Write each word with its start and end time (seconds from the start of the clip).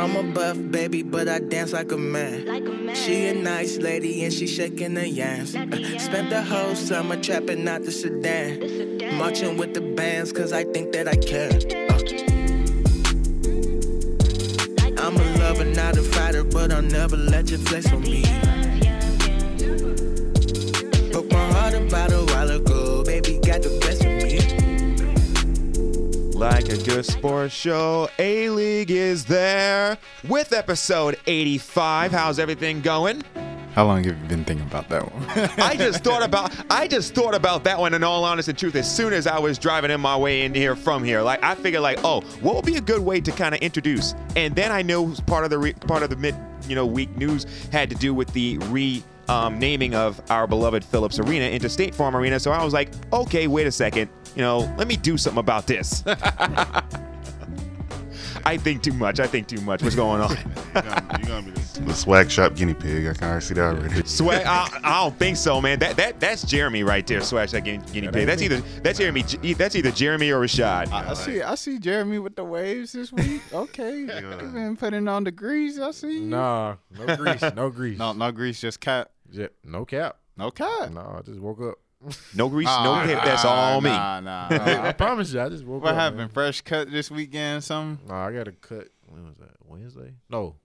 I'm 0.00 0.16
a 0.16 0.22
buff 0.22 0.56
baby, 0.70 1.02
but 1.02 1.28
I 1.28 1.40
dance 1.40 1.74
like 1.74 1.92
a 1.92 1.98
man. 1.98 2.94
She 2.94 3.26
a 3.26 3.34
nice 3.34 3.76
lady 3.76 4.24
and 4.24 4.32
she 4.32 4.46
shaking 4.46 4.96
her 4.96 5.04
yams. 5.04 5.54
Uh, 5.54 5.98
spent 5.98 6.30
the 6.30 6.42
whole 6.42 6.74
summer 6.74 7.20
trapping 7.20 7.68
out 7.68 7.82
the 7.82 7.92
sedan. 7.92 9.18
Marching 9.18 9.58
with 9.58 9.74
the 9.74 9.82
bands 9.82 10.32
cause 10.32 10.54
I 10.54 10.64
think 10.64 10.92
that 10.92 11.06
I 11.06 11.16
can. 11.16 11.52
Uh, 14.90 15.02
I'm 15.02 15.16
a 15.18 15.38
lover, 15.38 15.66
not 15.66 15.98
a 15.98 16.02
fighter, 16.02 16.44
but 16.44 16.72
I'll 16.72 16.80
never 16.80 17.18
let 17.18 17.50
you 17.50 17.58
flex 17.58 17.92
on 17.92 18.00
me. 18.00 18.22
Broke 21.12 21.30
my 21.30 21.52
heart 21.52 21.74
about 21.74 22.10
a 22.10 22.24
while 22.32 22.50
ago, 22.50 23.04
baby 23.04 23.38
got 23.44 23.60
the 23.60 23.78
best. 23.82 24.09
Like 26.40 26.70
a 26.70 26.78
good 26.78 27.04
sports 27.04 27.54
show, 27.54 28.08
A 28.18 28.48
League 28.48 28.90
is 28.90 29.26
there 29.26 29.98
with 30.26 30.54
episode 30.54 31.18
85. 31.26 32.12
How's 32.12 32.38
everything 32.38 32.80
going? 32.80 33.22
How 33.74 33.84
long 33.84 34.02
have 34.04 34.06
you 34.06 34.26
been 34.26 34.46
thinking 34.46 34.66
about 34.66 34.88
that 34.88 35.02
one? 35.12 35.50
I 35.58 35.76
just 35.76 36.02
thought 36.02 36.22
about 36.22 36.50
I 36.70 36.88
just 36.88 37.14
thought 37.14 37.34
about 37.34 37.64
that 37.64 37.78
one 37.78 37.92
in 37.92 38.02
all 38.02 38.24
honesty 38.24 38.52
and 38.52 38.58
truth 38.58 38.74
as 38.74 38.90
soon 38.90 39.12
as 39.12 39.26
I 39.26 39.38
was 39.38 39.58
driving 39.58 39.90
in 39.90 40.00
my 40.00 40.16
way 40.16 40.40
in 40.46 40.54
here 40.54 40.74
from 40.76 41.04
here. 41.04 41.20
Like 41.20 41.44
I 41.44 41.54
figured 41.56 41.82
like, 41.82 41.98
oh, 42.04 42.22
what 42.40 42.56
would 42.56 42.64
be 42.64 42.76
a 42.76 42.80
good 42.80 43.02
way 43.02 43.20
to 43.20 43.30
kind 43.32 43.54
of 43.54 43.60
introduce? 43.60 44.14
And 44.34 44.56
then 44.56 44.72
I 44.72 44.80
know 44.80 45.14
part 45.26 45.44
of 45.44 45.50
the 45.50 45.58
re- 45.58 45.74
part 45.74 46.02
of 46.02 46.08
the 46.08 46.16
mid, 46.16 46.34
you 46.66 46.74
know, 46.74 46.86
week 46.86 47.14
news 47.18 47.44
had 47.70 47.90
to 47.90 47.96
do 47.96 48.14
with 48.14 48.32
the 48.32 48.56
re 48.70 49.02
um, 49.28 49.58
naming 49.58 49.94
of 49.94 50.20
our 50.30 50.46
beloved 50.46 50.84
Phillips 50.84 51.18
Arena 51.18 51.44
into 51.44 51.68
State 51.68 51.94
Farm 51.94 52.16
Arena. 52.16 52.40
So 52.40 52.50
I 52.50 52.64
was 52.64 52.72
like, 52.72 52.90
okay, 53.12 53.46
wait 53.46 53.66
a 53.66 53.72
second. 53.72 54.10
You 54.36 54.42
know, 54.42 54.58
let 54.78 54.86
me 54.86 54.96
do 54.96 55.16
something 55.18 55.40
about 55.40 55.66
this. 55.66 56.04
I 58.44 58.56
think 58.56 58.82
too 58.82 58.92
much. 58.92 59.20
I 59.20 59.26
think 59.26 59.48
too 59.48 59.60
much. 59.60 59.82
What's 59.82 59.96
going 59.96 60.20
on? 60.20 60.30
You're 60.30 60.82
gonna, 60.82 61.18
you're 61.18 61.28
gonna 61.28 61.42
be 61.42 61.50
the, 61.50 61.80
the 61.86 61.94
swag 61.94 62.30
shop 62.30 62.54
guinea 62.54 62.74
pig. 62.74 63.06
I 63.06 63.12
can 63.12 63.24
already 63.28 63.44
see 63.44 63.54
that 63.54 63.76
already. 63.76 64.02
Swag? 64.06 64.46
I, 64.46 64.68
I 64.82 65.02
don't 65.02 65.18
think 65.18 65.36
so, 65.36 65.60
man. 65.60 65.78
That 65.80 65.96
that 65.96 66.20
that's 66.20 66.42
Jeremy 66.44 66.82
right 66.82 67.06
there. 67.06 67.20
Swag 67.20 67.48
that 67.50 67.64
guinea, 67.64 67.84
guinea 67.92 68.08
pig. 68.08 68.26
That's 68.26 68.42
either 68.42 68.60
that's 68.82 68.98
Jeremy. 68.98 69.22
That's 69.54 69.76
either 69.76 69.90
Jeremy 69.90 70.30
or 70.30 70.40
Rashad. 70.40 70.90
I 70.90 71.14
see. 71.14 71.42
I 71.42 71.54
see 71.54 71.78
Jeremy 71.78 72.18
with 72.18 72.36
the 72.36 72.44
waves 72.44 72.92
this 72.92 73.12
week. 73.12 73.42
Okay, 73.52 74.00
you 74.00 74.06
been 74.06 74.76
putting 74.76 75.06
on 75.08 75.24
the 75.24 75.30
grease. 75.30 75.78
I 75.78 75.90
see. 75.90 76.20
Nah, 76.20 76.76
no 76.96 77.16
grease, 77.16 77.42
no 77.54 77.68
grease. 77.68 77.98
no, 77.98 78.12
no 78.12 78.30
grease. 78.32 78.60
Just 78.60 78.80
cat. 78.80 79.10
Yeah, 79.30 79.48
no 79.64 79.84
cap. 79.84 80.16
No 80.36 80.50
cat. 80.50 80.92
No, 80.92 81.16
I 81.18 81.22
just 81.22 81.40
woke 81.40 81.60
up. 81.60 81.78
No 82.34 82.48
grease, 82.48 82.66
no 82.66 82.92
Ah. 82.94 83.06
That's 83.06 83.44
all 83.44 83.80
me. 83.80 83.90
Nah, 83.90 84.20
nah. 84.20 84.46
I 84.50 84.92
promise 84.92 85.32
you, 85.32 85.40
I 85.40 85.48
just 85.48 85.64
woke 85.64 85.82
what 85.82 85.90
up. 85.92 85.96
happened? 85.96 86.18
man. 86.18 86.28
Fresh 86.30 86.62
cut 86.62 86.90
this 86.90 87.10
weekend? 87.10 87.58
Or 87.58 87.60
something? 87.60 88.08
Nah, 88.08 88.26
I 88.26 88.32
got 88.32 88.48
a 88.48 88.52
cut. 88.52 88.88
When 89.06 89.26
was 89.26 89.36
that? 89.36 89.56
Wednesday? 89.66 90.14
No, 90.28 90.56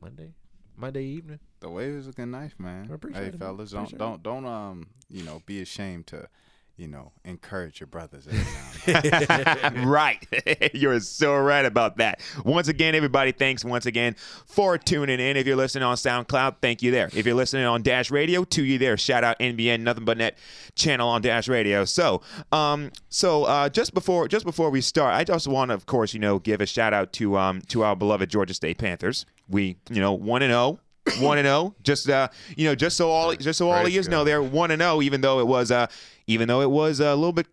Monday. 0.00 0.32
Monday 0.76 1.04
evening. 1.04 1.40
The 1.60 1.70
waves 1.70 2.06
looking 2.06 2.30
nice, 2.30 2.52
man. 2.58 2.88
I 2.90 2.94
appreciate 2.94 3.20
hey, 3.20 3.28
it, 3.28 3.40
man. 3.40 3.48
fellas, 3.48 3.70
don't 3.70 3.82
Appreciate 3.82 3.98
don't 3.98 4.22
don't 4.22 4.46
um 4.46 4.86
you 5.08 5.22
know 5.22 5.42
be 5.46 5.60
ashamed 5.60 6.06
to, 6.08 6.28
you 6.76 6.88
know, 6.88 7.12
encourage 7.24 7.80
your 7.80 7.86
brothers. 7.86 8.26
every 8.26 8.38
now 8.38 9.00
and 9.00 9.74
then. 9.76 9.86
right. 9.86 10.26
You're 10.74 11.00
so 11.00 11.34
right 11.36 11.64
about 11.64 11.96
that. 11.96 12.20
Once 12.44 12.68
again, 12.68 12.94
everybody, 12.94 13.32
thanks 13.32 13.64
once 13.64 13.86
again 13.86 14.14
for 14.44 14.76
tuning 14.76 15.18
in. 15.18 15.36
If 15.36 15.46
you're 15.46 15.56
listening 15.56 15.84
on 15.84 15.96
SoundCloud, 15.96 16.56
thank 16.60 16.82
you 16.82 16.90
there. 16.90 17.08
If 17.14 17.24
you're 17.24 17.34
listening 17.34 17.64
on 17.64 17.82
Dash 17.82 18.10
Radio, 18.10 18.44
to 18.44 18.62
you 18.62 18.78
there. 18.78 18.96
Shout 18.96 19.24
out 19.24 19.38
NBN 19.38 19.80
Nothing 19.80 20.04
But 20.04 20.18
Net 20.18 20.36
channel 20.74 21.08
on 21.08 21.22
Dash 21.22 21.48
Radio. 21.48 21.84
So, 21.86 22.20
um, 22.52 22.90
so 23.08 23.44
uh, 23.44 23.68
just 23.70 23.94
before 23.94 24.28
just 24.28 24.44
before 24.44 24.68
we 24.70 24.80
start, 24.82 25.14
I 25.14 25.24
just 25.24 25.48
want 25.48 25.70
to, 25.70 25.74
of 25.74 25.86
course, 25.86 26.12
you 26.12 26.20
know, 26.20 26.38
give 26.38 26.60
a 26.60 26.66
shout 26.66 26.92
out 26.92 27.12
to 27.14 27.38
um 27.38 27.62
to 27.68 27.84
our 27.84 27.96
beloved 27.96 28.28
Georgia 28.28 28.54
State 28.54 28.78
Panthers. 28.78 29.24
We, 29.48 29.76
you 29.90 30.00
know, 30.00 30.12
one 30.12 30.42
and 30.42 30.50
zero. 30.50 30.80
One 31.20 31.38
and 31.38 31.46
zero, 31.46 31.72
just 31.84 32.10
uh, 32.10 32.26
you 32.56 32.66
know, 32.66 32.74
just 32.74 32.96
so 32.96 33.10
all, 33.10 33.32
just 33.36 33.58
so 33.58 33.70
all 33.70 33.76
of 33.76 33.82
Praise 33.84 33.94
you 33.94 34.10
know, 34.10 34.24
they're 34.24 34.42
one 34.42 34.72
and 34.72 34.82
zero, 34.82 35.00
even 35.02 35.20
though 35.20 35.38
it 35.38 35.46
was 35.46 35.70
uh, 35.70 35.86
even 36.26 36.48
though 36.48 36.60
it 36.60 36.70
was 36.70 37.00
a 37.00 37.14
little 37.14 37.32
bit 37.32 37.46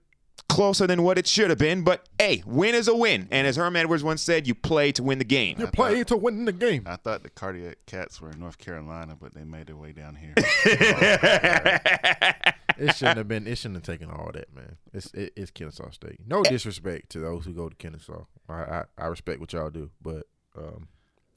closer 0.49 0.85
than 0.85 1.03
what 1.03 1.17
it 1.17 1.27
should 1.27 1.49
have 1.49 1.59
been. 1.59 1.83
But 1.83 2.07
hey, 2.19 2.43
win 2.45 2.75
is 2.75 2.87
a 2.87 2.95
win. 2.95 3.27
And 3.31 3.47
as 3.47 3.55
Herm 3.55 3.75
Edwards 3.75 4.03
once 4.03 4.21
said, 4.21 4.47
you 4.47 4.55
play 4.55 4.91
to 4.93 5.03
win 5.03 5.19
the 5.19 5.25
game. 5.25 5.59
You 5.59 5.67
play 5.67 6.03
to 6.05 6.17
win 6.17 6.45
the 6.45 6.51
game. 6.51 6.83
I 6.85 6.95
thought 6.95 7.23
the 7.23 7.29
cardiac 7.29 7.77
cats 7.85 8.21
were 8.21 8.31
in 8.31 8.39
North 8.39 8.57
Carolina, 8.57 9.15
but 9.19 9.33
they 9.33 9.43
made 9.43 9.67
their 9.67 9.75
way 9.75 9.91
down 9.91 10.15
here. 10.15 10.33
It 12.75 12.95
shouldn't 12.95 13.17
have 13.17 13.27
been. 13.27 13.45
It 13.45 13.57
shouldn't 13.57 13.85
have 13.85 13.93
taken 13.99 14.09
all 14.09 14.31
that, 14.33 14.53
man. 14.53 14.77
It's 14.93 15.13
it, 15.13 15.33
it's 15.35 15.51
Kennesaw 15.51 15.91
State. 15.91 16.19
No 16.25 16.41
disrespect 16.43 17.09
to 17.11 17.19
those 17.19 17.45
who 17.45 17.53
go 17.53 17.69
to 17.69 17.75
Kennesaw. 17.75 18.23
I 18.49 18.53
I, 18.53 18.83
I 18.97 19.05
respect 19.07 19.39
what 19.39 19.53
y'all 19.53 19.69
do, 19.69 19.91
but 20.01 20.23
um, 20.57 20.87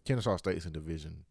Kennesaw 0.07 0.39
State's 0.39 0.65
in 0.65 0.73
Division 0.73 1.25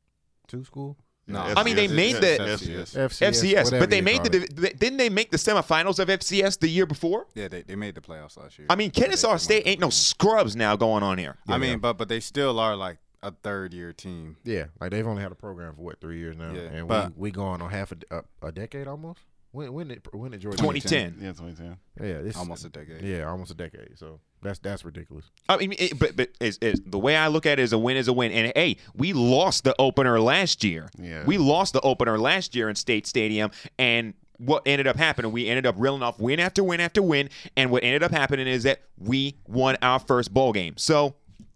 two 0.47 0.63
school. 0.63 0.97
No, 1.27 1.39
I 1.41 1.63
mean, 1.63 1.75
they 1.75 1.87
made 1.87 2.17
the- 2.17 2.37
FCS. 2.39 2.95
FCS, 2.95 3.21
FCS, 3.21 3.63
whatever 3.65 3.79
but 3.79 3.89
they 3.89 4.01
made 4.01 4.23
the 4.23 4.43
it. 4.43 4.79
didn't 4.79 4.97
they 4.97 5.09
make 5.09 5.31
the 5.31 5.37
semifinals 5.37 5.97
of 5.99 6.07
FCS 6.07 6.59
the 6.59 6.67
year 6.67 6.85
before? 6.85 7.25
yeah, 7.33 7.47
they, 7.47 7.63
they 7.63 7.75
made 7.75 7.95
the 7.95 8.01
playoffs 8.01 8.37
last 8.37 8.59
year. 8.59 8.67
I 8.69 8.75
mean, 8.75 8.91
Kennesaw 8.91 9.31
They- 9.33 9.37
State 9.39 9.63
ain't 9.67 9.79
no 9.79 9.89
scrubs 9.89 10.55
now 10.55 10.75
going 10.75 11.01
on 11.03 11.17
here. 11.17 11.37
I 11.47 11.57
mean, 11.57 11.79
but 11.79 11.93
but 11.97 12.09
they 12.09 12.19
still 12.19 12.59
are 12.59 12.75
like 12.75 12.97
a 13.23 13.31
third 13.31 13.73
year 13.73 13.91
team. 13.91 14.37
Yeah, 14.43 14.65
like 14.79 14.91
they've 14.91 15.07
only 15.07 15.23
had 15.23 15.31
a 15.31 15.35
program 15.35 15.75
for 15.75 15.81
what 15.81 15.99
three 15.99 16.19
years 16.19 16.37
now, 16.37 16.51
Yeah, 16.53 16.61
and 16.61 16.87
but- 16.87 17.17
we 17.17 17.29
we 17.29 17.31
going 17.31 17.61
on 17.61 17.71
half 17.71 17.91
a, 17.91 17.97
a, 18.41 18.47
a 18.47 18.51
decade 18.51 18.87
almost. 18.87 19.21
When 19.51 19.71
when 19.73 19.87
did 19.87 20.05
when 20.11 20.31
did 20.31 20.41
Georgia? 20.41 20.57
2010. 20.57 21.15
Yeah, 21.21 21.29
2010. 21.31 21.77
Yeah, 22.01 22.05
it's 22.27 22.37
Almost 22.37 22.65
a 22.65 22.69
decade. 22.69 23.01
Yeah, 23.01 23.23
almost 23.23 23.51
a 23.51 23.53
decade. 23.55 23.97
So 23.97 24.19
that's 24.45 24.59
that's 24.59 24.85
ridiculous. 24.85 25.25
I 25.49 25.57
mean, 25.57 25.75
it, 25.77 25.99
but 25.99 26.15
but 26.15 26.29
it's, 26.39 26.57
it's, 26.61 26.79
the 26.85 26.99
way 26.99 27.15
I 27.15 27.27
look 27.27 27.45
at 27.45 27.59
it 27.59 27.63
is 27.63 27.73
a 27.73 27.77
win 27.77 27.97
is 27.97 28.07
a 28.07 28.13
win. 28.13 28.31
And 28.31 28.51
hey, 28.55 28.77
we 28.95 29.13
lost 29.13 29.63
the 29.63 29.75
opener 29.79 30.19
last 30.19 30.63
year. 30.63 30.89
Yeah. 30.97 31.23
We 31.25 31.37
lost 31.37 31.73
the 31.73 31.81
opener 31.81 32.17
last 32.17 32.55
year 32.55 32.69
in 32.69 32.75
State 32.75 33.07
Stadium, 33.07 33.51
and 33.77 34.13
what 34.37 34.63
ended 34.65 34.87
up 34.87 34.97
happening, 34.97 35.31
we 35.31 35.47
ended 35.47 35.65
up 35.65 35.75
reeling 35.77 36.03
off 36.03 36.19
win 36.19 36.39
after 36.39 36.63
win 36.63 36.79
after 36.79 37.01
win. 37.01 37.29
And 37.55 37.71
what 37.71 37.83
ended 37.83 38.03
up 38.03 38.11
happening 38.11 38.47
is 38.47 38.63
that 38.63 38.81
we 38.97 39.37
won 39.47 39.77
our 39.81 39.99
first 39.99 40.33
bowl 40.33 40.51
game. 40.53 40.75
So, 40.77 41.15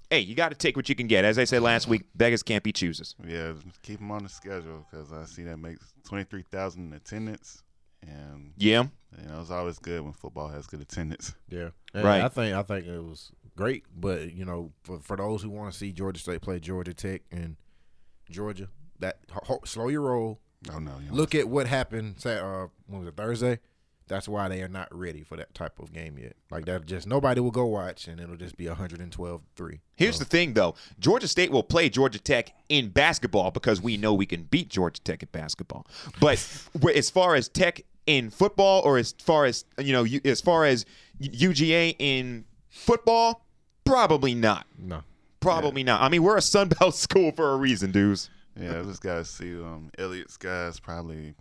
hey, 0.09 0.19
you 0.19 0.35
got 0.35 0.49
to 0.49 0.55
take 0.55 0.75
what 0.75 0.89
you 0.89 0.95
can 0.95 1.07
get. 1.07 1.25
As 1.25 1.37
I 1.37 1.43
said 1.43 1.61
last 1.61 1.87
week, 1.87 2.03
beggars 2.15 2.43
can't 2.43 2.63
be 2.63 2.71
choosers. 2.71 3.15
Yeah, 3.25 3.53
keep 3.83 3.99
them 3.99 4.11
on 4.11 4.23
the 4.23 4.29
schedule 4.29 4.85
because 4.89 5.11
I 5.11 5.25
see 5.25 5.43
that 5.43 5.57
makes 5.57 5.93
23,000 6.07 6.87
in 6.87 6.93
attendance. 6.93 7.63
And, 8.01 8.53
Yeah. 8.57 8.83
you 9.21 9.27
know, 9.27 9.41
it's 9.41 9.51
always 9.51 9.79
good 9.79 10.01
when 10.01 10.13
football 10.13 10.47
has 10.49 10.67
good 10.67 10.81
attendance. 10.81 11.35
Yeah, 11.49 11.69
and 11.93 12.03
Right. 12.05 12.21
I 12.21 12.29
think 12.29 12.55
I 12.55 12.63
think 12.63 12.85
it 12.87 12.99
was 13.01 13.31
great, 13.55 13.85
but 13.95 14.33
you 14.33 14.45
know, 14.45 14.71
for 14.83 14.99
for 14.99 15.17
those 15.17 15.41
who 15.41 15.49
want 15.49 15.71
to 15.73 15.77
see 15.77 15.91
Georgia 15.91 16.19
State 16.19 16.41
play 16.41 16.59
Georgia 16.59 16.93
Tech 16.93 17.21
and 17.31 17.57
Georgia, 18.29 18.69
that 18.99 19.19
ho- 19.31 19.41
ho- 19.43 19.61
slow 19.65 19.87
your 19.89 20.01
roll. 20.01 20.39
Oh, 20.71 20.79
no. 20.79 20.99
You 20.99 21.09
know, 21.09 21.13
Look 21.13 21.35
at 21.35 21.47
what 21.49 21.67
happened. 21.67 22.19
Say, 22.19 22.37
uh, 22.37 22.67
when 22.87 22.99
was 22.99 23.07
it 23.07 23.15
Thursday? 23.15 23.59
That's 24.09 24.27
why 24.27 24.49
they 24.49 24.61
are 24.61 24.67
not 24.67 24.93
ready 24.93 25.23
for 25.23 25.37
that 25.37 25.53
type 25.53 25.79
of 25.79 25.93
game 25.93 26.17
yet. 26.17 26.35
Like 26.51 26.65
that, 26.65 26.85
just 26.85 27.07
nobody 27.07 27.39
will 27.39 27.51
go 27.51 27.65
watch, 27.65 28.07
and 28.07 28.19
it'll 28.19 28.35
just 28.35 28.57
be 28.57 28.65
112-3. 28.65 29.79
Here's 29.95 30.19
the 30.19 30.25
thing, 30.25 30.53
though. 30.53 30.75
Georgia 30.99 31.27
State 31.27 31.51
will 31.51 31.63
play 31.63 31.89
Georgia 31.89 32.19
Tech 32.19 32.53
in 32.67 32.89
basketball 32.89 33.51
because 33.51 33.81
we 33.81 33.95
know 33.95 34.13
we 34.13 34.25
can 34.25 34.43
beat 34.43 34.69
Georgia 34.69 34.99
Tech 35.01 35.23
at 35.23 35.31
basketball. 35.31 35.87
But 36.19 36.43
as 36.95 37.09
far 37.09 37.35
as 37.35 37.47
Tech 37.47 37.81
in 38.05 38.29
football, 38.31 38.81
or 38.81 38.97
as 38.97 39.13
far 39.19 39.45
as 39.45 39.63
you 39.77 39.93
know, 39.93 40.05
as 40.25 40.41
far 40.41 40.65
as 40.65 40.85
UGA 41.21 41.95
in 41.99 42.45
football, 42.67 43.45
probably 43.85 44.33
not. 44.33 44.65
No, 44.77 45.03
Probably 45.39 45.83
not. 45.83 46.01
I 46.01 46.09
mean, 46.09 46.23
we're 46.23 46.37
a 46.37 46.41
Sun 46.41 46.69
Belt 46.69 46.95
school 46.95 47.31
for 47.31 47.53
a 47.53 47.57
reason, 47.57 47.91
dudes. 47.91 48.29
Yeah, 48.59 48.79
I 48.79 48.83
just 48.83 49.01
got 49.01 49.15
to 49.15 49.25
see 49.25 49.53
um, 49.55 49.89
Elliott's 49.97 50.37
guys 50.37 50.79
probably 50.79 51.35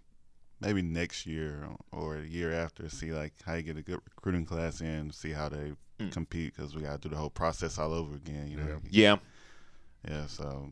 maybe 0.60 0.82
next 0.82 1.26
year 1.26 1.69
or 1.92 2.16
a 2.16 2.24
year 2.24 2.52
after, 2.52 2.88
see 2.88 3.12
like 3.12 3.34
how 3.44 3.54
you 3.54 3.62
get 3.62 3.76
a 3.76 3.82
good 3.82 4.00
recruiting 4.04 4.44
class 4.44 4.80
in, 4.80 5.10
see 5.12 5.32
how 5.32 5.48
they 5.48 5.72
Mm. 6.00 6.12
compete 6.12 6.54
because 6.54 6.76
we 6.76 6.82
got 6.82 7.02
to 7.02 7.08
do 7.08 7.12
the 7.12 7.20
whole 7.20 7.28
process 7.28 7.76
all 7.76 7.92
over 7.92 8.14
again. 8.14 8.46
You 8.46 8.56
know. 8.58 8.80
Yeah. 8.88 9.16
Yeah, 10.08 10.26
so 10.26 10.70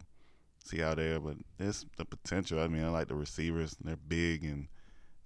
see 0.65 0.79
how 0.79 0.95
they 0.95 1.15
are, 1.15 1.19
but 1.19 1.37
there's 1.59 1.85
the 1.97 2.05
potential. 2.05 2.61
I 2.61 2.69
mean, 2.69 2.85
I 2.85 2.91
like 2.91 3.09
the 3.09 3.17
receivers; 3.17 3.77
they're 3.83 3.97
big 3.97 4.45
and 4.45 4.69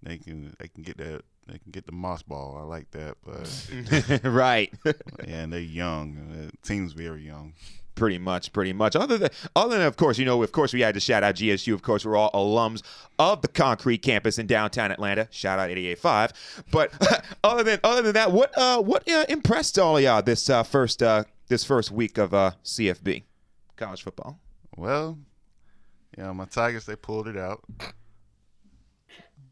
they 0.03 0.17
can 0.17 0.55
they 0.59 0.69
can 0.69 0.83
get 0.83 0.97
that 0.97 1.23
they 1.47 1.59
can 1.59 1.71
get 1.71 1.85
the 1.85 1.93
moss 1.93 2.23
ball. 2.23 2.57
I 2.59 2.63
like 2.63 2.91
that, 2.93 3.19
but 3.23 4.23
right. 4.25 4.73
yeah, 4.85 4.95
and 5.43 5.53
they're 5.53 5.61
young. 5.61 6.15
The 6.31 6.53
team's 6.67 6.93
very 6.95 7.23
young. 7.27 7.53
Pretty 7.95 8.19
much, 8.19 8.53
pretty 8.53 8.73
much. 8.73 8.97
Other 8.97 9.19
than, 9.19 9.31
other 9.55 9.77
than, 9.77 9.87
of 9.87 9.97
course, 9.97 10.19
you 10.19 10.25
know, 10.25 10.43
of 10.43 10.53
course, 10.53 10.73
we 10.73 10.81
had 10.81 10.95
to 10.95 11.01
shout 11.01 11.23
out 11.23 11.35
GSU. 11.35 11.75
Of 11.75 11.83
course, 11.83 12.05
we're 12.05 12.17
all 12.17 12.31
alums 12.33 12.83
of 13.19 13.43
the 13.43 13.49
Concrete 13.49 13.99
Campus 13.99 14.39
in 14.39 14.47
downtown 14.47 14.91
Atlanta. 14.91 15.29
Shout 15.31 15.59
out 15.59 15.71
88.5. 15.71 16.65
But 16.71 16.93
other 17.45 17.63
than, 17.63 17.81
other 17.85 18.03
than 18.03 18.15
that, 18.15 18.33
what, 18.33 18.57
uh, 18.57 18.81
what 18.81 19.09
uh, 19.09 19.27
impressed 19.29 19.79
all 19.79 19.97
of 19.97 20.03
y'all 20.03 20.23
this 20.23 20.49
uh, 20.49 20.63
first, 20.63 21.03
uh, 21.03 21.25
this 21.49 21.65
first 21.65 21.91
week 21.91 22.17
of 22.17 22.33
uh, 22.33 22.53
CFB, 22.65 23.25
college 23.77 24.03
football? 24.03 24.39
Well, 24.77 25.19
yeah, 26.17 26.33
my 26.33 26.47
Tigers 26.47 26.87
they 26.87 26.97
pulled 26.97 27.29
it 27.29 27.37
out. 27.37 27.63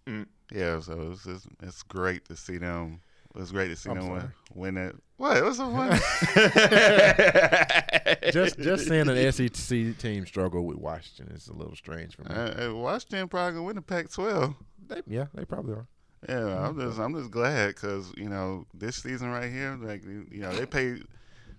Mm. 0.07 0.27
Yeah, 0.51 0.81
so 0.81 1.11
it's 1.13 1.25
just, 1.25 1.47
it's 1.63 1.83
great 1.83 2.25
to 2.27 2.37
see 2.37 2.57
them. 2.57 3.01
It's 3.37 3.53
great 3.53 3.69
to 3.69 3.77
see 3.77 3.91
I'm 3.91 4.01
them 4.01 4.33
win, 4.59 4.77
it. 4.77 4.97
What? 5.17 5.37
It 5.37 5.45
was 5.45 5.57
so 5.57 5.71
fun. 5.71 5.91
just 8.33 8.59
just 8.59 8.87
seeing 8.87 9.09
an 9.09 9.33
SEC 9.33 9.99
team 9.99 10.27
struggle 10.27 10.65
with 10.65 10.79
Washington 10.79 11.35
is 11.35 11.49
a 11.49 11.53
little 11.53 11.75
strange 11.75 12.15
for 12.15 12.23
me. 12.23 12.31
Uh, 12.31 12.57
hey, 12.57 12.69
Washington 12.69 13.29
probably 13.29 13.55
gonna 13.55 13.65
win 13.65 13.77
the 13.77 13.83
Pac-12. 13.83 14.55
They, 14.87 15.03
yeah, 15.07 15.27
they 15.35 15.45
probably 15.45 15.75
are. 15.75 15.87
Yeah, 16.29 16.67
I'm 16.67 16.79
just 16.79 16.99
I'm 16.99 17.15
just 17.15 17.31
glad 17.31 17.69
because 17.69 18.13
you 18.17 18.29
know 18.29 18.67
this 18.75 18.97
season 18.97 19.31
right 19.31 19.51
here, 19.51 19.79
like 19.81 20.05
you 20.05 20.41
know 20.41 20.53
they 20.53 20.67
pay. 20.67 20.97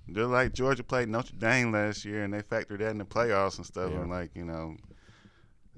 They're 0.08 0.26
like 0.26 0.54
Georgia 0.54 0.84
played 0.84 1.08
Notre 1.08 1.36
Dame 1.38 1.72
last 1.72 2.04
year, 2.04 2.24
and 2.24 2.34
they 2.34 2.42
factored 2.42 2.80
that 2.80 2.90
in 2.90 2.98
the 2.98 3.06
playoffs 3.06 3.58
and 3.58 3.66
stuff. 3.66 3.92
Yeah. 3.92 4.02
And 4.02 4.10
like 4.10 4.32
you 4.36 4.44
know, 4.44 4.76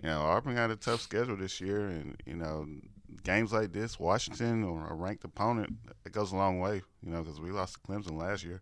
you 0.01 0.09
know 0.09 0.21
Auburn 0.21 0.55
got 0.55 0.71
a 0.71 0.75
tough 0.75 1.01
schedule 1.01 1.35
this 1.35 1.59
year, 1.59 1.87
and 1.87 2.15
you 2.25 2.35
know 2.35 2.65
games 3.23 3.51
like 3.53 3.71
this, 3.73 3.99
Washington 3.99 4.63
or 4.63 4.87
a 4.87 4.93
ranked 4.93 5.23
opponent, 5.23 5.73
it 6.05 6.11
goes 6.11 6.31
a 6.31 6.35
long 6.35 6.59
way. 6.59 6.81
You 7.03 7.11
know, 7.11 7.21
because 7.23 7.39
we 7.39 7.51
lost 7.51 7.73
to 7.75 7.79
Clemson 7.81 8.17
last 8.17 8.43
year, 8.43 8.61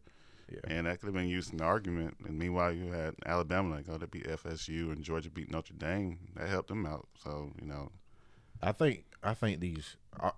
Yeah. 0.51 0.59
and 0.65 0.87
that 0.87 0.99
could 0.99 1.07
have 1.07 1.13
been 1.15 1.27
used 1.27 1.51
in 1.51 1.57
the 1.57 1.63
argument. 1.65 2.17
And 2.25 2.37
meanwhile, 2.37 2.71
you 2.71 2.91
had 2.91 3.15
Alabama 3.25 3.75
like, 3.75 3.85
oh, 3.89 3.97
they 3.97 4.05
beat 4.05 4.27
FSU, 4.27 4.91
and 4.91 5.03
Georgia 5.03 5.29
beat 5.29 5.51
Notre 5.51 5.73
Dame. 5.73 6.17
That 6.35 6.49
helped 6.49 6.69
them 6.69 6.85
out. 6.85 7.07
So 7.23 7.51
you 7.61 7.67
know, 7.67 7.91
I 8.61 8.71
think 8.71 9.05
I 9.23 9.33
think 9.33 9.59
these. 9.59 9.95
I, 10.19 10.31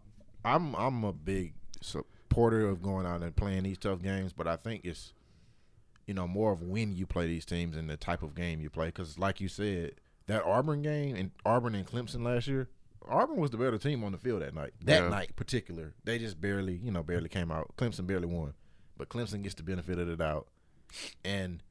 I'm 0.43 0.75
I'm 0.75 1.03
a 1.03 1.13
big 1.13 1.53
supporter 1.81 2.67
of 2.67 2.81
going 2.81 3.05
out 3.05 3.21
and 3.23 3.35
playing 3.35 3.63
these 3.63 3.77
tough 3.77 4.01
games, 4.01 4.33
but 4.33 4.47
I 4.47 4.55
think 4.55 4.85
it's 4.85 5.13
you 6.07 6.13
know 6.15 6.27
more 6.27 6.51
of 6.51 6.61
when 6.63 6.95
you 6.95 7.05
play 7.05 7.27
these 7.27 7.45
teams 7.45 7.75
and 7.77 7.89
the 7.89 7.97
type 7.97 8.23
of 8.23 8.33
game 8.35 8.59
you 8.61 8.69
play. 8.69 8.87
Because 8.87 9.19
like 9.19 9.39
you 9.39 9.47
said, 9.47 9.93
that 10.27 10.43
Auburn 10.43 10.81
game 10.81 11.15
and 11.15 11.31
Auburn 11.45 11.75
and 11.75 11.85
Clemson 11.85 12.23
last 12.23 12.47
year, 12.47 12.69
Auburn 13.07 13.37
was 13.37 13.51
the 13.51 13.57
better 13.57 13.77
team 13.77 14.03
on 14.03 14.11
the 14.11 14.17
field 14.17 14.41
that 14.41 14.53
night. 14.53 14.73
That 14.83 15.03
Yeah. 15.03 15.09
night 15.09 15.35
particular, 15.35 15.93
they 16.03 16.19
just 16.19 16.39
barely 16.39 16.75
you 16.77 16.91
know 16.91 17.03
barely 17.03 17.29
came 17.29 17.51
out. 17.51 17.73
Clemson 17.77 18.05
barely 18.07 18.27
won, 18.27 18.53
but 18.97 19.09
Clemson 19.09 19.41
gets 19.43 19.55
the 19.55 19.63
benefit 19.63 19.97
of 19.99 20.07
the 20.07 20.15
doubt, 20.15 20.47
and 21.23 21.63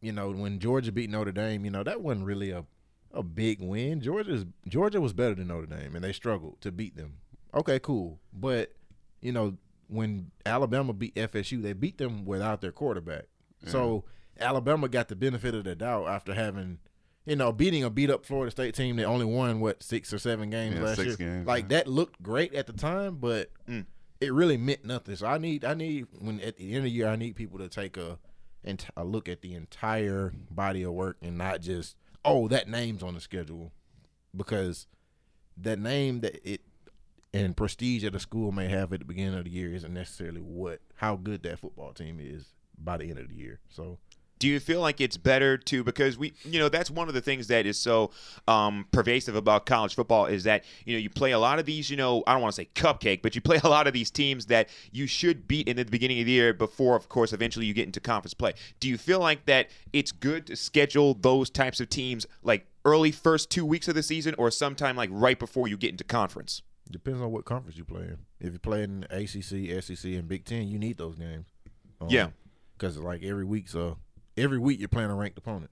you 0.00 0.12
know 0.12 0.30
when 0.30 0.58
Georgia 0.58 0.92
beat 0.92 1.10
Notre 1.10 1.32
Dame, 1.32 1.64
you 1.64 1.70
know 1.70 1.82
that 1.82 2.00
wasn't 2.00 2.26
really 2.26 2.50
a 2.50 2.64
a 3.12 3.22
big 3.22 3.60
win. 3.62 4.00
Georgia's 4.00 4.44
Georgia 4.66 5.00
was 5.00 5.12
better 5.12 5.34
than 5.34 5.48
Notre 5.48 5.66
Dame, 5.66 5.94
and 5.94 6.04
they 6.04 6.12
struggled 6.12 6.60
to 6.60 6.70
beat 6.70 6.96
them. 6.96 7.14
Okay, 7.54 7.78
cool, 7.78 8.20
but 8.32 8.74
you 9.22 9.32
know 9.32 9.56
when 9.88 10.30
Alabama 10.44 10.92
beat 10.92 11.14
FSU, 11.14 11.62
they 11.62 11.72
beat 11.72 11.96
them 11.96 12.26
without 12.26 12.60
their 12.60 12.72
quarterback. 12.72 13.24
So 13.64 14.04
Alabama 14.38 14.86
got 14.88 15.08
the 15.08 15.16
benefit 15.16 15.54
of 15.54 15.64
the 15.64 15.74
doubt 15.74 16.06
after 16.06 16.34
having, 16.34 16.78
you 17.28 17.36
know, 17.36 17.52
beating 17.52 17.84
a 17.84 17.90
beat 17.90 18.10
up 18.10 18.24
Florida 18.24 18.50
State 18.50 18.74
team 18.74 18.96
that 18.96 19.04
only 19.04 19.24
won 19.26 19.60
what 19.60 19.82
six 19.82 20.12
or 20.12 20.18
seven 20.18 20.50
games 20.50 20.76
Yeah, 20.76 20.82
last 20.82 20.96
six 20.96 21.06
year. 21.06 21.16
games, 21.16 21.46
like 21.46 21.64
yeah. 21.64 21.78
that 21.78 21.86
looked 21.88 22.22
great 22.22 22.54
at 22.54 22.66
the 22.66 22.72
time, 22.72 23.16
but 23.16 23.50
Mm. 23.68 23.86
it 24.20 24.32
really 24.32 24.56
meant 24.56 24.84
nothing. 24.84 25.14
So 25.16 25.26
I 25.26 25.38
need 25.38 25.64
I 25.64 25.74
need 25.74 26.06
when 26.18 26.40
at 26.40 26.56
the 26.56 26.68
end 26.68 26.78
of 26.78 26.82
the 26.84 26.90
year 26.90 27.08
I 27.08 27.16
need 27.16 27.36
people 27.36 27.58
to 27.58 27.68
take 27.68 27.96
a 27.96 28.18
and 28.64 28.84
a 28.96 29.04
look 29.04 29.28
at 29.28 29.40
the 29.42 29.54
entire 29.54 30.32
body 30.50 30.82
of 30.82 30.92
work 30.92 31.16
and 31.22 31.36
not 31.38 31.60
just 31.60 31.96
oh 32.24 32.48
that 32.48 32.68
name's 32.68 33.02
on 33.02 33.14
the 33.14 33.20
schedule 33.20 33.72
because 34.36 34.86
that 35.56 35.78
name 35.78 36.20
that 36.20 36.40
it 36.48 36.62
and 37.32 37.56
prestige 37.56 38.02
that 38.04 38.14
a 38.14 38.18
school 38.20 38.52
may 38.52 38.68
have 38.68 38.92
at 38.92 39.00
the 39.00 39.04
beginning 39.04 39.38
of 39.38 39.44
the 39.44 39.50
year 39.50 39.72
isn't 39.74 39.92
necessarily 39.92 40.40
what 40.40 40.80
how 40.96 41.14
good 41.16 41.42
that 41.42 41.58
football 41.58 41.92
team 41.92 42.18
is 42.20 42.54
by 42.78 42.96
the 42.96 43.04
end 43.10 43.18
of 43.18 43.28
the 43.28 43.34
year. 43.34 43.60
So 43.68 43.98
do 44.38 44.48
you 44.48 44.60
feel 44.60 44.80
like 44.80 45.00
it's 45.00 45.16
better 45.16 45.56
to 45.56 45.82
because 45.84 46.16
we 46.16 46.32
you 46.44 46.58
know 46.58 46.68
that's 46.68 46.90
one 46.90 47.08
of 47.08 47.14
the 47.14 47.20
things 47.20 47.48
that 47.48 47.66
is 47.66 47.78
so 47.78 48.10
um, 48.46 48.86
pervasive 48.92 49.34
about 49.34 49.66
college 49.66 49.94
football 49.94 50.26
is 50.26 50.44
that 50.44 50.64
you 50.84 50.94
know 50.94 50.98
you 50.98 51.10
play 51.10 51.32
a 51.32 51.38
lot 51.38 51.58
of 51.58 51.66
these 51.66 51.90
you 51.90 51.96
know 51.96 52.22
I 52.26 52.32
don't 52.32 52.42
want 52.42 52.54
to 52.54 52.60
say 52.62 52.68
cupcake 52.74 53.22
but 53.22 53.34
you 53.34 53.40
play 53.40 53.60
a 53.64 53.68
lot 53.68 53.86
of 53.86 53.92
these 53.92 54.10
teams 54.10 54.46
that 54.46 54.68
you 54.92 55.06
should 55.06 55.48
beat 55.48 55.68
in 55.68 55.76
the 55.76 55.84
beginning 55.84 56.20
of 56.20 56.26
the 56.26 56.32
year 56.32 56.52
before 56.54 56.96
of 56.96 57.08
course 57.08 57.32
eventually 57.32 57.66
you 57.66 57.74
get 57.74 57.86
into 57.86 58.00
conference 58.00 58.34
play. 58.34 58.52
Do 58.80 58.88
you 58.88 58.98
feel 58.98 59.20
like 59.20 59.46
that 59.46 59.68
it's 59.92 60.12
good 60.12 60.46
to 60.46 60.56
schedule 60.56 61.14
those 61.14 61.50
types 61.50 61.80
of 61.80 61.88
teams 61.88 62.26
like 62.42 62.66
early 62.84 63.10
first 63.12 63.50
two 63.50 63.66
weeks 63.66 63.88
of 63.88 63.94
the 63.94 64.02
season 64.02 64.34
or 64.38 64.50
sometime 64.50 64.96
like 64.96 65.10
right 65.12 65.38
before 65.38 65.68
you 65.68 65.76
get 65.76 65.90
into 65.90 66.04
conference? 66.04 66.62
depends 66.90 67.20
on 67.20 67.30
what 67.30 67.44
conference 67.44 67.76
you 67.76 67.84
play 67.84 68.04
in. 68.04 68.18
If 68.40 68.54
you 68.54 68.58
play 68.58 68.82
in 68.82 69.04
ACC, 69.10 69.82
SEC, 69.84 70.10
and 70.12 70.26
Big 70.26 70.46
Ten, 70.46 70.68
you 70.68 70.78
need 70.78 70.96
those 70.96 71.16
games. 71.16 71.46
Um, 72.00 72.08
Yeah. 72.08 72.30
because 72.76 72.96
like 72.96 73.22
every 73.22 73.44
week, 73.44 73.68
so 73.68 73.98
every 74.38 74.58
week 74.58 74.78
you're 74.78 74.88
playing 74.88 75.10
a 75.10 75.14
ranked 75.14 75.38
opponent, 75.38 75.70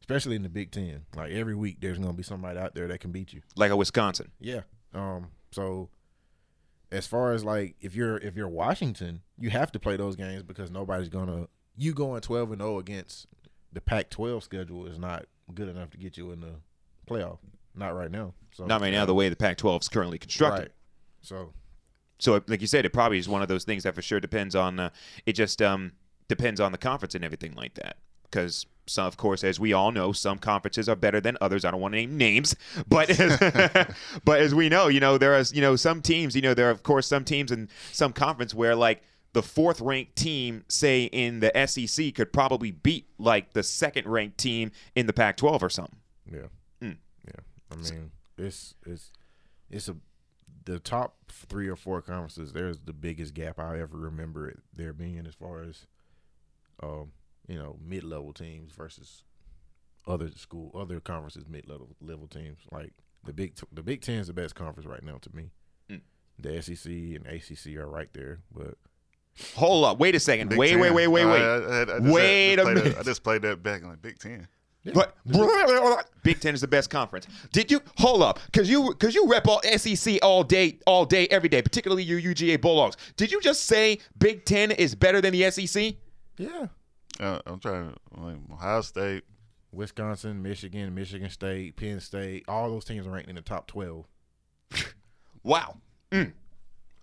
especially 0.00 0.36
in 0.36 0.42
the 0.42 0.48
Big 0.48 0.70
Ten. 0.70 1.02
Like 1.14 1.32
every 1.32 1.54
week, 1.54 1.78
there's 1.80 1.98
gonna 1.98 2.12
be 2.12 2.22
somebody 2.22 2.58
out 2.58 2.74
there 2.74 2.88
that 2.88 3.00
can 3.00 3.12
beat 3.12 3.32
you. 3.32 3.42
Like 3.56 3.70
a 3.70 3.76
Wisconsin. 3.76 4.30
Yeah. 4.40 4.62
Um. 4.94 5.28
So, 5.52 5.90
as 6.90 7.06
far 7.06 7.32
as 7.32 7.44
like 7.44 7.76
if 7.80 7.94
you're 7.94 8.18
if 8.18 8.36
you're 8.36 8.48
Washington, 8.48 9.22
you 9.38 9.50
have 9.50 9.72
to 9.72 9.78
play 9.78 9.96
those 9.96 10.16
games 10.16 10.42
because 10.42 10.70
nobody's 10.70 11.08
gonna 11.08 11.48
you 11.76 11.92
going 11.92 12.20
twelve 12.20 12.52
and 12.52 12.60
zero 12.60 12.78
against 12.78 13.26
the 13.72 13.80
Pac-12 13.80 14.42
schedule 14.42 14.86
is 14.86 14.98
not 14.98 15.26
good 15.52 15.68
enough 15.68 15.90
to 15.90 15.98
get 15.98 16.16
you 16.16 16.30
in 16.30 16.40
the 16.40 16.54
playoff. 17.08 17.38
Not 17.74 17.88
right 17.88 18.10
now. 18.10 18.32
So 18.52 18.64
Not 18.66 18.80
right 18.80 18.92
now 18.92 19.04
the 19.04 19.14
way 19.14 19.28
the 19.28 19.36
Pac-12 19.36 19.80
is 19.82 19.88
currently 19.88 20.16
constructed. 20.16 20.60
Right. 20.62 20.70
So 21.20 21.52
So, 22.18 22.40
like 22.46 22.60
you 22.60 22.68
said, 22.68 22.84
it 22.84 22.92
probably 22.92 23.18
is 23.18 23.28
one 23.28 23.42
of 23.42 23.48
those 23.48 23.64
things 23.64 23.82
that 23.82 23.96
for 23.96 24.02
sure 24.02 24.20
depends 24.20 24.54
on. 24.54 24.78
Uh, 24.78 24.90
it 25.26 25.32
just 25.32 25.60
um, 25.60 25.92
depends 26.28 26.60
on 26.60 26.72
the 26.72 26.78
conference 26.78 27.14
and 27.14 27.24
everything 27.24 27.54
like 27.54 27.74
that. 27.74 27.96
Because 28.24 28.66
some, 28.86 29.06
of 29.06 29.16
course, 29.16 29.44
as 29.44 29.60
we 29.60 29.72
all 29.72 29.92
know, 29.92 30.12
some 30.12 30.38
conferences 30.38 30.88
are 30.88 30.96
better 30.96 31.20
than 31.20 31.38
others. 31.40 31.64
I 31.64 31.70
don't 31.70 31.80
want 31.80 31.92
to 31.92 31.98
name 31.98 32.16
names, 32.16 32.56
but 32.88 33.08
but 34.24 34.40
as 34.40 34.54
we 34.54 34.68
know, 34.68 34.88
you 34.88 35.00
know, 35.00 35.18
there 35.18 35.34
are 35.34 35.42
you 35.52 35.60
know 35.60 35.76
some 35.76 36.02
teams. 36.02 36.34
You 36.34 36.42
know, 36.42 36.54
there 36.54 36.68
are 36.68 36.72
of 36.72 36.82
course 36.82 37.06
some 37.06 37.24
teams 37.24 37.52
in 37.52 37.68
some 37.92 38.12
conference 38.12 38.54
where 38.54 38.74
like 38.74 39.02
the 39.34 39.42
fourth 39.42 39.80
ranked 39.80 40.16
team, 40.16 40.64
say 40.68 41.04
in 41.04 41.40
the 41.40 41.52
SEC, 41.66 42.14
could 42.14 42.32
probably 42.32 42.70
beat 42.70 43.08
like 43.18 43.52
the 43.52 43.62
second 43.62 44.06
ranked 44.06 44.38
team 44.38 44.70
in 44.94 45.06
the 45.06 45.12
Pac-12 45.12 45.60
or 45.60 45.68
something. 45.68 45.98
Yeah. 46.32 46.46
Mm. 46.80 46.96
Yeah. 47.26 47.40
I 47.70 47.74
mean, 47.76 48.10
it's 48.38 48.74
it's 48.86 49.10
it's 49.70 49.88
a 49.88 49.96
the 50.64 50.78
top 50.78 51.16
three 51.28 51.68
or 51.68 51.76
four 51.76 52.00
conferences. 52.00 52.52
There's 52.52 52.78
the 52.78 52.92
biggest 52.92 53.34
gap 53.34 53.58
I 53.58 53.80
ever 53.80 53.96
remember 53.96 54.48
it 54.48 54.60
there 54.74 54.92
being 54.92 55.26
as 55.26 55.34
far 55.34 55.62
as, 55.62 55.86
um, 56.84 57.12
you 57.48 57.56
know, 57.58 57.76
mid 57.84 58.04
level 58.04 58.32
teams 58.32 58.72
versus 58.72 59.22
other 60.06 60.28
school 60.30 60.70
other 60.78 61.00
conferences 61.00 61.44
mid 61.48 61.66
level 61.68 61.88
level 62.00 62.26
teams. 62.26 62.58
Like 62.70 62.92
the 63.24 63.32
big 63.32 63.54
the 63.72 63.82
Big 63.82 64.00
Ten 64.02 64.16
is 64.18 64.26
the 64.26 64.32
best 64.34 64.54
conference 64.54 64.86
right 64.86 65.02
now 65.02 65.18
to 65.22 65.34
me. 65.34 65.50
Mm. 65.90 66.00
The 66.38 66.62
SEC 66.62 66.90
and 66.92 67.26
ACC 67.26 67.76
are 67.76 67.88
right 67.88 68.08
there, 68.12 68.40
but 68.54 68.74
Hold 69.56 69.84
up, 69.84 69.98
wait 69.98 70.14
a 70.14 70.20
second, 70.20 70.48
Big 70.50 70.58
wait, 70.58 70.70
Ten. 70.70 70.78
wait, 70.80 70.92
wait, 70.92 71.08
wait, 71.08 71.24
wait. 71.24 71.42
I- 71.42 71.56
I- 71.56 71.82
I 71.82 71.84
just- 71.98 72.02
Wait 72.14 72.52
I 72.52 72.56
just 72.56 72.60
a 72.60 72.62
played 72.62 72.76
that- 72.76 72.84
minute. 72.84 72.98
I 72.98 73.02
just 73.02 73.22
played 73.24 73.42
that 73.42 73.62
back 73.64 73.82
in 73.82 73.88
like 73.88 74.00
Big 74.00 74.18
Ten. 74.20 74.46
But 74.92 75.16
Big 76.22 76.40
Ten 76.40 76.54
is 76.54 76.60
the 76.60 76.68
best 76.68 76.90
conference. 76.90 77.26
Did 77.52 77.70
you 77.70 77.80
hold 77.96 78.22
up? 78.22 78.38
Cause 78.52 78.68
you 78.68 78.94
cause 78.94 79.14
you 79.14 79.26
rep 79.26 79.48
all 79.48 79.60
SEC 79.64 80.18
all 80.22 80.44
day, 80.44 80.78
all 80.86 81.04
day, 81.04 81.26
every 81.28 81.48
day, 81.48 81.62
particularly 81.62 82.02
your 82.04 82.20
UGA 82.20 82.60
Bulldogs. 82.60 82.96
Did 83.16 83.32
you 83.32 83.40
just 83.40 83.64
say 83.64 83.98
Big 84.18 84.44
Ten 84.44 84.70
is 84.70 84.94
better 84.94 85.20
than 85.20 85.32
the 85.32 85.50
SEC? 85.50 85.96
Yeah, 86.36 86.66
Uh, 87.20 87.40
I'm 87.46 87.60
trying 87.60 87.90
to 87.92 88.20
like 88.20 88.36
Ohio 88.52 88.80
State. 88.82 89.24
Wisconsin, 89.72 90.40
Michigan, 90.40 90.94
Michigan 90.94 91.28
State, 91.30 91.74
Penn 91.76 91.98
State, 91.98 92.44
all 92.46 92.70
those 92.70 92.84
teams 92.84 93.06
are 93.06 93.10
ranked 93.10 93.28
in 93.28 93.34
the 93.36 93.42
top 93.42 93.66
twelve. 93.66 94.06
Wow, 95.42 95.76
Mm. 96.10 96.20
And 96.22 96.32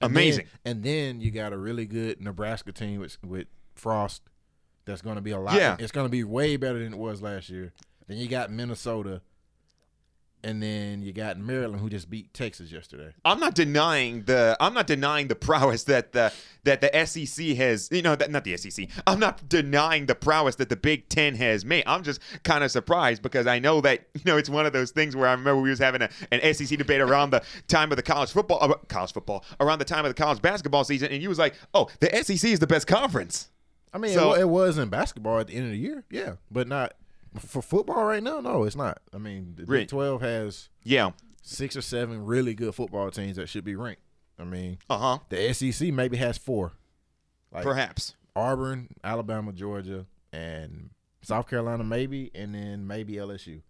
amazing. 0.02 0.46
then- 0.64 0.74
and 0.76 0.84
then 0.84 1.22
you 1.22 1.30
got 1.32 1.54
a 1.54 1.58
really 1.58 1.86
good 1.86 2.20
Nebraska 2.22 2.72
team 2.72 3.00
with 3.00 3.18
with 3.24 3.48
Frost. 3.76 4.24
That's 4.86 5.02
going 5.04 5.16
to 5.16 5.22
be 5.22 5.32
a 5.32 5.40
lot. 5.40 5.54
Yeah. 5.56 5.76
it's 5.80 5.92
going 5.92 6.06
to 6.06 6.10
be 6.12 6.24
way 6.24 6.56
better 6.58 6.80
than 6.80 6.94
it 6.94 6.98
was 6.98 7.22
last 7.22 7.50
year. 7.50 7.72
Then 8.08 8.18
you 8.18 8.28
got 8.28 8.50
Minnesota, 8.50 9.22
and 10.44 10.62
then 10.62 11.02
you 11.02 11.14
got 11.14 11.38
Maryland, 11.38 11.80
who 11.82 11.90
just 11.90 12.10
beat 12.10 12.34
Texas 12.34 12.72
yesterday. 12.72 13.12
I'm 13.24 13.40
not 13.40 13.56
denying 13.56 14.24
the 14.24 14.58
I'm 14.60 14.74
not 14.74 14.88
denying 14.88 15.28
the 15.28 15.36
prowess 15.36 15.84
that 15.86 16.14
the 16.14 16.34
that 16.64 16.82
the 16.82 17.06
SEC 17.06 17.46
has 17.58 17.90
you 17.92 18.02
know 18.02 18.16
that 18.16 18.32
not 18.32 18.44
the 18.44 18.58
SEC. 18.58 18.88
I'm 19.08 19.20
not 19.20 19.48
denying 19.50 20.06
the 20.06 20.16
prowess 20.16 20.56
that 20.56 20.70
the 20.70 20.76
Big 20.76 21.10
Ten 21.10 21.36
has 21.36 21.64
made. 21.66 21.84
I'm 21.88 22.04
just 22.04 22.20
kind 22.44 22.64
of 22.64 22.72
surprised 22.72 23.22
because 23.22 23.48
I 23.48 23.60
know 23.60 23.82
that 23.82 24.08
you 24.14 24.22
know 24.26 24.38
it's 24.38 24.50
one 24.50 24.66
of 24.66 24.74
those 24.74 24.92
things 24.92 25.16
where 25.16 25.28
I 25.28 25.32
remember 25.32 25.62
we 25.62 25.70
was 25.70 25.80
having 25.80 26.02
a, 26.02 26.10
an 26.32 26.54
SEC 26.54 26.78
debate 26.78 27.02
around 27.02 27.30
the 27.32 27.44
time 27.68 27.92
of 27.92 27.96
the 27.98 28.04
college 28.04 28.32
football 28.32 28.58
uh, 28.62 28.74
college 28.88 29.14
football 29.14 29.46
around 29.60 29.80
the 29.80 29.86
time 29.86 30.06
of 30.06 30.10
the 30.16 30.22
college 30.22 30.42
basketball 30.42 30.84
season, 30.84 31.10
and 31.12 31.22
you 31.22 31.30
was 31.30 31.40
like, 31.40 31.56
oh, 31.74 31.90
the 32.00 32.08
SEC 32.24 32.50
is 32.52 32.60
the 32.60 32.68
best 32.68 32.88
conference. 32.88 33.50
I 33.94 33.98
mean, 33.98 34.14
So- 34.14 34.34
it, 34.34 34.42
it 34.42 34.50
was 34.50 34.78
in 34.78 34.90
basketball 34.90 35.40
at 35.40 35.48
the 35.48 35.56
end 35.56 35.66
of 35.66 35.72
the 35.72 35.78
year, 35.78 36.04
yeah, 36.10 36.34
but 36.50 36.68
not 36.68 36.94
for 37.40 37.62
football 37.62 38.04
right 38.06 38.22
now. 38.24 38.40
No, 38.42 38.64
it's 38.64 38.76
not. 38.76 39.00
I 39.14 39.18
mean, 39.18 39.54
the 39.56 39.66
Really? 39.66 39.84
Big 39.84 39.90
Twelve 39.90 40.22
has 40.22 40.70
Yeah. 40.84 41.12
six 41.42 41.76
or 41.76 41.82
seven 41.82 42.26
really 42.26 42.54
good 42.54 42.76
football 42.76 43.10
teams 43.12 43.38
that 43.38 43.48
should 43.50 43.64
be 43.64 43.76
ranked. 43.76 44.02
I 44.40 44.44
mean, 44.44 44.78
Uh 44.90 44.98
huh. 44.98 45.20
the 45.30 45.54
SEC 45.54 45.92
maybe 45.92 46.18
has 46.18 46.38
four. 46.38 46.74
Like 47.52 47.64
Perhaps. 47.64 48.16
Auburn, 48.36 48.90
Alabama, 49.04 49.52
Georgia, 49.52 50.06
and 50.32 50.92
South 51.22 51.48
Carolina 51.50 51.84
maybe, 51.84 52.32
and 52.34 52.56
then 52.56 52.88
maybe 52.88 53.14
LSU. 53.14 53.62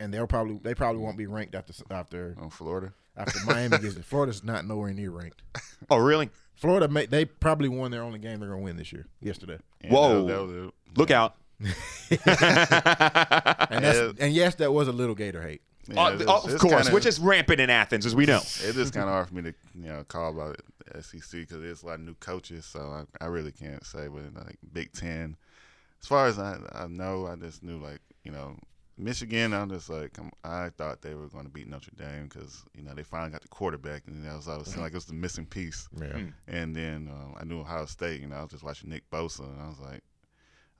And 0.00 0.12
they'll 0.14 0.26
probably 0.26 0.58
they 0.62 0.74
probably 0.74 1.02
won't 1.02 1.16
be 1.18 1.26
ranked 1.26 1.54
after 1.54 1.72
after 1.90 2.36
on 2.40 2.50
Florida. 2.50 2.92
after 3.16 3.38
Miami 3.46 3.78
gets 3.78 3.96
it. 3.96 4.04
Florida's 4.04 4.42
not 4.42 4.64
nowhere 4.66 4.92
near 4.92 5.10
ranked. 5.10 5.42
Oh, 5.90 5.98
really? 5.98 6.30
Florida 6.54 6.88
may, 6.88 7.04
they 7.06 7.26
probably 7.26 7.68
won 7.68 7.90
their 7.90 8.02
only 8.02 8.18
game 8.18 8.40
they're 8.40 8.48
gonna 8.48 8.62
win 8.62 8.76
this 8.78 8.90
year. 8.92 9.06
Yesterday. 9.20 9.58
And 9.82 9.92
Whoa. 9.92 10.08
that 10.08 10.22
was- 10.24 10.26
that 10.26 10.42
was 10.62 10.68
it. 10.68 10.74
Look 10.96 11.10
out. 11.10 11.36
And 12.10 13.84
that's 13.84 13.98
Yeah. 13.98 14.12
and 14.18 14.32
yes, 14.34 14.54
that 14.56 14.72
was 14.72 14.88
a 14.88 14.92
little 14.92 15.14
Gator 15.14 15.42
hate. 15.42 15.62
Yeah, 15.88 16.00
Uh, 16.02 16.14
it's- 16.14 16.28
of 16.44 16.50
it's 16.50 16.62
course, 16.62 16.74
kinda- 16.84 16.94
which 16.94 17.04
is 17.06 17.18
rampant 17.20 17.60
in 17.60 17.68
Athens, 17.70 18.06
as 18.06 18.14
we 18.14 18.24
know. 18.24 18.40
it 18.62 18.76
is 18.76 18.90
kind 18.90 19.04
of 19.06 19.10
hard 19.14 19.28
for 19.28 19.34
me 19.34 19.42
to 19.42 19.54
you 19.74 19.88
know 19.88 20.04
call 20.04 20.30
about 20.30 20.60
SEC 21.00 21.40
because 21.40 21.60
there's 21.60 21.82
a 21.82 21.86
lot 21.86 21.94
of 21.94 22.00
new 22.00 22.14
coaches, 22.14 22.64
so 22.64 22.80
I, 23.20 23.24
I 23.24 23.28
really 23.28 23.52
can't 23.52 23.84
say. 23.84 24.08
But 24.08 24.34
like 24.46 24.56
Big 24.72 24.92
Ten, 24.92 25.36
as 26.00 26.06
far 26.08 26.26
as 26.26 26.38
I, 26.38 26.58
I 26.72 26.86
know, 26.86 27.26
I 27.26 27.36
just 27.36 27.62
knew 27.62 27.78
like 27.78 28.00
you 28.24 28.32
know 28.32 28.56
Michigan. 28.96 29.52
I'm 29.52 29.68
just 29.68 29.90
like 29.90 30.16
I'm, 30.18 30.30
I 30.42 30.70
thought 30.70 31.02
they 31.02 31.14
were 31.14 31.28
going 31.28 31.44
to 31.44 31.50
beat 31.50 31.68
Notre 31.68 31.90
Dame 31.96 32.28
because 32.28 32.64
you 32.74 32.82
know 32.82 32.94
they 32.94 33.02
finally 33.02 33.30
got 33.32 33.42
the 33.42 33.48
quarterback, 33.48 34.04
and 34.06 34.24
that 34.24 34.34
was 34.36 34.48
all 34.48 34.60
it 34.60 34.66
seemed 34.66 34.80
like 34.82 34.92
it 34.92 34.96
was 34.96 35.04
the 35.06 35.12
missing 35.14 35.44
piece. 35.46 35.86
Yeah. 36.00 36.18
And 36.48 36.74
then 36.74 37.10
um, 37.12 37.34
I 37.38 37.44
knew 37.44 37.60
Ohio 37.60 37.84
State. 37.86 38.22
You 38.22 38.28
know, 38.28 38.36
I 38.36 38.42
was 38.42 38.50
just 38.52 38.64
watching 38.64 38.88
Nick 38.88 39.08
Bosa, 39.10 39.40
and 39.40 39.60
I 39.60 39.68
was 39.68 39.80
like. 39.80 40.02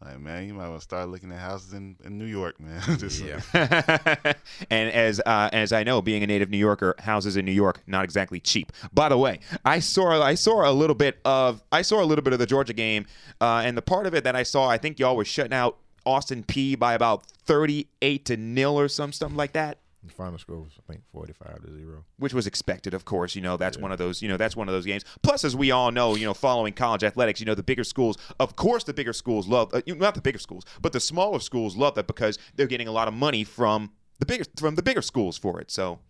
Like 0.00 0.20
man, 0.20 0.46
you 0.46 0.52
might 0.54 0.68
want 0.68 0.80
to 0.80 0.84
start 0.84 1.08
looking 1.08 1.32
at 1.32 1.38
houses 1.38 1.72
in, 1.72 1.96
in 2.04 2.18
New 2.18 2.26
York, 2.26 2.60
man. 2.60 2.80
Like- 2.88 3.20
Yeah. 3.20 4.32
and 4.70 4.90
as 4.90 5.20
uh, 5.24 5.48
as 5.52 5.72
I 5.72 5.82
know, 5.82 6.02
being 6.02 6.22
a 6.22 6.26
native 6.26 6.50
New 6.50 6.58
Yorker, 6.58 6.94
houses 6.98 7.36
in 7.36 7.44
New 7.46 7.52
York 7.52 7.82
not 7.86 8.04
exactly 8.04 8.38
cheap. 8.40 8.72
By 8.92 9.08
the 9.08 9.16
way, 9.16 9.40
I 9.64 9.78
saw 9.78 10.20
I 10.22 10.34
saw 10.34 10.68
a 10.68 10.72
little 10.72 10.96
bit 10.96 11.20
of 11.24 11.62
I 11.72 11.82
saw 11.82 12.02
a 12.02 12.04
little 12.06 12.22
bit 12.24 12.32
of 12.32 12.38
the 12.38 12.46
Georgia 12.46 12.72
game, 12.74 13.06
uh, 13.40 13.62
and 13.64 13.76
the 13.76 13.82
part 13.82 14.06
of 14.06 14.14
it 14.14 14.24
that 14.24 14.36
I 14.36 14.42
saw, 14.42 14.68
I 14.68 14.76
think 14.78 14.98
y'all 14.98 15.16
were 15.16 15.24
shutting 15.24 15.54
out 15.54 15.78
Austin 16.04 16.42
Peay 16.42 16.78
by 16.78 16.92
about 16.94 17.26
thirty 17.26 17.86
eight 18.02 18.26
to 18.26 18.36
nil 18.36 18.78
or 18.78 18.88
some 18.88 19.12
something 19.12 19.36
like 19.38 19.52
that. 19.54 19.78
The 20.06 20.12
final 20.12 20.38
score 20.38 20.58
was 20.60 20.72
I 20.78 20.92
think 20.92 21.04
forty 21.12 21.32
five 21.32 21.62
to 21.64 21.72
zero. 21.74 22.04
which 22.18 22.34
was 22.34 22.46
expected, 22.46 22.92
of 22.94 23.04
course. 23.04 23.34
You 23.34 23.40
know, 23.42 23.56
that's 23.56 23.78
one 23.78 23.90
of 23.90 23.98
those. 23.98 24.20
You 24.20 24.28
know, 24.28 24.36
that's 24.36 24.54
one 24.54 24.68
of 24.68 24.74
those 24.74 24.84
games. 24.84 25.04
Plus, 25.22 25.44
as 25.44 25.56
we 25.56 25.70
all 25.70 25.90
know, 25.90 26.14
you 26.14 26.26
know, 26.26 26.34
following 26.34 26.72
college 26.74 27.02
athletics, 27.02 27.40
you 27.40 27.46
know, 27.46 27.54
the 27.54 27.62
bigger 27.62 27.84
schools, 27.84 28.18
of 28.38 28.54
course, 28.56 28.84
the 28.84 28.92
bigger 28.94 29.12
schools 29.14 29.48
love 29.48 29.72
uh, 29.72 29.80
not 29.86 30.14
the 30.14 30.20
bigger 30.20 30.38
schools, 30.38 30.64
but 30.82 30.92
the 30.92 31.00
smaller 31.00 31.40
schools 31.40 31.74
love 31.76 31.94
that 31.94 32.06
because 32.06 32.38
they're 32.54 32.66
getting 32.66 32.88
a 32.88 32.92
lot 32.92 33.08
of 33.08 33.14
money 33.14 33.44
from 33.44 33.92
the 34.18 34.26
bigger 34.26 34.44
from 34.58 34.74
the 34.74 34.82
bigger 34.82 35.02
schools 35.02 35.38
for 35.38 35.60
it. 35.60 35.70
So. 35.70 36.00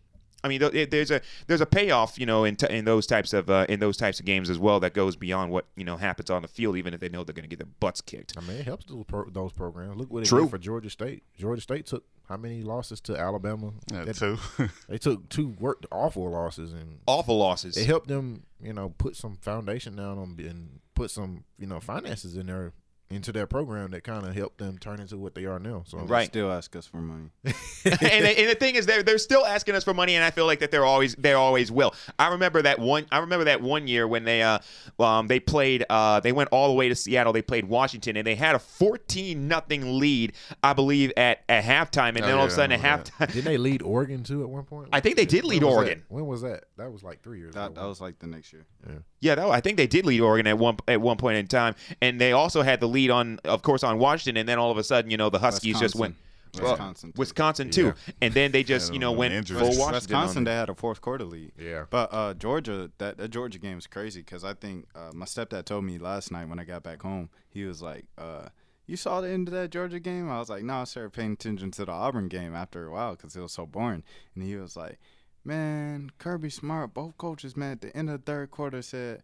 I 0.42 0.48
mean, 0.48 0.60
th- 0.60 0.74
it- 0.74 0.90
there's 0.90 1.10
a 1.10 1.22
there's 1.46 1.62
a 1.62 1.66
payoff, 1.66 2.18
you 2.18 2.26
know, 2.26 2.44
in, 2.44 2.56
t- 2.56 2.66
in 2.68 2.84
those 2.84 3.06
types 3.06 3.32
of 3.32 3.48
uh, 3.48 3.64
in 3.66 3.80
those 3.80 3.96
types 3.96 4.20
of 4.20 4.26
games 4.26 4.50
as 4.50 4.58
well 4.58 4.78
that 4.80 4.92
goes 4.92 5.16
beyond 5.16 5.50
what 5.50 5.64
you 5.74 5.84
know 5.84 5.96
happens 5.96 6.28
on 6.28 6.42
the 6.42 6.48
field, 6.48 6.76
even 6.76 6.92
if 6.92 7.00
they 7.00 7.08
know 7.08 7.24
they're 7.24 7.32
going 7.32 7.48
to 7.48 7.48
get 7.48 7.58
their 7.60 7.72
butts 7.80 8.02
kicked. 8.02 8.36
I 8.36 8.42
mean, 8.42 8.58
it 8.58 8.66
helps 8.66 8.84
those 8.84 9.04
pro- 9.06 9.30
those 9.30 9.52
programs. 9.52 9.96
Look 9.96 10.12
what 10.12 10.22
it 10.22 10.26
True. 10.28 10.42
did 10.42 10.50
for 10.50 10.58
Georgia 10.58 10.90
State. 10.90 11.22
Georgia 11.38 11.62
State 11.62 11.86
took 11.86 12.04
how 12.28 12.36
many 12.36 12.62
losses 12.62 13.00
to 13.02 13.16
Alabama? 13.18 13.72
Yeah, 13.92 14.04
That- 14.04 14.16
too. 14.16 14.38
They 14.88 14.98
took 14.98 15.28
two 15.28 15.48
work 15.60 15.84
awful 15.92 16.30
losses, 16.30 16.72
and 16.72 17.00
Awful 17.06 17.38
losses. 17.38 17.76
it 17.76 17.86
helped 17.86 18.08
them, 18.08 18.44
you 18.62 18.72
know, 18.72 18.90
put 18.96 19.16
some 19.16 19.36
foundation 19.36 19.96
down 19.96 20.18
on 20.18 20.36
and 20.38 20.80
put 20.94 21.10
some, 21.10 21.44
you 21.58 21.66
know, 21.66 21.80
finances 21.80 22.36
in 22.36 22.46
there 22.46 22.72
into 23.10 23.30
that 23.32 23.48
program 23.50 23.90
that 23.90 24.02
kind 24.02 24.26
of 24.26 24.34
helped 24.34 24.58
them 24.58 24.78
turn 24.78 24.98
into 24.98 25.16
what 25.16 25.34
they 25.34 25.44
are 25.44 25.58
now. 25.58 25.82
So 25.86 25.98
Right. 25.98 26.26
Still 26.26 26.50
ask 26.50 26.74
us 26.74 26.86
for 26.86 26.96
money. 26.96 27.28
and, 27.44 27.54
the, 27.84 28.34
and 28.40 28.50
the 28.50 28.56
thing 28.58 28.74
is, 28.76 28.86
they're 28.86 29.02
they're 29.02 29.18
still 29.18 29.44
asking 29.44 29.74
us 29.74 29.84
for 29.84 29.92
money, 29.94 30.14
and 30.16 30.24
I 30.24 30.30
feel 30.30 30.46
like 30.46 30.60
that 30.60 30.70
they're 30.70 30.84
always 30.86 31.14
they 31.16 31.34
always 31.34 31.70
will. 31.70 31.94
I 32.18 32.28
remember 32.28 32.62
that 32.62 32.78
one. 32.78 33.06
I 33.12 33.18
remember 33.18 33.44
that 33.44 33.60
one 33.60 33.86
year 33.86 34.08
when 34.08 34.24
they 34.24 34.42
uh 34.42 34.58
um 34.98 35.26
they 35.28 35.38
played 35.38 35.84
uh 35.90 36.20
they 36.20 36.32
went 36.32 36.48
all 36.50 36.68
the 36.68 36.74
way 36.74 36.88
to 36.88 36.94
Seattle. 36.94 37.32
They 37.32 37.42
played 37.42 37.66
Washington, 37.66 38.16
and 38.16 38.26
they 38.26 38.34
had 38.34 38.54
a 38.54 38.58
fourteen 38.58 39.48
nothing 39.48 39.98
lead, 39.98 40.32
I 40.62 40.72
believe, 40.72 41.12
at 41.16 41.44
at 41.48 41.62
halftime, 41.64 42.10
and 42.16 42.22
Oh, 42.24 42.26
then 42.26 42.36
all 42.38 42.44
of 42.44 42.50
a 42.50 42.54
sudden 42.54 42.72
I 42.72 42.82
at 42.88 43.04
halftime, 43.04 43.26
Didn't 43.32 43.44
they 43.44 43.58
lead 43.58 43.82
Oregon 43.82 44.22
too 44.24 44.42
at 44.42 44.48
one 44.48 44.64
point? 44.64 44.88
I 44.92 45.00
think 45.00 45.16
they 45.16 45.26
did 45.26 45.44
lead 45.44 45.62
When 45.62 45.72
Oregon. 45.72 46.04
that? 46.08 46.14
When 46.14 46.26
was 46.26 46.42
that? 46.42 46.64
That 46.78 46.90
was 46.92 47.02
like 47.02 47.22
three 47.22 47.38
years 47.38 47.54
That, 47.54 47.72
ago. 47.72 47.80
that 47.82 47.86
was 47.86 48.00
like 48.00 48.18
the 48.18 48.26
next 48.26 48.52
year. 48.52 48.64
Yeah, 48.88 48.94
no, 49.32 49.50
I 49.50 49.60
think 49.62 49.78
they 49.78 49.86
did 49.86 50.04
lead 50.04 50.20
Oregon 50.20 50.46
at 50.46 50.58
one 50.58 50.76
at 50.86 51.00
one 51.00 51.16
point 51.16 51.38
in 51.38 51.46
time, 51.46 51.74
and 52.02 52.20
they 52.20 52.32
also 52.32 52.60
had 52.60 52.80
the 52.80 52.88
lead 52.88 53.10
on, 53.10 53.40
of 53.44 53.62
course, 53.62 53.82
on 53.82 53.98
Washington, 53.98 54.36
and 54.36 54.46
then 54.46 54.58
all 54.58 54.70
of 54.70 54.76
a 54.76 54.84
sudden, 54.84 55.10
you 55.10 55.16
know, 55.16 55.30
the 55.30 55.38
Huskies 55.38 55.80
just 55.80 55.94
went. 55.96 56.16
Wisconsin. 56.54 57.12
Wisconsin. 57.16 57.70
too. 57.70 57.86
Wisconsin 57.86 58.04
too, 58.14 58.14
and 58.20 58.34
then 58.34 58.52
they 58.52 58.62
just 58.62 58.92
you 58.92 58.98
know 58.98 59.12
went 59.12 59.34
injuries. 59.34 59.58
full 59.58 59.68
West- 59.68 59.80
Washington. 59.80 60.00
Wisconsin, 60.00 60.44
they 60.44 60.52
had 60.52 60.68
a 60.68 60.74
fourth 60.74 61.00
quarter 61.00 61.24
lead. 61.24 61.52
Yeah. 61.58 61.86
But 61.90 62.12
uh, 62.12 62.34
Georgia, 62.34 62.90
that, 62.98 63.18
that 63.18 63.30
Georgia 63.30 63.58
game 63.58 63.78
is 63.78 63.86
crazy 63.86 64.20
because 64.20 64.44
I 64.44 64.54
think 64.54 64.86
uh, 64.94 65.10
my 65.12 65.24
stepdad 65.26 65.64
told 65.64 65.84
me 65.84 65.98
last 65.98 66.30
night 66.30 66.48
when 66.48 66.58
I 66.58 66.64
got 66.64 66.82
back 66.82 67.02
home, 67.02 67.28
he 67.48 67.64
was 67.64 67.82
like, 67.82 68.04
uh, 68.18 68.48
"You 68.86 68.96
saw 68.96 69.20
the 69.20 69.30
end 69.30 69.48
of 69.48 69.54
that 69.54 69.70
Georgia 69.70 69.98
game?" 70.00 70.30
I 70.30 70.38
was 70.38 70.48
like, 70.48 70.62
"No, 70.62 70.74
I 70.74 70.84
started 70.84 71.12
paying 71.12 71.32
attention 71.32 71.70
to 71.72 71.84
the 71.84 71.92
Auburn 71.92 72.28
game 72.28 72.54
after 72.54 72.86
a 72.86 72.92
while 72.92 73.16
because 73.16 73.34
it 73.34 73.40
was 73.40 73.52
so 73.52 73.66
boring." 73.66 74.04
And 74.34 74.44
he 74.44 74.54
was 74.56 74.76
like, 74.76 74.98
"Man, 75.44 76.10
Kirby 76.18 76.50
Smart, 76.50 76.94
both 76.94 77.16
coaches, 77.18 77.56
man, 77.56 77.72
at 77.72 77.80
the 77.80 77.96
end 77.96 78.10
of 78.10 78.24
the 78.24 78.32
third 78.32 78.50
quarter 78.50 78.82
said." 78.82 79.22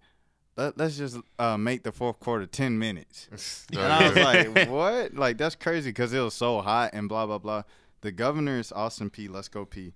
Let, 0.57 0.77
let's 0.77 0.99
just 0.99 1.17
uh, 1.39 1.57
make 1.57 1.85
the 1.85 1.93
fourth 1.93 2.19
quarter 2.19 2.45
10 2.45 2.79
minutes. 2.79 3.29
And 3.73 3.81
I 3.81 4.09
was 4.09 4.17
like, 4.17 4.69
what? 4.69 5.15
Like, 5.15 5.39
that's 5.39 5.55
crazy 5.55 5.91
because 5.91 6.13
it 6.13 6.19
was 6.21 6.35
so 6.35 6.61
hot 6.61 6.91
and 6.93 7.09
blah, 7.09 7.25
blah, 7.25 7.39
blah. 7.39 7.63
The 8.01 8.11
Governors, 8.11 8.73
Austin 8.73 9.11
Peay, 9.11 9.31
Let's 9.31 9.49
Go 9.49 9.65
Peay, 9.65 9.93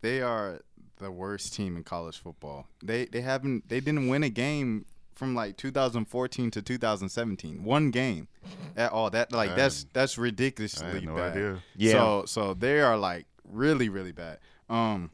they 0.00 0.20
are 0.22 0.62
the 0.98 1.10
worst 1.10 1.54
team 1.54 1.76
in 1.76 1.84
college 1.84 2.18
football. 2.18 2.66
They 2.82 3.06
they 3.06 3.20
haven't 3.20 3.68
they 3.68 3.80
didn't 3.80 4.08
win 4.08 4.22
a 4.22 4.28
game 4.28 4.84
from 5.14 5.34
like 5.34 5.56
2014 5.56 6.50
to 6.52 6.62
2017. 6.62 7.64
One 7.64 7.90
game 7.90 8.28
at 8.76 8.92
all. 8.92 9.10
That 9.10 9.32
like 9.32 9.56
that's 9.56 9.86
that's 9.92 10.18
ridiculously 10.18 10.86
I 10.86 10.90
had 10.94 11.04
no 11.04 11.16
bad. 11.16 11.32
idea. 11.32 11.62
Yeah. 11.76 11.92
So 11.92 12.24
so 12.26 12.54
they 12.54 12.80
are 12.80 12.96
like 12.96 13.26
really 13.44 13.88
really 13.88 14.12
bad. 14.12 14.38
Um 14.68 15.10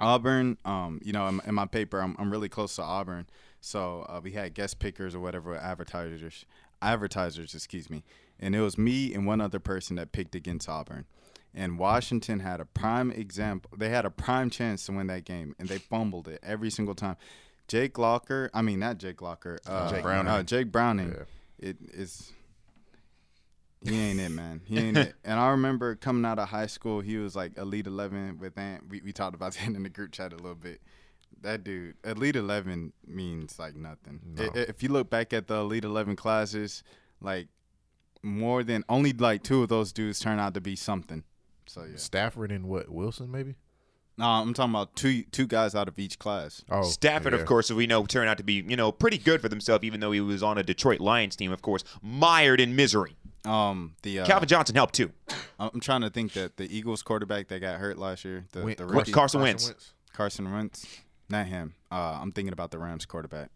Auburn, 0.00 0.56
um, 0.64 1.00
you 1.04 1.12
know, 1.12 1.26
in, 1.28 1.40
in 1.46 1.54
my 1.54 1.66
paper, 1.66 2.00
I'm, 2.00 2.14
I'm 2.18 2.30
really 2.30 2.48
close 2.48 2.76
to 2.76 2.82
Auburn, 2.82 3.26
so 3.60 4.06
uh, 4.08 4.20
we 4.22 4.32
had 4.32 4.54
guest 4.54 4.78
pickers 4.78 5.14
or 5.14 5.20
whatever 5.20 5.56
advertisers, 5.56 6.44
advertisers, 6.82 7.54
excuse 7.54 7.90
me, 7.90 8.04
and 8.40 8.54
it 8.54 8.60
was 8.60 8.78
me 8.78 9.12
and 9.14 9.26
one 9.26 9.40
other 9.40 9.58
person 9.58 9.96
that 9.96 10.12
picked 10.12 10.34
against 10.34 10.68
Auburn, 10.68 11.04
and 11.54 11.78
Washington 11.78 12.40
had 12.40 12.60
a 12.60 12.64
prime 12.64 13.10
example. 13.10 13.70
They 13.76 13.88
had 13.88 14.04
a 14.04 14.10
prime 14.10 14.50
chance 14.50 14.86
to 14.86 14.92
win 14.92 15.08
that 15.08 15.24
game, 15.24 15.54
and 15.58 15.68
they 15.68 15.78
fumbled 15.78 16.28
it 16.28 16.40
every 16.42 16.70
single 16.70 16.94
time. 16.94 17.16
Jake 17.66 17.98
Locker, 17.98 18.50
I 18.54 18.62
mean 18.62 18.78
not 18.78 18.98
Jake 18.98 19.20
Locker, 19.20 19.58
uh, 19.66 19.90
Jake 19.90 20.02
Browning. 20.02 20.28
uh, 20.32 20.42
Jake 20.42 20.72
Browning, 20.72 21.10
Yeah. 21.10 21.68
it 21.70 21.76
is. 21.92 22.32
He 23.84 23.96
ain't 23.98 24.18
it, 24.20 24.30
man. 24.30 24.60
He 24.64 24.78
ain't 24.78 24.96
it. 24.98 25.14
And 25.24 25.38
I 25.38 25.50
remember 25.50 25.94
coming 25.94 26.24
out 26.24 26.38
of 26.38 26.48
high 26.48 26.66
school, 26.66 27.00
he 27.00 27.16
was 27.16 27.36
like 27.36 27.56
Elite 27.56 27.86
Eleven 27.86 28.38
with 28.38 28.58
Ant. 28.58 28.88
We, 28.88 29.00
we 29.02 29.12
talked 29.12 29.34
about 29.34 29.52
that 29.54 29.66
in 29.66 29.82
the 29.82 29.88
group 29.88 30.12
chat 30.12 30.32
a 30.32 30.36
little 30.36 30.54
bit. 30.54 30.80
That 31.42 31.62
dude, 31.62 31.94
Elite 32.04 32.34
Eleven 32.36 32.92
means 33.06 33.58
like 33.58 33.76
nothing. 33.76 34.20
I- 34.38 34.44
I- 34.58 34.62
if 34.62 34.82
you 34.82 34.88
look 34.88 35.08
back 35.10 35.32
at 35.32 35.46
the 35.46 35.56
Elite 35.60 35.84
Eleven 35.84 36.16
classes, 36.16 36.82
like 37.20 37.48
more 38.22 38.64
than 38.64 38.82
only 38.88 39.12
like 39.12 39.44
two 39.44 39.62
of 39.62 39.68
those 39.68 39.92
dudes 39.92 40.18
turn 40.18 40.40
out 40.40 40.54
to 40.54 40.60
be 40.60 40.74
something. 40.74 41.22
So 41.66 41.84
yeah. 41.84 41.96
Stafford 41.96 42.50
and 42.50 42.66
what 42.66 42.88
Wilson 42.88 43.30
maybe? 43.30 43.54
No, 44.16 44.24
I'm 44.26 44.52
talking 44.52 44.72
about 44.72 44.96
two 44.96 45.22
two 45.30 45.46
guys 45.46 45.76
out 45.76 45.86
of 45.86 45.96
each 46.00 46.18
class. 46.18 46.64
Oh, 46.68 46.82
Stafford, 46.82 47.34
yeah. 47.34 47.38
of 47.38 47.46
course, 47.46 47.70
as 47.70 47.76
we 47.76 47.86
know, 47.86 48.04
turned 48.04 48.28
out 48.28 48.38
to 48.38 48.42
be 48.42 48.64
you 48.66 48.74
know 48.76 48.90
pretty 48.90 49.18
good 49.18 49.40
for 49.40 49.48
themselves, 49.48 49.84
even 49.84 50.00
though 50.00 50.10
he 50.10 50.20
was 50.20 50.42
on 50.42 50.58
a 50.58 50.64
Detroit 50.64 50.98
Lions 50.98 51.36
team, 51.36 51.52
of 51.52 51.62
course, 51.62 51.84
mired 52.02 52.60
in 52.60 52.74
misery. 52.74 53.16
Um, 53.48 53.94
the 54.02 54.20
uh, 54.20 54.26
Calvin 54.26 54.48
Johnson 54.48 54.74
helped 54.76 54.94
too. 54.94 55.10
I'm 55.58 55.80
trying 55.80 56.02
to 56.02 56.10
think 56.10 56.32
that 56.34 56.56
the 56.56 56.74
Eagles 56.76 57.02
quarterback 57.02 57.48
that 57.48 57.60
got 57.60 57.78
hurt 57.80 57.98
last 57.98 58.24
year, 58.24 58.44
the, 58.52 58.62
Win- 58.62 58.76
the 58.76 58.86
rookie, 58.86 59.12
Carson 59.12 59.40
Wentz. 59.40 59.92
Carson 60.12 60.52
Wentz, 60.52 60.86
not 61.28 61.46
him. 61.46 61.74
Uh, 61.90 62.18
I'm 62.20 62.32
thinking 62.32 62.52
about 62.52 62.70
the 62.70 62.78
Rams 62.78 63.06
quarterback, 63.06 63.50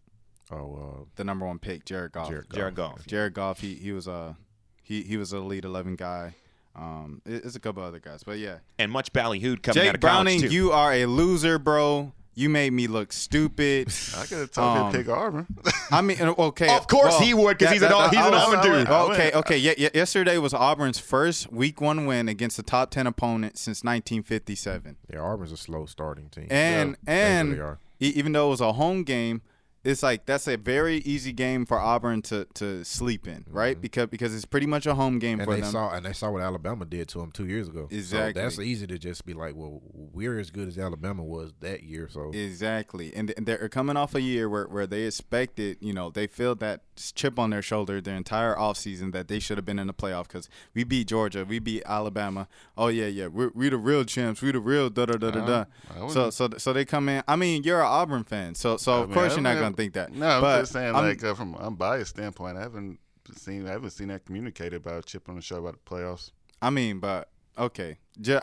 Oh, 0.51 1.07
the 1.15 1.23
number 1.23 1.45
one 1.45 1.59
pick, 1.59 1.85
Jared 1.85 2.11
Goff. 2.11 2.29
Jared 2.29 2.49
Goff. 2.49 2.55
Jared 2.57 2.75
Goff. 2.75 3.05
Jared 3.07 3.33
Goff. 3.33 3.59
He 3.61 3.75
he 3.75 3.91
was 3.91 4.07
a 4.07 4.35
he 4.81 5.01
he 5.03 5.17
was 5.17 5.31
a 5.33 5.39
lead 5.39 5.65
eleven 5.65 5.95
guy. 5.95 6.35
Um, 6.75 7.21
it- 7.25 7.45
it's 7.45 7.55
a 7.55 7.59
couple 7.59 7.83
other 7.83 7.99
guys, 7.99 8.23
but 8.23 8.39
yeah. 8.39 8.57
And 8.79 8.91
much 8.91 9.13
ballyhooed 9.13 9.61
coming 9.61 9.81
out 9.81 9.85
Jake 9.85 9.93
of 9.95 10.01
college 10.01 10.25
Browning, 10.25 10.41
too. 10.41 10.47
you 10.47 10.71
are 10.71 10.91
a 10.93 11.05
loser, 11.05 11.59
bro. 11.59 12.13
You 12.35 12.49
made 12.49 12.73
me 12.73 12.87
look 12.87 13.13
stupid. 13.13 13.89
I 14.17 14.25
could 14.25 14.37
have 14.39 14.51
told 14.51 14.77
him 14.77 14.83
Um, 14.85 14.91
to 14.91 14.97
pick 14.97 15.09
Auburn. 15.09 15.47
I 15.91 16.01
mean, 16.01 16.19
okay. 16.21 16.75
Of 16.75 16.87
course 16.87 17.11
well, 17.13 17.21
he 17.21 17.33
would, 17.33 17.59
'cause 17.59 17.69
he's 17.71 17.81
an 17.83 17.91
Au- 17.91 18.07
he's 18.09 18.17
I 18.19 18.25
an 18.27 18.31
was- 18.33 18.43
Auburn 18.43 18.61
dude. 18.63 18.87
I 18.87 19.01
Okay, 19.03 19.17
went- 19.25 19.35
okay. 19.35 19.57
Yeah, 19.57 19.73
yeah, 19.77 19.89
yesterday 19.93 20.37
was 20.39 20.53
Auburn's 20.53 20.97
first 20.99 21.51
Week 21.51 21.79
One 21.79 22.05
win 22.07 22.27
against 22.27 22.57
a 22.57 22.63
top 22.63 22.89
ten 22.89 23.05
opponent 23.05 23.57
since 23.57 23.83
1957. 23.83 24.97
yeah, 25.11 25.19
Auburn's 25.19 25.51
a 25.51 25.57
slow 25.57 25.85
starting 25.85 26.29
team. 26.29 26.47
And 26.49 26.97
Yeah, 27.07 27.13
and 27.13 27.51
really 27.57 27.75
e- 28.01 28.13
even 28.15 28.31
though 28.31 28.47
it 28.47 28.51
was 28.51 28.61
a 28.61 28.73
home 28.73 29.03
game, 29.03 29.41
it's 29.83 30.01
like 30.01 30.25
that's 30.25 30.47
a 30.47 30.55
very 30.55 30.97
easy 30.97 31.33
game 31.33 31.65
for 31.65 31.77
Auburn 31.77 32.21
to, 32.23 32.45
to 32.53 32.85
sleep 32.85 33.27
in, 33.27 33.43
right? 33.49 33.73
Mm-hmm. 33.75 33.81
Because 33.81 34.07
because 34.07 34.33
it's 34.33 34.45
pretty 34.45 34.65
much 34.65 34.85
a 34.85 34.95
home 34.95 35.19
game 35.19 35.39
And 35.39 35.47
for 35.47 35.55
they 35.55 35.61
them. 35.61 35.71
saw 35.71 35.91
and 35.91 36.05
they 36.05 36.13
saw 36.13 36.31
what 36.31 36.41
Alabama 36.41 36.85
did 36.85 37.09
to 37.09 37.19
them 37.19 37.31
two 37.31 37.45
years 37.45 37.67
ago. 37.67 37.87
Exactly. 37.91 38.41
So 38.41 38.43
that's 38.43 38.59
easy 38.59 38.87
to 38.87 38.97
just 38.97 39.25
be 39.25 39.33
like, 39.33 39.55
well, 39.55 39.81
we're 39.91 40.39
as 40.39 40.51
good 40.51 40.69
as 40.69 40.77
Alabama 40.77 41.23
was 41.23 41.51
that 41.59 41.83
year. 41.83 42.07
So 42.09 42.31
Exactly, 42.31 43.13
and, 43.13 43.33
and 43.35 43.45
they're 43.45 43.67
coming 43.67 43.97
off 43.97 44.15
a 44.15 44.21
year 44.21 44.47
where, 44.47 44.67
where 44.67 44.87
they 44.87 45.03
expected, 45.03 45.77
you 45.81 45.93
know, 45.93 46.09
they 46.09 46.27
feel 46.27 46.55
that 46.55 46.81
chip 46.95 47.39
on 47.39 47.49
their 47.49 47.61
shoulder 47.61 47.99
their 47.99 48.15
entire 48.15 48.55
offseason 48.55 49.11
that 49.13 49.27
they 49.27 49.39
should 49.39 49.57
have 49.57 49.65
been 49.65 49.79
in 49.79 49.87
the 49.87 49.93
playoff 49.93 50.27
because 50.27 50.47
we 50.73 50.83
beat 50.83 51.07
Georgia, 51.07 51.43
we 51.43 51.59
beat 51.59 51.83
Alabama. 51.85 52.47
Oh 52.77 52.87
yeah, 52.87 53.07
yeah, 53.07 53.27
we're, 53.27 53.51
we 53.53 53.67
the 53.67 53.77
real 53.77 54.05
champs, 54.05 54.41
We're 54.41 54.53
the 54.53 54.59
real 54.59 54.89
da 54.89 55.07
da 55.07 55.17
da 55.17 55.31
da 55.31 55.39
uh-huh. 55.39 55.65
da. 55.99 56.07
So 56.07 56.29
so 56.29 56.49
so 56.57 56.71
they 56.71 56.85
come 56.85 57.09
in. 57.09 57.23
I 57.27 57.35
mean, 57.35 57.63
you're 57.63 57.81
an 57.81 57.87
Auburn 57.87 58.23
fan, 58.23 58.55
so 58.55 58.77
so 58.77 58.93
I 58.93 59.01
of 59.01 59.09
mean, 59.09 59.13
course 59.15 59.33
you're 59.33 59.41
not 59.41 59.55
mean, 59.55 59.72
gonna 59.73 59.83
think 59.83 59.93
that. 59.93 60.11
No, 60.13 60.27
I'm 60.27 60.41
but 60.41 60.59
just 60.61 60.73
saying, 60.73 60.95
I'm- 60.95 61.05
like 61.05 61.23
uh, 61.23 61.33
from 61.33 61.55
a 61.55 61.69
biased 61.71 62.11
standpoint, 62.11 62.57
I 62.57 62.61
haven't 62.61 62.99
seen. 63.35 63.67
I 63.67 63.71
haven't 63.71 63.91
seen 63.91 64.07
that 64.09 64.25
communicated 64.25 64.75
about 64.75 64.99
a 64.99 65.01
chip 65.03 65.29
on 65.29 65.35
the 65.35 65.41
show 65.41 65.57
about 65.57 65.73
the 65.83 65.89
playoffs. 65.89 66.31
I 66.61 66.69
mean, 66.69 66.99
but 66.99 67.29
okay. 67.57 67.97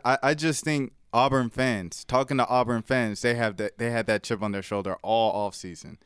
I 0.04 0.34
just 0.34 0.64
think 0.64 0.92
Auburn 1.12 1.50
fans, 1.50 2.04
talking 2.04 2.36
to 2.36 2.46
Auburn 2.46 2.82
fans, 2.82 3.22
they 3.22 3.34
have 3.34 3.56
that 3.56 3.78
they 3.78 3.90
had 3.90 4.06
that 4.06 4.22
chip 4.22 4.42
on 4.42 4.52
their 4.52 4.62
shoulder 4.62 4.96
all 5.02 5.32
off 5.32 5.54
season. 5.54 5.98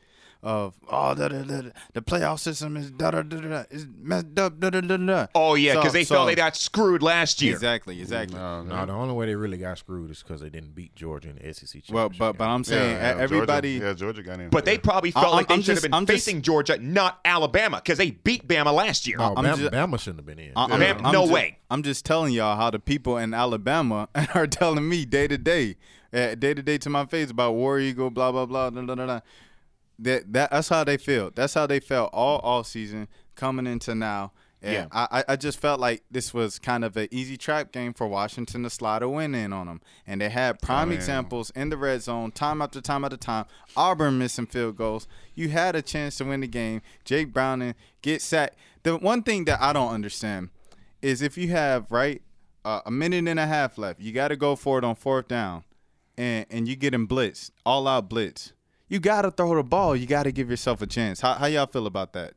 Of 0.43 0.75
oh 0.91 1.15
da, 1.15 1.27
da, 1.27 1.41
da, 1.41 1.61
da, 1.61 1.69
the 1.93 2.01
playoff 2.03 2.39
system 2.39 2.77
is 2.77 2.91
da 2.91 3.09
da 3.09 3.23
da 3.23 3.37
da 3.41 3.63
is 3.71 3.87
messed 3.99 4.37
up 4.37 4.59
da 4.59 4.69
da 4.69 4.79
da 4.81 4.97
da. 4.97 5.25
Oh 5.33 5.55
yeah, 5.55 5.73
because 5.73 5.87
So- 5.87 5.93
they 5.93 6.03
so- 6.03 6.15
felt 6.15 6.27
they 6.27 6.35
got 6.35 6.55
screwed 6.55 7.01
last 7.01 7.41
year. 7.41 7.53
Exactly, 7.53 7.99
exactly. 7.99 8.37
No, 8.37 8.61
No, 8.61 8.85
the 8.85 8.91
only 8.93 9.15
way 9.15 9.25
they 9.25 9.33
really 9.35 9.57
got 9.57 9.79
screwed 9.79 10.11
is 10.11 10.21
because 10.21 10.41
they 10.41 10.49
didn't 10.51 10.75
beat 10.75 10.95
Georgia 10.95 11.29
in 11.29 11.37
the 11.37 11.51
SEC 11.51 11.81
championship. 11.83 11.95
Well, 11.95 12.09
but 12.09 12.37
but. 12.37 12.47
I'm 12.47 12.63
saying 12.63 12.91
yeah, 12.91 13.17
e- 13.17 13.21
everybody. 13.21 13.79
Georgia, 13.79 13.87
yeah, 13.87 13.93
Georgia 13.95 14.21
got 14.23 14.39
in. 14.39 14.49
But 14.49 14.65
they 14.65 14.77
probably 14.77 15.09
felt 15.09 15.25
I'm- 15.25 15.33
like 15.35 15.47
they 15.47 15.55
I'm 15.55 15.61
should 15.63 15.75
have 15.77 15.81
been 15.83 15.93
I'm 15.95 16.05
just- 16.05 16.25
facing 16.25 16.43
Georgia, 16.43 16.77
not 16.77 17.19
Alabama, 17.25 17.77
because 17.77 17.97
they 17.97 18.11
beat 18.11 18.47
Bama 18.47 18.71
last 18.71 19.07
year. 19.07 19.17
no, 19.17 19.33
I'm 19.35 19.45
Bama, 19.45 19.57
just- 19.57 19.71
Bama 19.73 19.99
shouldn't 19.99 20.19
have 20.19 20.25
been 20.27 20.37
in. 20.39 20.51
I- 20.55 20.65
I'm, 20.65 20.79
Bam- 20.79 21.05
I'm 21.07 21.11
no 21.11 21.21
just- 21.23 21.33
way. 21.33 21.57
I'm 21.71 21.81
just 21.81 22.05
telling 22.05 22.33
y'all 22.33 22.55
how 22.55 22.69
the 22.69 22.77
people 22.77 23.17
in 23.17 23.33
Alabama 23.33 24.09
are 24.35 24.45
telling 24.45 24.87
me 24.87 25.05
day 25.05 25.27
to 25.27 25.39
day, 25.39 25.77
uh, 26.13 26.35
day 26.35 26.53
to 26.53 26.61
day 26.61 26.77
to 26.77 26.89
my 26.91 27.07
face 27.07 27.31
about 27.31 27.55
War 27.55 27.79
Eagle, 27.79 28.11
blah 28.11 28.31
blah 28.31 28.45
blah, 28.45 28.69
da, 28.69 28.81
da, 28.81 28.93
da, 28.93 29.05
da. 29.07 29.19
That, 29.99 30.31
that 30.33 30.51
that's 30.51 30.69
how 30.69 30.83
they 30.83 30.97
feel. 30.97 31.31
That's 31.33 31.53
how 31.53 31.67
they 31.67 31.79
felt 31.79 32.09
all 32.13 32.39
all 32.39 32.63
season 32.63 33.07
coming 33.35 33.67
into 33.67 33.95
now. 33.95 34.31
And 34.61 34.73
Yeah. 34.73 34.87
I, 34.91 35.23
I- 35.27 35.35
just 35.35 35.59
felt 35.59 35.79
like 35.79 36.03
this 36.09 36.33
was 36.33 36.57
kind 36.59 36.83
of 36.83 36.97
an 36.97 37.07
easy 37.11 37.37
trap 37.37 37.71
game 37.71 37.93
for 37.93 38.07
Washington 38.07 38.63
to 38.63 38.69
slide 38.69 39.03
a 39.03 39.09
win 39.09 39.35
in 39.35 39.53
on 39.53 39.67
them. 39.67 39.81
And 40.07 40.19
they 40.21 40.29
had 40.29 40.59
prime 40.61 40.91
examples 40.91 41.51
in 41.51 41.69
the 41.69 41.77
red 41.77 42.01
zone, 42.01 42.31
time 42.31 42.61
after 42.61 42.81
time 42.81 43.03
after 43.05 43.17
time. 43.17 43.45
Auburn 43.77 44.17
missing 44.17 44.47
field 44.47 44.75
goals. 44.77 45.07
You 45.35 45.49
had 45.49 45.75
a 45.75 45.81
chance 45.81 46.17
to 46.17 46.23
win 46.25 46.41
the 46.41 46.47
game. 46.47 46.81
Jake 47.03 47.31
Browning 47.31 47.75
get 48.01 48.21
sacked. 48.21 48.55
The 48.83 48.97
one 48.97 49.21
thing 49.23 49.45
that 49.45 49.61
I 49.61 49.71
don't 49.73 49.93
understand 49.93 50.49
is 51.01 51.21
if 51.21 51.37
you 51.37 51.49
have 51.49 51.91
right 51.91 52.21
uh, 52.63 52.81
a 52.85 52.91
minute 52.91 53.27
and 53.27 53.39
a 53.39 53.45
half 53.45 53.77
left, 53.77 53.99
you 53.99 54.11
got 54.11 54.29
to 54.29 54.35
go 54.35 54.55
for 54.55 54.79
it 54.79 54.83
on 54.83 54.95
fourth 54.95 55.27
down, 55.27 55.63
and 56.17 56.45
and 56.49 56.67
you 56.67 56.75
getting 56.75 57.07
blitzed, 57.07 57.51
all 57.65 57.87
out 57.87 58.09
blitz. 58.09 58.53
You 58.87 58.99
got 58.99 59.23
to 59.23 59.31
throw 59.31 59.55
the 59.55 59.63
ball. 59.63 59.95
You 59.95 60.05
got 60.05 60.23
to 60.23 60.31
give 60.31 60.49
yourself 60.49 60.81
a 60.81 60.87
chance. 60.87 61.21
How 61.21 61.33
how 61.33 61.47
y'all 61.47 61.65
feel 61.67 61.87
about 61.87 62.13
that? 62.13 62.33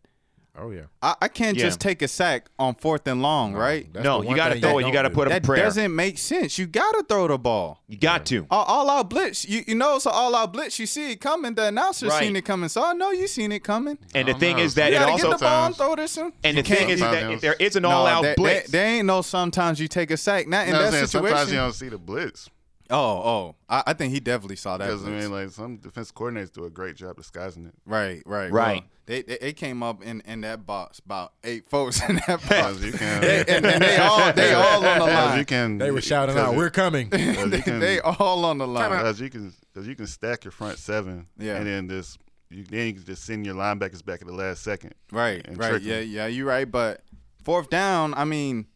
oh 0.61 0.71
yeah, 0.73 0.81
I, 1.00 1.14
I 1.23 1.28
can't 1.28 1.57
Yeah. 1.57 1.67
just 1.67 1.78
take 1.78 2.02
a 2.02 2.09
sack 2.09 2.49
on 2.59 2.75
fourth 2.75 3.07
and 3.07 3.23
long, 3.23 3.52
right? 3.55 3.87
No, 3.95 4.23
you 4.23 4.35
got 4.35 4.52
to 4.52 4.59
throw 4.61 4.78
it. 4.78 4.87
You 4.87 4.93
got 4.93 5.02
to 5.02 5.09
do. 5.09 5.14
put 5.14 5.28
up 5.28 5.31
a 5.31 5.35
That 5.35 5.45
prayer. 5.45 5.62
doesn't 5.62 5.95
make 5.95 6.19
sense. 6.19 6.59
You 6.59 6.67
got 6.67 6.90
to 6.97 7.05
throw 7.09 7.28
the 7.28 7.38
ball. 7.38 7.81
You 7.87 7.97
got 7.97 8.26
to. 8.26 8.45
All, 8.50 8.64
all 8.64 8.90
out 8.90 9.09
blitz. 9.09 9.49
You 9.49 9.62
you 9.69 9.76
know 9.76 9.95
it's 9.97 10.07
an 10.07 10.12
all 10.12 10.35
out 10.35 10.52
blitz. 10.52 10.81
You 10.81 10.87
see 10.87 11.12
it 11.12 11.21
coming. 11.21 11.55
The 11.55 11.67
announcer 11.67 12.09
Right. 12.09 12.25
seen 12.25 12.35
it 12.35 12.45
coming. 12.45 12.69
So 12.71 12.83
I 12.85 12.93
know 12.93 13.12
you 13.12 13.28
seen 13.28 13.52
it 13.52 13.62
coming. 13.62 13.99
And 14.17 14.26
the 14.26 14.35
thing 14.35 14.57
know. 14.57 14.62
is 14.64 14.75
that 14.75 14.90
You 14.90 14.97
it 14.97 14.99
gotta 14.99 15.12
also 15.12 15.31
get 15.31 15.38
the 15.38 15.45
ball 15.45 15.67
and 15.67 15.76
sometimes- 15.76 15.76
throw 15.76 15.95
this. 16.02 16.17
in. 16.17 16.33
and 16.43 16.57
You 16.57 16.62
the 16.64 16.75
thing 16.75 16.88
is 16.90 17.00
that 17.00 17.31
if 17.31 17.40
there 17.40 17.55
is 17.55 17.76
an 17.76 17.83
No, 17.85 17.90
all-out 17.90 18.23
there- 18.23 18.35
blitz, 18.35 18.71
There, 18.71 18.81
there 18.83 18.97
ain't 18.97 19.07
no 19.07 19.23
sometimes 19.23 19.78
you 19.78 19.87
take 19.87 20.11
a 20.11 20.17
sack. 20.17 20.49
Not 20.49 20.67
in 20.67 20.73
No, 20.73 20.81
that 20.83 20.90
saying 20.93 21.07
situation. 21.07 21.37
sometimes 21.37 21.52
you 21.52 21.59
don't 21.59 21.73
see 21.75 21.88
the 21.88 21.99
blitz 21.99 22.49
Oh, 22.90 22.97
oh, 22.99 23.57
I, 23.68 23.83
I 23.88 23.92
think 23.92 24.12
he 24.14 24.21
definitely 24.21 24.57
saw 24.57 24.78
that. 24.78 24.87
because 24.87 25.04
I 25.04 25.11
mean, 25.11 25.30
like 25.30 25.50
some 25.50 25.76
defense 25.76 26.11
coordinators 26.11 26.52
do 26.52 26.64
a 26.64 26.71
great 26.71 26.97
job 26.97 27.16
disguising 27.16 27.66
it. 27.66 27.75
right, 27.85 28.23
right, 28.25 28.50
Right. 28.50 28.75
Well, 28.83 28.90
they, 29.07 29.23
they 29.23 29.38
they 29.38 29.52
came 29.52 29.83
up 29.83 30.02
in, 30.02 30.21
in 30.26 30.42
that 30.42 30.66
box 30.66 30.99
about 30.99 31.33
eight 31.45 31.68
folks 31.68 32.00
in 32.09 32.16
that 32.16 32.26
box, 32.28 32.49
Because 32.49 32.85
you 32.85 32.92
can, 32.92 33.21
They- 33.21 33.45
and, 33.47 33.66
and 33.66 33.83
they 33.83 33.97
all 33.99 34.33
they 34.33 34.52
all 34.54 34.85
on 34.87 34.99
the 35.00 35.04
Because 35.07 35.30
you 35.30 35.37
line. 35.37 35.45
can. 35.45 35.78
They 35.78 35.90
were 35.90 36.00
shouting 36.00 36.37
out, 36.38 36.54
"We're 36.57 36.71
coming!" 36.71 37.09
they, 37.11 37.61
can- 37.62 37.80
they 37.80 38.00
all 38.00 38.45
on 38.45 38.59
the 38.59 38.66
line. 38.66 38.90
Because 38.90 39.21
you 39.21 39.30
can, 39.30 39.52
because 39.73 39.87
you 39.88 39.95
can 39.95 40.07
stack 40.07 40.45
your 40.45 40.52
front 40.52 40.78
seven, 40.78 41.26
Yeah. 41.38 41.57
and 41.57 41.66
then 41.66 41.88
just 41.88 42.18
you, 42.50 42.64
then 42.64 42.87
you 42.87 42.92
can 42.95 43.04
just 43.04 43.25
send 43.25 43.45
your 43.47 43.54
linebackers 43.54 44.02
back 44.04 44.21
at 44.23 44.26
the 44.26 44.33
last 44.35 44.62
second. 44.62 44.95
Right, 45.12 45.45
right, 45.57 45.71
trick 45.71 45.83
yeah, 45.85 45.97
'em. 45.97 46.09
yeah, 46.09 46.26
you're 46.26 46.47
right. 46.47 46.71
But 46.71 47.02
fourth 47.45 47.68
down, 47.71 48.12
I 48.14 48.25
mean, 48.25 48.66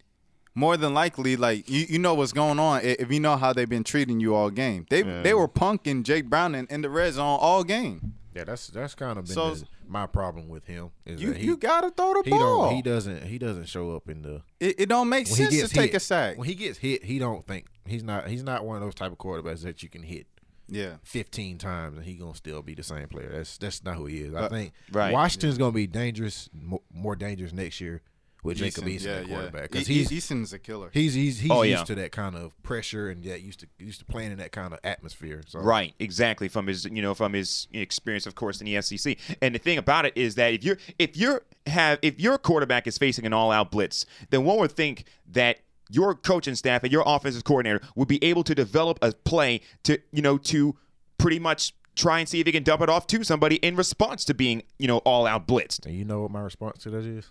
more 0.55 0.77
than 0.77 0.93
likely, 0.95 1.37
like 1.37 1.69
you, 1.71 1.87
you 1.89 1.99
know 1.99 2.15
what's 2.15 2.33
going 2.33 2.59
on 2.59 2.81
if 2.83 3.11
you 3.11 3.21
know 3.21 3.37
how 3.37 3.53
they've 3.53 3.69
been 3.69 3.85
treating 3.85 4.21
you 4.21 4.35
all 4.35 4.51
game. 4.51 4.87
They 4.91 5.03
Yeah. 5.05 5.23
they 5.23 5.35
were 5.35 5.49
punking 5.49 6.03
Jake 6.05 6.27
Browning, 6.29 6.67
in 6.71 6.83
the 6.83 6.91
red 6.91 7.15
zone 7.15 7.39
all 7.41 7.65
game. 7.65 8.15
yeah, 8.35 8.45
that's 8.45 8.69
that's 8.69 8.95
kind 8.95 9.19
of 9.19 9.27
been 9.27 9.35
So- 9.35 9.55
the- 9.55 9.67
my 9.89 10.07
problem 10.07 10.49
with 10.49 10.65
him. 10.65 10.91
Is 11.05 11.21
You 11.21 11.33
that 11.35 11.37
he, 11.39 11.45
you 11.47 11.57
gotta 11.59 11.91
throw 11.91 12.15
the 12.15 12.23
he 12.25 12.31
ball. 12.31 12.39
don't 12.67 12.77
he 12.77 12.81
doesn't 12.83 13.25
he 13.25 13.37
doesn't 13.39 13.67
show 13.67 13.95
up 13.95 14.09
in 14.09 14.23
the 14.23 14.41
it, 14.59 14.81
it 14.81 14.89
don't 14.89 15.09
make 15.11 15.27
sense 15.27 15.51
to 15.51 15.69
take 15.69 15.91
hit. 15.93 15.97
a 15.97 16.01
sack. 16.01 16.39
When 16.39 16.49
he 16.49 16.55
gets 16.55 16.79
hit, 16.79 17.05
he 17.05 17.19
don't 17.19 17.47
think 17.47 17.67
he's 17.87 18.03
not 18.03 18.29
he's 18.29 18.43
not 18.43 18.65
one 18.65 18.77
of 18.77 18.83
those 18.83 18.95
type 18.95 19.13
of 19.13 19.19
quarterbacks 19.19 19.63
that 19.65 19.83
you 19.83 19.91
can 19.91 20.03
hit 20.03 20.27
Yeah, 20.69 20.95
15 21.03 21.59
times 21.59 21.99
and 21.99 22.07
he 22.07 22.15
gonna 22.15 22.35
still 22.35 22.63
be 22.63 22.75
the 22.75 22.83
same 22.83 23.07
player. 23.09 23.29
That's 23.33 23.59
that's 23.59 23.85
not 23.85 23.97
who 23.97 24.07
he 24.07 24.19
is. 24.23 24.35
I 24.35 24.43
But- 24.43 24.51
think 24.53 24.73
Right. 24.91 25.13
Washington's 25.13 25.59
gonna 25.59 25.73
be 25.73 25.87
dangerous, 25.87 26.49
more 26.95 27.17
dangerous 27.17 27.53
next 27.53 27.81
year 27.83 28.01
with 28.43 28.57
Jacob 28.59 28.85
Eason, 28.85 28.95
Eason 29.01 29.05
yeah, 29.05 29.13
at 29.13 29.29
quarterback 29.29 29.71
because 29.71 29.89
E- 29.91 29.95
he's 30.03 30.11
Eason's 30.11 30.53
a 30.53 30.59
killer. 30.59 30.91
he's 30.93 31.15
he's 31.15 31.39
he's 31.41 31.51
Oh, 31.51 31.63
used 31.63 31.79
yeah. 31.81 31.85
to 31.85 31.95
that 31.97 32.13
kind 32.13 32.35
of 32.37 32.61
pressure 32.63 33.09
and 33.09 33.23
that 33.25 33.43
used 33.43 33.61
to 33.61 33.67
used 33.79 34.01
to 34.01 34.05
playing 34.05 34.33
in 34.33 34.39
that 34.39 34.51
kind 34.53 34.73
of 34.73 34.81
atmosphere. 34.83 35.43
So 35.47 35.61
Right, 35.61 35.95
exactly. 36.01 36.49
From 36.49 36.67
his, 36.67 36.85
you 36.87 37.03
know, 37.03 37.15
from 37.15 37.33
his 37.35 37.69
experience, 37.73 38.27
of 38.27 38.35
course, 38.35 38.61
in 38.61 38.67
the 38.67 38.81
SEC. 38.83 39.17
And 39.41 39.55
the 39.55 39.59
thing 39.59 39.79
about 39.79 40.07
it 40.07 40.13
is 40.17 40.35
that 40.35 40.55
if 40.55 40.65
you're, 40.65 40.79
if 40.99 41.17
you're 41.17 41.43
have, 41.67 41.99
if 42.03 42.19
your 42.21 42.37
quarterback 42.39 42.87
is 42.89 42.99
facing 42.99 43.25
an 43.27 43.33
all-out 43.33 43.71
blitz, 43.71 44.07
then 44.31 44.45
one 44.45 44.59
would 44.59 44.73
think 44.73 45.05
that 45.31 45.61
your 45.91 46.15
coaching 46.15 46.55
staff 46.55 46.83
and 46.83 46.91
your 46.91 47.05
offensive 47.07 47.45
coordinator 47.45 47.81
would 47.95 48.09
be 48.09 48.23
able 48.25 48.43
to 48.45 48.55
develop 48.55 48.99
a 49.03 49.13
play 49.13 49.61
to, 49.85 50.01
you 50.11 50.23
know, 50.23 50.39
to 50.39 50.75
pretty 51.19 51.39
much 51.39 51.75
try 51.95 52.19
and 52.19 52.29
see 52.29 52.41
if 52.41 52.47
he 52.47 52.53
can 52.53 52.63
dump 52.63 52.81
it 52.81 52.89
off 52.89 53.07
to 53.07 53.23
somebody 53.23 53.57
in 53.57 53.77
response 53.77 54.25
to 54.25 54.33
being, 54.35 54.63
you 54.79 54.89
know, 54.89 54.99
all-out 54.99 55.47
blitzed. 55.47 55.85
And 55.87 55.95
you 55.95 56.05
know 56.07 56.23
what 56.23 56.31
my 56.31 56.41
response 56.41 56.83
to 56.85 56.91
that 56.91 57.05
is? 57.05 57.31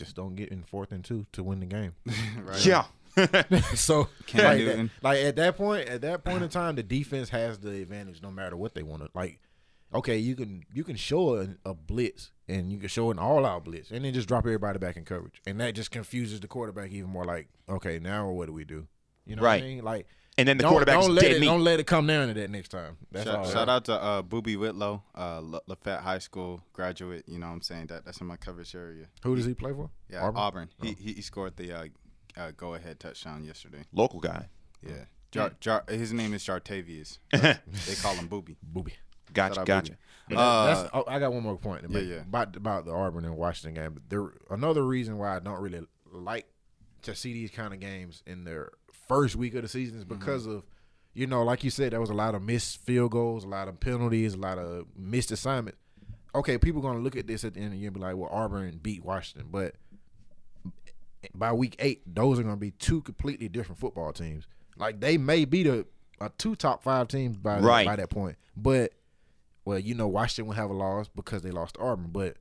Just 0.00 0.16
don't 0.16 0.34
get 0.34 0.48
in 0.48 0.62
fourth 0.62 0.92
and 0.92 1.04
two 1.04 1.26
to 1.32 1.42
win 1.42 1.60
the 1.60 1.66
game. 1.66 1.92
right. 2.42 2.64
Yeah. 2.64 2.84
so 3.74 4.08
Cam 4.24 4.44
like, 4.44 4.64
that, 4.64 4.90
like 5.02 5.18
at 5.18 5.36
that 5.36 5.56
point, 5.58 5.88
at 5.90 6.00
that 6.00 6.24
point 6.24 6.42
in 6.42 6.48
time, 6.48 6.74
the 6.74 6.82
defense 6.82 7.28
has 7.28 7.58
the 7.58 7.82
advantage 7.82 8.22
no 8.22 8.30
matter 8.30 8.56
what 8.56 8.74
they 8.74 8.82
want 8.82 9.02
to. 9.02 9.10
Like, 9.14 9.40
okay, 9.92 10.16
you 10.16 10.34
can 10.34 10.64
you 10.72 10.84
can 10.84 10.96
show 10.96 11.36
a, 11.36 11.48
a 11.66 11.74
blitz 11.74 12.30
and 12.48 12.72
you 12.72 12.78
can 12.78 12.88
show 12.88 13.10
an 13.10 13.18
all 13.18 13.44
out 13.44 13.64
blitz 13.64 13.90
and 13.90 14.06
then 14.06 14.14
just 14.14 14.26
drop 14.26 14.46
everybody 14.46 14.78
back 14.78 14.96
in 14.96 15.04
coverage, 15.04 15.42
and 15.46 15.60
that 15.60 15.74
just 15.74 15.90
confuses 15.90 16.40
the 16.40 16.48
quarterback 16.48 16.92
even 16.92 17.10
more. 17.10 17.26
Like, 17.26 17.48
okay, 17.68 17.98
now 17.98 18.30
what 18.30 18.46
do 18.46 18.54
we 18.54 18.64
do? 18.64 18.86
You 19.30 19.36
know 19.36 19.42
Right. 19.42 19.62
what 19.62 19.66
I 19.66 19.74
mean? 19.74 19.84
Like, 19.84 20.06
And 20.38 20.48
then 20.48 20.56
the 20.56 20.62
don't, 20.62 20.72
quarterback's 20.72 21.06
don't 21.06 21.14
let 21.14 21.22
dead 21.22 21.32
it, 21.32 21.40
meat. 21.40 21.46
Don't 21.46 21.64
let 21.64 21.80
it 21.80 21.86
come 21.86 22.06
down 22.06 22.28
to 22.28 22.34
that 22.34 22.50
next 22.50 22.68
time. 22.70 22.96
That's 23.12 23.28
all. 23.28 23.44
Shout, 23.44 23.52
shout 23.52 23.68
out 23.68 23.84
to 23.86 23.92
uh, 23.94 24.22
Boobee 24.22 24.56
Whitlow, 24.58 25.02
uh, 25.16 25.40
La- 25.40 25.60
Lafayette 25.66 26.00
High 26.00 26.18
School 26.18 26.62
graduate. 26.72 27.24
You 27.26 27.38
know 27.38 27.46
what 27.46 27.52
I'm 27.54 27.62
saying? 27.62 27.86
That 27.86 28.04
That's 28.04 28.20
in 28.20 28.26
my 28.26 28.36
coverage 28.36 28.74
area. 28.74 29.06
Who 29.22 29.36
does 29.36 29.44
he 29.46 29.54
play 29.54 29.72
for? 29.72 29.90
Yeah, 30.10 30.30
Auburn. 30.34 30.68
He, 30.82 30.92
he 30.92 31.12
he 31.14 31.22
scored 31.22 31.56
the 31.56 31.72
uh, 31.72 31.84
uh, 32.36 32.50
go 32.56 32.74
ahead 32.74 32.98
touchdown 33.00 33.44
yesterday. 33.44 33.84
Local 33.92 34.20
guy. 34.20 34.48
Yeah. 34.86 35.04
Jar, 35.30 35.52
Jar, 35.60 35.84
his 35.88 36.12
name 36.12 36.34
is 36.34 36.42
JaTarvious. 36.44 37.18
they 37.30 37.94
call 38.02 38.14
him 38.14 38.28
Boobee. 38.28 38.56
Boobee. 38.74 38.94
Gotcha, 39.32 39.62
gotcha. 39.64 39.92
Boobee. 40.28 40.34
That's, 40.36 40.80
Uh, 40.80 40.88
oh, 40.94 41.04
I 41.06 41.20
got 41.20 41.32
one 41.32 41.44
more 41.44 41.56
point 41.56 41.88
to 41.88 41.92
yeah, 41.92 42.14
yeah. 42.16 42.20
about 42.22 42.56
about 42.56 42.84
the 42.84 42.92
Auburn 42.92 43.24
and 43.24 43.36
Washington 43.36 43.80
game. 43.80 43.92
But 43.94 44.08
there 44.08 44.32
another 44.50 44.84
reason 44.84 45.18
why 45.18 45.36
I 45.36 45.38
don't 45.38 45.60
really 45.60 45.82
like 46.10 46.46
to 47.02 47.14
see 47.14 47.32
these 47.32 47.50
kind 47.50 47.72
of 47.72 47.78
games 47.80 48.22
in 48.26 48.42
their 48.44 48.70
first 49.10 49.36
week 49.36 49.54
of 49.54 49.62
the 49.62 49.68
season 49.68 49.98
is 49.98 50.04
Mm-hmm. 50.04 50.18
because 50.18 50.46
of 50.46 50.62
you 51.12 51.26
know, 51.26 51.42
like 51.42 51.64
you 51.64 51.70
said, 51.70 51.92
there 51.92 52.00
was 52.00 52.10
a 52.10 52.14
lot 52.14 52.36
of 52.36 52.42
missed 52.42 52.78
field 52.84 53.10
goals, 53.10 53.42
a 53.44 53.48
lot 53.48 53.66
of 53.66 53.80
penalties, 53.80 54.34
a 54.34 54.36
lot 54.36 54.58
of 54.58 54.86
missed 54.96 55.32
assignments. 55.32 55.78
Okay, 56.36 56.56
people 56.56 56.80
are 56.80 56.88
gonna 56.90 57.00
look 57.04 57.16
at 57.16 57.26
this 57.26 57.44
at 57.44 57.54
the 57.54 57.58
end 57.60 57.66
of 57.66 57.72
the 57.72 57.78
year 57.78 57.88
and 57.88 57.94
be 57.94 58.00
like, 58.00 58.16
"Well, 58.16 58.30
Auburn 58.32 58.78
beat 58.82 59.04
Washington," 59.04 59.48
but 59.50 59.74
by 61.34 61.52
week 61.52 61.76
eight, 61.80 62.02
those 62.14 62.38
are 62.38 62.42
gonna 62.42 62.56
be 62.56 62.70
two 62.72 63.02
completely 63.02 63.48
different 63.48 63.78
football 63.80 64.12
teams. 64.12 64.46
Like 64.76 65.00
they 65.00 65.18
may 65.18 65.44
be 65.44 65.62
the 65.64 65.86
uh, 66.20 66.28
two 66.38 66.54
top 66.54 66.82
five 66.82 67.08
teams 67.08 67.36
by 67.36 67.58
Right. 67.58 67.86
by 67.86 67.96
that 67.96 68.10
point, 68.10 68.36
but 68.56 68.92
well, 69.64 69.78
you 69.78 69.94
know, 69.94 70.08
Washington 70.08 70.46
will 70.46 70.54
have 70.54 70.70
a 70.70 70.74
loss 70.74 71.08
because 71.08 71.42
they 71.42 71.50
lost 71.50 71.74
to 71.74 71.80
Auburn, 71.80 72.08
but 72.12 72.36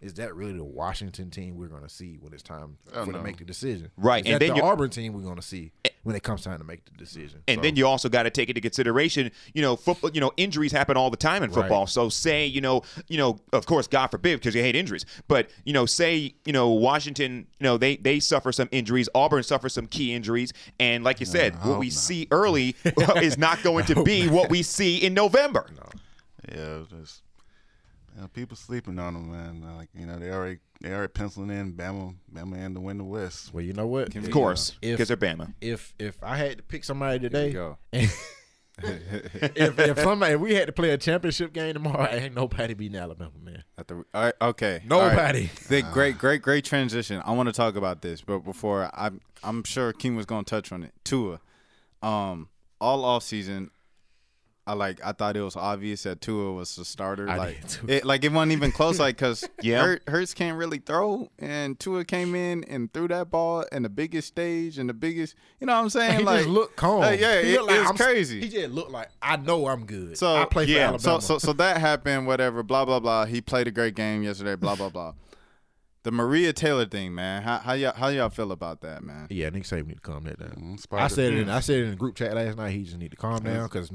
is 0.00 0.14
that 0.14 0.34
really 0.34 0.52
the 0.56 0.64
Washington 0.64 1.30
team 1.30 1.56
we're 1.56 1.66
going 1.66 1.82
to 1.82 1.88
see 1.88 2.16
when 2.20 2.32
it's 2.32 2.42
time 2.42 2.76
for 2.92 3.06
no. 3.06 3.12
to 3.12 3.22
make 3.22 3.38
the 3.38 3.44
decision? 3.44 3.90
Right, 3.96 4.24
Is 4.24 4.32
and 4.32 4.40
then 4.40 4.54
the 4.54 4.62
Auburn 4.62 4.90
team 4.90 5.12
we're 5.12 5.22
going 5.22 5.36
to 5.36 5.42
see 5.42 5.72
when 6.08 6.16
it 6.16 6.22
comes 6.22 6.42
time 6.42 6.58
to 6.58 6.64
make 6.64 6.84
the 6.86 6.90
decision? 6.92 7.42
And 7.46 7.58
So, 7.58 7.62
then 7.62 7.76
you 7.76 7.86
also 7.86 8.08
got 8.08 8.24
to 8.24 8.30
take 8.30 8.48
into 8.48 8.60
consideration, 8.60 9.30
you 9.54 9.62
know, 9.62 9.76
football. 9.76 10.10
You 10.12 10.20
know, 10.20 10.32
injuries 10.36 10.72
happen 10.72 10.96
all 10.96 11.10
the 11.10 11.16
time 11.16 11.42
in 11.42 11.50
Right. 11.50 11.54
football. 11.54 11.86
So 11.86 12.08
say, 12.08 12.46
you 12.46 12.60
know, 12.60 12.82
you 13.08 13.18
know, 13.18 13.38
of 13.52 13.66
course, 13.66 13.86
God 13.86 14.08
forbid, 14.08 14.40
because 14.40 14.54
you 14.54 14.62
hate 14.62 14.74
injuries. 14.74 15.04
But 15.28 15.50
you 15.64 15.72
know, 15.72 15.86
say, 15.86 16.34
you 16.44 16.52
know, 16.52 16.70
Washington, 16.70 17.46
you 17.60 17.64
know, 17.64 17.76
they 17.76 17.96
they 17.96 18.18
suffer 18.20 18.50
some 18.50 18.68
injuries. 18.72 19.08
Auburn 19.14 19.42
suffers 19.42 19.74
some 19.74 19.86
key 19.86 20.12
injuries, 20.14 20.52
and 20.80 21.04
like 21.04 21.20
you 21.20 21.26
said, 21.26 21.54
I 21.62 21.68
what 21.68 21.78
we 21.78 21.86
not. 21.86 21.92
see 21.92 22.26
early 22.30 22.74
is 23.22 23.38
not 23.38 23.62
going 23.62 23.84
to 23.92 24.02
be 24.02 24.26
what 24.28 24.50
we 24.50 24.62
see 24.62 24.96
in 24.96 25.14
November. 25.14 25.66
Yeah, 26.50 26.76
it 26.76 26.78
was 26.78 26.88
just 26.88 27.22
you 28.18 28.22
know, 28.22 28.28
people 28.28 28.56
sleeping 28.56 28.98
on 28.98 29.14
them, 29.14 29.30
man. 29.30 29.76
Like 29.76 29.90
you 29.94 30.04
know, 30.04 30.18
they 30.18 30.32
already 30.32 30.58
they 30.80 30.92
already 30.92 31.12
penciling 31.12 31.50
in 31.50 31.72
Bama, 31.74 32.16
Bama 32.34 32.56
and 32.56 32.74
to 32.74 32.80
win 32.80 32.98
the 32.98 33.04
West. 33.04 33.54
well, 33.54 33.62
you 33.62 33.72
know 33.72 33.86
what? 33.86 34.10
Can 34.10 34.24
Of 34.24 34.32
course, 34.32 34.76
If- 34.82 34.98
because 34.98 35.06
they're 35.06 35.16
Bama. 35.16 35.54
If 35.60 35.94
if 36.00 36.20
I 36.20 36.36
had 36.36 36.56
to 36.56 36.62
pick 36.64 36.82
somebody 36.82 37.20
today, 37.20 37.52
go. 37.52 37.78
if, 37.92 39.78
if 39.78 40.00
somebody 40.00 40.34
if 40.34 40.40
we 40.40 40.54
had 40.54 40.66
to 40.66 40.72
play 40.72 40.90
a 40.90 40.98
championship 40.98 41.52
game 41.52 41.74
tomorrow, 41.74 42.08
ain't 42.10 42.34
nobody 42.34 42.74
beating 42.74 42.98
Alabama, 42.98 43.30
man. 43.40 43.62
At 43.76 43.86
the, 43.86 43.94
all 43.94 44.04
right, 44.14 44.34
okay. 44.42 44.82
all 44.90 44.98
right. 44.98 45.10
Nobody. 45.12 45.50
The 45.68 45.82
great, 45.92 46.18
great, 46.18 46.42
great 46.42 46.64
transition. 46.64 47.22
I 47.24 47.30
want 47.32 47.48
to 47.48 47.52
talk 47.52 47.76
about 47.76 48.02
this, 48.02 48.20
but 48.20 48.40
before 48.40 48.90
I'm, 48.94 49.20
I'm 49.44 49.62
sure 49.62 49.92
King 49.92 50.16
was 50.16 50.26
going 50.26 50.44
to 50.44 50.50
touch 50.50 50.72
on 50.72 50.82
it. 50.82 50.92
Tua, 51.04 51.40
um, 52.02 52.48
all 52.80 53.04
off 53.04 53.22
season, 53.22 53.70
I 54.68 54.74
like. 54.74 55.00
I 55.04 55.12
thought 55.12 55.36
it 55.36 55.40
was 55.40 55.56
obvious 55.56 56.02
that 56.02 56.20
Tua 56.20 56.52
was 56.52 56.76
the 56.76 56.84
starter. 56.84 57.28
I 57.28 57.36
like, 57.36 57.60
did 57.62 57.68
too. 57.70 57.86
it, 57.88 58.04
like 58.04 58.22
it 58.22 58.30
wasn't 58.32 58.52
even 58.52 58.70
close. 58.70 58.98
Like, 59.00 59.16
cause 59.16 59.48
Yeah. 59.62 59.80
Hurt, 59.82 60.02
Hurts 60.06 60.34
can't 60.34 60.58
really 60.58 60.78
throw, 60.78 61.30
and 61.38 61.78
Tua 61.80 62.04
came 62.04 62.34
in 62.34 62.64
and 62.64 62.92
threw 62.92 63.08
that 63.08 63.30
ball 63.30 63.62
in 63.72 63.82
the 63.82 63.88
biggest 63.88 64.28
stage 64.28 64.78
and 64.78 64.88
the 64.88 64.94
biggest. 64.94 65.34
You 65.58 65.66
know 65.66 65.74
what 65.74 65.82
I'm 65.82 65.88
saying? 65.90 66.18
He 66.18 66.24
like, 66.24 66.38
just 66.40 66.50
looked 66.50 66.76
calm. 66.76 67.02
Uh, 67.02 67.10
yeah, 67.10 67.40
he 67.40 67.54
it- 67.54 67.60
looked 67.60 67.68
like 67.68 67.76
it 67.76 67.80
was 67.80 67.86
I'm- 67.88 67.96
crazy. 67.96 68.40
He 68.42 68.48
just 68.48 68.70
looked 68.70 68.90
like 68.90 69.08
I 69.22 69.36
know 69.36 69.66
I'm 69.66 69.86
good. 69.86 70.18
So 70.18 70.36
I 70.36 70.44
play 70.44 70.66
for 70.66 70.70
yeah, 70.70 70.88
Alabama. 70.88 70.98
So 71.00 71.18
so 71.20 71.38
so 71.38 71.52
that 71.54 71.78
happened. 71.78 72.26
Whatever. 72.26 72.62
Blah 72.62 72.84
blah 72.84 73.00
blah. 73.00 73.24
He 73.24 73.40
played 73.40 73.66
a 73.68 73.70
great 73.70 73.94
game 73.94 74.22
yesterday. 74.22 74.54
Blah 74.54 74.76
blah 74.76 74.90
blah. 74.90 75.14
The 76.04 76.12
Maria 76.12 76.52
Taylor 76.52 76.86
thing, 76.86 77.14
man. 77.14 77.42
How 77.42 77.58
how 77.58 77.72
y'all 77.72 77.92
how 77.94 78.08
y'all 78.08 78.28
feel 78.30 78.52
about 78.52 78.80
that, 78.82 79.02
man? 79.02 79.26
yeah, 79.30 79.50
Nick 79.50 79.64
Saban 79.64 79.88
need 79.88 79.94
to 79.96 80.00
calm 80.00 80.24
that 80.24 80.38
down. 80.38 80.76
Mm, 80.78 80.86
I 80.98 81.08
said 81.08 81.32
it. 81.34 81.38
In, 81.40 81.48
I 81.50 81.60
said 81.60 81.78
it 81.80 81.84
in 81.84 81.90
the 81.90 81.96
group 81.96 82.14
chat 82.14 82.34
last 82.34 82.56
night. 82.56 82.70
He 82.70 82.84
just 82.84 82.98
need 82.98 83.10
to 83.10 83.16
calm 83.16 83.42
down 83.42 83.64
because 83.64 83.90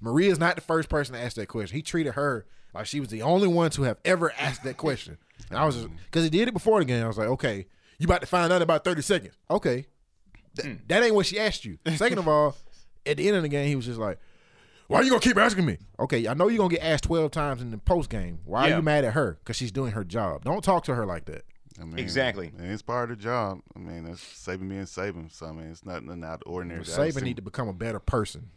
Maria's 0.00 0.38
not 0.38 0.54
the 0.56 0.62
first 0.62 0.88
person 0.88 1.14
to 1.14 1.20
ask 1.20 1.36
that 1.36 1.46
question. 1.48 1.76
He 1.76 1.82
treated 1.82 2.14
her 2.14 2.46
like 2.74 2.86
she 2.86 3.00
was 3.00 3.08
the 3.10 3.22
only 3.22 3.48
one 3.48 3.70
to 3.72 3.82
have 3.82 3.98
ever 4.04 4.32
asked 4.38 4.64
that 4.64 4.76
question. 4.76 5.18
And 5.50 5.58
I 5.58 5.64
was 5.64 5.76
just 5.76 5.88
because 6.06 6.24
he 6.24 6.30
did 6.30 6.48
it 6.48 6.54
before 6.54 6.78
the 6.80 6.84
game. 6.84 7.04
I 7.04 7.08
was 7.08 7.18
like, 7.18 7.28
okay, 7.28 7.66
you 7.98 8.04
about 8.04 8.20
to 8.20 8.26
find 8.26 8.52
out 8.52 8.56
in 8.56 8.62
about 8.62 8.84
thirty 8.84 9.02
seconds. 9.02 9.34
Okay, 9.50 9.86
Th- 10.56 10.76
hmm. 10.76 10.82
that 10.88 11.02
ain't 11.02 11.14
what 11.14 11.26
she 11.26 11.38
asked 11.38 11.64
you. 11.64 11.78
Second 11.96 12.18
of 12.18 12.28
all, 12.28 12.56
at 13.06 13.16
the 13.16 13.26
end 13.28 13.36
of 13.36 13.42
the 13.42 13.48
game, 13.48 13.66
he 13.68 13.76
was 13.76 13.86
just 13.86 13.98
like. 14.00 14.18
Why 14.86 14.98
are 14.98 15.02
you 15.04 15.10
gonna 15.10 15.20
keep 15.20 15.36
asking 15.38 15.66
me? 15.66 15.78
Okay, 16.00 16.26
I 16.26 16.34
know 16.34 16.48
you're 16.48 16.58
gonna 16.58 16.74
get 16.74 16.82
asked 16.82 17.04
twelve 17.04 17.30
times 17.30 17.62
in 17.62 17.70
the 17.70 17.78
post 17.78 18.10
game. 18.10 18.40
Why 18.44 18.66
Yeah. 18.66 18.74
are 18.74 18.76
you 18.78 18.82
mad 18.82 19.04
at 19.04 19.12
her? 19.14 19.38
Because 19.38 19.54
she's 19.54 19.70
doing 19.70 19.92
her 19.92 20.02
job. 20.02 20.44
Don't 20.44 20.64
talk 20.64 20.82
to 20.86 20.94
her 20.96 21.06
like 21.06 21.26
that. 21.26 21.44
I 21.80 21.84
mean, 21.84 22.00
Exactly. 22.00 22.50
and 22.58 22.72
it's 22.72 22.82
part 22.82 23.12
of 23.12 23.16
the 23.16 23.22
job. 23.22 23.60
I 23.76 23.78
mean, 23.78 24.02
that's 24.02 24.20
saving 24.20 24.66
me 24.68 24.78
and 24.78 24.88
saving. 24.88 25.28
So 25.32 25.46
I 25.46 25.52
mean, 25.52 25.68
it's 25.70 25.84
not 25.86 26.02
nothing 26.04 26.24
out 26.24 26.34
of 26.34 26.40
the 26.40 26.46
ordinary. 26.46 26.82
that 26.82 26.98
I've 26.98 27.22
need 27.22 27.36
to 27.36 27.42
become 27.42 27.68
a 27.68 27.72
better 27.72 28.00
person. 28.00 28.50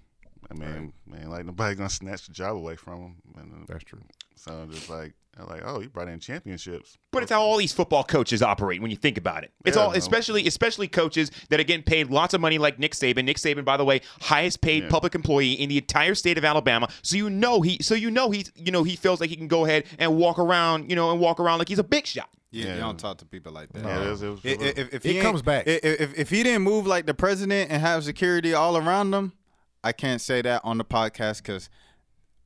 I 0.52 0.54
mean, 0.56 0.94
man, 1.08 1.30
like 1.30 1.46
nobody 1.46 1.76
gonna 1.76 1.90
snatch 1.90 2.28
the 2.28 2.34
job 2.34 2.56
away 2.56 2.76
from 2.76 3.00
him. 3.02 3.16
And, 3.38 3.54
uh, 3.54 3.66
That's 3.68 3.84
true. 3.84 4.02
so 4.36 4.68
just 4.72 4.90
like, 4.90 5.14
I'm 5.40 5.48
like, 5.48 5.64
oh, 5.66 5.80
you 5.82 5.90
brought 5.90 6.08
in 6.10 6.20
championships. 6.20 6.96
But 7.12 7.24
it's 7.24 7.32
how 7.32 7.42
all 7.42 7.58
these 7.58 7.74
football 7.74 8.04
coaches 8.04 8.44
operate 8.44 8.82
when 8.84 8.92
you 8.92 8.98
think 8.98 9.18
about 9.18 9.44
it. 9.44 9.52
It's 9.66 9.76
Yeah, 9.76 9.84
all, 9.84 9.92
especially 9.94 10.46
especially 10.46 10.88
coaches 10.88 11.32
that 11.50 11.60
are 11.60 11.64
getting 11.64 11.84
paid 11.84 12.12
lots 12.12 12.36
of 12.36 12.42
money, 12.42 12.60
like 12.60 12.78
Nick 12.78 12.92
Saban. 12.94 13.26
Nick 13.26 13.38
Saban, 13.38 13.66
by 13.66 13.78
the 13.78 13.86
way, 13.86 14.02
highest 14.22 14.62
paid 14.62 14.84
Yeah. 14.84 14.90
public 14.90 15.16
employee 15.16 15.54
in 15.54 15.70
the 15.70 15.78
entire 15.78 16.14
state 16.14 16.38
of 16.38 16.46
Alabama. 16.46 16.88
So 17.02 17.16
you 17.18 17.30
know 17.32 17.62
he, 17.62 17.80
so 17.82 17.96
you 17.96 18.12
know 18.12 18.30
he, 18.30 18.46
you 18.56 18.72
know 18.72 18.84
he 18.84 18.96
feels 18.96 19.20
like 19.20 19.32
he 19.32 19.36
can 19.36 19.48
go 19.48 19.66
ahead 19.66 19.86
and 19.98 20.18
walk 20.18 20.38
around, 20.38 20.90
you 20.90 20.96
know, 20.96 21.10
and 21.12 21.20
walk 21.20 21.40
around 21.40 21.58
like 21.60 21.70
he's 21.70 21.80
a 21.80 21.84
big 21.84 22.06
shot. 22.06 22.30
You, 22.52 22.66
Yeah. 22.68 22.76
you 22.76 22.82
don't 22.82 23.00
talk 23.00 23.18
to 23.18 23.26
people 23.26 23.52
like 23.54 23.74
that. 23.74 23.84
Yeah, 23.84 24.06
it 24.06 24.10
was, 24.12 24.22
it 24.22 24.30
was, 24.30 24.40
If, 24.44 24.62
if, 24.62 24.78
if 24.78 24.94
It 24.94 25.04
he 25.04 25.18
ain't- 25.18 25.24
comes 25.26 25.42
back. 25.42 25.68
i- 25.68 25.80
If, 25.82 26.16
if 26.16 26.30
he 26.30 26.44
didn't 26.44 26.62
move 26.62 26.86
like 26.86 27.08
the 27.08 27.16
president 27.16 27.72
and 27.72 27.82
have 27.82 28.04
security 28.04 28.54
all 28.54 28.78
around 28.78 29.12
him, 29.16 29.34
I 29.84 29.92
can't 29.92 30.22
say 30.22 30.42
that 30.42 30.62
on 30.64 30.78
the 30.78 30.86
podcast 30.86 31.38
because 31.38 31.70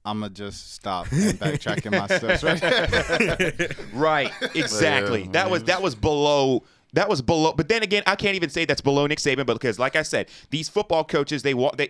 I'm 0.06 0.20
gonna 0.22 0.34
just 0.34 0.74
stop 0.74 1.08
and 1.12 1.40
backtracking 1.40 1.92
my 1.92 2.08
steps. 2.08 2.44
Right? 3.94 3.94
Right. 3.94 4.32
Exactly. 4.56 5.24
Yeah, 5.24 5.32
that 5.32 5.50
was 5.52 5.64
that 5.66 5.82
was 5.82 5.96
below 5.96 6.64
that 6.94 7.10
was 7.10 7.22
below 7.22 7.54
but 7.54 7.68
then 7.68 7.84
again, 7.84 8.04
I 8.08 8.16
can't 8.16 8.36
even 8.36 8.50
say 8.50 8.66
that's 8.66 8.82
below 8.82 9.06
Nick 9.08 9.20
Saban 9.20 9.46
because 9.46 9.78
like 9.80 9.96
I 9.96 10.04
said, 10.04 10.30
these 10.50 10.70
football 10.70 11.04
coaches 11.04 11.44
they 11.44 11.54
walk 11.54 11.78
they 11.78 11.90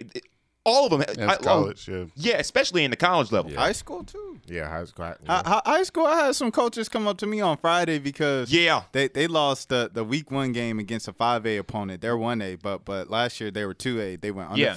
all 0.66 0.84
of 0.86 0.90
them 0.92 1.00
That's 1.16 1.18
I- 1.20 1.38
college, 1.38 1.88
yeah. 1.88 2.06
Yeah, 2.16 2.38
especially 2.40 2.84
in 2.84 2.92
the 2.92 2.98
college 2.98 3.32
level. 3.32 3.54
High 3.56 3.72
school 3.72 4.04
too. 4.04 4.38
Yeah, 4.48 4.68
high 4.68 4.84
school. 4.84 5.06
Hi- 5.06 5.42
hi- 5.46 5.62
High 5.66 5.84
school, 5.84 6.06
I 6.06 6.26
had 6.26 6.36
some 6.36 6.52
coaches 6.52 6.90
come 6.90 7.08
up 7.08 7.18
to 7.20 7.26
me 7.26 7.40
on 7.40 7.56
Friday 7.56 8.00
because 8.00 8.52
Yeah. 8.52 8.82
they 8.92 9.08
they 9.08 9.28
lost 9.28 9.70
the, 9.70 9.90
the 9.94 10.04
week 10.04 10.30
one 10.30 10.52
game 10.52 10.78
against 10.80 11.08
a 11.08 11.14
five 11.14 11.46
A 11.46 11.56
opponent. 11.58 12.02
They're 12.02 12.18
one 12.18 12.42
A, 12.42 12.56
but 12.56 12.84
but 12.84 13.10
last 13.10 13.40
year 13.40 13.50
they 13.50 13.66
were 13.66 13.74
two 13.74 14.02
A. 14.02 14.18
They 14.18 14.32
went 14.32 14.58
Yeah. 14.58 14.74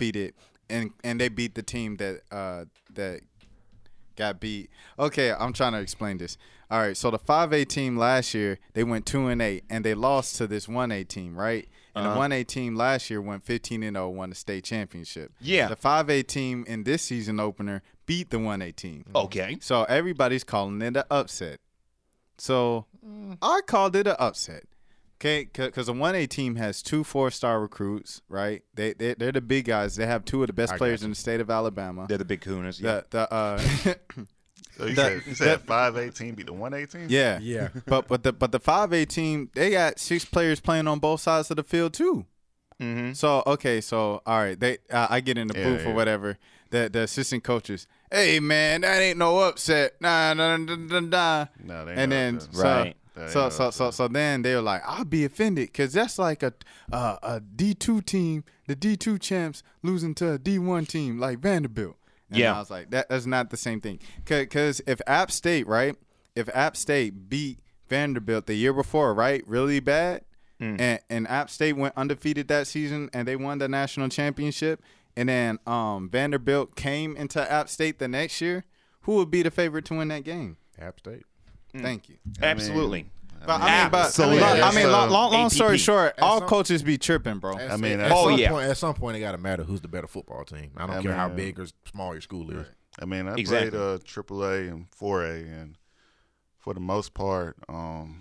And 0.70 0.90
and 1.04 1.20
they 1.20 1.28
beat 1.28 1.54
the 1.54 1.62
team 1.62 1.96
that 1.96 2.20
uh 2.30 2.64
that 2.94 3.20
got 4.16 4.40
beat. 4.40 4.70
Okay, 4.98 5.32
I'm 5.32 5.52
trying 5.52 5.72
to 5.72 5.80
explain 5.80 6.18
this. 6.18 6.36
All 6.70 6.78
right, 6.78 6.96
so 6.96 7.10
the 7.10 7.18
five 7.18 7.52
A 7.52 7.64
team 7.64 7.96
last 7.96 8.32
year 8.34 8.58
they 8.74 8.84
went 8.84 9.04
two 9.06 9.26
and 9.26 9.42
eight 9.42 9.64
and 9.68 9.84
they 9.84 9.94
lost 9.94 10.36
to 10.36 10.46
this 10.46 10.68
one 10.68 10.92
A 10.92 11.02
team, 11.04 11.36
right? 11.36 11.68
And 11.96 12.04
Uh-huh. 12.06 12.14
the 12.14 12.18
one 12.18 12.32
A 12.32 12.44
team 12.44 12.76
last 12.76 13.10
year 13.10 13.20
went 13.20 13.44
15 13.44 13.82
and 13.82 13.96
0, 13.96 14.10
won 14.10 14.30
the 14.30 14.36
state 14.36 14.62
championship. 14.62 15.32
Yeah. 15.40 15.66
The 15.66 15.74
five 15.74 16.08
A 16.08 16.22
team 16.22 16.64
in 16.68 16.84
this 16.84 17.02
season 17.02 17.40
opener 17.40 17.82
beat 18.06 18.30
the 18.30 18.38
one 18.38 18.62
A 18.62 18.70
team. 18.70 19.04
Okay. 19.12 19.56
So 19.60 19.82
everybody's 19.84 20.44
calling 20.44 20.80
it 20.82 20.96
an 20.96 21.02
upset. 21.10 21.58
So 22.38 22.86
I 23.42 23.60
called 23.66 23.96
it 23.96 24.06
an 24.06 24.16
upset. 24.20 24.64
Okay, 25.20 25.48
because 25.52 25.86
the 25.86 25.92
one 25.92 26.14
A 26.14 26.26
team 26.26 26.56
has 26.56 26.82
two 26.82 27.04
four 27.04 27.30
star 27.30 27.60
recruits, 27.60 28.22
right? 28.28 28.62
They 28.74 28.94
they 28.94 29.12
they're 29.14 29.32
the 29.32 29.42
big 29.42 29.66
guys. 29.66 29.96
They 29.96 30.06
have 30.06 30.24
two 30.24 30.42
of 30.42 30.46
the 30.46 30.54
best 30.54 30.72
I 30.72 30.78
players 30.78 31.02
in 31.02 31.10
the 31.10 31.16
state 31.16 31.40
of 31.40 31.50
Alabama. 31.50 32.06
They're 32.08 32.16
the 32.18 32.24
big 32.24 32.40
cooners. 32.40 32.80
Yeah. 32.80 33.02
The 33.10 33.28
the 33.28 33.34
uh, 33.34 33.58
So 34.78 34.86
you 34.86 34.94
That- 34.94 35.12
said, 35.18 35.22
you 35.26 35.34
said 35.34 35.60
five 35.62 35.98
eighteen 35.98 36.34
beat 36.34 36.46
the 36.46 36.54
one 36.54 36.72
eighteen. 36.72 37.06
yeah 37.10 37.38
Yeah. 37.40 37.68
But 37.86 38.08
but 38.08 38.22
the 38.22 38.32
but 38.32 38.50
the 38.50 38.60
five 38.60 38.94
A 38.94 39.04
team 39.04 39.50
they 39.54 39.72
got 39.72 39.98
six 39.98 40.24
players 40.24 40.58
playing 40.58 40.88
on 40.88 40.98
both 41.00 41.20
sides 41.20 41.50
of 41.50 41.56
the 41.58 41.64
field 41.64 41.92
too. 41.92 42.24
Mm-hmm. 42.80 43.12
So 43.12 43.42
okay, 43.46 43.82
so 43.82 44.22
all 44.24 44.38
right, 44.38 44.58
they 44.58 44.78
uh, 44.90 45.06
I 45.10 45.20
get 45.20 45.36
in 45.36 45.48
the 45.48 45.58
Yeah, 45.58 45.64
booth 45.64 45.80
or 45.84 45.90
yeah. 45.90 45.94
whatever. 45.94 46.38
The 46.70 46.88
the 46.90 47.00
assistant 47.02 47.44
coaches, 47.44 47.86
hey 48.10 48.40
man, 48.40 48.80
that 48.82 49.00
ain't 49.02 49.18
no 49.18 49.40
upset. 49.40 50.00
Nah 50.00 50.32
nah 50.32 50.56
nah 50.56 50.76
nah. 50.76 51.00
nah. 51.00 51.46
No, 51.62 51.84
they 51.84 51.92
and 51.94 52.08
know 52.10 52.16
then 52.16 52.34
that. 52.36 52.54
so, 52.54 52.92
So 53.28 53.48
so 53.50 53.70
so 53.70 53.90
so 53.90 54.08
then 54.08 54.42
they 54.42 54.54
were 54.54 54.62
like, 54.62 54.82
I'll 54.86 55.04
be 55.04 55.24
offended 55.24 55.68
because 55.68 55.92
that's 55.92 56.18
like 56.18 56.42
a 56.42 56.52
uh, 56.92 57.16
a 57.22 57.40
D 57.40 57.74
two 57.74 58.00
team, 58.00 58.44
the 58.66 58.74
D 58.76 58.96
two 58.96 59.18
champs 59.18 59.62
losing 59.82 60.14
to 60.16 60.32
a 60.32 60.38
D 60.38 60.58
one 60.58 60.86
team 60.86 61.18
like 61.18 61.38
Vanderbilt. 61.40 61.96
And 62.30 62.38
Yeah. 62.38 62.54
I 62.56 62.58
was 62.60 62.70
like, 62.70 62.90
that 62.90 63.08
that's 63.08 63.26
not 63.26 63.50
the 63.50 63.56
same 63.56 63.80
thing. 63.80 63.98
Because 64.24 64.80
if 64.86 65.00
App 65.06 65.30
State, 65.30 65.66
right, 65.66 65.96
if 66.36 66.48
App 66.54 66.76
State 66.76 67.28
beat 67.28 67.58
Vanderbilt 67.88 68.46
the 68.46 68.54
year 68.54 68.72
before, 68.72 69.12
right, 69.14 69.42
really 69.46 69.80
bad, 69.80 70.24
and 70.60 71.00
and 71.08 71.26
App 71.28 71.48
State 71.50 71.72
went 71.74 71.94
undefeated 71.96 72.48
that 72.48 72.66
season 72.66 73.08
and 73.12 73.26
they 73.26 73.34
won 73.34 73.58
the 73.58 73.68
national 73.68 74.08
championship, 74.10 74.82
and 75.16 75.28
then 75.28 75.58
um 75.66 76.08
Vanderbilt 76.10 76.76
came 76.76 77.16
into 77.16 77.40
App 77.50 77.68
State 77.68 77.98
the 77.98 78.08
next 78.08 78.40
year, 78.40 78.64
who 79.02 79.16
would 79.16 79.30
be 79.30 79.42
the 79.42 79.50
favorite 79.50 79.84
to 79.86 79.94
win 79.94 80.08
that 80.08 80.22
game? 80.24 80.58
App 80.78 80.98
State. 81.00 81.22
Thank 81.76 82.08
you. 82.08 82.16
Absolutely. 82.42 83.06
But 83.46 83.60
I 83.62 83.82
mean, 83.82 83.90
but 83.90 83.98
I 83.98 84.04
Absolutely. 84.04 84.36
mean, 84.38 84.62
I 84.62 84.74
mean, 84.74 84.90
long, 84.92 85.08
long, 85.10 85.32
long 85.32 85.48
story 85.50 85.78
short, 85.78 86.14
At 86.18 86.22
all 86.22 86.40
some- 86.40 86.48
coaches 86.48 86.82
be 86.82 86.98
tripping, 86.98 87.38
bro. 87.38 87.56
At- 87.56 87.70
I 87.70 87.76
mean, 87.76 87.92
at, 87.92 87.96
that's- 87.98 88.12
Oh, 88.14 88.28
some 88.30 88.38
yeah. 88.38 88.50
Point, 88.50 88.68
at 88.68 88.76
some 88.76 88.94
point, 88.94 89.16
it 89.16 89.20
got 89.20 89.32
to 89.32 89.38
matter 89.38 89.62
who's 89.62 89.80
the 89.80 89.88
better 89.88 90.06
football 90.06 90.44
team. 90.44 90.72
I 90.76 90.86
don't 90.86 90.96
I 90.96 91.02
care 91.02 91.14
how 91.14 91.28
big 91.30 91.58
or 91.58 91.66
small 91.90 92.12
your 92.12 92.20
school 92.20 92.50
is. 92.50 92.66
I 93.00 93.06
mean, 93.06 93.28
I 93.28 93.34
Exactly. 93.36 93.70
played 93.70 93.80
uh, 93.80 93.98
AAA 93.98 94.68
and 94.70 94.86
4A, 94.90 95.46
and 95.62 95.78
for 96.58 96.74
the 96.74 96.80
most 96.80 97.14
part, 97.14 97.56
um, 97.68 98.20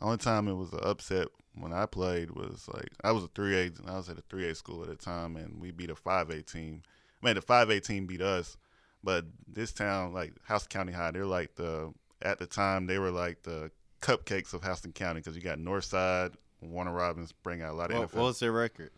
only 0.00 0.16
time 0.16 0.48
it 0.48 0.54
was 0.54 0.72
an 0.72 0.80
upset 0.82 1.28
when 1.54 1.72
I 1.72 1.86
played 1.86 2.32
was 2.32 2.66
like 2.72 2.88
I 3.04 3.12
was 3.12 3.22
a 3.22 3.28
3A. 3.28 3.88
I 3.88 3.96
was 3.96 4.08
at 4.08 4.18
a 4.18 4.22
3A 4.22 4.56
school 4.56 4.82
at 4.82 4.88
the 4.88 4.96
time, 4.96 5.36
and 5.36 5.60
we 5.60 5.70
beat 5.70 5.90
a 5.90 5.94
5A 5.94 6.42
team. 6.50 6.82
I 7.22 7.26
mean, 7.26 7.34
the 7.36 7.42
5A 7.42 7.78
team 7.80 8.06
beat 8.06 8.22
us, 8.22 8.56
but 9.04 9.26
this 9.46 9.72
town, 9.72 10.12
like 10.12 10.32
Houston 10.48 10.68
County 10.70 10.92
High, 10.92 11.12
they're 11.12 11.26
like 11.26 11.54
the 11.54 11.92
at 12.22 12.38
the 12.38 12.46
time 12.46 12.86
they 12.86 12.98
were 12.98 13.10
like 13.10 13.42
the 13.42 13.70
cupcakes 14.00 14.52
of 14.54 14.64
Houston 14.64 14.92
County 14.92 15.20
because 15.20 15.36
you 15.36 15.42
got 15.42 15.58
Northside, 15.58 16.34
Warner 16.60 16.92
Robins 16.92 17.32
bring 17.32 17.62
out 17.62 17.72
a 17.72 17.76
lot 17.76 17.90
of 17.90 17.98
What, 17.98 18.08
NFL 18.10 18.14
what 18.14 18.22
was 18.24 18.40
their 18.40 18.52
record? 18.52 18.90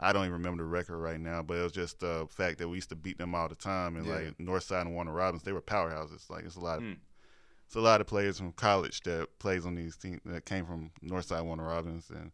I 0.00 0.12
don't 0.12 0.22
even 0.22 0.34
remember 0.34 0.62
the 0.62 0.68
record 0.68 0.98
right 0.98 1.18
now, 1.18 1.42
but 1.42 1.54
it 1.58 1.62
was 1.62 1.72
just 1.72 1.98
the 2.00 2.26
fact 2.30 2.58
that 2.58 2.68
we 2.68 2.76
used 2.76 2.90
to 2.90 2.94
beat 2.96 3.18
them 3.18 3.34
all 3.34 3.48
the 3.48 3.54
time, 3.56 3.96
and 3.96 4.06
Yeah. 4.06 4.14
like 4.14 4.38
Northside 4.38 4.82
and 4.82 4.94
Warner 4.94 5.12
Robins, 5.12 5.42
they 5.42 5.52
were 5.52 5.60
powerhouses. 5.62 6.30
Like 6.30 6.44
it's 6.44 6.56
a 6.56 6.60
lot 6.60 6.78
of, 6.78 6.84
Mm. 6.84 6.98
it's 7.66 7.74
a 7.74 7.80
lot 7.80 8.00
of 8.00 8.06
players 8.06 8.38
from 8.38 8.52
college 8.52 9.00
that 9.02 9.38
plays 9.40 9.66
on 9.66 9.74
these 9.74 9.96
teams 9.96 10.20
that 10.24 10.44
came 10.44 10.66
from 10.66 10.92
Northside 11.02 11.44
Warner 11.44 11.66
Robins, 11.66 12.10
and 12.10 12.30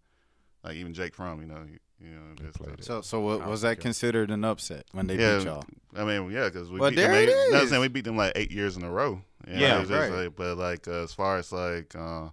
like 0.65 0.77
even 0.77 0.95
Jake 0.95 1.15
Fromm, 1.15 1.41
you 1.41 1.47
know, 1.47 1.63
you, 1.71 1.79
you 2.01 2.11
know, 2.11 2.35
just, 2.37 2.59
played 2.59 2.79
it. 2.79 2.85
So, 2.85 3.01
so 3.03 3.21
what, 3.21 3.47
was 3.47 3.61
that 3.63 3.81
considered 3.81 4.31
an 4.31 4.45
upset 4.45 4.87
when 4.93 5.07
they 5.07 5.17
yeah. 5.19 5.39
beat 5.39 5.45
y'all? 5.45 5.65
I 5.95 6.05
mean, 6.05 6.31
yeah, 6.31 6.47
because 6.47 6.71
we 6.71 6.81
Well, 6.81 6.91
beat 6.91 6.97
them. 6.97 7.11
there 7.13 7.21
Eight, 7.21 7.29
it 7.29 7.51
no, 7.53 7.59
I'm 7.59 7.65
is. 7.65 7.71
saying 7.71 7.83
we 7.83 7.89
beat 7.89 8.05
them 8.05 8.17
like 8.17 8.33
eight 8.35 8.51
years 8.51 8.77
in 8.77 8.83
a 8.83 8.91
row. 8.91 9.21
You 9.47 9.55
know, 9.55 9.61
Yeah, 9.61 9.77
right. 9.97 10.11
like- 10.11 10.37
but 10.37 10.57
like 10.57 10.89
uh, 10.89 11.03
as 11.03 11.13
far 11.13 11.37
as 11.37 11.53
like, 11.53 11.95
uh, 11.95 12.31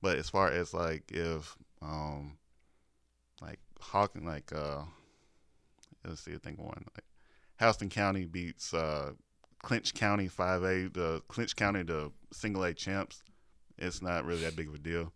but 0.00 0.16
as 0.18 0.30
far 0.30 0.48
as 0.50 0.72
like 0.72 1.10
if 1.12 1.56
um, 1.82 2.38
like 3.42 3.58
Hawking, 3.80 4.24
like 4.24 4.52
uh, 4.54 4.82
let's 6.06 6.20
see, 6.22 6.34
I 6.34 6.38
think 6.38 6.58
one 6.58 6.84
like 6.94 7.04
Houston 7.58 7.88
County 7.88 8.26
beats 8.26 8.72
uh, 8.72 9.12
Clinch 9.62 9.92
County 9.94 10.28
five 10.28 10.62
A, 10.62 10.88
the 10.88 11.22
Clinch 11.28 11.56
County 11.56 11.82
the 11.82 12.12
single 12.32 12.62
A 12.64 12.74
champs. 12.74 13.22
It's 13.76 14.00
not 14.00 14.24
really 14.24 14.42
that 14.42 14.54
big 14.56 14.68
of 14.68 14.74
a 14.74 14.78
deal. 14.78 15.12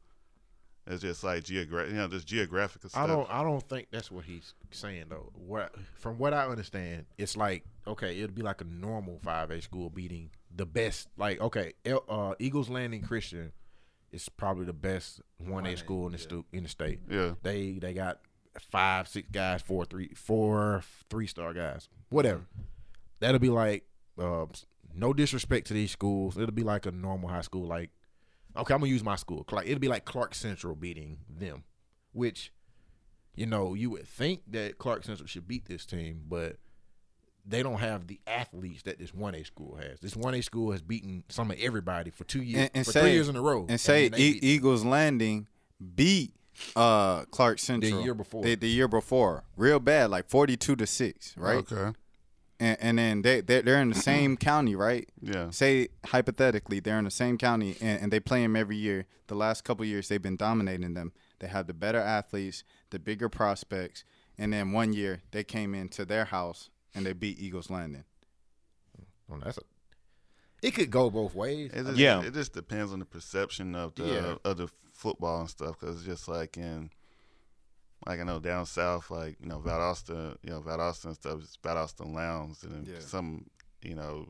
It's 0.90 1.03
just 1.03 1.22
like 1.22 1.44
geographic, 1.44 1.92
you 1.92 1.98
know, 1.98 2.09
just 2.09 2.27
geographical 2.27 2.88
stuff. 2.88 3.03
I 3.03 3.07
don't. 3.07 3.29
I 3.31 3.42
don't 3.42 3.62
think 3.68 3.88
that's 3.90 4.11
what 4.11 4.24
he's 4.24 4.55
saying 4.70 5.05
though. 5.11 5.31
What 5.35 5.74
from 5.94 6.18
what 6.18 6.33
I 6.33 6.46
understand, 6.46 7.05
it's 7.18 7.37
like 7.37 7.64
okay, 7.87 8.18
it'd 8.18 8.35
be 8.35 8.42
like 8.42 8.62
a 8.62 8.64
normal 8.64 9.20
five 9.22 9.51
A 9.51 9.61
school 9.61 9.90
beating 9.90 10.31
the 10.55 10.64
best. 10.64 11.09
Like 11.18 11.40
okay, 11.40 11.74
El- 11.85 12.05
uh, 12.09 12.35
Eagles 12.38 12.70
Landing 12.70 13.03
Christian 13.03 13.53
is 14.12 14.29
probably 14.31 14.64
the 14.64 14.72
best 14.72 15.20
one 15.37 15.66
A 15.66 15.70
1A, 15.74 15.79
school 15.79 16.07
in 16.07 16.12
the 16.12 16.18
yeah. 16.18 16.24
stu- 16.24 16.44
in 16.53 16.62
the 16.62 16.68
state. 16.70 17.01
Yeah. 17.11 17.33
They 17.42 17.72
they 17.72 17.92
got 17.92 18.20
five, 18.59 19.09
six 19.09 19.29
guys, 19.31 19.61
four, 19.61 19.85
three, 19.85 20.12
four 20.14 20.83
three 21.11 21.27
star 21.27 21.53
guys, 21.53 21.88
whatever. 22.09 22.46
That'll 23.20 23.40
be 23.40 23.51
like 23.51 23.85
uh, 24.18 24.46
no 24.94 25.12
disrespect 25.12 25.66
to 25.68 25.74
these 25.74 25.90
schools. 25.90 26.37
It'll 26.38 26.51
be 26.51 26.62
like 26.62 26.87
a 26.87 26.90
normal 26.90 27.29
high 27.29 27.42
school. 27.42 27.66
Like 27.66 27.90
okay, 28.59 28.75
I'm 28.75 28.81
gonna 28.81 28.90
use 28.92 29.05
my 29.05 29.16
school. 29.16 29.44
Clark. 29.44 29.66
It'll 29.66 29.79
be 29.79 29.88
like 29.88 30.05
Clark 30.05 30.35
Central 30.35 30.75
beating 30.75 31.18
them, 31.29 31.64
which 32.12 32.53
you 33.35 33.47
know 33.47 33.75
you 33.75 33.90
would 33.90 34.07
think 34.07 34.42
that 34.49 34.79
Clark 34.79 35.05
Central 35.05 35.27
should 35.27 35.47
beat 35.49 35.66
this 35.66 35.87
team, 35.87 36.23
but 36.29 36.57
they 37.47 37.62
don't 37.62 37.79
have 37.79 38.07
the 38.09 38.21
athletes 38.27 38.83
that 38.83 38.99
this 38.99 39.14
one 39.14 39.35
A 39.35 39.42
school 39.44 39.77
has. 39.77 40.01
This 40.01 40.14
one 40.14 40.35
A 40.35 40.42
school 40.42 40.73
has 40.73 40.83
beaten 40.83 41.25
some 41.29 41.51
of 41.51 41.59
everybody 41.59 42.11
for 42.11 42.25
two 42.25 42.42
years, 42.42 42.62
And- 42.62 42.71
and 42.75 42.85
for 42.87 42.92
say- 42.92 43.01
three 43.01 43.12
years 43.12 43.29
in 43.29 43.37
a 43.37 43.40
row, 43.42 43.64
and 43.68 43.81
say 43.81 44.11
e- 44.16 44.38
Eagles 44.42 44.85
Landing 44.85 45.47
beat 45.94 46.35
uh 46.75 47.25
Clark 47.27 47.59
Central 47.61 47.99
the 47.99 48.03
year 48.05 48.14
before. 48.14 48.42
The, 48.42 48.57
the 48.57 48.68
year 48.68 48.88
before, 48.88 49.44
real 49.57 49.79
bad, 49.79 50.11
like 50.11 50.29
forty-two 50.29 50.75
to 50.77 50.87
six, 50.87 51.37
right? 51.37 51.59
Okay. 51.71 51.97
And, 52.61 52.77
and 52.81 52.99
then 52.99 53.23
they 53.23 53.40
they're, 53.40 53.62
they're 53.62 53.81
in 53.81 53.90
the 53.90 53.94
mm-hmm. 53.94 54.01
same 54.01 54.37
county, 54.37 54.75
right? 54.75 55.09
Yeah. 55.21 55.51
Say 55.51 55.88
hypothetically, 56.07 56.81
they're 56.81 56.99
in 56.99 57.05
the 57.05 57.11
same 57.11 57.38
county, 57.38 57.77
and, 57.81 58.03
and 58.03 58.12
they 58.12 58.21
play 58.21 58.42
them 58.42 58.57
every 58.57 58.77
year. 58.77 59.07
The 59.29 59.35
last 59.35 59.62
couple 59.62 59.85
years, 59.85 60.09
they've 60.09 60.23
been 60.23 60.37
dominating 60.37 60.94
them. 60.94 61.12
They 61.38 61.47
have 61.49 61.66
the 61.66 61.75
better 61.75 62.01
athletes, 62.01 62.64
the 62.90 62.99
bigger 62.99 63.29
prospects, 63.29 64.05
and 64.37 64.53
then 64.53 64.73
one 64.73 64.92
year 64.92 65.23
they 65.31 65.44
came 65.44 65.75
into 65.75 66.05
their 66.05 66.25
house 66.27 66.71
and 66.94 67.07
they 67.07 67.12
beat 67.12 67.38
Eagles 67.38 67.71
Landing. 67.71 68.05
Well, 69.29 69.40
that's 69.44 69.59
a, 69.59 69.62
it 70.62 70.75
could 70.75 70.90
go 70.90 71.11
both 71.11 71.35
ways. 71.35 71.71
It 71.73 71.85
just, 71.85 71.97
Yeah. 71.97 72.23
It 72.23 72.35
just 72.35 72.53
depends 72.53 72.92
on 72.92 72.99
the 72.99 73.05
perception 73.05 73.75
of 73.75 73.94
the 73.94 74.05
Yeah. 74.05 74.35
of 74.44 74.57
the 74.57 74.68
football 74.92 75.40
and 75.40 75.51
stuff. 75.51 75.79
Because 75.79 76.05
just 76.05 76.29
like 76.29 76.57
in, 76.57 76.90
like 78.07 78.21
I 78.21 78.25
know 78.25 78.39
down 78.39 78.67
south, 78.67 79.11
like 79.11 79.37
you 79.41 79.49
know 79.49 79.59
Valdosta, 79.61 80.37
you 80.43 80.51
know 80.51 80.61
Valdosta 80.61 81.07
and 81.07 81.15
stuff. 81.15 81.41
It's 81.41 81.57
Valdosta 81.59 82.07
Lowndes, 82.07 82.63
and 82.63 82.73
then 82.73 82.95
Yeah. 82.95 83.01
some, 83.01 83.47
you 83.83 83.95
know, 83.95 84.29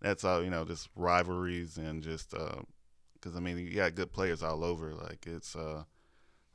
that's 0.00 0.24
all 0.24 0.42
you 0.42 0.50
know, 0.50 0.64
just 0.64 0.88
rivalries 0.96 1.76
and 1.78 2.02
just 2.02 2.30
because 2.30 3.36
I 3.36 3.40
mean 3.40 3.58
you 3.58 3.74
got 3.74 3.94
good 3.94 4.12
players 4.12 4.42
all 4.42 4.64
over. 4.64 4.94
Like 4.94 5.26
it's 5.26 5.54
uh, 5.56 5.84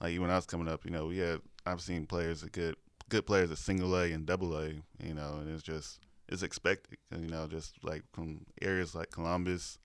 like 0.01 0.19
when 0.19 0.29
I 0.31 0.35
was 0.35 0.45
coming 0.45 0.67
up, 0.67 0.85
you 0.85 0.91
know, 0.91 1.07
we 1.07 1.19
had 1.19 1.41
I've 1.65 1.81
seen 1.81 2.05
players 2.05 2.41
that 2.41 2.51
good 2.51 2.75
good 3.09 3.25
players 3.25 3.51
at 3.51 3.57
single 3.57 3.95
A 3.97 4.11
and 4.11 4.25
double 4.25 4.57
A, 4.57 4.69
you 5.01 5.13
know, 5.13 5.37
and 5.39 5.49
it's 5.49 5.63
just 5.63 5.99
it's 6.29 6.43
expected, 6.43 6.97
you 7.17 7.27
know, 7.27 7.47
just 7.47 7.83
like 7.83 8.03
from 8.13 8.45
areas 8.61 8.95
like 8.95 9.11
Columbus, 9.11 9.77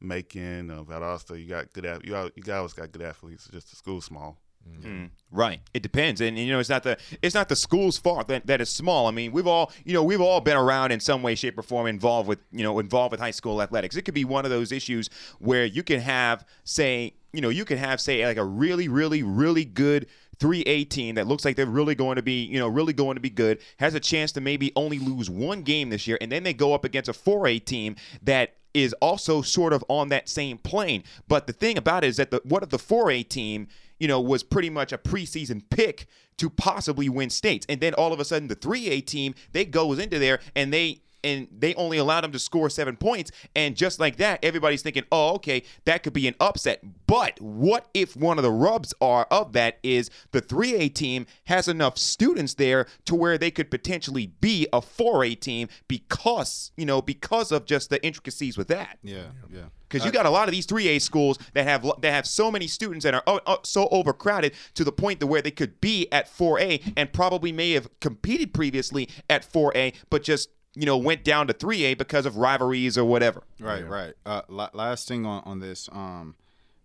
Macon, 0.00 0.70
uh, 0.70 0.82
Valdosta, 0.84 1.40
you 1.40 1.48
got 1.48 1.72
good 1.72 1.84
you 2.04 2.30
you 2.34 2.42
guys 2.42 2.72
got 2.72 2.92
good 2.92 3.02
athletes. 3.02 3.48
Just 3.52 3.70
the 3.70 3.76
school 3.76 4.00
small. 4.00 4.38
Mm, 4.66 5.10
right. 5.30 5.60
It 5.72 5.82
depends, 5.82 6.20
and, 6.20 6.36
and, 6.36 6.46
you 6.46 6.52
know 6.52 6.58
it's 6.58 6.68
not 6.68 6.82
the 6.82 6.98
it's 7.22 7.34
not 7.34 7.48
the 7.48 7.56
school's 7.56 7.98
fault 7.98 8.28
that, 8.28 8.46
that 8.46 8.60
is 8.60 8.68
small. 8.68 9.06
I 9.06 9.10
mean, 9.10 9.32
we've 9.32 9.46
all 9.46 9.72
you 9.84 9.92
know 9.92 10.02
we've 10.02 10.20
all 10.20 10.40
been 10.40 10.56
around 10.56 10.90
in 10.92 11.00
some 11.00 11.22
way, 11.22 11.34
shape, 11.34 11.58
or 11.58 11.62
form 11.62 11.86
involved 11.86 12.28
with 12.28 12.38
you 12.52 12.62
know 12.62 12.78
involved 12.78 13.12
with 13.12 13.20
high 13.20 13.30
school 13.30 13.62
athletics. 13.62 13.96
It 13.96 14.02
could 14.02 14.14
be 14.14 14.24
one 14.24 14.44
of 14.44 14.50
those 14.50 14.72
issues 14.72 15.08
where 15.38 15.64
you 15.64 15.82
can 15.82 16.00
have 16.00 16.46
say 16.64 17.14
you 17.32 17.40
know 17.40 17.48
you 17.48 17.64
can 17.64 17.78
have 17.78 18.00
say 18.00 18.24
like 18.26 18.36
a 18.36 18.44
really 18.44 18.88
really 18.88 19.22
really 19.22 19.64
good 19.64 20.06
3A 20.38 20.88
team 20.88 21.14
that 21.14 21.26
looks 21.26 21.44
like 21.44 21.56
they're 21.56 21.66
really 21.66 21.94
going 21.94 22.16
to 22.16 22.22
be, 22.22 22.44
you 22.44 22.58
know, 22.58 22.66
really 22.68 22.92
going 22.92 23.14
to 23.14 23.20
be 23.20 23.30
good, 23.30 23.60
has 23.78 23.94
a 23.94 24.00
chance 24.00 24.32
to 24.32 24.40
maybe 24.40 24.72
only 24.74 24.98
lose 24.98 25.30
one 25.30 25.62
game 25.62 25.90
this 25.90 26.06
year, 26.06 26.18
and 26.20 26.30
then 26.30 26.42
they 26.42 26.52
go 26.52 26.74
up 26.74 26.84
against 26.84 27.08
a 27.08 27.12
4A 27.12 27.64
team 27.64 27.96
that 28.22 28.54
is 28.74 28.92
also 28.94 29.40
sort 29.40 29.72
of 29.72 29.84
on 29.88 30.08
that 30.08 30.28
same 30.28 30.58
plane. 30.58 31.04
But 31.28 31.46
the 31.46 31.52
thing 31.52 31.78
about 31.78 32.04
it 32.04 32.08
is 32.08 32.16
that 32.16 32.30
the 32.30 32.40
what 32.44 32.62
if 32.62 32.70
the 32.70 32.78
4A 32.78 33.28
team, 33.28 33.68
you 34.04 34.08
know, 34.08 34.20
was 34.20 34.42
pretty 34.42 34.68
much 34.68 34.92
a 34.92 34.98
preseason 34.98 35.62
pick 35.70 36.06
to 36.36 36.50
possibly 36.50 37.08
win 37.08 37.30
states, 37.30 37.64
and 37.70 37.80
then 37.80 37.94
all 37.94 38.12
of 38.12 38.20
a 38.20 38.24
sudden 38.26 38.48
the 38.48 38.54
3A 38.54 39.06
team 39.06 39.34
they 39.52 39.64
goes 39.64 39.98
into 39.98 40.18
there 40.18 40.40
and 40.54 40.74
they 40.74 41.00
and 41.24 41.48
they 41.50 41.74
only 41.74 41.98
allowed 41.98 42.20
them 42.20 42.32
to 42.32 42.38
score 42.38 42.70
seven 42.70 42.96
points. 42.96 43.32
And 43.56 43.74
just 43.76 43.98
like 43.98 44.16
that, 44.16 44.44
everybody's 44.44 44.82
thinking, 44.82 45.04
oh, 45.10 45.34
okay, 45.34 45.64
that 45.86 46.02
could 46.02 46.12
be 46.12 46.28
an 46.28 46.34
upset. 46.38 46.84
But 47.06 47.40
what 47.40 47.88
if 47.94 48.16
one 48.16 48.38
of 48.38 48.44
the 48.44 48.52
rubs 48.52 48.94
are 49.00 49.26
of 49.30 49.52
that 49.54 49.78
is 49.82 50.10
the 50.30 50.42
3A 50.42 50.94
team 50.94 51.26
has 51.46 51.66
enough 51.66 51.98
students 51.98 52.54
there 52.54 52.86
to 53.06 53.14
where 53.14 53.38
they 53.38 53.50
could 53.50 53.70
potentially 53.70 54.26
be 54.40 54.66
a 54.72 54.80
4A 54.80 55.40
team 55.40 55.68
because, 55.88 56.70
you 56.76 56.86
know, 56.86 57.00
because 57.00 57.50
of 57.50 57.64
just 57.64 57.90
the 57.90 58.04
intricacies 58.04 58.56
with 58.58 58.68
that. 58.68 58.98
Yeah, 59.02 59.26
yeah. 59.50 59.64
Because 59.88 60.04
you 60.04 60.10
got 60.10 60.26
a 60.26 60.30
lot 60.30 60.48
of 60.48 60.52
these 60.52 60.66
3A 60.66 61.00
schools 61.00 61.38
that 61.52 61.68
have 61.68 61.82
that 62.00 62.10
have 62.10 62.26
so 62.26 62.50
many 62.50 62.66
students 62.66 63.04
and 63.04 63.14
are 63.14 63.22
oh, 63.28 63.40
oh, 63.46 63.58
so 63.62 63.86
overcrowded 63.92 64.52
to 64.74 64.82
the 64.82 64.90
point 64.90 65.20
to 65.20 65.26
where 65.26 65.40
they 65.40 65.52
could 65.52 65.80
be 65.80 66.10
at 66.10 66.26
4A 66.26 66.94
and 66.96 67.12
probably 67.12 67.52
may 67.52 67.72
have 67.72 67.88
competed 68.00 68.52
previously 68.52 69.08
at 69.30 69.48
4A, 69.48 69.94
but 70.10 70.24
just 70.24 70.48
you 70.74 70.86
know 70.86 70.96
went 70.96 71.24
down 71.24 71.46
to 71.46 71.54
3A 71.54 71.96
because 71.98 72.26
of 72.26 72.36
rivalries 72.36 72.98
or 72.98 73.04
whatever. 73.04 73.42
Right, 73.60 73.88
right. 73.88 74.14
Uh, 74.26 74.42
la- 74.48 74.70
last 74.72 75.08
thing 75.08 75.24
on, 75.26 75.42
on 75.44 75.60
this. 75.60 75.88
Um, 75.92 76.34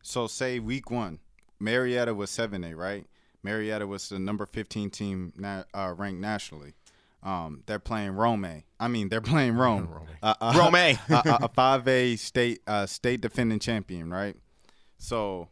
so 0.02 0.28
say 0.28 0.60
week 0.60 0.90
one, 0.92 1.20
Marietta 1.60 2.14
was 2.14 2.30
seven 2.30 2.64
A, 2.64 2.76
right? 2.76 3.06
Marietta 3.44 3.88
was 3.88 4.10
the 4.10 4.20
number 4.20 4.46
fifteen 4.46 4.90
team 4.90 5.34
na- 5.38 5.64
uh, 5.74 5.94
ranked 5.96 6.22
nationally. 6.22 6.74
Um, 7.22 7.64
they're 7.66 7.80
playing 7.80 8.12
Rome. 8.12 8.64
I 8.80 8.88
mean, 8.88 9.10
they're 9.10 9.22
playing 9.22 9.56
Rome. 9.56 9.90
Rome. 9.90 10.08
Uh, 10.24 10.34
uh, 10.40 10.54
Rome. 10.58 10.76
a 11.10 11.50
five 11.50 11.88
A 11.88 12.16
state 12.16 12.62
uh, 12.68 12.86
state 12.86 13.22
defending 13.22 13.60
champion, 13.60 14.10
right? 14.10 14.36
So 14.98 15.50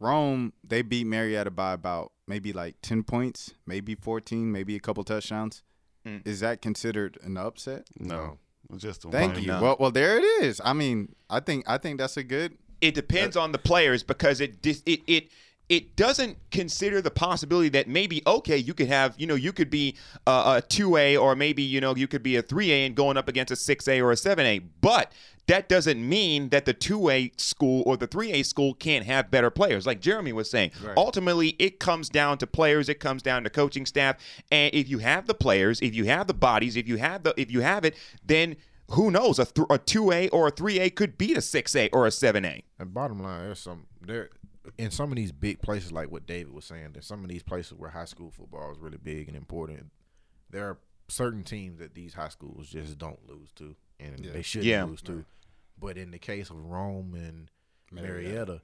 Rome 0.00 0.52
they 0.62 0.82
beat 0.82 1.06
Marietta 1.06 1.50
by 1.50 1.72
about 1.72 2.12
maybe 2.26 2.52
like 2.52 2.76
ten 2.82 3.02
points, 3.02 3.54
maybe 3.66 3.94
fourteen, 3.94 4.52
maybe 4.52 4.76
a 4.76 4.80
couple 4.80 5.04
touchdowns. 5.04 5.62
Mm. 6.08 6.26
Is 6.26 6.40
that 6.40 6.62
considered 6.62 7.18
an 7.22 7.36
upset? 7.36 7.86
No, 7.98 8.38
just 8.76 9.04
a 9.04 9.08
Thank 9.08 9.40
you. 9.40 9.48
No. 9.48 9.62
Well, 9.62 9.76
well, 9.78 9.90
there 9.90 10.18
it 10.18 10.24
is. 10.24 10.60
I 10.64 10.72
mean, 10.72 11.14
I 11.28 11.40
think 11.40 11.64
I 11.68 11.78
think 11.78 11.98
that's 11.98 12.16
a 12.16 12.22
good. 12.22 12.56
It 12.80 12.94
depends 12.94 13.36
on 13.36 13.52
the 13.52 13.58
players 13.58 14.02
because 14.02 14.40
it 14.40 14.62
dis- 14.62 14.82
it 14.86 15.00
it 15.06 15.28
it 15.68 15.96
doesn't 15.96 16.38
consider 16.50 17.02
the 17.02 17.10
possibility 17.10 17.68
that 17.68 17.88
maybe 17.88 18.22
okay 18.26 18.56
you 18.56 18.72
could 18.72 18.88
have 18.88 19.14
you 19.18 19.26
know 19.26 19.34
you 19.34 19.52
could 19.52 19.68
be 19.68 19.96
uh, 20.26 20.60
a 20.62 20.66
two 20.66 20.96
A 20.96 21.16
or 21.16 21.36
maybe 21.36 21.62
you 21.62 21.80
know 21.80 21.94
you 21.94 22.08
could 22.08 22.22
be 22.22 22.36
a 22.36 22.42
three 22.42 22.72
A 22.72 22.86
and 22.86 22.94
going 22.94 23.16
up 23.16 23.28
against 23.28 23.50
a 23.50 23.56
six 23.56 23.86
A 23.88 24.00
or 24.00 24.12
a 24.12 24.16
seven 24.16 24.46
A, 24.46 24.58
but 24.58 25.12
that 25.48 25.68
doesn't 25.68 26.06
mean 26.08 26.48
that 26.50 26.64
the 26.64 26.72
two 26.72 27.10
A 27.10 27.32
school 27.36 27.82
or 27.86 27.96
the 27.96 28.06
three 28.06 28.32
A 28.32 28.42
school 28.44 28.72
can't 28.74 29.04
have 29.04 29.30
better 29.30 29.50
players. 29.50 29.86
Like 29.86 30.00
Jeremy 30.00 30.32
was 30.32 30.48
saying, 30.48 30.70
Right. 30.82 30.96
ultimately 30.96 31.56
it 31.58 31.80
comes 31.80 32.08
down 32.08 32.38
to 32.38 32.46
players, 32.46 32.88
it 32.88 33.00
comes 33.00 33.22
down 33.22 33.44
to 33.44 33.50
coaching 33.50 33.84
staff, 33.86 34.16
and 34.50 34.72
if 34.74 34.88
you 34.88 34.98
have 34.98 35.26
the 35.26 35.34
players, 35.34 35.80
if 35.82 35.94
you 35.94 36.04
have 36.04 36.26
the 36.28 36.34
bodies, 36.34 36.76
if 36.76 36.86
you 36.86 36.96
have 36.98 37.22
the 37.24 37.34
if 37.36 37.50
you 37.50 37.60
have 37.60 37.84
it, 37.84 37.96
then 38.24 38.56
who 38.92 39.10
knows? 39.10 39.38
A, 39.38 39.44
th- 39.44 39.66
a 39.68 39.78
2A 39.78 40.30
or 40.32 40.48
a 40.48 40.52
3A 40.52 40.94
could 40.94 41.18
beat 41.18 41.36
a 41.36 41.40
6A 41.40 41.90
or 41.92 42.06
a 42.06 42.10
7A. 42.10 42.62
And 42.78 42.94
bottom 42.94 43.18
line, 43.22 43.44
there's 43.44 43.58
some 43.58 43.86
there 44.00 44.30
in 44.78 44.90
some 44.90 45.10
of 45.10 45.16
these 45.16 45.32
big 45.32 45.60
places, 45.62 45.92
like 45.92 46.10
what 46.10 46.26
David 46.26 46.52
was 46.54 46.64
saying. 46.66 46.90
There's 46.92 47.06
some 47.06 47.22
of 47.24 47.28
these 47.30 47.42
places 47.42 47.72
where 47.74 47.90
high 47.90 48.04
school 48.06 48.30
football 48.30 48.70
is 48.72 48.78
really 48.78 48.98
big 48.98 49.28
and 49.28 49.36
important. 49.36 49.90
There 50.50 50.66
are 50.66 50.78
certain 51.08 51.42
teams 51.42 51.78
that 51.78 51.94
these 51.94 52.12
high 52.14 52.28
schools 52.28 52.68
just 52.68 52.98
don't 52.98 53.18
lose 53.26 53.50
to, 53.56 53.74
and 53.98 54.20
Yeah. 54.24 54.32
they 54.32 54.42
shouldn't 54.42 54.66
Yeah. 54.68 54.84
lose 54.84 55.00
to. 55.02 55.24
But 55.80 55.96
in 55.98 56.10
the 56.10 56.18
case 56.18 56.50
of 56.50 56.56
Rome 56.56 57.14
and 57.14 57.50
Marietta. 57.90 58.22
Marietta, 58.28 58.62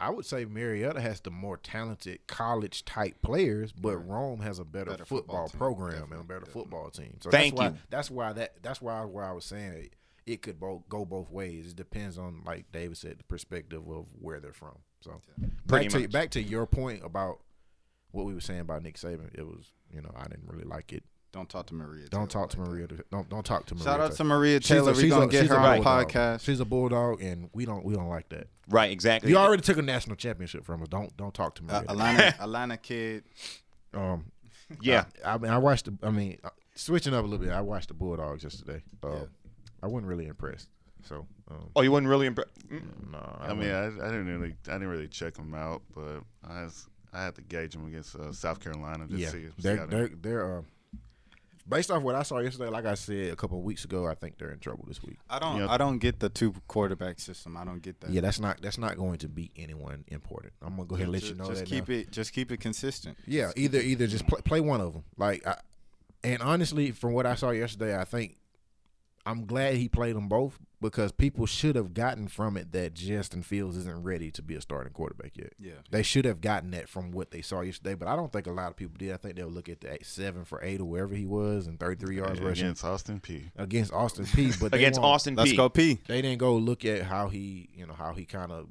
I 0.00 0.10
would 0.10 0.24
say 0.24 0.44
Marietta 0.44 1.00
has 1.00 1.20
the 1.20 1.30
more 1.30 1.56
talented 1.56 2.20
college 2.28 2.84
type 2.84 3.20
players, 3.20 3.72
but 3.72 3.96
Rome 3.98 4.40
has 4.40 4.58
a 4.60 4.64
better, 4.64 4.92
Better 4.92 5.04
football 5.04 5.48
football, 5.48 5.76
team. 5.76 5.88
program 5.88 6.12
and 6.12 6.20
a 6.20 6.24
better 6.24 6.40
definitely. 6.40 6.62
football 6.62 6.90
team. 6.90 7.18
So 7.20 7.30
Thank 7.30 7.56
that's 7.56 7.60
why 7.60 7.66
you. 7.68 7.78
that's 7.90 8.10
why 8.10 8.32
that 8.34 8.62
that's 8.62 8.80
why 8.80 9.04
where 9.04 9.24
I 9.24 9.32
was 9.32 9.44
saying 9.44 9.72
it, 9.72 9.92
it 10.24 10.42
could 10.42 10.60
both 10.60 10.88
go 10.88 11.04
both 11.04 11.30
ways. 11.30 11.70
It 11.70 11.76
depends 11.76 12.16
on, 12.18 12.42
like 12.46 12.70
David 12.70 12.96
said, 12.96 13.18
the 13.18 13.24
perspective 13.24 13.82
of 13.88 14.06
where 14.20 14.38
they're 14.40 14.52
from. 14.52 14.78
So 15.00 15.20
Pretty 15.66 15.86
back 15.86 15.92
to 15.92 16.00
much. 16.00 16.10
back 16.10 16.30
to 16.30 16.42
your 16.42 16.66
point 16.66 17.04
about 17.04 17.40
what 18.12 18.24
we 18.24 18.34
were 18.34 18.40
saying 18.40 18.60
about 18.60 18.82
Nick 18.84 18.96
Saban. 18.98 19.30
It 19.34 19.46
was 19.46 19.72
you 19.92 20.00
know 20.00 20.12
I 20.16 20.24
didn't 20.28 20.46
really 20.48 20.64
like 20.64 20.92
it. 20.92 21.02
Don't 21.32 21.48
talk 21.48 21.66
to 21.66 21.74
Maria. 21.74 22.08
Don't 22.08 22.30
Taylor 22.30 22.46
talk 22.46 22.50
to 22.50 22.60
like 22.60 22.68
Maria. 22.70 22.86
Don't 23.10 23.28
don't 23.28 23.44
talk 23.44 23.66
to. 23.66 23.74
Maria. 23.74 23.84
Shout 23.84 24.00
out 24.00 24.12
to 24.12 24.24
Maria 24.24 24.60
She's 24.60 24.70
a- 24.70 24.74
Taylor. 24.74 24.92
We're 24.92 25.00
she's 25.00 25.12
a- 25.12 25.14
gonna 25.14 25.26
get 25.28 25.46
her 25.48 25.56
on 25.58 25.78
the 25.78 25.84
bulldog. 25.84 26.08
podcast. 26.10 26.40
She's 26.42 26.60
a 26.60 26.64
bulldog, 26.64 27.22
and 27.22 27.50
we 27.52 27.64
don't 27.66 27.84
we 27.84 27.94
don't 27.94 28.08
like 28.08 28.28
that. 28.30 28.46
Right, 28.70 28.90
exactly. 28.90 29.30
You 29.30 29.36
already 29.36 29.62
took 29.62 29.76
a 29.78 29.82
national 29.82 30.16
championship 30.16 30.64
from 30.64 30.82
us. 30.82 30.88
Don't 30.88 31.14
don't 31.16 31.34
talk 31.34 31.54
to 31.56 31.62
Uh, 31.62 31.66
Maria. 31.66 31.84
Atlanta, 31.90 32.34
Atlanta 32.42 32.76
kid. 32.78 33.24
um, 33.94 34.26
yeah. 34.80 35.04
I, 35.24 35.34
I 35.34 35.38
mean, 35.38 35.50
I 35.50 35.58
watched. 35.58 35.84
The, 35.86 36.06
I 36.06 36.10
mean, 36.10 36.38
uh, 36.44 36.50
switching 36.74 37.12
up 37.14 37.24
a 37.24 37.26
little 37.28 37.44
bit. 37.44 37.52
I 37.54 37.60
watched 37.60 37.88
the 37.88 37.94
Bulldogs 37.94 38.42
yesterday. 38.44 38.82
Uh, 39.02 39.08
Yeah. 39.10 39.20
I 39.82 39.86
wasn't 39.86 40.06
really 40.08 40.26
impressed. 40.26 40.68
So, 41.04 41.26
um, 41.50 41.70
Oh, 41.76 41.82
you 41.82 41.92
wasn't 41.92 42.08
really 42.08 42.26
impressed. 42.26 42.50
no, 42.70 43.38
I 43.40 43.54
mean, 43.54 43.70
I, 43.70 43.86
I 43.86 43.90
didn't 44.10 44.26
really, 44.26 44.54
I 44.68 44.72
didn't 44.72 44.88
really 44.88 45.06
check 45.08 45.34
them 45.34 45.54
out, 45.54 45.82
but 45.94 46.22
I, 46.46 46.64
was, 46.64 46.88
I 47.12 47.22
had 47.24 47.36
to 47.36 47.42
gauge 47.42 47.72
them 47.74 47.86
against 47.86 48.16
uh, 48.16 48.32
South 48.32 48.58
Carolina 48.60 49.06
to 49.06 49.16
yeah, 49.16 49.28
see, 49.28 49.44
see 49.46 49.48
they're 49.58 49.76
how 49.76 49.86
they- 49.86 49.96
they're 49.96 50.08
they're 50.20 50.58
uh, 50.58 50.62
based 51.68 51.90
off 51.90 52.02
what 52.02 52.14
I 52.14 52.22
saw 52.22 52.38
yesterday. 52.38 52.70
Like 52.70 52.86
I 52.86 52.94
said 52.94 53.32
a 53.32 53.36
couple 53.36 53.58
of 53.58 53.64
weeks 53.64 53.84
ago, 53.84 54.06
I 54.06 54.14
think 54.14 54.38
they're 54.38 54.50
in 54.50 54.58
trouble 54.58 54.84
this 54.88 55.02
week. 55.02 55.18
I 55.28 55.38
don't. 55.38 55.58
Yeah. 55.58 55.68
I 55.68 55.76
don't 55.76 55.98
get 55.98 56.20
the 56.20 56.28
two 56.28 56.54
quarterback 56.66 57.20
system. 57.20 57.56
I 57.56 57.64
don't 57.64 57.82
get 57.82 58.00
that. 58.00 58.10
Yeah, 58.10 58.20
that's 58.20 58.40
not 58.40 58.60
that's 58.62 58.78
not 58.78 58.96
going 58.96 59.18
to 59.18 59.28
beat 59.28 59.52
anyone 59.56 60.04
important. 60.08 60.54
I'm 60.62 60.76
gonna 60.76 60.86
go 60.86 60.94
ahead 60.94 61.04
and 61.04 61.12
let 61.12 61.20
just, 61.20 61.32
you 61.32 61.38
know 61.38 61.48
just 61.48 61.60
that. 61.60 61.68
keep 61.68 61.88
now. 61.88 61.94
it. 61.96 62.10
Just 62.10 62.32
keep 62.32 62.50
it 62.50 62.60
consistent. 62.60 63.16
Yeah, 63.26 63.52
either 63.56 63.78
either 63.78 64.06
just 64.06 64.26
play, 64.26 64.40
play 64.40 64.60
one 64.60 64.80
of 64.80 64.94
them. 64.94 65.04
Like, 65.16 65.46
I, 65.46 65.56
and 66.24 66.42
honestly, 66.42 66.90
from 66.90 67.12
what 67.12 67.26
I 67.26 67.34
saw 67.34 67.50
yesterday, 67.50 67.96
I 67.96 68.04
think 68.04 68.37
I'm 69.26 69.44
glad 69.46 69.74
he 69.76 69.88
played 69.88 70.16
them 70.16 70.28
both 70.28 70.58
because 70.80 71.12
people 71.12 71.44
should 71.44 71.76
have 71.76 71.92
gotten 71.92 72.28
from 72.28 72.56
it 72.56 72.72
that 72.72 72.94
Justin 72.94 73.42
Fields 73.42 73.76
isn't 73.76 74.02
ready 74.02 74.30
to 74.30 74.42
be 74.42 74.54
a 74.54 74.60
starting 74.60 74.92
quarterback 74.92 75.36
yet. 75.36 75.52
Yeah. 75.58 75.72
They 75.90 76.02
should 76.02 76.24
have 76.24 76.40
gotten 76.40 76.70
that 76.70 76.88
from 76.88 77.10
what 77.10 77.30
they 77.30 77.42
saw 77.42 77.60
yesterday, 77.60 77.94
but 77.94 78.08
I 78.08 78.16
don't 78.16 78.32
think 78.32 78.46
a 78.46 78.52
lot 78.52 78.70
of 78.70 78.76
people 78.76 78.96
did. 78.96 79.12
I 79.12 79.16
think 79.16 79.36
they'll 79.36 79.48
look 79.48 79.68
at 79.68 79.80
the 79.80 79.92
eight, 79.94 80.06
seven 80.06 80.44
for 80.44 80.62
eight 80.64 80.80
or 80.80 80.84
wherever 80.84 81.14
he 81.14 81.26
was 81.26 81.66
and 81.66 81.78
33 81.78 82.16
yards 82.16 82.40
rushing 82.40 82.66
against 82.66 82.84
Austin 82.84 83.20
Peay. 83.20 83.50
against 83.56 83.92
Austin 83.92 84.24
Peay. 84.24 84.58
But 84.60 84.72
they 84.72 84.78
Against 84.78 85.00
won't- 85.00 85.14
Austin 85.14 85.34
Let's 85.34 85.50
P. 85.50 85.56
go 85.56 85.68
P. 85.68 85.98
they 86.06 86.22
didn't 86.22 86.38
go 86.38 86.56
look 86.56 86.84
at 86.84 87.02
how 87.02 87.28
he, 87.28 87.68
you 87.74 87.86
know, 87.86 87.94
how 87.94 88.14
he 88.14 88.24
kind 88.24 88.52
of 88.52 88.68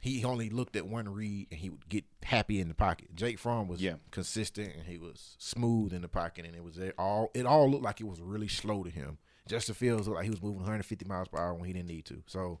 he 0.00 0.22
only 0.22 0.50
looked 0.50 0.76
at 0.76 0.86
one 0.86 1.08
read 1.08 1.46
and 1.50 1.58
he 1.58 1.70
would 1.70 1.88
get 1.88 2.04
happy 2.22 2.60
in 2.60 2.68
the 2.68 2.74
pocket. 2.74 3.14
Jake 3.14 3.38
Fromm 3.38 3.68
was 3.68 3.80
Yeah. 3.80 3.94
consistent 4.10 4.74
and 4.76 4.84
he 4.86 4.98
was 4.98 5.34
smooth 5.38 5.94
in 5.94 6.02
the 6.02 6.08
pocket 6.08 6.44
and 6.44 6.54
it 6.54 6.62
was 6.62 6.78
all 6.98 7.30
it 7.34 7.46
all 7.46 7.70
looked 7.70 7.84
like 7.84 8.02
it 8.02 8.06
was 8.06 8.20
really 8.20 8.46
slow 8.48 8.84
to 8.84 8.90
him. 8.90 9.16
Justin 9.48 9.74
Fields 9.74 10.06
looked 10.06 10.16
like 10.16 10.24
he 10.24 10.30
was 10.30 10.42
moving 10.42 10.58
150 10.58 11.04
miles 11.06 11.28
per 11.28 11.38
hour 11.38 11.54
when 11.54 11.64
he 11.66 11.72
didn't 11.72 11.88
need 11.88 12.04
to. 12.06 12.22
So 12.26 12.60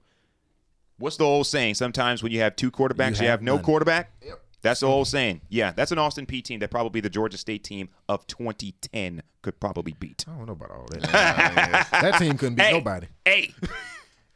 What's 0.98 1.16
the 1.16 1.24
old 1.24 1.46
saying? 1.46 1.74
Sometimes 1.74 2.22
when 2.22 2.30
you 2.30 2.40
have 2.40 2.54
two 2.54 2.70
quarterbacks, 2.70 3.16
you, 3.16 3.22
You 3.24 3.30
have, 3.30 3.40
have 3.40 3.42
no 3.42 3.56
none. 3.56 3.64
quarterback. 3.64 4.12
That's 4.62 4.80
the 4.80 4.86
old 4.86 5.08
saying. 5.08 5.40
Yeah, 5.48 5.72
that's 5.72 5.90
an 5.92 5.98
Austin 5.98 6.24
Peay 6.24 6.42
team 6.42 6.60
that 6.60 6.70
probably 6.70 7.00
the 7.00 7.10
Georgia 7.10 7.36
State 7.36 7.64
team 7.64 7.88
of 8.08 8.26
2010 8.28 9.22
could 9.42 9.58
probably 9.60 9.94
beat. 9.98 10.24
I 10.28 10.36
don't 10.36 10.46
know 10.46 10.52
about 10.52 10.70
all 10.70 10.86
that. 10.92 11.02
that 11.90 12.18
team 12.18 12.38
couldn't 12.38 12.54
beat 12.54 12.62
Hey. 12.62 12.72
nobody. 12.72 13.06
Hey, 13.24 13.52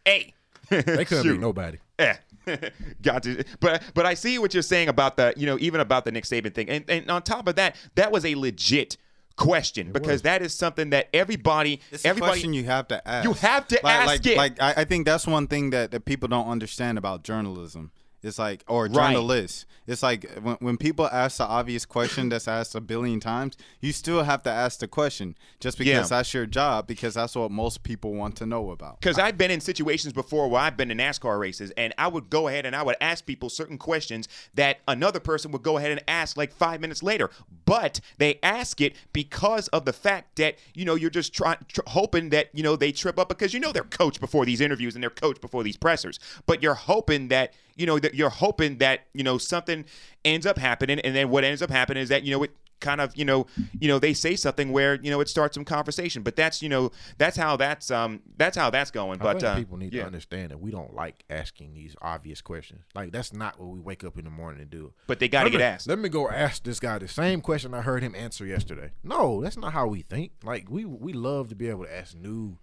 hey. 0.05 0.35
They 0.69 1.05
couldn't 1.05 1.23
Shoot. 1.25 1.33
beat 1.35 1.41
nobody. 1.41 1.79
Eh. 1.99 2.15
Got 3.03 3.23
to, 3.25 3.45
but 3.61 3.83
but 3.95 4.05
I 4.07 4.15
see 4.15 4.39
what 4.39 4.53
you're 4.53 4.63
saying 4.63 4.89
about 4.89 5.17
the 5.17 5.33
you 5.37 5.47
know 5.47 5.59
even 5.61 5.81
about 5.81 6.05
the 6.05 6.13
Nick 6.13 6.25
Saban 6.25 6.53
thing, 6.55 6.69
and 6.71 6.85
and 6.89 7.11
on 7.11 7.23
top 7.23 7.47
of 7.49 7.57
that, 7.57 7.77
that 7.95 8.11
was 8.11 8.25
a 8.25 8.35
legit 8.35 8.97
question 9.39 9.93
because 9.93 10.23
that 10.23 10.43
is 10.43 10.53
something 10.53 10.91
that 10.91 11.09
everybody 11.15 11.81
It's 11.91 12.05
a 12.05 12.09
everybody 12.09 12.33
question 12.33 12.53
you 12.53 12.65
have 12.65 12.89
to 12.89 13.09
ask. 13.09 13.25
You 13.25 13.33
have 13.35 13.67
to 13.69 13.81
like, 13.83 13.95
ask 13.95 14.07
like, 14.07 14.27
it. 14.27 14.37
Like 14.37 14.61
I, 14.61 14.75
I 14.79 14.85
think 14.85 15.07
that's 15.07 15.27
one 15.27 15.47
thing 15.47 15.71
that, 15.71 15.93
that 15.93 16.05
people 16.05 16.29
don't 16.29 16.49
understand 16.49 16.99
about 16.99 17.23
journalism. 17.23 17.93
It's 18.29 18.39
like 18.39 18.63
or 18.69 18.85
Right. 18.85 18.93
journalists. 19.15 19.67
It's 19.87 20.03
like 20.03 20.31
when, 20.43 20.57
when 20.61 20.77
people 20.77 21.07
ask 21.07 21.39
the 21.39 21.47
obvious 21.47 21.85
question 21.87 22.29
that's 22.29 22.47
asked 22.47 22.75
a 22.75 22.81
billion 22.81 23.19
times, 23.21 23.57
you 23.81 23.91
still 23.93 24.23
have 24.23 24.43
to 24.45 24.51
ask 24.51 24.79
the 24.81 24.87
question 24.87 25.35
just 25.61 25.79
because 25.79 25.89
Yeah. 26.11 26.17
that's 26.19 26.33
your 26.35 26.47
job 26.47 26.87
because 26.87 27.15
that's 27.15 27.35
what 27.35 27.51
most 27.51 27.83
people 27.83 28.13
want 28.15 28.37
to 28.37 28.47
know 28.47 28.71
about. 28.71 29.01
Because 29.01 29.19
I've 29.19 29.39
been 29.39 29.51
in 29.51 29.61
situations 29.61 30.13
before 30.13 30.49
where 30.49 30.61
I've 30.61 30.77
been 30.77 30.91
in 30.91 30.99
NASCAR 30.99 31.39
races, 31.41 31.73
and 31.77 31.95
I 31.99 32.07
would 32.07 32.29
go 32.31 32.49
ahead 32.49 32.67
and 32.67 32.77
I 32.77 32.83
would 32.83 32.97
ask 33.01 33.25
people 33.27 33.49
certain 33.49 33.79
questions 33.79 34.29
that 34.55 34.79
another 34.87 35.21
person 35.21 35.51
would 35.53 35.63
go 35.63 35.79
ahead 35.79 35.91
and 35.91 36.03
ask 36.07 36.37
like 36.37 36.53
five 36.53 36.81
minutes 36.81 37.03
later. 37.03 37.31
But 37.65 38.01
they 38.19 38.39
ask 38.43 38.81
it 38.81 38.95
because 39.13 39.69
of 39.69 39.85
the 39.87 39.93
fact 39.95 40.37
that 40.37 40.57
you 40.75 40.85
know 40.85 40.95
you're 40.95 41.09
just 41.11 41.33
trying, 41.33 41.59
tr- 41.69 41.81
hoping 41.87 42.29
that 42.31 42.51
you 42.53 42.63
know 42.63 42.77
they 42.77 42.93
trip 42.93 43.19
up 43.19 43.29
because 43.31 43.55
you 43.55 43.61
know 43.61 43.73
they're 43.73 43.83
coached 43.85 44.21
before 44.21 44.45
these 44.45 44.61
interviews 44.61 44.95
and 44.95 45.03
they're 45.03 45.11
coached 45.11 45.41
before 45.41 45.63
these 45.63 45.77
pressers. 45.79 46.19
But 46.47 46.63
you're 46.63 46.75
hoping 46.75 47.29
that 47.29 47.55
you 47.79 47.87
know 47.87 47.99
that 47.99 48.15
you're 48.15 48.31
hoping 48.31 48.79
that 48.79 49.07
you 49.15 49.25
know 49.25 49.39
something 49.39 49.85
ends 50.25 50.47
up 50.47 50.59
happening, 50.59 50.99
and 51.01 51.15
then 51.15 51.31
what 51.31 51.45
ends 51.45 51.63
up 51.63 51.71
happening 51.71 52.03
is 52.03 52.09
that 52.09 52.25
you 52.25 52.33
know 52.33 52.43
it 52.43 52.51
kind 52.81 53.01
of 53.01 53.17
you 53.17 53.25
know 53.25 53.47
you 53.81 53.89
know 53.89 53.99
they 53.99 54.13
say 54.13 54.37
something 54.37 54.73
where 54.73 54.95
you 54.97 55.11
know 55.11 55.21
it 55.21 55.29
starts 55.29 55.55
some 55.55 55.65
conversation 55.65 56.23
but 56.23 56.37
that's 56.37 56.63
you 56.63 56.69
know 56.69 56.91
that's 57.17 57.37
how 57.37 57.57
that's 57.57 57.91
um 57.91 58.21
that's 58.37 58.57
how 58.57 58.71
that's 58.71 58.91
going 58.91 59.21
I 59.21 59.25
but 59.25 59.33
think 59.41 59.45
uh, 59.45 59.57
people 59.57 59.77
need 59.77 59.93
yeah. 59.93 60.03
to 60.03 60.07
understand 60.07 60.51
that 60.51 60.61
we 60.61 60.71
don't 60.71 60.95
like 60.95 61.25
asking 61.29 61.75
these 61.75 61.97
obvious 62.01 62.41
questions. 62.41 62.83
Like 62.95 63.13
that's 63.13 63.33
not 63.33 63.59
what 63.59 63.69
we 63.69 63.81
wake 63.81 64.05
up 64.05 64.19
in 64.19 64.25
the 64.25 64.31
morning 64.31 64.61
to 64.61 64.65
do. 64.65 64.93
But 65.07 65.19
they 65.19 65.29
gotta 65.29 65.47
Let 65.47 65.53
get 65.53 65.61
asked. 65.61 65.89
Let 65.89 65.99
me 65.99 66.09
go 66.09 66.29
ask 66.29 66.63
this 66.63 66.81
guy 66.81 66.99
the 66.99 67.09
same 67.09 67.41
question 67.41 67.75
I 67.75 67.83
heard 67.83 68.03
him 68.03 68.15
answer 68.15 68.47
yesterday. 68.47 68.91
No, 69.03 69.43
that's 69.43 69.57
not 69.57 69.73
how 69.73 69.87
we 69.87 70.03
think. 70.03 70.33
Like 70.43 70.71
we 70.71 70.85
we 70.85 71.13
love 71.13 71.49
to 71.49 71.55
be 71.55 71.69
able 71.69 71.85
to 71.85 71.95
ask 71.95 72.15
new, 72.15 72.59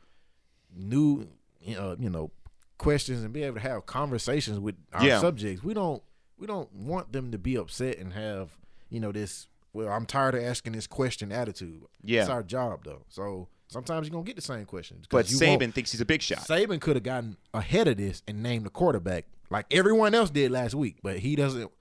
new, 0.73 1.27
uh, 1.77 1.95
you 1.99 2.09
know, 2.09 2.31
questions 2.77 3.23
and 3.23 3.33
be 3.33 3.43
able 3.43 3.55
to 3.55 3.61
have 3.61 3.85
conversations 3.85 4.59
with 4.59 4.75
our 4.93 5.05
Yeah. 5.05 5.19
subjects. 5.19 5.63
We 5.63 5.73
don't 5.73 6.01
we 6.37 6.47
don't 6.47 6.71
want 6.73 7.13
them 7.13 7.31
to 7.31 7.37
be 7.37 7.55
upset 7.57 7.97
and 7.97 8.13
have 8.13 8.57
you 8.89 8.99
know 8.99 9.11
this. 9.11 9.47
Well, 9.73 9.89
I'm 9.89 10.05
tired 10.05 10.35
of 10.35 10.43
asking 10.43 10.73
this 10.73 10.87
question 10.87 11.31
attitude. 11.31 11.83
Yeah. 12.03 12.21
it's 12.21 12.29
our 12.29 12.43
job 12.43 12.83
though. 12.85 13.03
So 13.09 13.47
sometimes 13.67 14.07
you're 14.07 14.13
gonna 14.13 14.25
get 14.25 14.35
the 14.35 14.41
same 14.41 14.65
questions. 14.65 15.05
But 15.09 15.27
won't- 15.31 15.61
Saban 15.61 15.73
thinks 15.73 15.91
he's 15.91 16.01
a 16.01 16.05
big 16.05 16.21
shot 16.21 16.39
Saban 16.39 16.79
could 16.81 16.95
have 16.95 17.03
gotten 17.03 17.37
ahead 17.53 17.87
of 17.87 17.97
this 17.97 18.21
and 18.27 18.41
named 18.43 18.65
the 18.65 18.69
quarterback 18.69 19.25
like 19.49 19.65
everyone 19.71 20.13
else 20.15 20.29
did 20.29 20.51
last 20.51 20.73
week, 20.75 20.97
but 21.03 21.19
he 21.19 21.35
doesn't. 21.35 21.71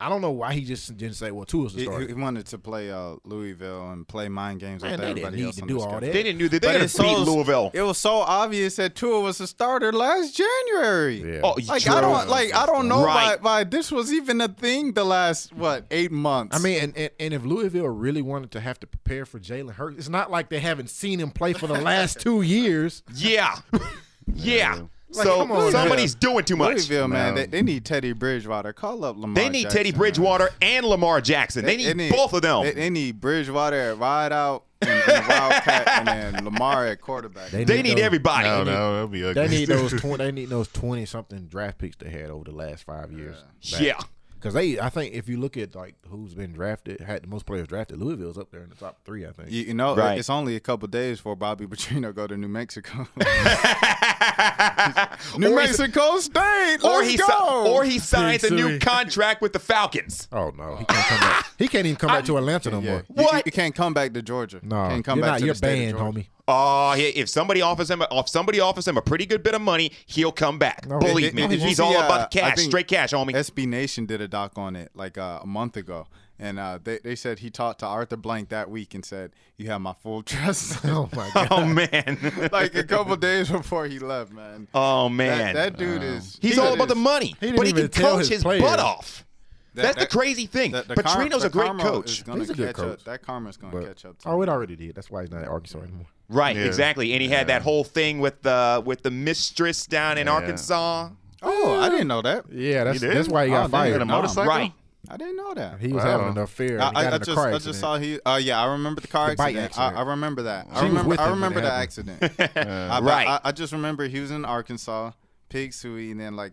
I 0.00 0.08
don't 0.08 0.20
know 0.20 0.30
why 0.30 0.54
he 0.54 0.60
just 0.64 0.96
didn't 0.96 1.16
say, 1.16 1.30
"Well, 1.32 1.44
Tua's 1.44 1.72
the 1.74 1.80
He, 1.80 1.86
starter." 1.86 2.06
he 2.06 2.14
wanted 2.14 2.46
to 2.46 2.58
play 2.58 2.90
uh, 2.90 3.16
Louisville 3.24 3.90
and 3.90 4.06
play 4.06 4.28
mind 4.28 4.60
games 4.60 4.82
Man, 4.82 4.92
with 4.92 5.00
they 5.00 5.06
didn't 5.06 5.18
everybody 5.18 5.36
need 5.38 5.46
else 5.46 5.56
to 5.56 5.66
do 5.66 5.80
all 5.80 5.92
that. 6.00 6.12
they 6.12 6.22
didn't 6.22 6.38
do 6.38 6.48
that 6.48 6.62
they're 6.62 6.72
But 6.78 6.92
gonna 6.94 7.08
beat 7.16 7.24
so- 7.26 7.32
Louisville 7.32 7.70
It 7.74 7.82
was 7.82 7.98
so 7.98 8.16
obvious 8.18 8.76
that 8.76 8.94
Tua 8.94 9.20
was 9.20 9.40
a 9.40 9.46
starter 9.48 9.92
last 9.92 10.36
January. 10.36 11.34
Yeah. 11.34 11.40
oh 11.42 11.56
Like 11.66 11.82
true. 11.82 11.94
I 11.94 12.00
don't 12.00 12.28
like 12.28 12.54
I 12.54 12.64
don't 12.66 12.86
know 12.86 13.04
Right. 13.04 13.40
why, 13.42 13.58
why 13.60 13.64
this 13.64 13.90
was 13.90 14.12
even 14.12 14.40
a 14.40 14.48
thing 14.48 14.92
the 14.92 15.04
last 15.04 15.52
what 15.52 15.86
eight 15.90 16.12
months. 16.12 16.56
I 16.56 16.60
mean, 16.60 16.80
and, 16.80 16.96
and, 16.96 17.10
and 17.18 17.34
if 17.34 17.44
Louisville 17.44 17.88
really 17.88 18.22
wanted 18.22 18.52
to 18.52 18.60
have 18.60 18.78
to 18.80 18.86
prepare 18.86 19.26
for 19.26 19.40
Jalen 19.40 19.72
Hurts, 19.72 19.98
it's 19.98 20.08
not 20.08 20.30
like 20.30 20.48
they 20.48 20.60
haven't 20.60 20.90
seen 20.90 21.18
him 21.18 21.30
play 21.30 21.54
for 21.54 21.66
the 21.66 21.80
last 21.80 22.20
two 22.26 22.42
years. 22.42 23.02
yeah 23.14 23.56
yeah 24.32 24.82
Like, 25.10 25.24
so 25.26 25.40
on, 25.50 25.72
somebody's 25.72 26.14
doing 26.14 26.44
too 26.44 26.56
much 26.56 26.68
Louisville, 26.74 27.08
man, 27.08 27.34
No. 27.34 27.40
they, 27.40 27.46
they 27.46 27.62
need 27.62 27.84
Teddy 27.84 28.12
Bridgewater. 28.12 28.72
Call 28.74 29.04
up 29.04 29.16
Lamar. 29.16 29.34
they 29.34 29.48
need 29.48 29.62
Jackson, 29.62 29.76
Teddy 29.78 29.92
man. 29.92 29.98
Bridgewater 29.98 30.50
and 30.60 30.84
Lamar 30.86 31.20
Jackson 31.22 31.64
they, 31.64 31.76
need, 31.94 32.10
both 32.12 32.34
of 32.34 32.42
them 32.42 32.62
They, 32.64 32.72
they 32.72 32.90
need 32.90 33.18
Bridgewater 33.20 33.76
at 33.92 33.98
wide 33.98 34.32
out 34.32 34.64
and, 34.82 34.90
and 34.90 35.26
Wildcat, 35.26 35.88
and 35.88 36.06
then 36.34 36.44
Lamar 36.44 36.86
at 36.86 37.00
quarterback. 37.00 37.50
they 37.50 37.64
need 37.82 37.96
those- 37.96 38.00
everybody 38.04 38.48
No, 38.48 38.64
no, 38.64 38.92
that'll 38.92 39.08
be 39.08 39.24
ugly. 39.24 39.42
They 39.48 39.48
need 39.48 39.68
those. 39.68 39.92
20, 39.98 40.16
they 40.24 40.30
need 40.32 40.50
those 40.50 40.68
twenty 40.68 41.06
something 41.06 41.46
draft 41.46 41.78
picks 41.78 41.96
they 41.96 42.10
had 42.10 42.30
over 42.30 42.44
the 42.44 42.52
last 42.52 42.84
five 42.84 43.10
years. 43.10 43.36
yeah 43.62 43.98
Because 44.38 44.54
they, 44.54 44.78
I 44.78 44.88
think, 44.88 45.14
if 45.14 45.28
you 45.28 45.36
look 45.38 45.56
at 45.56 45.74
like 45.74 45.96
who's 46.08 46.32
been 46.34 46.52
drafted, 46.52 47.00
had 47.00 47.24
the 47.24 47.26
most 47.26 47.44
players 47.44 47.66
drafted, 47.66 47.98
Louisville's 48.00 48.38
up 48.38 48.52
there 48.52 48.62
in 48.62 48.68
the 48.68 48.76
top 48.76 49.00
three. 49.04 49.26
I 49.26 49.32
think. 49.32 49.50
You, 49.50 49.62
you 49.64 49.74
know, 49.74 49.96
Right. 49.96 50.16
it's 50.16 50.30
only 50.30 50.54
a 50.54 50.60
couple 50.60 50.86
days 50.88 51.18
for 51.18 51.34
Bobby 51.34 51.66
Petrino 51.66 52.14
go 52.14 52.26
to 52.28 52.36
New 52.36 52.46
Mexico. 52.48 53.08
New 55.38 55.48
Or 55.48 55.50
he- 55.50 55.54
Mexico 55.56 56.18
State. 56.18 56.78
or 56.84 56.98
let's 56.98 57.10
he 57.10 57.16
go. 57.16 57.72
or 57.74 57.84
he 57.84 57.98
signs 57.98 58.44
a 58.44 58.54
new 58.54 58.78
contract 58.78 59.42
with 59.42 59.52
the 59.52 59.58
Falcons 59.58 60.28
Oh 60.32 60.50
no, 60.56 60.76
he 60.76 60.84
can't 60.84 61.06
come 61.06 61.20
back. 61.20 61.46
He 61.58 61.68
can't 61.68 61.86
even 61.86 61.96
come 61.96 62.08
back 62.08 62.24
to 62.26 62.36
Atlanta 62.38 62.70
no 62.70 62.80
yeah. 62.80 62.90
more. 62.90 63.04
You- 63.08 63.24
What? 63.24 63.46
You, 63.46 63.52
can't 63.52 63.74
come 63.74 63.94
back 63.94 64.12
to 64.14 64.22
Georgia. 64.22 64.60
No, 64.62 64.88
can't 64.88 65.04
come 65.04 65.18
you're 65.18 65.24
back 65.26 65.32
not. 65.32 65.38
to 65.40 65.44
You're 65.46 65.54
the 65.54 65.60
banned, 65.60 65.96
homie. 65.96 66.26
Oh, 66.50 66.92
he- 66.92 67.08
if 67.08 67.28
somebody 67.28 67.60
offers 67.60 67.90
him, 67.90 68.02
if 68.10 68.28
somebody 68.28 68.58
offers 68.58 68.88
him 68.88 68.96
a 68.96 69.02
pretty 69.02 69.26
good 69.26 69.42
bit 69.42 69.54
of 69.54 69.60
money, 69.60 69.92
he'll 70.06 70.32
come 70.32 70.58
back. 70.58 70.86
No. 70.88 70.98
Believe 70.98 71.26
Did- 71.26 71.34
me, 71.34 71.42
did- 71.42 71.50
did 71.60 71.60
he's 71.60 71.76
see, 71.76 71.82
all 71.82 71.94
uh, 71.96 72.06
about 72.06 72.30
the 72.30 72.40
cash, 72.40 72.58
straight 72.60 72.88
cash, 72.88 73.12
homie. 73.12 73.32
SB 73.34 73.66
Nation 73.68 74.06
did 74.06 74.20
a 74.22 74.26
doc 74.28 74.52
on 74.56 74.74
it 74.74 74.90
like 74.94 75.18
uh, 75.18 75.40
a 75.42 75.46
month 75.46 75.76
ago, 75.76 76.06
and 76.38 76.58
uh, 76.58 76.78
they 76.82 76.98
they 77.04 77.14
said 77.14 77.40
he 77.40 77.50
talked 77.50 77.80
to 77.80 77.86
Arthur 77.86 78.16
Blank 78.16 78.48
that 78.48 78.70
week 78.70 78.94
and 78.94 79.04
said, 79.04 79.32
"You 79.58 79.66
have 79.70 79.80
my 79.82 79.92
full 80.02 80.22
trust." 80.22 80.78
Oh 80.86 81.08
my 81.14 81.30
god. 81.34 81.48
oh 81.50 81.66
man, 81.66 82.48
like 82.52 82.74
a 82.74 82.84
couple 82.84 83.14
days 83.16 83.50
before 83.50 83.86
he 83.86 83.98
left, 83.98 84.32
man. 84.32 84.68
oh 84.74 85.08
man, 85.10 85.54
that 85.54 85.76
dude 85.76 86.02
is. 86.02 86.38
he's 86.40 86.54
he 86.54 86.60
all 86.60 86.72
about 86.72 86.88
the 86.88 86.94
money, 86.94 87.34
He 87.40 87.52
but 87.52 87.66
he 87.66 87.72
can 87.74 87.88
tell 87.88 88.12
coach 88.16 88.28
his 88.28 88.42
his, 88.42 88.44
butt 88.44 88.80
off. 88.80 89.26
that- 89.74 89.82
That's 89.82 89.98
the 89.98 90.06
crazy 90.06 90.46
thing. 90.46 90.72
The, 90.72 90.82
the 90.82 91.02
car- 91.02 91.28
the 91.28 91.36
a 91.44 91.50
great 91.50 91.78
coach. 91.78 92.22
Is 92.22 92.34
He's 92.34 92.50
a 92.50 92.54
good 92.54 92.66
catch 92.68 92.76
coach. 92.76 93.00
Up. 93.00 93.04
That 93.04 93.22
karma's 93.22 93.56
going 93.58 93.72
to 93.78 93.86
catch 93.86 94.04
up. 94.06 94.18
To 94.20 94.28
oh, 94.30 94.36
him. 94.36 94.48
it 94.48 94.52
already 94.52 94.76
did. 94.76 94.94
That's 94.94 95.10
why 95.10 95.22
he's 95.22 95.30
not 95.30 95.42
at 95.42 95.48
Arkansas 95.48 95.80
anymore. 95.80 96.06
Right, 96.28 96.56
Yeah. 96.56 96.64
exactly. 96.64 97.12
And 97.14 97.22
he 97.22 97.28
had 97.28 97.46
that 97.46 97.62
whole 97.62 97.84
thing 97.84 98.20
with 98.20 98.42
the 98.42 98.82
with 98.84 99.02
the 99.02 99.10
mistress 99.10 99.86
down 99.86 100.18
in 100.18 100.26
Yeah. 100.26 100.34
Arkansas. 100.34 101.10
Oh, 101.42 101.80
I 101.80 101.88
didn't 101.88 102.08
know 102.08 102.20
that. 102.22 102.44
Yeah, 102.52 102.84
that's 102.84 103.00
that's 103.00 103.28
why 103.28 103.46
he 103.46 103.52
Oh, 103.52 103.56
got 103.56 103.62
damn. 103.62 103.70
fired. 103.70 103.92
Had 103.92 104.02
a 104.02 104.04
No. 104.04 104.14
motorcycle. 104.16 104.48
Right. 104.50 104.72
I 105.10 105.16
didn't 105.16 105.36
know 105.36 105.54
that. 105.54 105.80
He 105.80 105.92
was 105.92 106.04
Wow. 106.04 106.10
having 106.10 106.28
an 106.36 106.38
affair. 106.38 106.82
I, 106.82 106.88
and 106.88 106.96
he 106.98 107.02
got 107.02 107.04
I, 107.04 107.04
I 107.04 107.06
in 107.08 107.14
a 107.14 107.18
just, 107.24 107.34
car 107.36 107.48
I 107.52 107.58
just 107.58 107.80
saw 107.80 107.96
he. 107.96 108.20
Uh, 108.26 108.36
yeah, 108.42 108.60
I 108.60 108.72
remember 108.72 109.00
the 109.00 109.08
car 109.08 109.30
The 109.30 109.36
bike 109.36 109.56
accident. 109.56 109.96
I. 109.96 110.00
I 110.00 110.02
remember 110.02 110.42
that. 110.42 110.66
She 110.66 110.70
I 110.70 110.74
was 110.74 110.82
remember. 110.90 111.08
with 111.08 111.20
I 111.20 111.30
remember 111.30 111.58
it 111.60 111.62
the 111.62 111.70
happened. 111.70 112.10
accident. 112.20 112.56
I, 112.56 113.00
Right. 113.00 113.26
I, 113.28 113.40
I 113.44 113.52
just 113.52 113.72
remember 113.72 114.06
he 114.08 114.20
was 114.20 114.30
in 114.30 114.44
Arkansas, 114.44 115.12
pig 115.48 115.72
suey, 115.72 116.10
and 116.10 116.20
then 116.20 116.36
like, 116.36 116.52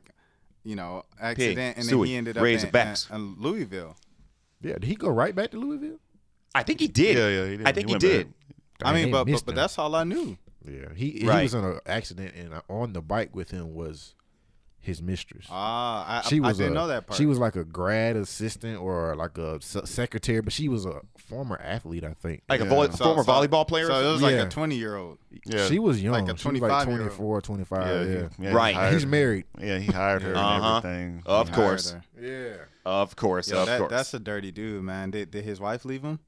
you 0.64 0.76
know, 0.78 1.04
accident, 1.20 1.76
and 1.78 1.86
then 1.86 1.90
suey, 1.90 2.10
he 2.10 2.16
ended 2.16 2.38
up 2.38 2.44
Razorbacks. 2.44 3.10
in, 3.10 3.16
in, 3.16 3.22
in 3.22 3.36
Louisville. 3.40 3.98
Yeah, 4.62 4.74
did 4.74 4.86
he 4.86 4.96
go 4.96 5.10
right 5.10 5.36
back 5.36 5.52
to 5.52 5.58
Louisville? 5.58 5.98
I 6.54 6.64
think 6.64 6.80
he 6.80 6.88
did. 6.88 7.18
Yeah, 7.18 7.28
yeah, 7.28 7.50
he 7.52 7.58
did. 7.58 7.68
I 7.68 7.72
think 7.74 7.88
he, 7.90 7.94
went 7.96 8.02
did. 8.02 8.34
I 8.84 8.94
mean, 8.94 9.12
but 9.12 9.26
but, 9.26 9.44
but 9.46 9.56
that's 9.56 9.78
all 9.80 9.96
I 9.96 10.04
knew. 10.04 10.38
Yeah, 10.68 10.94
he 10.96 11.12
he 11.12 11.26
was 11.26 11.54
in 11.54 11.64
an 11.64 11.80
accident, 11.86 12.34
and 12.36 12.54
uh, 12.54 12.62
on 12.70 12.94
the 12.94 13.02
bike 13.02 13.36
with 13.36 13.52
him 13.52 13.74
was 13.76 14.16
his 14.80 15.02
mistress. 15.02 15.48
Ah, 15.50 16.22
I, 16.24 16.30
she 16.30 16.40
was 16.40 16.60
I 16.60 16.64
didn't 16.64 16.78
a, 16.78 16.80
know 16.82 16.88
that 16.88 17.08
part. 17.08 17.18
She 17.18 17.26
was 17.26 17.40
like 17.40 17.56
a 17.56 17.64
grad 17.64 18.16
assistant 18.16 18.80
or 18.80 19.16
like 19.16 19.36
a 19.38 19.60
secretary, 19.62 20.42
but 20.42 20.54
she 20.54 20.68
was 20.70 20.86
a 20.86 21.02
former 21.18 21.60
athlete, 21.60 22.04
I 22.04 22.14
think. 22.14 22.44
Like 22.48 22.62
a 22.62 22.66
Yeah. 22.66 22.70
volley, 22.70 22.92
So- 22.92 23.04
former 23.04 23.24
so- 23.24 23.32
volleyball 23.32 23.68
player. 23.68 23.88
So 23.88 23.94
it 24.00 24.12
was 24.12 24.22
something? 24.22 24.38
like 24.38 24.48
a 24.48 24.50
20 24.52 24.76
year 24.76 24.96
old. 24.96 25.18
Yeah, 25.44 25.66
She 25.68 25.80
was 25.80 26.04
young. 26.04 26.14
Like 26.14 26.36
a 26.36 26.38
she 26.38 26.48
was 26.50 26.62
like 26.62 26.84
24, 26.86 27.42
25. 27.42 27.88
yeah, 27.88 27.94
Yeah, 27.94 28.06
he- 28.06 28.44
yeah, 28.44 28.50
he 28.50 28.56
Right. 28.56 28.76
hired 28.76 28.94
he's 28.94 29.06
married. 29.08 29.46
Yeah, 29.60 29.80
he 29.80 29.92
hired 29.92 30.22
her 30.22 30.36
Uh-huh. 30.36 30.82
and 30.84 30.86
everything. 30.86 31.24
Of 31.26 31.50
Yeah. 31.50 31.56
course. 31.56 31.96
Yeah. 32.22 32.54
of 32.86 33.16
course, 33.16 33.50
Yo, 33.50 33.62
of 33.62 33.66
that, 33.66 33.80
course. 33.80 33.90
that's 33.90 34.14
a 34.14 34.20
dirty 34.20 34.52
dude, 34.52 34.84
man. 34.84 35.10
Did, 35.10 35.32
did 35.32 35.44
his 35.46 35.60
wife 35.60 35.84
leave 35.86 36.04
him? 36.04 36.20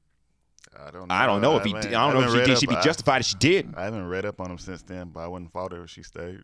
I 0.80 0.90
don't 0.90 1.08
know. 1.08 1.14
I 1.14 1.26
don't 1.26 1.40
know 1.40 1.56
if 1.56 1.64
he. 1.64 1.70
haven't- 1.70 1.90
Did. 1.90 1.94
I 1.94 2.12
don't 2.12 2.20
know 2.20 2.32
if 2.32 2.40
she 2.40 2.46
did. 2.46 2.58
She'd 2.58 2.68
be 2.68 2.76
I- 2.76 2.82
justified 2.82 3.20
if 3.20 3.26
she 3.26 3.36
did. 3.36 3.74
I 3.76 3.84
haven't 3.84 4.06
read 4.08 4.24
up 4.24 4.40
on 4.40 4.50
him 4.50 4.58
since 4.58 4.82
then, 4.82 5.08
but 5.08 5.20
I 5.20 5.28
wouldn't 5.28 5.52
fault 5.52 5.72
her 5.72 5.84
if 5.84 5.90
she 5.90 6.02
stayed. 6.02 6.40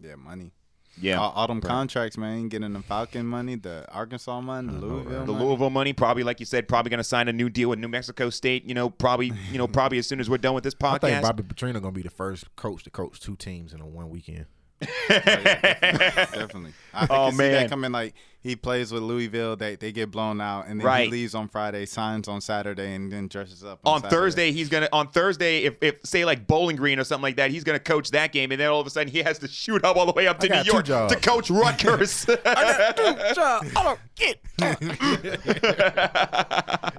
Yeah, 0.00 0.16
money. 0.16 0.52
Yeah. 1.00 1.20
All, 1.20 1.30
all 1.30 1.46
them 1.46 1.60
contracts, 1.60 2.18
man. 2.18 2.48
Getting 2.48 2.72
the 2.72 2.82
Falcon 2.82 3.24
money, 3.24 3.54
the 3.54 3.86
Arkansas 3.92 4.40
money, 4.40 4.72
the 4.72 4.80
Louisville 4.80 5.24
the 5.26 5.32
money. 5.32 5.44
Louisville 5.44 5.70
money, 5.70 5.92
probably 5.92 6.24
like 6.24 6.40
you 6.40 6.46
said, 6.46 6.66
probably 6.66 6.90
going 6.90 6.98
to 6.98 7.04
sign 7.04 7.28
a 7.28 7.32
new 7.32 7.48
deal 7.48 7.68
with 7.68 7.78
New 7.78 7.88
Mexico 7.88 8.30
State. 8.30 8.64
You 8.64 8.74
know, 8.74 8.90
probably, 8.90 9.32
you 9.52 9.58
know, 9.58 9.68
probably 9.68 9.98
as 9.98 10.06
soon 10.06 10.18
as 10.18 10.28
we're 10.28 10.38
done 10.38 10.54
with 10.54 10.64
this 10.64 10.74
podcast. 10.74 10.94
I 10.94 10.98
think 10.98 11.16
podcast. 11.18 11.22
Bobby 11.22 11.42
Petrino 11.44 11.74
gonna 11.80 11.92
be 11.92 12.02
the 12.02 12.10
first 12.10 12.54
coach 12.56 12.82
to 12.84 12.90
coach 12.90 13.20
two 13.20 13.36
teams 13.36 13.72
in 13.72 13.80
a 13.80 13.86
one 13.86 14.10
weekend. 14.10 14.46
Oh, 14.80 14.86
definitely. 15.08 16.72
I, 16.94 17.00
I 17.02 17.06
Oh, 17.10 17.26
can 17.28 17.32
see 17.32 17.38
man. 17.38 17.52
that 17.52 17.70
coming. 17.70 17.90
Like 17.92 18.14
he 18.40 18.54
plays 18.54 18.92
with 18.92 19.02
Louisville, 19.02 19.56
they 19.56 19.74
they 19.76 19.90
get 19.92 20.10
blown 20.12 20.40
out, 20.40 20.66
and 20.68 20.78
then 20.80 20.86
Right. 20.86 21.04
he 21.06 21.10
leaves 21.10 21.34
on 21.34 21.48
Friday, 21.48 21.84
signs 21.86 22.28
on 22.28 22.40
Saturday, 22.40 22.94
and 22.94 23.10
then 23.12 23.26
dresses 23.26 23.64
up 23.64 23.80
on 23.84 24.00
Saturday. 24.02 24.14
Thursday, 24.16 24.52
he's 24.52 24.68
gonna 24.68 24.88
on 24.92 25.08
Thursday, 25.08 25.64
if, 25.64 25.74
if 25.82 25.96
say 26.04 26.24
like 26.24 26.46
Bowling 26.46 26.76
Green 26.76 26.98
or 27.00 27.04
something 27.04 27.22
like 27.24 27.36
that, 27.36 27.50
he's 27.50 27.64
gonna 27.64 27.80
coach 27.80 28.10
that 28.12 28.30
game, 28.32 28.52
and 28.52 28.60
then 28.60 28.68
all 28.70 28.80
of 28.80 28.86
a 28.86 28.90
sudden 28.90 29.12
he 29.12 29.18
has 29.22 29.38
to 29.40 29.48
shoot 29.48 29.84
up 29.84 29.96
all 29.96 30.06
the 30.06 30.12
way 30.12 30.28
up 30.28 30.38
to 30.40 30.46
I 30.46 30.48
got 30.48 30.58
New 30.66 30.70
two 30.70 30.76
York 30.76 30.84
jobs. 30.86 31.14
to 31.14 31.20
coach 31.20 31.50
Rutgers. 31.50 32.24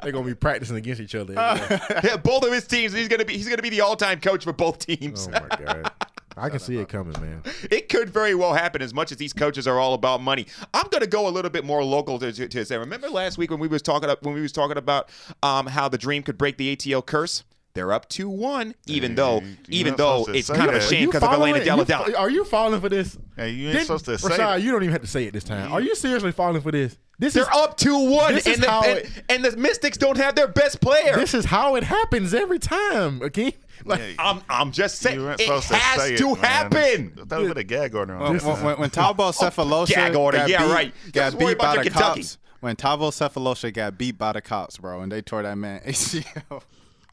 They're 0.02 0.12
gonna 0.12 0.26
be 0.26 0.36
practicing 0.36 0.76
against 0.78 1.02
each 1.02 1.16
other. 1.16 1.38
every 1.38 1.78
day. 1.78 2.00
Yeah, 2.04 2.18
both 2.18 2.44
of 2.44 2.52
his 2.54 2.66
teams. 2.68 2.94
He's 2.94 3.08
gonna 3.08 3.26
be 3.26 3.34
he's 3.38 3.48
gonna 3.50 3.62
be 3.62 3.70
the 3.70 3.82
all 3.82 3.96
time 3.96 4.20
coach 4.20 4.44
for 4.44 4.54
both 4.54 4.80
teams. 4.80 5.28
oh 5.28 5.32
my 5.32 5.48
god, 5.66 5.92
I 6.40 6.50
can 6.50 6.60
see 6.60 6.78
it 6.78 6.90
coming, 6.90 7.14
man. 7.22 7.44
It 7.72 7.90
could 7.90 8.10
very 8.10 8.36
well 8.36 8.54
happen. 8.54 8.82
As 8.82 8.94
much 8.94 9.12
as 9.12 9.18
these 9.18 9.34
coaches 9.34 9.68
are 9.68 9.80
all 9.80 9.94
about 9.94 10.22
money, 10.22 10.48
I'm 10.74 10.88
going 10.90 11.02
to 11.02 11.08
go 11.08 11.28
a 11.28 11.30
little 11.30 11.52
bit 11.52 11.66
more 11.66 11.84
local 11.84 12.18
to, 12.20 12.32
to, 12.32 12.48
to 12.48 12.66
say. 12.66 12.78
Remember 12.78 13.10
last 13.10 13.38
week 13.38 13.52
when 13.52 13.60
we 13.60 13.68
was 13.68 13.82
talking 13.82 14.10
when 14.22 14.34
we 14.34 14.42
was 14.42 14.52
talking 14.52 14.78
about 14.78 15.10
um, 15.44 15.68
how 15.68 15.90
the 15.90 15.98
Dream 15.98 16.24
could 16.24 16.38
break 16.38 16.58
the 16.58 16.76
ATL 16.76 17.06
curse. 17.06 17.44
They're 17.80 17.94
up 17.94 18.10
two 18.10 18.28
one, 18.28 18.76
even 18.88 19.16
though 19.16 19.42
even 19.70 19.96
though 19.96 20.26
it's 20.28 20.48
say 20.48 20.54
kind 20.56 20.70
of 20.70 20.76
a 20.76 20.82
shame 20.82 21.06
because 21.08 21.24
of 21.24 21.30
following 21.30 21.56
Atlanta 21.56 21.62
it? 21.62 21.78
You 21.80 21.86
Delle 21.86 22.04
Donne. 22.04 22.12
fo- 22.14 22.20
Are 22.20 22.30
you 22.30 22.44
falling 22.44 22.82
for 22.82 22.90
this? 22.90 23.18
Hey, 23.38 23.52
you 23.52 23.68
ain't 23.68 23.74
Didn't- 23.78 23.88
supposed 23.88 24.06
to 24.06 24.18
say 24.18 24.28
Rashad, 24.38 24.58
it. 24.58 24.64
you 24.64 24.72
don't 24.74 24.84
even 24.84 24.92
have 24.92 25.02
to 25.02 25.08
say 25.08 25.24
it 25.24 25.32
this 25.34 25.46
time. 25.46 25.72
Are 25.72 25.80
you 25.80 25.96
seriously 25.96 26.34
falling 26.34 26.62
for 26.62 26.74
this? 26.74 26.98
This 27.20 27.36
They're 27.36 27.44
is 27.44 27.50
up 27.54 27.78
two 27.78 27.98
one, 28.12 28.34
This 28.36 28.48
is 28.48 28.56
and 28.56 28.64
the, 28.64 28.70
how 28.70 28.82
and, 28.84 28.98
it- 29.00 29.24
and 29.30 29.46
the 29.46 29.56
Mystics 29.56 29.98
don't 29.98 30.18
have 30.18 30.36
their 30.36 30.50
best 30.50 30.82
player. 30.82 31.16
this 31.16 31.34
is 31.34 31.46
how 31.46 31.76
it 31.76 31.84
happens 31.86 32.34
every 32.34 32.60
time. 32.60 33.22
Okay, 33.22 33.56
like 33.86 34.00
Yeah, 34.02 34.12
I'm 34.20 34.42
I'm 34.50 34.72
just 34.74 35.00
saying 35.00 35.18
You 35.20 35.24
weren't 35.26 35.40
it 35.40 35.46
supposed 35.46 35.70
to 35.70 35.76
has 35.78 36.02
say 36.02 36.18
to 36.18 36.28
it, 36.32 36.42
man. 36.42 36.44
happen. 36.44 37.14
That 37.28 37.40
was 37.40 37.52
a 37.52 37.64
gag 37.64 37.96
order 37.96 38.16
on. 38.16 38.22
When, 38.24 38.36
it. 38.36 38.44
when, 38.44 38.64
when, 38.64 38.80
when 38.82 38.90
Thabo 38.90 39.20
oh, 39.20 39.32
Sefolosha 39.32 39.88
gag 39.96 40.16
order, 40.16 40.38
got 40.40 40.50
yeah, 40.50 40.66
beat, 40.66 40.74
right. 40.74 40.94
got 41.14 41.26
Just 41.32 41.40
beat 41.40 41.58
by 41.58 41.78
the 41.78 41.84
Kentucky. 41.84 42.22
cops. 42.24 42.38
When 42.62 42.76
Thabo 42.76 43.10
Sefolosha 43.12 43.74
got 43.74 43.98
beat 43.98 44.18
by 44.18 44.34
the 44.34 44.42
cops, 44.42 44.78
bro, 44.80 45.00
and 45.00 45.10
they 45.10 45.22
tore 45.22 45.44
that 45.44 45.58
man 45.58 45.80
ACL. 45.86 46.62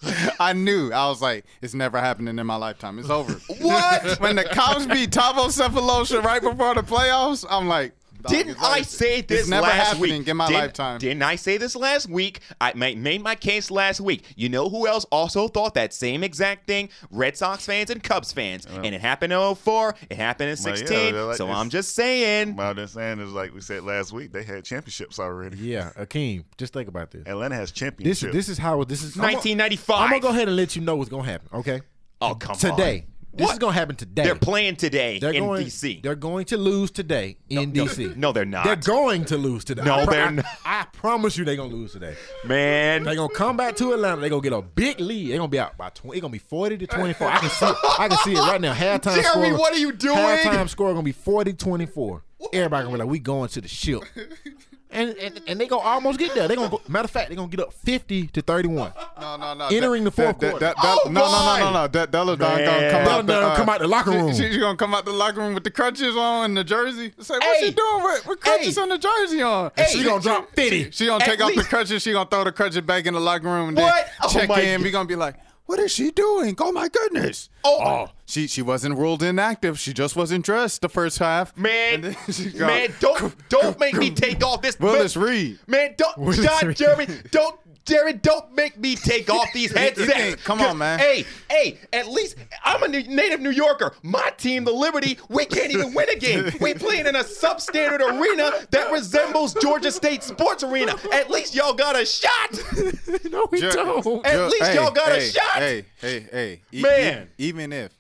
I 0.41 0.53
knew. 0.53 0.93
I 0.93 1.09
was 1.09 1.23
like, 1.23 1.45
it's 1.63 1.75
never 1.75 1.99
happening 1.99 2.39
in 2.39 2.47
my 2.47 2.57
lifetime. 2.57 2.99
It's 2.99 3.11
over. 3.11 3.33
What? 3.61 4.17
when 4.21 4.37
the 4.37 4.45
cops 4.45 4.87
beat 4.87 5.11
Thabo 5.11 5.47
Sefolosha 5.47 6.23
right 6.23 6.43
before 6.43 6.75
the 6.75 6.83
playoffs, 6.83 7.45
I'm 7.49 7.69
like, 7.69 7.93
Didn't 8.29 8.57
I 8.63 8.83
say 8.83 9.21
this 9.21 9.41
it's 9.43 9.49
never 9.49 9.67
last 9.67 9.89
happening 9.95 10.19
week? 10.21 10.29
in 10.29 10.37
my 10.37 10.47
didn't, 10.49 10.61
lifetime. 10.61 10.99
Didn't 10.99 11.23
I 11.23 11.37
say 11.37 11.57
this 11.57 11.77
last 11.77 12.09
week? 12.09 12.41
I 12.61 12.73
made 12.75 13.23
my 13.23 13.35
case 13.35 13.71
last 13.71 14.01
week. 14.01 14.25
You 14.37 14.49
know 14.49 14.69
who 14.69 14.87
else 14.87 15.05
also 15.13 15.49
thought 15.49 15.75
that 15.75 15.93
same 15.95 16.23
exact 16.25 16.67
thing? 16.67 16.89
Red 17.11 17.37
Sox 17.37 17.65
fans 17.67 17.91
and 17.91 18.03
Cubs 18.03 18.33
fans. 18.33 18.67
and 18.67 18.87
it 18.87 19.01
happened 19.01 19.33
in 19.33 19.55
04. 19.55 19.95
It 20.11 20.17
happened 20.17 20.51
in 20.51 20.57
Well, 20.65 20.73
yeah, 20.73 20.87
16. 20.87 21.27
like 21.27 21.37
so 21.37 21.49
I'm 21.49 21.71
just 21.71 21.95
saying. 21.95 22.57
What 22.57 22.65
I'm 22.67 22.77
just 22.77 22.95
saying 22.95 23.21
is 23.21 23.31
like 23.33 23.55
we 23.55 23.61
said 23.61 23.83
last 23.85 24.13
week, 24.13 24.33
they 24.33 24.43
had 24.43 24.65
championships 24.65 25.19
already. 25.19 25.57
yeah, 25.59 25.91
Akeem, 25.99 26.45
just 26.59 26.73
think 26.73 26.89
about 26.89 27.11
this. 27.11 27.27
Atlanta 27.27 27.55
has 27.55 27.71
This 27.71 27.79
championships. 27.79 28.33
this 28.33 28.49
is 28.49 28.59
how 28.59 28.83
this 28.85 29.03
is. 29.03 29.17
I'm 29.17 29.23
gonna- 29.23 29.33
1995. 29.35 30.01
I'm 30.01 30.09
gonna 30.11 30.21
go 30.21 30.29
ahead 30.29 30.49
and 30.49 30.57
let 30.57 30.77
you 30.77 30.83
know 30.83 30.97
what's 30.97 31.11
gonna 31.11 31.25
happen. 31.25 31.49
Okay, 31.53 31.81
Oh, 32.21 32.35
come 32.35 32.53
on. 32.53 32.59
today. 32.59 33.07
This 33.37 33.45
What? 33.47 33.53
is 33.53 33.59
gonna 33.59 33.73
happen 33.75 33.97
today. 33.97 34.23
They're 34.25 34.35
playing 34.35 34.77
today 34.77 35.19
They're 35.19 35.33
in 35.33 35.45
going, 35.45 35.65
D.C. 35.65 36.01
They're 36.03 36.15
going 36.15 36.47
to 36.47 36.57
lose 36.57 36.91
today 36.91 37.37
in 37.51 37.73
no, 37.73 37.85
DC. 37.85 38.17
no, 38.17 38.33
they're 38.33 38.45
not. 38.47 38.65
They're 38.65 38.77
going 38.77 39.27
to 39.27 39.37
lose 39.37 39.63
today. 39.65 39.83
No, 39.83 39.95
I 39.95 40.07
they're 40.07 40.27
I- 40.27 40.31
not. 40.31 40.45
I, 40.65 40.87
promise 40.93 41.37
you, 41.37 41.45
they're 41.45 41.57
gonna 41.57 41.75
lose 41.75 41.93
today. 41.93 42.17
Man. 42.47 43.03
They're 43.05 43.15
gonna 43.15 43.33
come 43.35 43.57
back 43.59 43.77
to 43.77 43.93
Atlanta. 43.93 44.21
They're 44.23 44.31
gonna 44.31 44.41
get 44.43 44.53
a 44.55 44.63
big 44.63 45.01
lead. 45.01 45.31
They're 45.31 45.37
gonna 45.39 45.49
be 45.49 45.59
out 45.61 45.77
by 45.77 45.91
twenty. 45.91 46.17
It's 46.17 46.23
gonna 46.23 46.33
be 46.33 46.39
forty 46.39 46.79
to 46.79 46.87
twenty 46.87 47.13
four. 47.13 47.29
I 47.29 47.39
can 47.39 47.51
see. 47.51 47.67
It. 47.67 47.77
I 47.99 48.09
can 48.09 48.19
see 48.19 48.33
it 48.33 48.39
right 48.41 48.61
now. 48.61 48.73
Halftime 48.73 49.23
Jeremy, 49.23 49.49
score. 49.49 49.59
what 49.59 49.73
are 49.75 49.79
you 49.79 49.93
doing? 49.93 50.17
Halftime 50.17 50.69
score 50.69 50.91
gonna 50.93 51.03
be 51.03 51.13
40-24. 51.13 52.23
Everybody 52.53 52.85
gonna 52.85 52.97
be 52.97 53.03
like, 53.03 53.11
we 53.11 53.19
going 53.19 53.49
to 53.51 53.61
the 53.61 53.69
ship. 53.69 54.03
And, 54.89 55.11
and 55.19 55.41
and 55.49 55.61
they 55.61 55.67
gonna 55.67 55.83
almost 55.83 56.17
get 56.19 56.33
there. 56.35 56.47
They 56.47 56.55
gonna 56.55 56.71
go, 56.71 56.81
matter 56.89 57.05
of 57.07 57.11
fact, 57.11 57.29
they 57.29 57.35
gonna 57.35 57.49
get 57.49 57.59
up 57.61 57.73
fifty 57.73 58.29
to 58.29 58.41
thirty 58.41 58.69
one. 58.69 58.93
No, 59.21 59.37
no, 59.37 59.53
no. 59.55 59.67
Entering 59.67 60.05
the 60.05 60.13
fourth 60.13 60.39
that, 60.39 60.51
quarter. 60.51 60.67
that, 60.67 60.77
that, 60.77 60.99
Oh, 61.05 61.09
no, 61.11 61.21
no, 61.23 61.31
no, 61.31 61.59
no, 61.59 61.73
no. 61.73 61.89
That 61.89 62.11
Delle 62.13 62.37
Donne 62.37 62.65
gonna 62.65 62.91
come 62.93 63.09
out. 63.09 63.27
The, 63.27 63.53
come 63.57 63.69
uh, 63.69 63.73
out 63.73 63.81
the 63.81 63.89
locker 63.89 64.11
room. 64.13 64.33
She, 64.33 64.53
she 64.53 64.59
gonna 64.61 64.77
come 64.77 64.95
out 64.95 65.05
the 65.05 65.13
locker 65.13 65.41
room 65.41 65.55
with 65.55 65.65
the 65.65 65.73
crutches 65.73 66.17
on 66.17 66.45
and 66.47 66.57
the 66.57 66.63
jersey. 66.65 67.13
Say, 67.19 67.35
what 67.35 67.43
Hey. 67.43 67.67
she 67.67 67.73
doing 67.73 68.05
with, 68.05 68.27
with 68.27 68.41
crutches 68.41 68.77
Hey. 68.77 68.83
and 68.83 68.93
the 68.93 68.99
jersey 68.99 69.43
on? 69.43 69.73
Hey. 69.77 69.87
She 69.91 70.05
gonna 70.05 70.23
drop 70.23 70.51
fifty. 70.55 70.91
She 70.93 71.07
gonna 71.07 71.23
At 71.25 71.31
take 71.31 71.41
off 71.43 71.55
the 71.55 71.65
crutches. 71.65 72.03
She 72.03 72.13
gonna 72.13 72.29
throw 72.31 72.45
the 72.45 72.53
crutches 72.53 72.81
back 72.83 73.07
in 73.07 73.15
the 73.15 73.21
locker 73.21 73.45
room 73.49 73.71
and 73.71 73.77
What? 73.79 73.93
then 74.07 74.15
Oh 74.23 74.29
check 74.29 74.49
in. 74.51 74.79
God. 74.79 74.85
We 74.85 74.91
gonna 74.93 75.09
be 75.09 75.17
like, 75.17 75.35
what 75.67 75.79
is 75.81 75.93
she 75.93 76.11
doing? 76.11 76.57
Oh 76.59 76.73
my 76.73 76.89
goodness. 76.89 77.49
Oh. 77.65 77.79
oh. 77.81 78.11
She 78.25 78.47
she 78.47 78.63
wasn't 78.63 78.97
ruled 78.97 79.23
inactive. 79.23 79.79
She 79.79 79.93
just 79.93 80.17
wasn't 80.17 80.45
dressed 80.45 80.81
the 80.83 80.89
first 80.89 81.19
half. 81.19 81.57
Man, 81.57 82.17
man, 82.57 82.95
don't 82.99 83.49
don't 83.49 83.79
make 83.79 83.95
me 83.95 84.11
take 84.11 84.45
off 84.45 84.63
this. 84.63 84.79
Willis 84.79 85.17
man, 85.17 85.25
Reed. 85.25 85.59
Man, 85.67 85.95
don't, 85.97 86.19
Willis 86.19 86.39
John, 86.39 86.69
Reed. 86.69 86.77
Jeremy, 86.77 87.07
don't, 87.31 87.59
Jerry, 87.87 88.13
don't 88.15 88.53
make 88.55 88.77
me 88.79 88.97
take 88.97 89.31
off 89.31 89.49
these 89.55 89.73
headsets. 89.77 90.43
come 90.45 90.61
on, 90.61 90.77
man. 90.79 90.99
Hey, 90.99 91.25
hey, 91.49 91.79
at 91.93 92.09
least 92.09 92.37
I'm 92.65 92.83
a 92.83 92.89
native 92.89 93.41
New 93.41 93.51
Yorker. 93.51 93.95
My 94.03 94.31
team, 94.37 94.65
the 94.65 94.73
Liberty, 94.73 95.19
we 95.29 95.45
can't 95.47 95.71
even 95.73 95.95
win 95.95 96.09
a 96.11 96.17
game. 96.17 96.51
We 96.61 96.75
playing 96.75 97.07
in 97.07 97.15
a 97.17 97.23
substandard 97.25 98.01
arena 98.01 98.51
that 98.73 98.91
resembles 98.93 99.55
Georgia 99.55 99.93
State 99.93 100.23
Sports 100.25 100.63
Arena. 100.65 100.95
At 101.13 101.31
least 101.31 101.55
y'all 101.55 101.75
got 101.75 101.95
a 102.01 102.05
shot. 102.05 102.61
no, 103.31 103.47
we 103.51 103.61
Jer- 103.61 103.71
don't. 103.71 104.27
At 104.27 104.35
Ju- 104.35 104.47
least 104.49 104.75
y'all 104.75 104.91
got 104.91 105.13
a 105.13 105.21
shot. 105.21 105.45
Hey, 105.55 105.85
hey, 106.01 106.21
hey. 106.31 106.61
E- 106.73 106.83
Man. 106.83 107.29
e- 107.39 107.47
even 107.49 107.73
if 107.73 107.93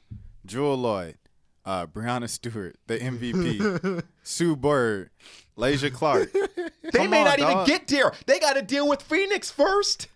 Jewell 0.44 0.76
Loyd, 0.78 1.14
uh, 1.64 1.86
Breanna 1.86 2.28
Stewart, 2.28 2.76
the 2.88 2.98
MVP, 2.98 4.02
Sue 4.24 4.56
Bird, 4.56 5.10
Alysha 5.58 5.92
Clark. 5.92 6.34
They 6.92 7.08
may 7.08 7.18
on, 7.18 7.24
not 7.24 7.38
even 7.40 7.64
get 7.64 7.88
there. 7.88 8.12
They 8.26 8.38
got 8.38 8.52
to 8.52 8.62
deal 8.62 8.88
with 8.88 9.02
Phoenix 9.02 9.50
first. 9.50 10.06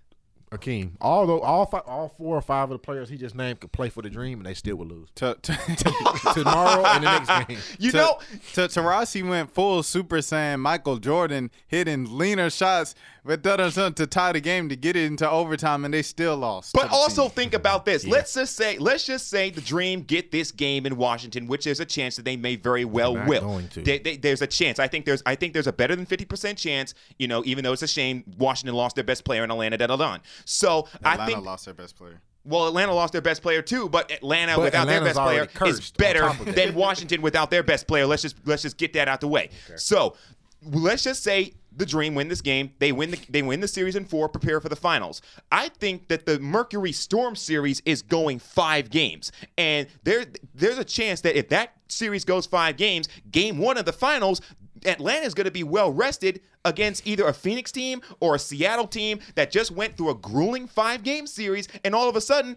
Akeem, 0.53 0.93
although 1.01 1.41
all 1.41 1.67
five, 1.67 1.83
all 1.87 2.09
four 2.09 2.37
or 2.37 2.41
five 2.41 2.65
of 2.65 2.71
the 2.71 2.79
players 2.79 3.09
he 3.09 3.17
just 3.17 3.37
named 3.37 3.61
could 3.61 3.71
play 3.71 3.89
for 3.89 4.03
the 4.03 4.11
Dream, 4.11 4.39
and 4.39 4.47
they 4.47 4.55
still 4.55 4.77
would 4.77 4.89
lose 4.89 5.09
To, 5.17 5.37
to, 5.43 5.53
tomorrow 6.35 6.85
and 6.87 7.05
the 7.05 7.19
next 7.19 7.47
game. 7.49 7.59
You 7.79 7.93
know, 7.93 8.19
to 8.55 8.63
Taurasi 8.63 9.29
went 9.29 9.51
full 9.51 9.85
Super 9.85 10.19
Saiyan 10.19 10.59
Michael 10.59 10.99
Jordan, 10.99 11.53
hitting 11.69 12.19
leaner 12.19 12.51
shots, 12.51 12.97
but 13.25 13.43
that 13.43 13.59
was 13.59 13.75
to 13.75 14.07
tie 14.07 14.33
the 14.33 14.41
game 14.41 14.69
to 14.69 14.77
get 14.77 14.97
it 14.97 15.05
into 15.05 15.29
overtime, 15.29 15.85
and 15.85 15.93
they 15.95 16.03
still 16.03 16.37
lost. 16.37 16.73
But 16.73 16.91
also 16.91 17.23
team. 17.25 17.31
think 17.33 17.55
about 17.55 17.85
this. 17.85 18.07
Let's 18.07 18.35
just 18.35 18.57
say, 18.57 18.79
let's 18.79 19.05
just 19.05 19.29
say 19.29 19.51
the 19.51 19.61
Dream 19.61 20.03
get 20.03 20.31
this 20.31 20.53
game 20.53 20.87
in 20.87 20.97
Washington, 20.97 21.47
which 21.47 21.65
there's 21.65 21.81
a 21.81 21.85
chance 21.85 22.17
that 22.17 22.25
they 22.25 22.37
may 22.37 22.57
very 22.57 22.85
well 22.85 23.13
They're 23.15 23.23
not 23.23 23.29
will. 23.29 23.41
going 23.41 23.69
to. 23.69 23.83
They- 23.83 23.99
they- 23.99 24.17
there's 24.17 24.43
a 24.43 24.47
chance. 24.47 24.79
I 24.79 24.89
think 24.89 25.05
there's, 25.05 25.23
I 25.27 25.35
think 25.35 25.53
there's 25.53 25.67
a 25.67 25.73
better 25.73 25.95
than 25.97 26.07
fifty 26.07 26.25
percent 26.25 26.59
chance. 26.59 26.95
You 27.19 27.29
know, 27.29 27.43
even 27.45 27.65
though 27.65 27.73
it's 27.73 27.83
a 27.83 27.89
shame 27.89 28.25
Washington 28.39 28.75
lost 28.75 28.95
their 28.95 29.05
best 29.05 29.25
player 29.25 29.45
in 29.45 29.51
Atlanta 29.51 29.77
That 29.79 29.87
Delle 29.89 29.97
Donne. 29.99 30.21
So 30.45 30.89
I 31.05 31.13
Atlanta 31.15 31.33
think, 31.33 31.45
lost 31.45 31.65
their 31.67 31.75
best 31.75 31.97
player. 31.97 32.21
well, 32.45 32.67
Atlanta 32.69 32.93
lost 32.95 33.13
their 33.13 33.23
best 33.23 33.43
player 33.43 33.61
too, 33.63 33.89
but 33.89 34.11
Atlanta 34.11 34.57
But 34.57 34.63
without 34.65 34.89
Atlanta's 34.89 35.15
their 35.17 35.45
best 35.45 35.55
player 35.57 35.69
is 35.71 35.91
better 35.93 36.21
top 36.21 36.41
of 36.41 36.47
that. 36.47 36.57
than 36.57 36.75
Washington 36.75 37.23
without 37.23 37.51
their 37.51 37.63
best 37.63 37.87
player. 37.87 38.07
Let's 38.07 38.23
just 38.23 38.37
let's 38.47 38.63
just 38.63 38.77
get 38.79 38.93
that 38.95 39.09
out 39.09 39.21
the 39.21 39.29
way. 39.29 39.51
So 39.77 40.17
let's 40.63 41.03
just 41.05 41.23
say 41.23 41.55
the 41.77 41.87
Dream 41.87 42.15
win 42.15 42.29
this 42.29 42.41
game. 42.41 42.73
They 42.79 42.93
win 42.93 43.13
the 43.13 43.21
they 43.29 43.43
win 43.43 43.61
the 43.61 43.69
series 43.69 43.97
in 43.97 44.05
four. 44.05 44.29
Prepare 44.29 44.61
for 44.61 44.69
the 44.69 44.77
finals. 44.77 45.23
I 45.51 45.69
think 45.69 46.09
that 46.09 46.27
the 46.27 46.39
Mercury 46.39 46.93
Storm 46.93 47.37
series 47.37 47.81
is 47.85 48.03
going 48.03 48.39
five 48.39 48.91
games, 48.91 49.33
and 49.57 49.87
there 50.05 50.25
there's 50.55 50.79
a 50.79 50.85
chance 50.85 51.21
that 51.23 51.37
if 51.37 51.49
that 51.51 51.75
series 51.89 52.25
goes 52.25 52.47
five 52.47 52.77
games, 52.77 53.09
game 53.31 53.59
one 53.59 53.79
of 53.79 53.85
the 53.85 53.93
finals. 53.93 54.41
Atlanta 54.87 55.27
is 55.27 55.35
going 55.35 55.45
to 55.45 55.51
be 55.51 55.63
well 55.63 55.93
rested 55.93 56.41
against 56.65 57.07
either 57.07 57.27
a 57.27 57.35
Phoenix 57.35 57.71
team 57.71 58.01
or 58.19 58.35
a 58.35 58.39
Seattle 58.39 58.87
team 58.87 59.21
that 59.35 59.51
just 59.51 59.71
went 59.71 59.95
through 59.95 60.09
a 60.09 60.15
grueling 60.15 60.67
five 60.67 61.03
game 61.03 61.27
series, 61.27 61.69
and 61.85 61.95
all 61.95 62.09
of 62.09 62.17
a 62.17 62.21
sudden, 62.23 62.57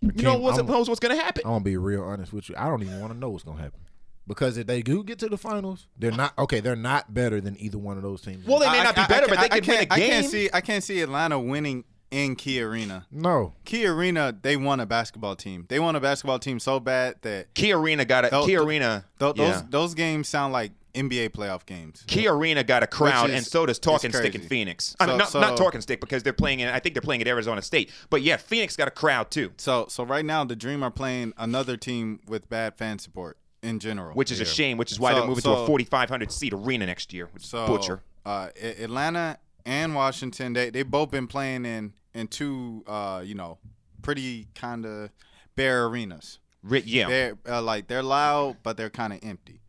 You 0.00 0.22
know 0.22 0.38
what's 0.38 0.62
what's 0.62 1.00
going 1.00 1.16
to 1.16 1.20
happen. 1.20 1.42
I'm 1.44 1.50
gonna 1.54 1.64
be 1.64 1.76
real 1.76 2.04
honest 2.04 2.32
with 2.32 2.48
you. 2.48 2.54
I 2.56 2.68
don't 2.68 2.84
even 2.84 3.00
want 3.00 3.14
to 3.14 3.18
know 3.18 3.30
what's 3.30 3.42
gonna 3.42 3.60
happen 3.60 3.80
because 4.26 4.56
if 4.56 4.66
they 4.66 4.82
do 4.82 5.02
get 5.04 5.18
to 5.20 5.28
the 5.28 5.38
finals, 5.38 5.86
they're 5.98 6.10
not 6.12 6.32
okay. 6.38 6.60
They're 6.60 6.76
not 6.76 7.12
better 7.14 7.40
than 7.40 7.56
either 7.60 7.78
one 7.78 7.96
of 7.96 8.02
those 8.02 8.20
teams. 8.22 8.46
Well, 8.46 8.58
they 8.58 8.70
may 8.70 8.80
I- 8.80 8.84
not 8.84 8.94
be 8.94 9.00
I- 9.02 9.06
better, 9.06 9.26
I- 9.26 9.28
but 9.28 9.38
they 9.40 9.44
I 9.56 9.60
could 9.60 9.66
win 9.66 9.76
a 9.76 9.78
can't- 9.86 9.92
I 9.92 9.98
can't 9.98 10.26
see. 10.26 10.50
I 10.52 10.60
can't 10.60 10.84
see 10.84 11.00
Atlanta 11.00 11.38
winning 11.38 11.84
in 12.10 12.36
Key 12.36 12.60
Arena. 12.62 13.04
no, 13.10 13.54
Key 13.64 13.84
Arena, 13.86 14.34
they 14.40 14.56
won 14.56 14.78
a 14.80 14.86
basketball 14.86 15.34
team. 15.36 15.66
They 15.68 15.80
won 15.80 15.96
a 15.96 16.00
basketball 16.00 16.38
team 16.38 16.58
so 16.60 16.78
bad 16.78 17.16
that 17.22 17.52
Key 17.54 17.72
Arena 17.72 18.04
got 18.04 18.24
a 18.24 18.30
Those- 18.30 18.46
Key 18.46 18.56
Arena. 18.56 19.04
th- 19.18 19.34
yeah. 19.36 19.52
those 19.52 19.62
those 19.70 19.94
games 19.94 20.28
sound 20.28 20.52
like 20.52 20.72
NBA 20.94 21.28
playoff 21.28 21.66
games. 21.66 22.04
Key 22.06 22.26
Arena 22.26 22.64
got 22.64 22.82
a 22.82 22.86
crowd, 22.86 23.28
is- 23.28 23.36
and 23.36 23.44
so 23.46 23.66
does 23.66 23.78
Talking 23.78 24.12
Stick 24.12 24.34
in 24.34 24.40
crazy. 24.40 24.48
Phoenix. 24.48 24.96
I 24.98 25.06
mean, 25.06 25.20
So- 25.26 25.40
not, 25.40 25.50
not 25.50 25.56
Talking 25.58 25.82
Stick 25.82 26.00
because 26.00 26.22
they're 26.22 26.32
playing. 26.32 26.60
In, 26.60 26.68
I 26.68 26.78
think 26.78 26.94
they're 26.94 27.02
playing 27.02 27.20
at 27.20 27.28
Arizona 27.28 27.60
State. 27.60 27.90
But 28.08 28.22
yeah, 28.22 28.38
Phoenix 28.38 28.76
got 28.76 28.88
a 28.88 28.92
crowd 28.92 29.30
too, 29.30 29.52
So 29.58 29.86
so 29.90 30.04
right 30.04 30.24
now 30.24 30.42
the 30.44 30.56
Dream 30.56 30.82
are 30.82 30.90
playing 30.90 31.34
another 31.36 31.76
team 31.76 32.20
with 32.26 32.48
bad 32.48 32.76
fan 32.76 32.98
support 32.98 33.36
in 33.66 33.78
general. 33.80 34.14
which 34.14 34.30
is 34.32 34.40
a 34.40 34.44
shame. 34.44 34.78
Which 34.78 34.92
is 34.92 34.98
why 35.00 35.10
So- 35.12 35.18
they're 35.18 35.26
moving 35.28 35.42
to 35.42 35.50
a 35.52 35.66
4,500 35.66 36.30
seat 36.32 36.52
arena 36.52 36.86
next 36.86 37.12
year. 37.12 37.28
Which 37.32 37.42
is 37.44 37.48
so 37.50 37.66
butcher. 37.66 38.02
Uh, 38.24 38.48
Atlanta 38.60 39.38
and 39.64 39.94
Washington, 39.94 40.52
they 40.52 40.70
they 40.70 40.82
both 40.82 41.10
been 41.10 41.26
playing 41.26 41.64
in 41.66 41.92
in 42.14 42.28
two 42.28 42.82
uh 42.86 43.22
you 43.24 43.34
know 43.34 43.58
pretty 44.02 44.48
kind 44.54 44.86
of 44.86 45.10
bare 45.56 45.86
arenas. 45.86 46.38
Yeah, 46.68 47.08
They're 47.08 47.38
uh, 47.48 47.62
like 47.62 47.86
they're 47.86 48.02
loud, 48.02 48.56
but 48.62 48.76
they're 48.76 48.90
kind 48.90 49.12
of 49.12 49.20
empty. 49.22 49.60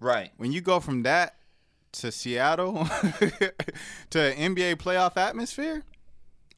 right. 0.00 0.30
When 0.36 0.52
you 0.52 0.60
go 0.60 0.80
from 0.80 1.02
that 1.04 1.36
to 1.92 2.10
Seattle 2.12 2.84
to 4.10 4.18
NBA 4.34 4.76
playoff 4.76 5.16
atmosphere, 5.16 5.82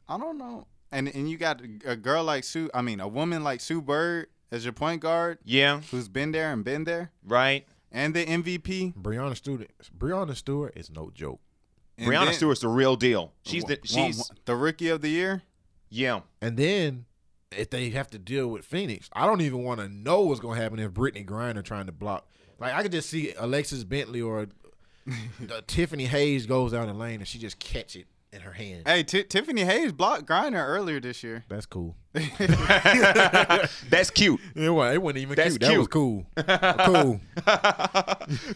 I 0.08 0.18
don't 0.18 0.38
know. 0.38 0.66
And 0.92 1.08
and 1.08 1.28
you 1.30 1.36
got 1.36 1.60
a 1.84 1.96
girl 1.96 2.24
like 2.24 2.44
Sue, 2.44 2.70
I 2.74 2.82
mean, 2.82 3.00
a 3.00 3.08
woman 3.08 3.42
like 3.44 3.60
Sue 3.60 3.80
Bird 3.80 4.26
as 4.54 4.64
your 4.64 4.72
point 4.72 5.00
guard 5.02 5.38
Yeah, 5.44 5.80
who's 5.90 6.08
been 6.08 6.32
there 6.32 6.52
and 6.52 6.64
been 6.64 6.84
there, 6.84 7.10
right. 7.24 7.66
and 7.90 8.14
the 8.14 8.24
MVP. 8.24 8.94
Breanna 8.94 9.36
Stewart. 9.36 9.70
Breanna 9.96 10.34
Stewart 10.36 10.72
is 10.76 10.90
no 10.90 11.10
joke. 11.14 11.40
And 11.98 12.08
Breanna 12.08 12.26
then- 12.26 12.34
Stewart's 12.34 12.60
the 12.60 12.68
real 12.68 12.96
deal. 12.96 13.32
She's 13.44 13.64
the 13.64 13.78
she's 13.84 14.18
one- 14.18 14.38
the 14.46 14.56
rookie 14.56 14.88
of 14.88 15.00
the 15.00 15.08
year. 15.08 15.42
yeah. 15.90 16.20
And 16.40 16.56
then 16.56 17.04
if 17.50 17.70
they 17.70 17.90
have 17.90 18.10
to 18.10 18.18
deal 18.18 18.48
with 18.48 18.64
Phoenix, 18.64 19.08
I 19.12 19.26
don't 19.26 19.40
even 19.40 19.62
want 19.62 19.80
to 19.80 19.88
know 19.88 20.22
what's 20.22 20.40
going 20.40 20.56
to 20.56 20.62
happen 20.62 20.78
if 20.80 20.90
Brittney 20.92 21.24
Griner 21.24 21.62
trying 21.64 21.86
to 21.86 21.92
block. 21.92 22.26
Like 22.58 22.72
I 22.74 22.82
could 22.82 22.92
just 22.92 23.08
see 23.10 23.32
Alexis 23.36 23.84
Bentley 23.84 24.20
or 24.20 24.46
uh, 25.08 25.60
Tiffany 25.66 26.06
Hayes 26.06 26.46
goes 26.46 26.72
down 26.72 26.86
the 26.88 26.94
lane 26.94 27.20
and 27.20 27.28
she 27.28 27.38
just 27.38 27.58
catch 27.58 27.94
it 27.96 28.06
in 28.34 28.40
her 28.42 28.52
hand. 28.52 28.82
Hey, 28.86 29.02
Ti 29.02 29.24
Tiffany 29.24 29.62
Hayes 29.62 29.92
blocked 29.92 30.26
Griner 30.26 30.66
earlier 30.66 31.00
this 31.00 31.22
year. 31.22 31.44
That's 31.48 31.66
cool. 31.66 31.96
That's 32.14 34.10
cute. 34.10 34.40
It 34.54 34.68
wasn't, 34.70 34.94
it 34.94 35.02
wasn't 35.02 35.18
even 35.18 35.36
That's 35.36 35.58
cute. 35.58 35.70
That 35.70 35.78
was 35.78 35.88
cool. 35.88 36.26
cool. 36.36 37.20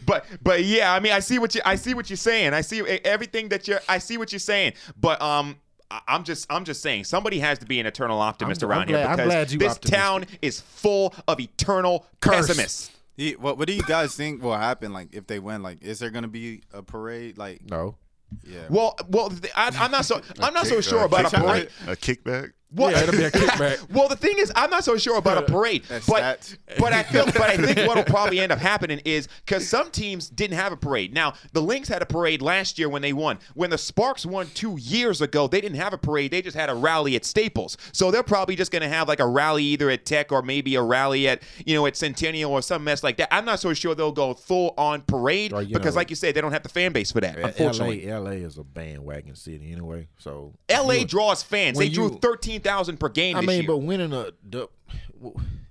but 0.07 0.25
but 0.43 0.65
yeah, 0.65 0.93
I 0.93 1.01
mean, 1.01 1.13
I 1.13 1.21
see 1.21 1.39
what 1.39 1.55
you 1.55 1.61
I 1.65 1.77
see 1.77 1.95
what 1.95 2.11
you're 2.11 2.17
saying. 2.17 2.55
I 2.55 2.61
see 2.61 2.81
everything 3.05 3.49
that 3.51 3.67
you're. 3.69 3.81
I 3.89 3.99
see 3.99 4.19
what 4.19 4.33
you're 4.33 4.39
saying. 4.39 4.75
But 5.01 5.21
um. 5.23 5.57
I- 5.91 6.03
I'm 6.07 6.23
just, 6.23 6.47
I'm 6.53 6.67
just 6.67 6.83
saying, 6.83 7.05
somebody 7.05 7.39
has 7.39 7.59
to 7.61 7.65
be 7.67 7.81
an 7.81 7.87
eternal 7.87 8.21
optimist 8.21 8.63
I'm- 8.63 8.71
I'm 8.71 8.77
around 8.79 8.89
glad- 8.89 8.99
here 8.99 9.07
I'm 9.09 9.17
because 9.17 9.27
glad 9.27 9.51
you 9.53 9.59
this 9.59 9.73
optimistic. 9.73 9.99
town 9.99 10.27
is 10.43 10.61
full 10.61 11.15
of 11.27 11.41
eternal 11.41 12.05
Curse. 12.21 12.47
pessimists. 12.49 12.91
He- 13.17 13.37
what, 13.37 13.57
what 13.57 13.67
do 13.69 13.73
you 13.73 13.81
guys 13.85 14.15
think 14.15 14.43
will 14.43 14.55
happen? 14.55 14.93
Like 14.93 15.15
if 15.15 15.27
they 15.27 15.39
win, 15.39 15.63
like 15.63 15.83
is 15.83 15.99
there 15.99 16.11
gonna 16.11 16.29
be 16.29 16.61
a 16.75 16.83
parade? 16.83 17.39
Like 17.39 17.63
No. 17.71 17.97
Yeah, 18.45 18.67
Well, 18.69 18.97
well, 19.09 19.33
I, 19.57 19.71
I'm 19.79 19.91
not 19.91 20.05
so, 20.05 20.21
I'm 20.41 20.55
not 20.55 20.67
so 20.67 20.81
sure 20.81 21.05
about 21.05 21.33
a 21.33 21.69
A 21.87 21.97
kickback. 21.97 22.53
Well, 22.71 22.91
Yeah, 22.91 23.03
it'll 23.03 23.17
be 23.17 23.25
a 23.25 23.31
kickback. 23.31 23.91
well, 23.95 24.09
the 24.09 24.17
thing 24.17 24.35
is, 24.39 24.53
I'm 24.55 24.69
not 24.71 24.85
so 24.85 24.97
sure 24.99 25.17
about 25.17 25.39
a 25.39 25.43
parade, 25.51 25.85
That's 25.89 26.07
but 26.07 26.23
stats. 26.41 26.57
but 26.79 26.93
I 26.93 27.03
feel, 27.03 27.25
but 27.25 27.41
I 27.43 27.57
think 27.57 27.79
what'll 27.89 28.05
probably 28.05 28.41
end 28.41 28.53
up 28.53 28.59
happening 28.59 29.01
is 29.07 29.27
because 29.45 29.67
some 29.67 29.91
teams 29.91 30.29
didn't 30.29 30.57
have 30.59 30.73
a 30.73 30.77
parade. 30.77 31.15
Now, 31.15 31.33
the 31.53 31.63
Lynx 31.63 31.89
had 31.89 32.03
a 32.03 32.07
parade 32.07 32.43
last 32.43 32.79
year 32.79 32.89
when 32.91 33.01
they 33.01 33.13
won. 33.15 33.39
When 33.55 33.71
the 33.71 33.79
Sparks 33.79 34.27
won 34.27 34.49
two 34.53 34.77
years 34.79 35.23
ago, 35.23 35.49
they 35.49 35.61
didn't 35.63 35.79
have 35.79 35.93
a 35.95 35.99
parade. 35.99 36.31
They 36.31 36.43
just 36.43 36.57
had 36.57 36.69
a 36.69 36.75
rally 36.75 37.17
at 37.17 37.25
Staples. 37.25 37.77
So 37.93 38.11
they're 38.11 38.23
probably 38.23 38.55
just 38.55 38.71
going 38.71 38.83
to 38.83 38.89
have 38.89 39.09
like 39.09 39.21
a 39.21 39.27
rally 39.27 39.65
either 39.65 39.89
at 39.89 40.05
Tech 40.05 40.31
or 40.31 40.43
maybe 40.43 40.75
a 40.75 40.83
rally 40.83 41.27
at 41.27 41.43
you 41.65 41.75
know 41.75 41.87
at 41.87 41.97
Centennial 41.97 42.53
or 42.53 42.61
some 42.61 42.85
mess 42.85 43.03
like 43.03 43.17
that. 43.17 43.33
I'm 43.35 43.45
not 43.47 43.61
so 43.61 43.73
sure 43.73 43.95
they'll 43.95 44.13
go 44.13 44.35
full 44.35 44.75
on 44.77 45.01
parade 45.03 45.53
Or, 45.55 45.65
because, 45.65 45.95
know, 45.95 45.99
like 46.01 46.11
you 46.11 46.17
said, 46.17 46.35
they 46.35 46.41
don't 46.43 46.53
have 46.53 46.63
the 46.65 46.69
fan 46.69 46.93
base 46.93 47.11
for 47.13 47.21
that. 47.23 47.39
Unfortunately, 47.39 48.07
LA, 48.07 48.19
LA 48.19 48.31
is 48.33 48.59
a 48.59 48.65
bandwagon 48.65 49.35
city 49.37 49.73
anyway. 49.73 50.07
So 50.19 50.53
LA 50.71 50.93
you- 50.93 51.05
draws 51.07 51.43
fans. 51.43 51.79
They 51.79 51.87
when 51.87 51.93
drew 51.95 52.11
you- 52.13 52.19
thirteen 52.59 52.73
thousand 52.73 53.01
per 53.01 53.09
game. 53.09 53.37
I 53.37 53.41
this 53.41 53.49
mean, 53.49 53.59
year. 53.63 53.67
but 53.69 53.79
winning 53.79 54.13
a 54.13 54.33
the, 54.49 54.69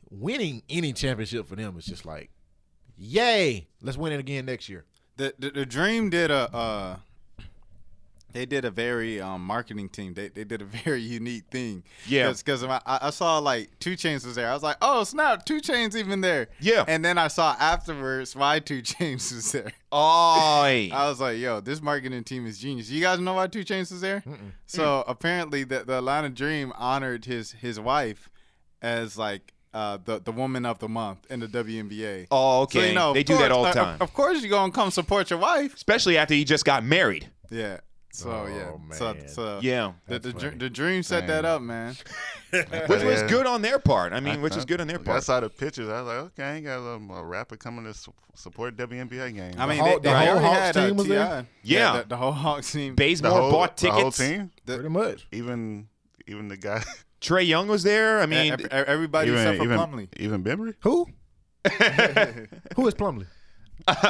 winning 0.09 0.63
any 0.69 0.93
championship 0.93 1.47
for 1.47 1.55
them 1.55 1.77
is 1.77 1.85
just 1.85 2.05
like, 2.05 2.29
yay! 2.97 3.67
Let's 3.81 3.97
win 3.97 4.13
it 4.13 4.19
again 4.19 4.45
next 4.45 4.69
year. 4.69 4.85
the, 5.17 5.33
the 5.39 5.49
the 5.51 5.65
Dream 5.65 6.09
did 6.09 6.31
a 6.31 6.53
uh, 6.55 6.95
they 8.34 8.45
did 8.45 8.65
a 8.65 8.71
very 8.71 9.19
um, 9.21 9.41
marketing 9.45 9.89
team. 9.89 10.13
They 10.13 10.28
they 10.30 10.43
did 10.43 10.61
a 10.61 10.65
very 10.86 11.01
unique 11.01 11.45
thing. 11.49 11.84
Yeah. 12.07 12.32
because 12.32 12.63
I, 12.63 12.82
I 12.86 13.09
saw 13.09 13.39
like 13.39 13.69
2 13.80 13.91
Chainz 13.95 14.25
was 14.25 14.36
there. 14.36 14.49
I 14.49 14.53
was 14.53 14.63
like, 14.63 14.78
oh 14.82 15.03
snap, 15.03 15.45
2 15.45 15.61
Chainz 15.61 15.95
even 15.95 16.21
there. 16.21 16.49
Yeah. 16.59 16.84
and 16.88 17.03
then 17.03 17.17
I 17.17 17.28
saw 17.30 17.55
afterwards 17.59 18.36
why 18.36 18.59
2 18.59 18.82
Chainz 18.82 19.32
was 19.36 19.51
there. 19.51 19.71
Oh, 19.91 20.61
I 20.93 21.07
was 21.09 21.19
like, 21.19 21.38
yo, 21.38 21.61
this 21.61 21.82
marketing 21.82 22.23
team 22.23 22.45
is 22.45 22.59
genius. 22.59 22.89
You 22.89 23.01
guys 23.01 23.19
know 23.19 23.34
why 23.34 23.47
2 23.47 23.63
Chainz 23.63 23.91
was 23.91 24.01
there? 24.01 24.23
So 24.65 25.03
apparently, 25.07 25.63
the, 25.63 25.84
the 25.86 25.97
Atlanta 25.99 26.30
Dream 26.30 26.73
honored 26.78 27.25
his 27.25 27.53
his 27.53 27.80
wife 27.80 28.30
as 28.82 29.17
like 29.17 29.53
uh, 29.73 29.97
the 30.03 30.19
the 30.19 30.32
woman 30.32 30.65
of 30.65 30.80
the 30.80 30.88
month 30.89 31.25
in 31.30 31.39
the 31.39 31.47
WNBA. 31.47 32.28
Oh, 32.32 32.59
So, 32.59 32.80
okay. 32.80 32.89
you 32.89 32.95
know, 32.95 33.13
they 33.13 33.21
of 33.21 33.25
do 33.25 33.38
that 33.38 33.51
all 33.51 33.63
the 33.63 33.69
uh, 33.69 33.73
time, 33.73 33.97
Of 34.01 34.13
course, 34.13 34.41
you're 34.41 34.49
gonna 34.49 34.71
come 34.71 34.91
support 34.91 35.30
your 35.30 35.39
wife. 35.39 35.73
especially 35.75 36.17
after 36.17 36.34
he 36.34 36.43
just 36.43 36.65
got 36.65 36.84
married. 36.84 37.30
Yeah. 37.49 37.78
So 38.18 38.32
Oh, 38.32 38.47
yeah. 38.47 38.72
Man. 39.13 39.28
so 39.28 39.59
Yeah, 39.61 39.91
The 40.07 40.18
the, 40.18 40.34
dr- 40.34 40.57
the 40.57 40.70
Dream 40.72 41.03
set 41.03 41.28
that 41.28 41.45
up, 41.45 41.61
man. 41.61 41.95
which 42.49 43.03
was 43.03 43.22
good 43.30 43.45
on 43.45 43.61
their 43.61 43.78
part. 43.78 44.11
I 44.11 44.20
mean, 44.20 44.41
which 44.41 44.57
is 44.57 44.65
good 44.65 44.82
on 44.82 44.88
their 44.88 44.99
I 44.99 45.03
part. 45.03 45.24
saw 45.24 45.39
the 45.39 45.49
pictures. 45.49 45.88
I 45.88 46.01
was 46.01 46.07
like, 46.07 46.18
okay, 46.32 46.43
I 46.43 46.55
ain't 46.55 46.65
got 46.65 46.80
a, 46.80 47.13
a 47.13 47.24
rapper 47.24 47.57
coming 47.57 47.86
to 47.86 47.93
su- 47.93 48.11
support 48.34 48.76
WNBA 48.76 49.36
game. 49.36 49.53
I 49.59 49.68
mean, 49.68 49.78
Hawk- 49.78 50.01
they, 50.01 50.09
the 50.09 50.15
they 50.18 50.26
whole 50.26 50.39
Hawks 50.39 50.57
had 50.57 50.78
uh, 50.78 50.88
team 50.88 50.97
was 50.97 51.07
there? 51.07 51.45
Yeah. 51.61 51.97
the, 52.01 52.07
the 52.07 52.18
whole 52.18 52.32
Hawks 52.32 52.72
team. 52.72 52.95
the 52.95 53.07
Bazemore 53.07 53.32
whole, 53.39 53.51
bought 53.51 53.78
the 53.78 53.91
whole 53.91 54.09
team, 54.11 54.49
The- 54.65 54.74
Pretty 54.78 54.89
much. 54.89 55.28
even 55.32 55.88
even 56.26 56.47
the 56.47 56.57
guy, 56.57 56.84
Trae 57.22 57.45
Young 57.45 57.68
was 57.68 57.84
there. 57.84 58.20
I 58.20 58.26
mean, 58.26 58.53
e- 58.59 58.65
everybody 58.72 59.28
even 59.30 59.39
except 59.41 59.57
for 59.59 59.63
even 59.65 59.78
Plumlee. 59.78 60.07
even 60.18 60.43
Bembry. 60.43 60.74
Who? 60.82 61.05
Who 62.76 62.88
is 62.88 62.95
Plumlee? 62.95 63.28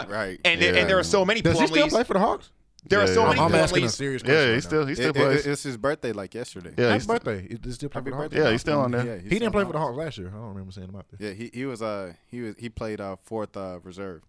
Right. 0.08 0.40
and 0.46 0.62
Yeah. 0.62 0.70
and 0.76 0.90
there 0.90 0.98
are 0.98 1.04
so 1.04 1.26
many 1.26 1.42
Does 1.42 1.60
he 1.60 1.68
still 1.68 1.88
play 1.90 2.04
for 2.06 2.14
the 2.14 2.20
Hawks? 2.20 2.52
There 2.90 3.00
are 3.00 3.08
Yeah, 3.08 3.14
so 3.14 3.22
yeah. 3.24 3.30
many 3.30 3.40
I'm 3.42 3.56
asking 3.56 3.84
a 3.86 3.90
serious 3.90 4.22
question. 4.24 4.40
Yeah, 4.40 4.48
he 4.48 4.54
right 4.54 4.64
still 4.64 4.86
he 4.86 4.96
still 4.96 5.10
it, 5.10 5.16
plays. 5.16 5.46
it's 5.48 5.64
his 5.64 5.78
birthday 5.78 6.12
like 6.14 6.34
yesterday. 6.34 6.74
yeah, 6.78 6.88
now. 6.90 6.94
he's 6.94 7.06
Happy 7.06 7.24
birthday. 7.24 7.48
Is- 7.50 7.60
Does 7.60 7.72
he 7.74 7.76
still 7.76 7.90
play 7.90 8.00
Happy 8.02 8.12
for 8.12 8.16
Hawks? 8.18 8.30
birthday. 8.30 8.44
Yeah, 8.46 8.52
he's 8.52 8.62
still 8.62 8.80
on 8.82 8.92
there. 8.92 9.06
Yeah, 9.06 9.18
He 9.22 9.30
didn't 9.30 9.52
play 9.52 9.64
for 9.66 9.74
the. 9.74 9.80
Hawks 9.80 9.98
last 9.98 10.18
year. 10.18 10.28
I 10.30 10.32
don't 10.38 10.50
remember 10.50 10.72
seeing 10.72 10.88
him 10.90 10.96
out 10.96 11.06
there. 11.12 11.30
Yeah, 11.30 11.34
he, 11.36 11.50
he 11.54 11.66
was 11.66 11.82
uh 11.82 12.14
he 12.30 12.42
was 12.42 12.56
he 12.58 12.70
played 12.70 13.00
uh 13.02 13.16
fourth 13.24 13.56
uh 13.58 13.80
reserve. 13.84 14.22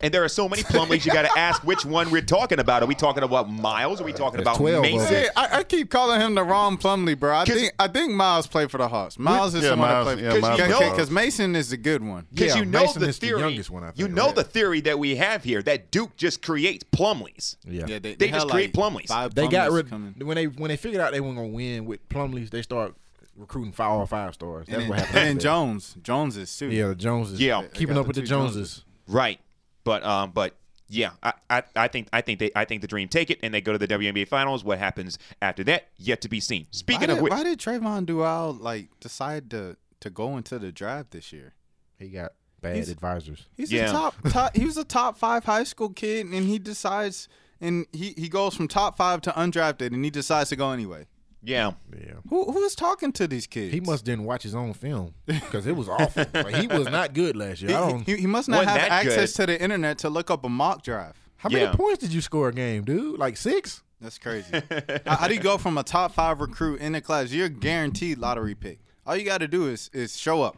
And 0.00 0.14
there 0.14 0.22
are 0.22 0.28
so 0.28 0.48
many 0.48 0.62
Plumlees, 0.62 1.04
You 1.04 1.12
got 1.12 1.22
to 1.22 1.36
ask 1.38 1.64
which 1.64 1.84
one 1.84 2.10
we're 2.12 2.22
talking 2.22 2.60
about. 2.60 2.84
Are 2.84 2.86
we 2.86 2.94
talking 2.94 3.24
about 3.24 3.50
Miles? 3.50 4.00
Are 4.00 4.04
we 4.04 4.12
talking 4.12 4.40
about 4.40 4.56
12. 4.56 4.82
Mason? 4.82 5.06
Hey, 5.08 5.28
I, 5.34 5.58
I 5.58 5.62
keep 5.64 5.90
calling 5.90 6.20
him 6.20 6.36
the 6.36 6.44
wrong 6.44 6.78
Plumlee, 6.78 7.18
bro. 7.18 7.34
I 7.34 7.44
'Cause- 7.44 7.56
think 7.56 7.72
I 7.80 7.88
think 7.88 8.12
Miles 8.12 8.46
played 8.46 8.70
for 8.70 8.78
the 8.78 8.86
Hawks. 8.86 9.18
Miles 9.18 9.56
is 9.56 9.64
Yeah, 9.64 9.70
someone 9.70 9.88
Miles- 9.88 10.06
that 10.06 10.12
played 10.14 10.24
yeah, 10.24 10.30
for 10.34 10.40
Miles 10.40 10.56
because 10.60 10.76
played 10.76 10.88
for 10.90 10.94
because 10.94 11.10
Mason 11.10 11.56
is 11.56 11.70
the 11.70 11.76
good 11.76 12.04
one. 12.04 12.26
Because 12.32 12.54
Yeah, 12.54 12.60
you 12.60 12.64
know 12.66 12.80
Mason 12.82 13.02
the 13.02 13.08
is 13.08 13.18
the 13.18 13.26
theory. 13.26 13.40
youngest 13.40 13.70
one, 13.70 13.82
I 13.82 13.90
you 13.96 14.06
know 14.06 14.26
Yeah. 14.26 14.32
the 14.34 14.44
theory 14.44 14.80
that 14.82 14.98
we 15.00 15.16
have 15.16 15.42
here 15.42 15.62
that 15.62 15.90
Duke 15.90 16.16
just 16.16 16.42
creates 16.42 16.84
Plumlees. 16.92 17.56
Yeah. 17.66 17.86
Yeah, 17.88 17.98
They 17.98 18.10
had, 18.28 18.34
just 18.34 18.48
create 18.48 18.72
Plumlees. 18.74 19.08
five 19.08 19.34
They 19.34 19.48
got 19.48 19.72
rid 19.72 19.90
when 19.90 20.36
they 20.36 20.46
when 20.46 20.68
they 20.68 20.76
figured 20.76 21.00
out 21.00 21.10
they 21.12 21.20
weren't 21.20 21.36
gonna 21.36 21.48
win 21.48 21.86
with 21.86 22.08
Plumlees, 22.08 22.50
They 22.50 22.62
start 22.62 22.94
recruiting 23.36 23.72
five 23.72 23.90
or 23.98 24.06
five 24.06 24.34
stars. 24.34 24.66
That's 24.68 24.78
and, 24.80 24.88
what 24.90 24.98
happened. 25.00 25.16
and 25.18 25.26
then 25.26 25.36
after 25.36 25.38
that. 25.38 25.42
Jones, 25.42 25.96
Jones 26.02 26.36
is 26.36 26.56
too. 26.56 26.68
Yeah, 26.70 26.88
the 26.88 26.94
Joneses. 26.94 27.40
Yeah. 27.40 27.62
Keeping 27.74 27.94
got 27.96 28.02
up 28.02 28.06
with 28.06 28.14
the 28.16 28.22
the 28.22 28.28
Joneses. 28.28 28.54
Joneses. 28.54 28.84
Right. 29.08 29.40
But 29.88 30.04
um, 30.04 30.32
but 30.32 30.54
yeah, 30.90 31.12
I, 31.22 31.32
I, 31.48 31.62
I 31.74 31.88
think 31.88 32.08
I 32.12 32.20
think 32.20 32.40
they 32.40 32.50
I 32.54 32.66
think 32.66 32.82
the 32.82 32.86
Dream 32.88 33.08
take 33.08 33.30
it 33.30 33.38
and 33.42 33.54
they 33.54 33.62
go 33.62 33.72
to 33.72 33.78
the 33.78 33.88
WNBA 33.88 34.28
Finals. 34.28 34.62
What 34.64 34.78
happens 34.78 35.18
after 35.40 35.64
that 35.64 35.88
yet 35.96 36.20
to 36.20 36.28
be 36.28 36.40
seen. 36.40 36.62
Why 36.64 36.68
Speaking 36.72 37.00
did, 37.08 37.10
of 37.16 37.20
which, 37.22 37.30
why 37.30 37.42
did 37.42 37.58
Trevon 37.58 38.04
Duval 38.04 38.52
like 38.52 38.88
decide 39.00 39.48
to 39.52 39.78
to 40.00 40.10
go 40.10 40.36
into 40.36 40.58
the 40.58 40.70
draft 40.72 41.12
this 41.12 41.32
year? 41.32 41.54
He 41.98 42.08
got 42.10 42.32
bad 42.60 42.76
He's- 42.76 42.88
advisors. 42.90 43.46
He's 43.56 43.72
Yeah. 43.72 43.88
a 43.88 43.92
top, 43.92 44.14
top. 44.28 44.54
He 44.56 44.66
was 44.66 44.76
a 44.76 44.84
top 44.84 45.16
five 45.16 45.44
high 45.46 45.64
school 45.64 45.88
kid, 45.88 46.26
and 46.26 46.46
he 46.46 46.58
decides, 46.58 47.28
and 47.62 47.86
he 47.92 48.12
he 48.18 48.28
goes 48.28 48.54
from 48.54 48.68
top 48.68 48.96
five 48.98 49.22
to 49.22 49.30
undrafted, 49.30 49.94
and 49.94 50.04
he 50.04 50.10
decides 50.10 50.50
to 50.50 50.56
go 50.56 50.70
anyway. 50.72 51.06
Yeah, 51.42 51.72
Yeah. 51.92 52.14
Who 52.28 52.50
who 52.50 52.62
is 52.64 52.74
talking 52.74 53.12
to 53.12 53.28
these 53.28 53.46
kids? 53.46 53.72
He 53.72 53.80
must 53.80 54.04
didn't 54.04 54.24
watch 54.24 54.42
his 54.42 54.54
own 54.54 54.72
film 54.72 55.14
because 55.26 55.66
it 55.66 55.76
was 55.76 55.88
awful. 55.88 56.24
like, 56.34 56.56
he 56.56 56.66
was 56.66 56.88
not 56.88 57.14
good 57.14 57.36
last 57.36 57.62
year. 57.62 57.70
He, 57.70 57.76
I 57.76 57.88
don't. 57.88 58.06
he, 58.06 58.16
he 58.16 58.26
must 58.26 58.48
not 58.48 58.64
have 58.64 58.76
access 58.76 59.36
good. 59.36 59.42
to 59.42 59.52
the 59.52 59.62
internet 59.62 59.98
to 59.98 60.10
look 60.10 60.30
up 60.30 60.44
a 60.44 60.48
mock 60.48 60.82
drive. 60.82 61.14
how 61.36 61.48
many 61.48 61.66
points 61.76 61.98
did 61.98 62.12
you 62.12 62.20
score 62.20 62.48
a 62.48 62.52
game, 62.52 62.84
dude? 62.84 63.18
Like 63.18 63.36
six? 63.36 63.82
That's 64.00 64.18
crazy. 64.18 64.52
how, 65.06 65.16
how 65.16 65.28
do 65.28 65.34
you 65.34 65.40
go 65.40 65.58
from 65.58 65.76
a 65.78 65.82
top 65.82 66.12
five 66.12 66.40
recruit 66.40 66.80
in 66.80 66.92
the 66.92 67.00
class? 67.00 67.32
You're 67.32 67.46
a 67.46 67.50
guaranteed 67.50 68.18
lottery 68.18 68.54
pick. 68.54 68.80
All 69.06 69.16
you 69.16 69.24
got 69.24 69.38
to 69.38 69.48
do 69.48 69.66
is 69.68 69.90
is 69.92 70.16
show 70.16 70.42
up, 70.42 70.56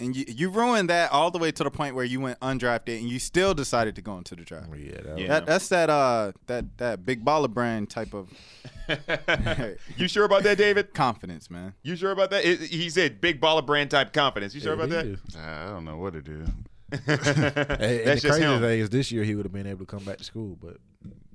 and 0.00 0.16
you 0.16 0.24
you 0.28 0.48
ruined 0.50 0.90
that 0.90 1.12
all 1.12 1.30
the 1.30 1.38
way 1.38 1.52
to 1.52 1.62
the 1.64 1.70
point 1.70 1.94
where 1.94 2.04
you 2.04 2.20
went 2.20 2.38
undrafted 2.40 2.98
and 2.98 3.08
you 3.08 3.18
still 3.18 3.54
decided 3.54 3.94
to 3.96 4.02
go 4.02 4.18
into 4.18 4.34
the 4.34 4.42
draft. 4.42 4.68
Yeah, 4.76 5.00
that 5.02 5.18
Yeah. 5.18 5.28
That 5.28 5.46
that's 5.46 5.68
that 5.68 5.88
uh 5.90 6.32
that 6.46 6.76
that 6.78 7.04
big 7.06 7.24
baller 7.24 7.48
brand 7.52 7.90
type 7.90 8.12
of 8.14 8.28
You 9.96 10.08
sure 10.08 10.24
about 10.24 10.42
that, 10.42 10.58
David? 10.58 10.94
confidence, 10.94 11.50
man. 11.50 11.74
You 11.82 11.96
sure 11.96 12.10
about 12.10 12.30
that? 12.30 12.44
It- 12.44 12.60
he 12.60 12.90
said 12.90 13.20
big 13.20 13.40
baller 13.40 13.64
brand 13.64 13.90
type 13.90 14.12
confidence. 14.12 14.54
You 14.54 14.60
sure 14.60 14.74
about 14.74 14.90
that? 14.90 15.18
I 15.38 15.66
don't 15.66 15.84
know 15.84 15.96
what 15.96 16.12
to 16.14 16.22
do. 16.22 16.44
And, 16.90 17.00
and 17.08 17.08
That's 17.08 17.42
the 17.42 18.14
just 18.14 18.26
crazy 18.26 18.42
him. 18.42 18.60
thing 18.60 18.80
is, 18.80 18.90
this 18.90 19.10
year 19.10 19.24
he 19.24 19.34
would 19.34 19.44
have 19.44 19.52
been 19.52 19.66
able 19.66 19.80
to 19.80 19.86
come 19.86 20.04
back 20.04 20.18
to 20.18 20.24
school, 20.24 20.56
but 20.60 20.76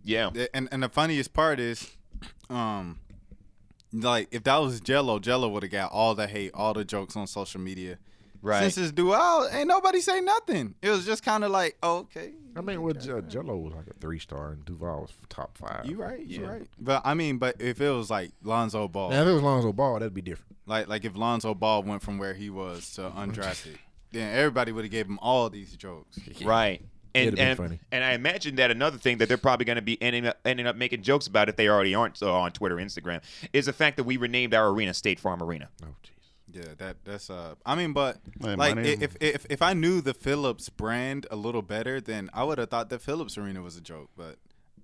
Yeah. 0.03 0.29
And 0.53 0.69
and 0.71 0.83
the 0.83 0.89
funniest 0.89 1.33
part 1.33 1.59
is, 1.59 1.89
um, 2.49 2.99
like 3.91 4.27
if 4.31 4.43
that 4.43 4.57
was 4.57 4.79
Jello, 4.79 5.19
Jello 5.19 5.49
would 5.49 5.63
have 5.63 5.71
got 5.71 5.91
all 5.91 6.13
the 6.15 6.27
hate, 6.27 6.51
all 6.53 6.73
the 6.73 6.85
jokes 6.85 7.15
on 7.15 7.25
social 7.27 7.59
media. 7.61 7.97
Right. 8.41 8.61
Since 8.61 8.77
it's 8.77 8.91
Duval, 8.93 9.49
ain't 9.51 9.67
nobody 9.67 9.99
say 10.01 10.21
nothing. 10.21 10.75
It 10.81 10.89
was 10.89 11.05
just 11.05 11.23
kind 11.23 11.43
of 11.43 11.51
like, 11.51 11.77
oh, 11.83 11.99
okay, 11.99 12.31
I 12.55 12.61
mean, 12.61 12.81
with 12.81 13.07
uh, 13.09 13.21
Jello 13.21 13.57
was 13.57 13.73
like 13.73 13.87
a 13.87 13.93
three 13.99 14.19
star, 14.19 14.51
and 14.51 14.63
Duval 14.65 15.01
was 15.01 15.11
top 15.29 15.57
five. 15.57 15.85
you 15.85 15.97
right, 15.97 16.19
you 16.19 16.41
Yeah. 16.43 16.47
right. 16.49 16.67
But 16.79 17.01
I 17.05 17.13
mean, 17.13 17.37
but 17.37 17.61
if 17.61 17.81
it 17.81 17.89
was 17.89 18.09
like 18.09 18.31
Lonzo 18.43 18.87
Ball, 18.87 19.09
Now, 19.11 19.21
if 19.23 19.27
it 19.27 19.33
was 19.33 19.43
Lonzo 19.43 19.73
Ball, 19.73 19.93
that'd 19.99 20.13
be 20.13 20.21
different. 20.21 20.55
like 20.65 20.87
like 20.87 21.03
if 21.05 21.15
Lonzo 21.17 21.53
Ball 21.53 21.83
went 21.83 22.01
from 22.01 22.17
where 22.17 22.33
he 22.33 22.49
was 22.49 22.91
to 22.95 23.09
undrafted, 23.09 23.75
then 24.11 24.33
everybody 24.35 24.71
would 24.71 24.83
have 24.85 24.91
gave 24.91 25.05
him 25.07 25.19
all 25.21 25.49
these 25.49 25.75
jokes. 25.75 26.17
Right. 26.43 26.81
And 27.15 27.39
and, 27.39 27.57
funny. 27.57 27.79
and 27.91 28.03
I 28.03 28.11
imagine 28.13 28.55
that 28.57 28.69
another 28.69 28.99
thing 28.99 29.17
that 29.17 29.27
they're 29.27 29.37
probably 29.37 29.65
going 29.65 29.77
to 29.77 29.81
be 29.81 29.99
ending 30.01 30.27
up, 30.27 30.37
ending 30.45 30.67
up 30.67 30.75
making 30.75 31.01
jokes 31.01 31.25
about 31.25 31.49
if 31.49 31.55
they 31.55 31.67
already 31.67 31.95
aren't 31.95 32.15
so 32.17 32.31
on 32.33 32.51
Twitter, 32.51 32.75
Instagram, 32.75 33.21
is 33.51 33.65
the 33.65 33.73
fact 33.73 33.97
that 33.97 34.03
we 34.03 34.17
renamed 34.17 34.53
our 34.53 34.69
arena 34.69 34.93
State 34.93 35.19
Farm 35.19 35.41
Arena. 35.41 35.69
Oh, 35.83 35.87
jeez. 36.03 36.11
Yeah, 36.51 36.63
that 36.77 36.97
that's 37.05 37.29
uh. 37.29 37.55
I 37.65 37.75
mean, 37.75 37.93
but 37.93 38.17
Man, 38.41 38.57
like 38.57 38.75
name- 38.75 39.01
if 39.01 39.15
if 39.21 39.45
if 39.49 39.61
I 39.61 39.73
knew 39.73 40.01
the 40.01 40.13
Philips 40.13 40.69
brand 40.69 41.27
a 41.29 41.35
little 41.35 41.61
better, 41.61 42.01
then 42.01 42.29
I 42.33 42.43
would 42.43 42.57
have 42.57 42.69
thought 42.69 42.89
that 42.89 43.01
Philips 43.01 43.37
Arena 43.37 43.61
was 43.61 43.77
a 43.77 43.81
joke. 43.81 44.09
But 44.17 44.37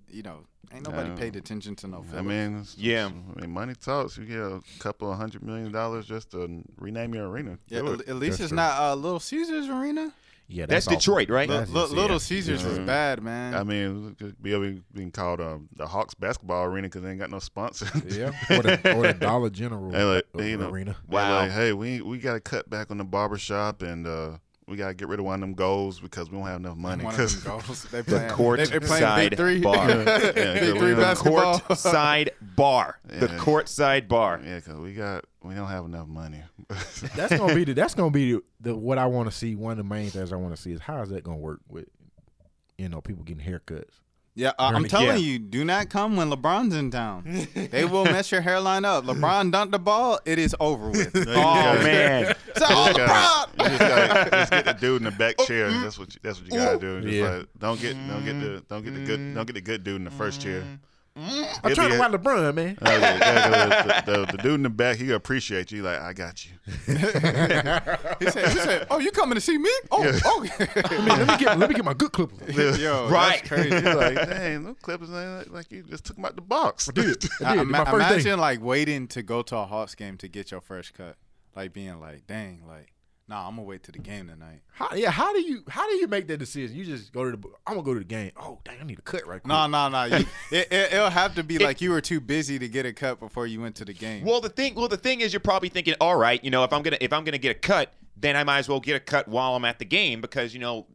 you 0.08 0.22
know, 0.22 0.44
ain't 0.72 0.84
nobody 0.88 1.08
Yeah. 1.10 1.16
paid 1.16 1.34
attention 1.36 1.74
to 1.76 1.88
no 1.88 2.02
Philips. 2.02 2.18
I 2.18 2.22
mean, 2.22 2.52
it's- 2.60 2.76
Yeah. 2.78 3.06
I 3.36 3.40
mean, 3.40 3.50
money 3.50 3.74
talks. 3.74 4.16
You 4.16 4.24
get 4.26 4.38
a 4.38 4.60
couple 4.78 5.10
of 5.10 5.18
hundred 5.18 5.42
million 5.42 5.72
dollars 5.72 6.06
just 6.06 6.30
to 6.30 6.62
rename 6.78 7.12
your 7.14 7.28
arena. 7.28 7.58
yeah, 7.68 7.80
at, 7.80 7.86
at 8.08 8.16
least 8.16 8.38
That's 8.38 8.40
it's 8.40 8.48
true. 8.50 8.56
not 8.56 8.80
uh, 8.80 8.94
Little 8.94 9.18
Caesars 9.20 9.68
Arena. 9.68 10.12
Yeah, 10.48 10.66
That's, 10.66 10.86
awful. 10.86 10.98
Detroit, 10.98 11.28
right? 11.28 11.48
That's 11.48 11.70
li- 11.70 11.80
just- 11.82 11.92
Little 11.92 12.16
yeah. 12.16 12.18
Caesars 12.18 12.64
was 12.64 12.78
bad, 12.78 13.22
man. 13.22 13.54
I 13.54 13.64
mean, 13.64 14.16
it 14.20 14.40
be 14.42 14.82
being 14.92 15.10
called 15.10 15.40
um, 15.40 15.68
the 15.74 15.86
Hawks 15.86 16.14
basketball 16.14 16.64
arena 16.64 16.86
because 16.86 17.02
they 17.02 17.10
ain't 17.10 17.18
got 17.18 17.30
no 17.30 17.38
sponsor. 17.40 17.86
Yeah, 18.08 18.32
or 18.50 18.62
the, 18.62 18.94
or 18.96 19.02
the 19.08 19.14
Dollar 19.14 19.50
General 19.50 19.90
like, 20.14 20.24
you 20.34 20.56
know, 20.56 20.70
arena. 20.70 20.96
Wow. 21.08 21.38
Like, 21.40 21.50
hey, 21.50 21.72
we 21.72 22.00
we 22.00 22.18
got 22.18 22.34
to 22.34 22.40
cut 22.40 22.70
back 22.70 22.90
on 22.90 22.98
the 22.98 23.04
barber 23.04 23.38
shop 23.38 23.82
and 23.82 24.06
uh, 24.06 24.38
we 24.68 24.76
got 24.76 24.88
to 24.88 24.94
get 24.94 25.06
rid 25.08 25.20
of 25.20 25.24
one 25.26 25.34
of 25.34 25.40
them 25.40 25.54
goals 25.54 26.00
because 26.00 26.28
we 26.30 26.36
don't 26.38 26.46
have 26.46 26.58
enough 26.60 26.76
money. 26.76 27.04
One 27.04 27.14
of 27.14 27.18
'Cause- 27.20 27.42
them 27.42 27.52
goals. 27.52 27.84
They 27.84 28.02
playing, 28.02 28.30
court 28.30 28.58
they, 28.58 28.64
they 28.66 28.80
playing 28.80 29.02
side 29.02 29.30
big 29.30 29.38
three. 29.38 29.60
bar. 29.60 29.86
big 30.04 30.76
three 30.78 30.90
the 30.90 30.96
basketball. 30.96 31.60
Court 31.60 31.78
side 31.78 32.30
bar. 32.40 32.98
The 33.04 33.26
Yeah. 33.28 33.38
court 33.38 33.68
side 33.68 34.08
bar. 34.08 34.40
yeah, 34.44 34.56
because 34.56 34.74
we 34.76 34.92
got 34.94 35.24
we 35.42 35.54
don't 35.54 35.68
have 35.68 35.84
enough 35.84 36.08
money. 36.08 36.42
That's 37.14 37.36
gonna 37.36 37.54
be 37.54 37.64
the, 37.64 37.74
that's 37.74 37.94
gonna 37.94 38.10
be 38.10 38.32
the, 38.32 38.42
the 38.60 38.76
what 38.76 38.98
I 38.98 39.06
want 39.06 39.30
to 39.30 39.36
see. 39.36 39.54
One 39.54 39.72
of 39.72 39.78
the 39.78 39.84
main 39.84 40.10
things 40.10 40.32
I 40.32 40.36
want 40.36 40.56
to 40.56 40.60
see 40.60 40.72
is 40.72 40.80
how 40.80 41.00
is 41.02 41.10
that 41.10 41.22
gonna 41.22 41.36
work 41.36 41.60
with 41.68 41.86
you 42.76 42.88
know 42.88 43.00
people 43.00 43.22
getting 43.22 43.44
haircuts. 43.44 43.92
Yeah, 44.38 44.50
uh, 44.58 44.72
I'm 44.74 44.84
telling 44.84 45.06
Yeah. 45.06 45.14
you, 45.16 45.38
do 45.38 45.64
not 45.64 45.88
come 45.88 46.14
when 46.14 46.28
LeBron's 46.30 46.74
in 46.74 46.90
town. 46.90 47.48
they 47.54 47.86
will 47.86 48.04
mess 48.04 48.30
your 48.30 48.42
hairline 48.42 48.84
up. 48.84 49.04
LeBron 49.04 49.50
dunked 49.50 49.70
the 49.72 49.78
ball, 49.78 50.20
it 50.26 50.38
is 50.38 50.54
over 50.60 50.90
with. 50.90 51.10
Oh 51.16 51.24
gotta- 51.24 51.82
man. 51.82 52.34
It's 52.48 52.60
all 52.60 52.88
You 52.88 52.94
just 52.94 53.06
gotta- 53.08 53.50
LeBron. 53.56 53.64
you 53.64 53.78
just 53.78 53.80
gotta 53.80 54.30
just 54.30 54.50
get 54.50 54.64
the 54.66 54.72
dude 54.74 54.98
in 54.98 55.04
the 55.04 55.10
back 55.10 55.38
chair. 55.46 55.70
That's 55.70 55.98
what 55.98 56.14
you, 56.14 56.20
that's 56.22 56.38
what 56.40 56.52
you 56.52 56.58
gotta 56.58 56.78
do. 56.78 57.00
Just 57.00 57.14
Yeah. 57.14 57.30
like, 57.30 57.46
don't 57.58 57.80
get 57.80 57.94
don't 58.08 58.24
get 58.26 58.40
the 58.40 58.62
don't 58.68 58.84
get 58.84 58.94
the 58.94 59.04
good 59.06 59.34
don't 59.34 59.46
get 59.46 59.54
the 59.54 59.60
good 59.62 59.82
dude 59.84 59.96
in 59.96 60.04
the 60.04 60.10
first 60.10 60.42
chair. 60.42 60.62
I'm 61.18 61.74
trying 61.74 61.90
to 61.90 61.96
a- 61.96 61.98
watch 61.98 62.12
LeBron, 62.12 62.54
man. 62.54 62.78
Uh, 62.82 62.98
the, 62.98 64.02
the- 64.06 64.12
the- 64.26 64.32
the 64.32 64.38
dude 64.42 64.54
in 64.54 64.62
the 64.64 64.68
back, 64.70 64.96
he 64.98 65.10
appreciate 65.12 65.72
you. 65.72 65.82
Like, 65.82 66.00
I 66.00 66.12
got 66.12 66.44
you. 66.44 66.52
He 68.18 68.30
said, 68.30 68.48
he 68.48 68.58
said, 68.58 68.86
"Oh, 68.90 68.98
you 68.98 69.10
coming 69.10 69.34
to 69.34 69.40
see 69.40 69.56
me? 69.58 69.70
Oh, 69.90 70.04
okay." 70.42 70.66
I 70.84 70.98
mean, 70.98 71.08
let 71.08 71.28
me 71.28 71.36
get 71.44 71.58
let 71.58 71.68
me 71.70 71.74
get 71.74 71.84
my 71.84 71.94
good 71.94 72.12
clippers. 72.12 72.78
Yo, 72.78 73.08
Right. 73.08 73.36
that's 73.42 73.48
crazy. 73.48 73.74
He's 73.74 73.84
like, 73.94 74.14
dang, 74.28 74.64
those 74.64 74.76
Clippers 74.82 75.10
ain't 75.10 75.52
like 75.52 75.70
you 75.70 75.82
just 75.84 76.04
took 76.04 76.16
them 76.16 76.24
out 76.24 76.36
the 76.36 76.42
box. 76.42 76.86
Dude, 76.92 77.24
I- 77.44 77.52
dude, 77.54 77.62
ima- 77.62 77.84
my 77.84 77.84
first 77.84 77.94
imagine 78.10 78.22
thing. 78.32 78.38
like 78.38 78.62
waiting 78.62 79.06
to 79.08 79.22
go 79.22 79.42
to 79.42 79.56
a 79.56 79.64
Hawks 79.64 79.94
game 79.94 80.16
to 80.18 80.28
get 80.28 80.50
your 80.50 80.60
first 80.60 80.94
cut, 80.94 81.16
like 81.54 81.72
being 81.72 82.00
like, 82.00 82.26
"Dang, 82.26 82.62
like, 82.66 82.92
nah, 83.28 83.46
I'm 83.46 83.56
gonna 83.56 83.62
wait 83.62 83.82
to 83.84 83.92
the 83.92 83.98
game 83.98 84.28
tonight." 84.28 84.60
How, 84.72 84.94
yeah, 84.94 85.10
how 85.10 85.32
do 85.32 85.40
you 85.40 85.64
how 85.68 85.88
do 85.88 85.94
you 85.96 86.06
make 86.06 86.26
that 86.28 86.38
decision? 86.38 86.76
You 86.76 86.84
just 86.84 87.12
go 87.12 87.30
to 87.30 87.36
the. 87.36 87.48
I'm 87.66 87.74
gonna 87.74 87.82
go 87.82 87.94
to 87.94 88.00
the 88.00 88.04
game. 88.04 88.32
Oh, 88.36 88.58
dang, 88.64 88.78
I 88.80 88.84
need 88.84 88.98
a 88.98 89.02
cut 89.02 89.26
right 89.26 89.42
quick. 89.42 89.46
No, 89.46 89.66
no, 89.66 89.88
no. 89.88 90.04
It, 90.04 90.26
it, 90.50 90.92
it'll 90.92 91.10
have 91.10 91.34
to 91.34 91.42
be 91.42 91.58
like 91.58 91.80
you 91.80 91.90
were 91.90 92.00
too 92.00 92.20
busy 92.20 92.58
to 92.58 92.68
get 92.68 92.86
a 92.86 92.92
cut 92.92 93.18
before 93.18 93.46
you 93.46 93.60
went 93.60 93.74
to 93.76 93.84
the 93.84 93.92
game. 93.92 94.24
Well, 94.24 94.40
the 94.40 94.48
thing, 94.48 94.74
well, 94.74 94.88
the 94.88 94.96
thing 94.96 95.20
is, 95.20 95.32
you're 95.32 95.40
probably 95.40 95.68
thinking, 95.68 95.94
all 96.00 96.16
right, 96.16 96.42
you 96.44 96.50
know, 96.50 96.64
if 96.64 96.72
I'm 96.72 96.82
gonna 96.82 96.98
if 97.00 97.12
I'm 97.12 97.24
gonna 97.24 97.38
get 97.38 97.50
a 97.50 97.58
cut, 97.58 97.92
then 98.16 98.36
I 98.36 98.44
might 98.44 98.58
as 98.58 98.68
well 98.68 98.80
get 98.80 98.96
a 98.96 99.00
cut 99.00 99.28
while 99.28 99.56
I'm 99.56 99.64
at 99.64 99.78
the 99.78 99.84
game 99.84 100.20
because 100.20 100.54
you 100.54 100.60
know, 100.60 100.86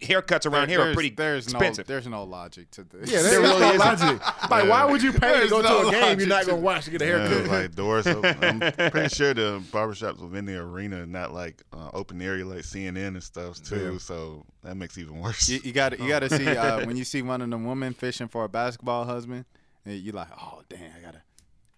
haircuts 0.00 0.50
around 0.50 0.68
here 0.68 0.80
are 0.80 0.94
pretty 0.94 1.10
there's 1.10 1.44
expensive. 1.46 1.88
No, 1.88 1.92
there's 1.94 2.06
no 2.06 2.22
logic 2.24 2.70
to 2.72 2.84
this. 2.84 3.10
Yeah, 3.10 3.22
There 3.22 3.30
there 3.32 3.40
really 3.40 3.60
really 3.60 3.76
isn't. 3.76 3.78
logic. 4.20 4.50
Like, 4.50 4.68
why 4.68 4.84
would 4.84 5.02
you 5.02 5.12
pay 5.12 5.42
to 5.42 5.48
go 5.48 5.60
no 5.60 5.82
to 5.82 5.88
a 5.88 5.90
game 5.90 6.18
you're 6.20 6.28
not 6.28 6.46
gonna 6.46 6.58
watch 6.60 6.84
to 6.84 6.90
get 6.92 7.02
a 7.02 7.06
Yeah, 7.06 7.28
haircut? 7.28 7.50
like 7.50 7.74
doors. 7.74 8.06
Open. 8.06 8.62
I'm 8.62 8.72
pretty 8.90 9.08
sure 9.14 9.34
the 9.34 9.60
barbershops 9.72 10.20
within 10.20 10.44
the 10.44 10.56
arena, 10.58 11.04
not 11.06 11.32
like 11.34 11.62
uh, 11.72 11.90
open 11.94 12.22
area 12.22 12.44
like 12.46 12.60
CNN 12.60 13.08
and 13.08 13.22
stuff 13.22 13.62
too. 13.62 13.92
Yeah. 13.94 13.98
So 13.98 14.44
that 14.62 14.76
makes 14.76 14.96
it 14.96 15.02
even 15.02 15.18
worse. 15.20 15.48
You, 15.48 15.60
you 15.64 15.72
got 15.72 15.98
you 15.98 16.08
got 16.08 16.20
to 16.20 16.30
see 16.30 16.46
uh, 16.46 16.86
when 16.86 16.96
you 16.96 17.04
see 17.04 17.22
one 17.22 17.42
of 17.42 17.50
them 17.50 17.64
women 17.64 17.92
fishing 17.94 18.28
for 18.28 18.44
a 18.44 18.48
basketball 18.48 19.04
husband, 19.04 19.44
and 19.84 19.94
you 19.98 20.12
like, 20.12 20.28
oh 20.40 20.62
damn, 20.68 20.80
I 20.96 21.00
gotta, 21.04 21.22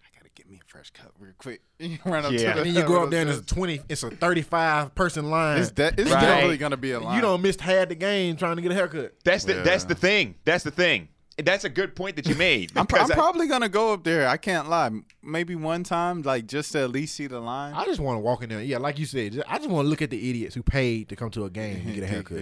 I 0.03 0.07
gotta 0.15 0.29
get 0.35 0.49
me 0.49 0.59
a 0.60 0.60
fresh 0.71 0.89
cut 0.91 1.11
real 1.19 1.33
quick. 1.37 1.61
You 1.79 1.97
run 2.05 2.23
up 2.25 2.31
Yeah. 2.31 2.37
to 2.37 2.43
the, 2.43 2.49
and 2.51 2.65
then 2.67 2.75
you 2.75 2.83
go 2.87 3.03
up 3.03 3.09
there 3.09 3.21
and 3.21 3.29
it's 3.29 3.39
a 3.39 3.45
twenty, 3.45 3.81
it's 3.89 4.03
a 4.03 4.09
thirty-five 4.11 4.95
person 4.95 5.29
line. 5.29 5.59
It's, 5.59 5.71
that, 5.71 5.99
it's 5.99 6.09
Right. 6.11 6.21
definitely 6.21 6.57
gonna 6.57 6.77
be 6.77 6.91
a 6.91 6.99
line. 6.99 7.15
you 7.15 7.21
don't 7.21 7.41
missed 7.41 7.59
half 7.59 7.89
the 7.89 7.95
game 7.95 8.37
trying 8.37 8.55
to 8.55 8.61
get 8.61 8.71
a 8.71 8.75
haircut. 8.75 9.13
That's 9.25 9.43
the 9.43 9.55
that's 9.55 9.83
the 9.83 9.95
thing. 9.95 10.35
That's 10.45 10.63
the 10.63 10.71
thing. 10.71 11.09
That's 11.37 11.63
a 11.63 11.69
good 11.69 11.95
point 11.95 12.17
that 12.17 12.27
you 12.27 12.35
made. 12.35 12.71
I'm, 12.75 12.85
pro- 12.85 12.99
I'm 13.01 13.11
I- 13.11 13.15
probably 13.15 13.47
gonna 13.47 13.69
go 13.69 13.93
up 13.93 14.03
there. 14.03 14.27
I 14.27 14.37
can't 14.37 14.69
lie. 14.69 14.91
Maybe 15.23 15.55
one 15.55 15.83
time, 15.83 16.21
like 16.23 16.45
just 16.45 16.71
to 16.73 16.79
at 16.81 16.91
least 16.91 17.15
see 17.15 17.27
the 17.27 17.39
line. 17.39 17.73
I 17.73 17.85
just 17.85 17.99
want 17.99 18.17
to 18.17 18.19
walk 18.19 18.43
in 18.43 18.49
there. 18.49 18.61
Yeah, 18.61 18.77
like 18.79 18.99
you 18.99 19.05
said, 19.05 19.33
just, 19.33 19.49
I 19.51 19.57
just 19.57 19.69
want 19.69 19.85
to 19.85 19.89
look 19.89 20.01
at 20.01 20.09
the 20.09 20.29
idiots 20.29 20.53
who 20.55 20.61
paid 20.61 21.09
to 21.09 21.15
come 21.15 21.29
to 21.31 21.45
a 21.45 21.49
game 21.49 21.77
and 21.85 21.95
get 21.95 22.03
a 22.03 22.07
haircut. 22.07 22.37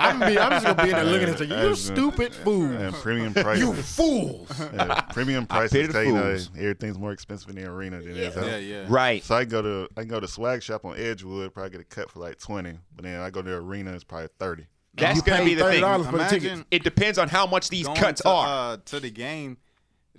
I'm, 0.00 0.18
be, 0.20 0.38
I'm 0.38 0.50
just 0.50 0.64
gonna 0.66 0.82
be 0.82 0.90
in 0.90 0.96
there 0.96 1.04
looking 1.04 1.28
at 1.28 1.40
you. 1.48 1.68
You 1.68 1.74
stupid 1.76 2.34
fool. 2.34 2.64
and 2.64 2.94
premium 2.96 3.32
You 3.36 3.42
prices. 3.42 3.96
fools. 3.96 4.48
yeah, 4.74 5.00
premium 5.12 5.46
I 5.50 5.56
prices. 5.58 5.72
pity 5.72 5.86
the 5.86 5.92
tell 5.92 6.04
you 6.04 6.12
know, 6.12 6.38
everything's 6.58 6.98
more 6.98 7.12
expensive 7.12 7.48
in 7.50 7.56
the 7.56 7.64
arena 7.70 8.00
than 8.00 8.10
it 8.10 8.16
is. 8.16 8.36
out. 8.36 8.46
yeah, 8.46 8.56
yeah. 8.56 8.84
right. 8.88 9.22
So 9.22 9.36
I 9.36 9.44
go 9.44 9.62
to 9.62 9.88
I 9.96 10.04
go 10.04 10.18
to 10.20 10.26
swag 10.28 10.62
shop 10.62 10.84
on 10.84 10.96
Edgewood, 10.98 11.54
probably 11.54 11.70
get 11.70 11.80
a 11.80 11.84
cut 11.84 12.10
for 12.10 12.18
like 12.18 12.38
twenty, 12.38 12.74
but 12.96 13.04
then 13.04 13.20
I 13.20 13.30
go 13.30 13.42
to 13.42 13.48
the 13.50 13.56
arena, 13.56 13.92
it's 13.92 14.04
probably 14.04 14.28
thirty. 14.38 14.66
That's 14.94 15.16
You 15.16 15.22
gonna 15.22 15.44
be 15.44 15.54
the 15.54 15.64
thing. 15.64 15.82
$30 15.82 16.04
for 16.06 16.12
the. 16.12 16.18
Imagine 16.18 16.64
It 16.70 16.84
depends 16.84 17.18
on 17.18 17.28
how 17.28 17.46
much 17.46 17.68
these 17.70 17.88
cuts 17.88 18.20
to, 18.22 18.28
are. 18.28 18.72
uh, 18.72 18.76
to 18.86 19.00
the 19.00 19.10
game 19.10 19.56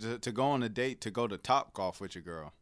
to, 0.02 0.18
to 0.20 0.32
go 0.32 0.46
on 0.46 0.64
a 0.64 0.70
date 0.70 1.02
to 1.02 1.12
go 1.12 1.28
to 1.28 1.38
Top 1.38 1.74
Golf 1.74 2.02
with 2.02 2.16
your 2.16 2.24
girl. 2.24 2.54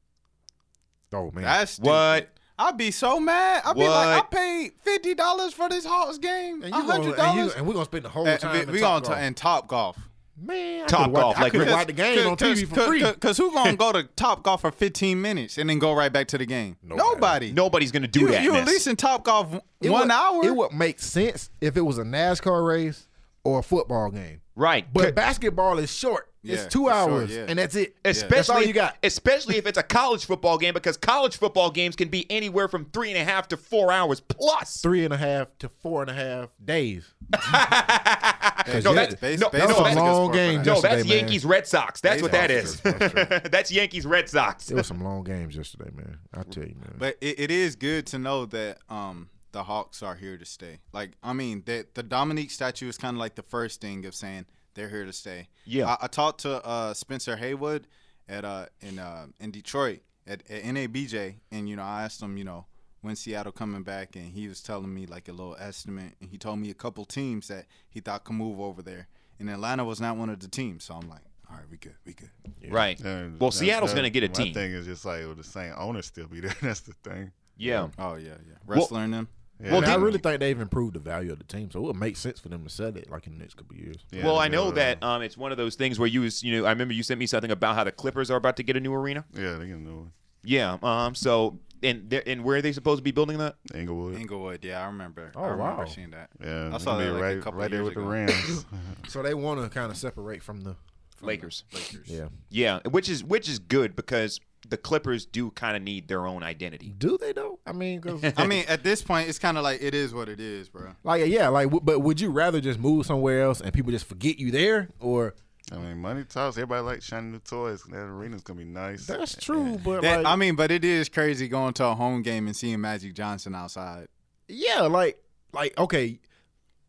Oh 1.14 1.32
man, 1.32 1.44
That's 1.44 1.74
stupid. 1.74 1.90
What? 1.90 2.30
I'd 2.60 2.78
be 2.78 2.92
so 2.92 3.20
mad. 3.20 3.64
I'd 3.66 3.76
be 3.76 3.88
like, 3.88 4.24
I 4.24 4.28
paid 4.28 4.72
fifty 4.82 5.16
dollars 5.16 5.54
for 5.54 5.68
this 5.70 5.86
Hawks 5.86 6.18
game. 6.18 6.62
and 6.64 6.74
you 6.76 6.82
hundred 6.82 7.16
dollars, 7.16 7.54
and 7.56 7.66
we're 7.66 7.74
gonna 7.74 7.86
spend 7.86 8.06
the 8.06 8.10
whole 8.10 8.28
And 8.28 8.40
time. 8.40 8.54
we, 8.54 8.62
in 8.62 8.72
we 8.72 8.80
Top 8.80 9.04
gonna 9.04 9.06
Golf. 9.08 9.18
t- 9.20 9.26
and 9.26 9.38
Top 9.38 9.68
Golf. 9.68 9.98
Man, 10.42 10.84
I 10.84 10.88
Top 10.88 11.00
could've 11.02 11.12
watched- 11.14 11.22
Golf, 11.22 11.38
I 11.38 11.42
like 11.42 11.52
could 11.52 11.70
watch 11.70 11.88
the 11.88 11.94
game 11.94 12.28
on 12.28 12.38
TV 12.38 12.68
for 12.68 12.76
free. 12.82 13.04
Because 13.04 13.38
who 13.38 13.52
gonna 13.52 13.76
go 13.76 13.92
to 13.92 14.04
Top 14.16 14.44
Golf 14.44 14.62
for 14.62 14.72
fifteen 14.72 15.22
minutes 15.22 15.58
and 15.58 15.70
then 15.70 15.80
go 15.80 15.94
right 15.94 16.12
back 16.12 16.28
to 16.30 16.38
the 16.38 16.46
game? 16.46 16.78
Nobody. 16.84 17.04
Nobody. 17.14 17.52
Nobody's 17.52 17.92
gonna 17.92 18.08
do 18.08 18.22
you, 18.22 18.28
that. 18.30 18.44
you 18.44 18.52
at 18.54 18.66
mess. 18.66 18.68
least 18.68 18.88
in 18.88 18.96
Top 18.96 19.24
Golf 19.24 19.52
one 19.52 19.62
would, 19.82 20.12
hour. 20.12 20.46
It 20.46 20.56
would 20.56 20.74
make 20.74 21.00
sense 21.00 21.50
if 21.62 21.78
it 21.78 21.82
was 21.82 21.98
a 21.98 22.04
NASCAR 22.04 22.68
race 22.68 23.08
or 23.44 23.60
a 23.60 23.64
football 23.64 24.10
game. 24.12 24.42
right. 24.56 24.86
But 24.92 25.16
basketball 25.16 25.80
is 25.80 25.92
short. 25.92 26.31
Yeah, 26.44 26.56
it's 26.56 26.74
two 26.74 26.88
it's 26.88 26.98
short, 26.98 27.12
hours, 27.12 27.36
yeah. 27.36 27.46
and 27.48 27.60
that's 27.60 27.76
it. 27.76 27.96
especially 28.04 28.30
That's 28.36 28.50
all 28.50 28.64
you 28.64 28.74
got. 28.74 28.98
especially 29.04 29.58
if 29.58 29.68
it's 29.68 29.78
a 29.78 29.84
college 29.84 30.26
football 30.26 30.58
game 30.58 30.74
because 30.74 30.98
college 30.98 31.38
football 31.38 31.70
games 31.70 31.96
can 31.96 32.08
be 32.10 32.26
anywhere 32.32 32.68
from 32.68 32.86
three 32.86 33.10
and 33.12 33.18
a 33.20 33.24
half 33.24 33.48
to 33.50 33.58
four 33.58 33.92
hours 33.92 34.20
plus. 34.22 34.82
Three 34.82 35.06
and 35.06 35.14
a 35.14 35.18
half 35.18 35.50
to 35.60 35.70
four 35.70 36.02
and 36.02 36.10
a 36.10 36.14
half 36.16 36.50
days. 36.64 37.14
no, 37.32 38.94
that's, 38.94 39.16
Base- 39.16 39.40
no, 39.40 39.50
base- 39.50 39.62
no, 39.62 39.68
That 39.68 39.68
was 39.68 39.80
a 39.80 39.84
that's, 39.84 39.96
long 39.96 40.32
game. 40.32 40.64
no, 40.64 40.74
yesterday, 40.74 40.96
that's 40.96 41.08
man. 41.08 41.18
Yankees 41.20 41.46
Red 41.46 41.68
Sox. 41.68 42.02
That's 42.02 42.22
what 42.22 42.32
that 42.32 42.52
is. 42.52 42.80
That's 42.82 43.50
that's 43.50 43.72
Yankees 43.72 44.06
Red 44.06 44.30
Sox. 44.30 44.70
It 44.72 44.76
was 44.76 44.88
some 44.88 45.02
long 45.04 45.24
games 45.24 45.56
yesterday, 45.56 45.92
man. 45.96 46.18
I 46.34 46.44
tell 46.44 46.64
you, 46.64 46.76
man. 46.76 46.96
But 46.98 47.18
it, 47.22 47.40
it 47.40 47.52
is 47.52 47.76
good 47.76 48.08
to 48.08 48.20
know 48.20 48.46
that 48.48 48.80
um 48.90 49.30
the 49.52 49.64
Hawks 49.64 50.02
are 50.02 50.16
here 50.16 50.38
to 50.38 50.46
stay. 50.46 50.80
Like 50.94 51.12
I 51.24 51.34
mean, 51.34 51.64
that 51.66 51.94
the 51.96 52.04
Dominique 52.04 52.52
statue 52.52 52.88
is 52.88 52.98
kind 52.98 53.16
of 53.16 53.20
like 53.20 53.36
the 53.36 53.44
first 53.44 53.82
thing 53.82 54.06
of 54.06 54.16
saying 54.16 54.46
they're 54.74 54.90
here 54.90 55.06
to 55.06 55.14
stay. 55.14 55.48
Yeah. 55.66 55.88
I, 55.88 56.06
I 56.06 56.08
talked 56.08 56.42
to 56.42 56.64
uh, 56.66 56.94
Spencer 56.94 57.36
Haywood 57.38 57.88
at 58.30 58.46
uh 58.46 58.66
in 58.82 59.00
uh 59.00 59.28
in 59.40 59.52
Detroit, 59.52 60.02
at, 60.28 60.42
at 60.50 60.64
NABJ, 60.64 61.36
and 61.52 61.68
you 61.68 61.76
know, 61.76 61.84
I 61.84 62.04
asked 62.04 62.22
him, 62.22 62.38
you 62.38 62.44
know, 62.44 62.66
when 63.02 63.16
Seattle 63.16 63.52
coming 63.52 63.84
back, 63.84 64.16
and 64.16 64.32
he 64.32 64.48
was 64.48 64.62
telling 64.62 64.94
me 64.94 65.06
like 65.06 65.28
a 65.28 65.32
little 65.32 65.58
estimate, 65.60 66.14
and 66.22 66.30
he 66.30 66.38
told 66.38 66.60
me 66.60 66.70
a 66.70 66.74
couple 66.76 67.04
teams 67.06 67.48
that 67.48 67.66
he 67.90 68.00
thought 68.00 68.24
could 68.24 68.36
move 68.36 68.60
over 68.60 68.82
there, 68.82 69.08
and 69.40 69.50
Atlanta 69.50 69.84
was 69.84 70.00
not 70.00 70.18
one 70.18 70.30
of 70.30 70.40
the 70.40 70.48
teams. 70.48 70.84
So 70.86 70.94
I'm 70.94 71.10
like, 71.10 71.22
all 71.50 71.58
right, 71.58 71.66
we 71.70 71.78
good, 71.78 71.96
we 72.06 72.14
good. 72.14 72.30
Right. 72.70 73.00
And 73.02 73.40
Well, 73.40 73.52
Seattle's 73.52 73.94
gonna 73.94 74.10
get 74.10 74.24
a 74.24 74.28
my 74.28 74.34
team. 74.34 74.54
thing 74.54 74.72
is 74.72 74.86
just 74.86 75.04
like, 75.04 75.22
will 75.26 75.36
the 75.36 75.44
same 75.44 75.74
owner 75.78 76.02
still 76.02 76.28
be 76.28 76.40
there? 76.40 76.56
That's 76.62 76.82
the 76.82 76.94
thing. 77.04 77.32
Yeah. 77.58 77.90
Oh 78.00 78.16
yeah, 78.16 78.36
yeah. 78.48 78.56
Ressler 78.76 79.04
and 79.04 79.14
them. 79.14 79.28
Yeah, 79.64 79.72
Well, 79.72 79.86
I 79.90 79.96
really 79.96 80.18
think 80.18 80.40
they've 80.40 80.60
improved 80.60 80.96
the 80.96 81.00
value 81.00 81.32
of 81.32 81.38
the 81.38 81.44
team, 81.46 81.70
so 81.72 81.80
it 81.80 81.84
would 81.84 81.96
make 81.96 82.18
sense 82.18 82.40
for 82.40 82.50
them 82.50 82.64
to 82.64 82.70
sell 82.70 82.96
it 82.96 83.10
like 83.10 83.28
in 83.28 83.34
the 83.34 83.40
next 83.40 83.56
couple 83.56 83.76
of 83.76 83.82
years. 83.82 83.98
yeah, 84.12 84.26
well, 84.26 84.38
I 84.40 84.48
know 84.48 84.68
were, 84.68 84.72
that 84.74 85.02
um, 85.04 85.22
it's 85.22 85.38
one 85.38 85.52
of 85.52 85.58
those 85.58 85.76
things 85.76 86.00
where 86.00 86.08
you 86.08 86.22
was, 86.22 86.44
you 86.44 86.58
know, 86.60 86.66
I 86.66 86.72
remember 86.72 86.94
you 86.94 87.04
sent 87.04 87.20
me 87.20 87.28
something 87.28 87.52
about 87.52 87.76
how 87.76 87.84
the 87.84 87.92
Clippers 87.92 88.32
are 88.32 88.38
about 88.38 88.58
to 88.58 88.64
get 88.64 88.76
a 88.76 88.80
new 88.80 88.94
arena. 88.94 89.26
Yeah, 89.34 89.54
they 89.58 89.68
get 89.68 89.76
a 89.78 89.80
new 89.82 89.96
one. 89.96 90.12
Yeah. 90.44 90.78
Um. 90.82 91.14
So, 91.14 91.60
and 91.84 92.12
and 92.26 92.44
where 92.44 92.58
are 92.58 92.62
they 92.64 92.72
supposed 92.72 92.98
to 93.00 93.04
be 93.04 93.12
building 93.12 93.38
that? 93.38 93.56
it. 93.74 93.78
Inglewood. 93.78 94.16
Inglewood, 94.20 94.64
yeah, 94.66 94.82
I 94.82 94.86
remember. 94.88 95.32
Oh, 95.36 95.44
I 95.44 95.48
remember 95.50 95.82
wow. 95.84 95.86
seeing 95.86 96.12
that. 96.12 96.30
Yeah, 96.44 96.72
I 96.74 96.78
saw 96.80 96.98
that, 96.98 97.12
like, 97.12 97.22
a 97.22 97.24
right, 97.24 97.42
couple 97.42 97.60
right 97.60 97.70
there 97.70 97.84
years 97.84 97.96
with 97.96 98.04
the. 98.04 98.10
Rams. 98.10 98.66
So 99.10 99.22
they 99.22 99.34
want 99.36 99.62
to 99.62 99.70
kind 99.70 99.92
of 99.92 99.98
separate 99.98 100.42
from 100.42 100.62
the 100.62 100.76
From 101.18 101.28
Lakers. 101.28 101.64
the 101.72 101.78
Lakers. 101.78 102.08
yeah. 102.10 102.28
Yeah, 102.50 102.80
which 102.90 103.08
is 103.10 103.24
which 103.24 103.48
is 103.50 103.60
good 103.60 103.96
because 103.96 104.40
the 104.68 104.78
Clippers 104.78 105.26
do 105.26 105.52
kind 105.52 105.76
of 105.76 105.84
need 105.84 106.08
their 106.08 106.26
own 106.28 106.44
identity. 106.44 106.94
Do 106.98 107.18
they 107.18 107.34
though? 107.34 107.60
I 107.66 107.72
mean, 107.72 108.02
'cause- 108.02 108.24
I 108.38 108.46
mean, 108.48 108.66
at 108.68 108.84
this 108.84 109.02
point, 109.02 109.28
it's 109.30 109.40
kind 109.40 109.58
of 109.58 109.64
like 109.64 109.82
it 109.82 109.94
is 109.96 110.14
what 110.14 110.30
it 110.30 110.40
is, 110.40 110.70
bro. 110.70 110.92
like 111.04 111.26
yeah, 111.28 111.48
like 111.50 111.68
w- 111.68 111.82
but 111.84 112.00
would 112.00 112.22
you 112.22 112.30
rather 112.32 112.62
just 112.62 112.80
move 112.80 113.06
somewhere 113.06 113.42
else 113.44 113.60
and 113.62 113.74
people 113.74 113.92
just 113.92 114.06
forget 114.06 114.38
you 114.40 114.52
there, 114.52 114.90
or 115.00 115.34
I 115.72 115.78
mean, 115.78 116.00
money 116.00 116.24
talks. 116.26 116.58
Everybody 116.58 116.82
likes 116.84 117.06
shiny 117.06 117.28
new 117.32 117.40
toys. 117.40 117.84
That 117.84 117.98
arena's 117.98 118.42
gonna 118.44 118.60
be 118.60 118.66
nice. 118.66 119.06
that's 119.08 119.36
true, 119.36 119.80
but 119.84 120.02
That, 120.02 120.24
like, 120.24 120.26
I 120.34 120.36
mean, 120.36 120.56
but 120.56 120.70
it 120.72 120.84
is 120.86 121.10
crazy 121.10 121.48
going 121.48 121.74
to 121.76 121.86
a 121.86 121.96
home 121.96 122.22
game 122.22 122.48
and 122.48 122.56
seeing 122.56 122.82
Magic 122.82 123.14
Johnson 123.14 123.56
outside. 123.56 124.08
yeah, 124.48 124.82
like 124.82 125.18
like 125.54 125.78
okay, 125.78 126.20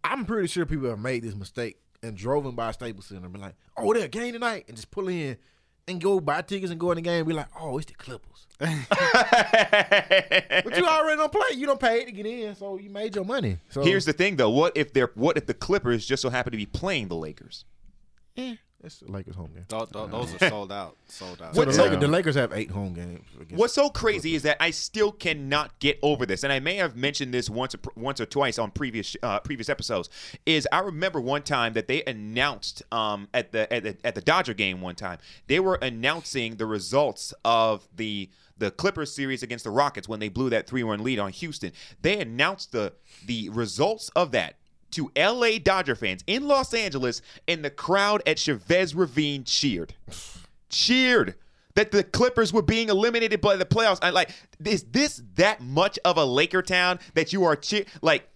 I'm 0.05 0.25
pretty 0.25 0.49
sure 0.49 0.66
people 0.66 0.89
have 0.91 0.99
made 0.99 1.23
this 1.23 1.35
mistake 1.35 1.79
and 2.03 2.16
drove 2.16 2.45
in 2.47 2.55
by 2.57 2.73
Staples 2.73 3.07
Center 3.07 3.25
and 3.25 3.33
be 3.33 3.39
like, 3.39 3.55
oh, 3.77 3.93
they're 3.95 4.07
a 4.07 4.09
game 4.09 4.33
tonight, 4.33 4.64
and 4.68 4.77
just 4.77 4.91
pull 4.91 5.09
in 5.09 5.37
and 5.89 6.01
go 6.01 6.20
buy 6.20 6.43
tickets 6.43 6.70
and 6.70 6.80
go 6.80 6.91
in 6.93 6.97
the 6.97 7.03
game 7.03 7.18
and 7.18 7.28
be 7.28 7.35
like, 7.35 7.49
oh, 7.61 7.78
it's 7.78 7.87
the 7.87 7.95
Clippers. 7.95 8.47
But 10.64 10.76
you 10.76 10.87
already 10.87 11.16
don't 11.16 11.33
play. 11.33 11.57
You 11.57 11.66
don't 11.66 11.80
pay 11.80 12.05
to 12.05 12.12
get 12.12 12.26
in, 12.26 12.55
so 12.55 12.78
you 12.78 12.91
made 12.91 13.14
your 13.14 13.24
money. 13.24 13.59
So 13.70 13.83
Here's 13.83 14.05
the 14.05 14.12
thing, 14.12 14.37
though. 14.37 14.51
What 14.51 14.76
if 14.76 14.93
they're 14.93 15.11
what 15.14 15.37
if 15.37 15.47
the 15.47 15.55
Clippers 15.55 16.07
just 16.07 16.22
so 16.22 16.30
happen 16.30 16.53
to 16.53 16.57
be 16.57 16.66
playing 16.66 17.09
the 17.09 17.16
Lakers? 17.16 17.64
eh, 18.37 18.55
it's 18.85 18.99
the 18.99 19.11
Lakers 19.11 19.37
home 19.37 19.51
game. 19.55 19.64
Th- 19.68 19.91
th- 19.91 20.11
those 20.11 20.35
are 20.35 20.49
sold 20.49 20.72
out. 20.72 20.97
Sold 21.07 21.41
out. 21.43 21.55
So 21.55 21.61
the, 21.61 21.66
What's 21.66 21.78
Lakers, 21.78 22.01
the 22.01 22.09
Lakers 22.09 22.35
have 22.35 22.53
eight 22.53 22.70
home 22.70 22.95
games. 22.95 23.26
What's 23.51 23.74
so 23.74 23.89
crazy 23.89 24.35
is 24.35 24.43
that 24.43 24.57
I 24.61 24.70
still 24.70 25.12
cannot 25.12 25.78
get 25.78 25.99
over 26.03 26.26
this, 26.26 26.43
and 26.43 26.53
I 26.53 26.61
may 26.61 26.76
have 26.76 26.97
mentioned 26.97 27.33
this 27.33 27.49
once, 27.49 27.74
or, 27.74 27.78
once 27.97 28.20
or 28.20 28.26
twice 28.26 28.59
on 28.59 28.70
previous 28.70 29.16
uh, 29.22 29.41
previous 29.41 29.68
episodes. 29.68 30.09
Is 30.47 30.66
I 30.72 30.80
remember 30.80 31.20
one 31.20 31.43
time 31.43 31.74
that 31.74 31.89
they 31.89 32.03
announced 32.05 32.83
um, 32.93 33.28
at 33.33 33.53
the 33.53 33.72
at 33.72 33.83
the 33.83 33.97
at 34.05 34.14
the 34.14 34.20
Dodger 34.20 34.55
game 34.55 34.80
one 34.80 34.95
time 34.95 35.18
they 35.47 35.61
were 35.61 35.78
announcing 35.83 36.57
the 36.57 36.66
results 36.66 37.35
of 37.45 37.87
the 37.95 38.30
the 38.59 38.70
Clippers 38.70 39.12
series 39.12 39.43
against 39.43 39.64
the 39.64 39.70
Rockets 39.70 40.09
when 40.09 40.20
they 40.20 40.28
blew 40.28 40.51
that 40.51 40.66
three 40.66 40.83
one 40.83 41.03
lead 41.03 41.18
on 41.18 41.33
Houston. 41.33 41.72
They 42.01 42.20
announced 42.20 42.72
the 42.72 42.93
the 43.26 43.49
results 43.51 44.09
of 44.11 44.30
that 44.33 44.57
to 44.93 45.11
LA 45.16 45.59
Dodger 45.62 45.95
fans 45.95 46.22
in 46.26 46.47
Los 46.47 46.72
Angeles, 46.74 47.20
and 47.49 47.64
the 47.64 47.70
crowd 47.70 48.22
at 48.26 48.38
Chavez 48.38 48.95
Ravine 48.95 49.45
cheered 49.45 49.95
cheered 50.68 51.34
that 51.74 51.90
the 51.90 52.05
Clippers 52.05 52.53
were 52.53 52.62
being 52.62 52.88
eliminated 52.88 53.40
by 53.40 53.57
the 53.57 53.64
playoffs. 53.64 53.99
I 54.03 54.11
like 54.11 54.30
is 54.64 54.84
this 54.84 55.22
that 55.36 55.61
much 55.61 55.99
of 56.05 56.16
a 56.16 56.24
Laker 56.24 56.62
town 56.62 56.99
that 57.14 57.32
you 57.32 57.45
are 57.45 57.57
cheer 57.57 57.84
like 58.01 58.28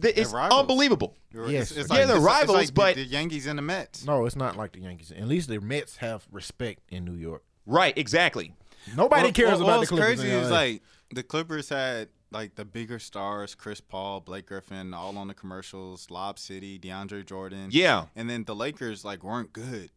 th- 0.00 0.16
it's 0.16 0.32
unbelievable. 0.34 1.14
Yes. 1.34 1.70
It's, 1.70 1.80
it's 1.80 1.90
Yeah, 1.90 1.98
like, 1.98 2.06
they're 2.08 2.16
it's- 2.16 2.16
it's 2.16 2.24
rivals, 2.24 2.56
like 2.56 2.74
but- 2.74 2.94
the, 2.94 3.04
Yankees 3.04 3.46
and 3.46 3.58
the 3.58 3.62
Mets. 3.62 4.04
No, 4.04 4.24
it's 4.24 4.36
not 4.36 4.56
like 4.56 4.72
the 4.72 4.80
Yankees. 4.80 5.12
At 5.12 5.28
least 5.28 5.48
the 5.48 5.60
Mets 5.60 5.98
have 5.98 6.26
respect 6.32 6.80
in 6.88 7.04
New 7.04 7.14
York. 7.14 7.42
Right, 7.66 7.96
exactly. 7.98 8.54
Nobody 8.96 9.24
What- 9.24 9.34
cares 9.34 9.50
what, 9.50 9.56
about 9.56 9.66
what 9.66 9.74
the 9.74 9.80
was 9.80 9.88
Clippers. 9.90 10.20
crazy 10.20 10.30
is 10.30 10.50
like 10.50 10.82
the 11.12 11.22
Clippers 11.22 11.68
had 11.68 12.08
like 12.30 12.56
the 12.56 12.64
bigger 12.64 12.98
stars, 12.98 13.54
Chris 13.54 13.80
Paul, 13.80 14.20
Blake 14.20 14.46
Griffin, 14.46 14.92
all 14.94 15.16
on 15.16 15.28
the 15.28 15.34
commercials, 15.34 16.10
Lob 16.10 16.38
City, 16.38 16.78
DeAndre 16.78 17.24
Jordan. 17.24 17.68
Yeah, 17.70 18.06
And 18.16 18.28
then 18.28 18.44
the 18.44 18.54
Lakers 18.54 19.04
like 19.04 19.22
weren't 19.22 19.52
good 19.52 19.90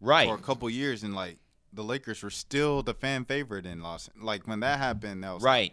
right. 0.00 0.28
for 0.28 0.34
a 0.36 0.38
couple 0.38 0.68
years, 0.70 1.02
and 1.02 1.14
like 1.14 1.38
the 1.72 1.82
Lakers 1.84 2.22
were 2.22 2.30
still 2.30 2.82
the 2.82 2.94
fan 2.94 3.24
favorite 3.24 3.66
in 3.66 3.80
Los. 3.82 4.08
Like 4.20 4.46
when 4.46 4.60
that 4.60 4.78
happened, 4.78 5.24
that 5.24 5.34
was 5.34 5.42
Right. 5.42 5.72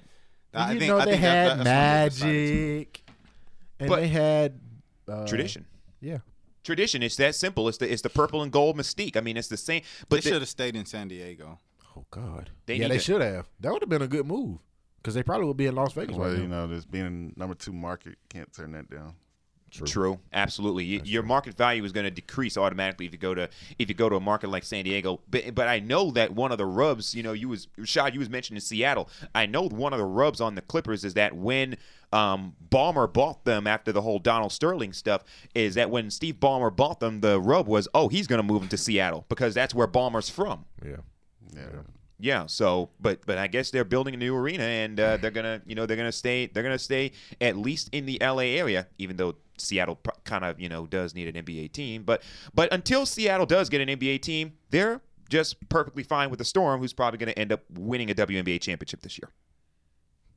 I 0.54 0.74
you 0.74 0.80
think, 0.80 0.90
know 0.90 0.98
I 0.98 1.06
they 1.06 1.12
think 1.12 1.22
that- 1.22 1.58
had 1.58 1.66
that's 1.66 2.20
when 2.22 2.30
they 2.30 2.34
decided 2.44 2.56
Magic, 2.78 3.04
and 3.80 3.90
But- 3.90 3.96
they 3.98 4.08
had 4.10 4.60
uh, 5.08 5.28
Tradition. 5.28 5.66
Yeah, 6.02 6.18
Tradition. 6.64 7.04
It's 7.04 7.16
that 7.18 7.36
simple. 7.36 7.68
It's 7.70 7.78
the 7.78 7.92
it's 7.92 8.02
the 8.02 8.10
purple 8.10 8.42
and 8.42 8.52
gold 8.52 8.76
mystique. 8.78 9.16
I 9.16 9.22
mean, 9.22 9.38
it's 9.38 9.48
the 9.48 9.58
same. 9.58 9.82
They 9.82 10.06
But 10.10 10.24
the- 10.24 10.30
should 10.30 10.42
have 10.42 10.50
stayed 10.50 10.76
in 10.76 10.86
San 10.86 11.08
Diego. 11.08 11.60
Oh 11.96 12.06
God. 12.12 12.50
They 12.66 12.76
yeah, 12.76 12.88
they 12.88 12.98
to- 12.98 13.04
should 13.04 13.22
have. 13.22 13.48
That 13.60 13.72
would 13.72 13.82
have 13.82 13.90
been 13.90 14.02
a 14.02 14.08
good 14.08 14.26
move 14.26 14.60
because 15.02 15.14
they 15.16 15.24
probably 15.24 15.46
will 15.46 15.54
be 15.54 15.66
in 15.66 15.76
Las 15.76 15.94
Vegas 15.94 16.16
Well, 16.16 16.30
right 16.30 16.38
you 16.38 16.48
now. 16.48 16.66
know, 16.66 16.68
this 16.68 16.86
being 16.86 17.34
number 17.36 17.56
two 17.56 17.74
market 17.74 18.16
can't 18.30 18.52
turn 18.54 18.72
that 18.74 18.90
down. 18.90 19.16
True, 19.86 20.20
absolutely. 20.34 20.98
Y 20.98 21.02
your 21.06 21.24
market 21.24 21.56
value 21.56 21.84
is 21.86 21.94
going 21.94 22.04
to 22.04 22.12
decrease 22.12 22.58
automatically 22.58 23.06
if 23.06 23.14
you 23.14 23.18
go 23.18 23.34
to 23.34 23.48
if 23.80 23.88
you 23.88 23.96
go 23.96 24.10
to 24.10 24.18
a 24.18 24.20
market 24.20 24.50
like 24.50 24.66
San 24.66 24.84
Diego. 24.84 25.22
But 25.30 25.56
but 25.56 25.70
I 25.70 25.80
know 25.80 26.12
that 26.12 26.34
one 26.34 26.52
of 26.52 26.58
the 26.58 26.66
rubs, 26.66 27.16
you 27.16 27.24
know, 27.24 27.32
you 27.32 27.48
was 27.48 27.70
Shad, 27.86 28.14
you 28.14 28.20
was 28.20 28.30
mentioning 28.30 28.60
Seattle. 28.60 29.10
I 29.34 29.46
know 29.46 29.70
one 29.70 29.94
of 29.94 30.00
the 30.00 30.06
rubs 30.06 30.42
on 30.42 30.56
the 30.56 30.62
Clippers 30.62 31.06
is 31.06 31.14
that 31.14 31.38
when 31.38 31.78
um, 32.12 32.54
Ballmer 32.70 33.12
bought 33.12 33.46
them 33.46 33.66
after 33.66 33.94
the 33.94 34.02
whole 34.02 34.20
Donald 34.20 34.52
Sterling 34.52 34.92
stuff, 34.92 35.24
is 35.56 35.76
that 35.76 35.90
when 35.90 36.12
Steve 36.12 36.36
Ballmer 36.36 36.76
bought 36.76 37.00
them, 37.00 37.22
the 37.22 37.40
rub 37.40 37.66
was, 37.66 37.88
oh, 37.94 38.10
he's 38.10 38.28
going 38.28 38.42
to 38.42 38.44
move 38.44 38.60
them 38.60 38.70
to 38.70 38.78
Seattle 38.78 39.26
because 39.30 39.54
that's 39.54 39.74
where 39.74 39.88
Ballmer's 39.88 40.30
from. 40.30 40.66
Yeah. 40.86 40.98
Yeah. 41.56 41.62
Yeah. 42.22 42.46
So, 42.46 42.90
but 43.00 43.26
but 43.26 43.38
I 43.38 43.48
guess 43.48 43.72
they're 43.72 43.84
building 43.84 44.14
a 44.14 44.18
new 44.18 44.36
arena, 44.36 44.64
and 44.64 45.00
uh, 45.00 45.18
they're 45.18 45.32
gonna, 45.32 45.62
you 45.66 45.76
know, 45.76 45.86
they're 45.86 45.98
gonna 45.98 46.12
stay, 46.12 46.46
they're 46.46 46.64
gonna 46.64 46.80
stay 46.80 47.12
at 47.42 47.58
least 47.58 47.90
in 47.92 48.06
the 48.06 48.18
LA 48.22 48.58
area, 48.58 48.88
even 48.98 49.18
though 49.18 49.36
Seattle 49.58 50.00
kind 50.24 50.46
of, 50.46 50.60
you 50.60 50.70
know, 50.70 50.86
does 50.86 51.16
need 51.16 51.36
an 51.36 51.44
NBA 51.44 51.72
team. 51.72 52.04
But 52.04 52.24
but 52.54 52.72
until 52.72 53.06
Seattle 53.06 53.46
does 53.46 53.70
get 53.70 53.82
an 53.82 53.90
NBA 53.90 54.22
team, 54.22 54.54
they're 54.70 55.02
just 55.30 55.68
perfectly 55.70 56.04
fine 56.04 56.30
with 56.30 56.40
the 56.40 56.46
Storm, 56.46 56.80
who's 56.80 56.94
probably 56.94 57.18
going 57.18 57.32
to 57.32 57.40
end 57.40 57.52
up 57.52 57.62
winning 57.74 58.12
a 58.12 58.14
WNBA 58.14 58.60
championship 58.62 59.02
this 59.02 59.18
year. 59.18 59.30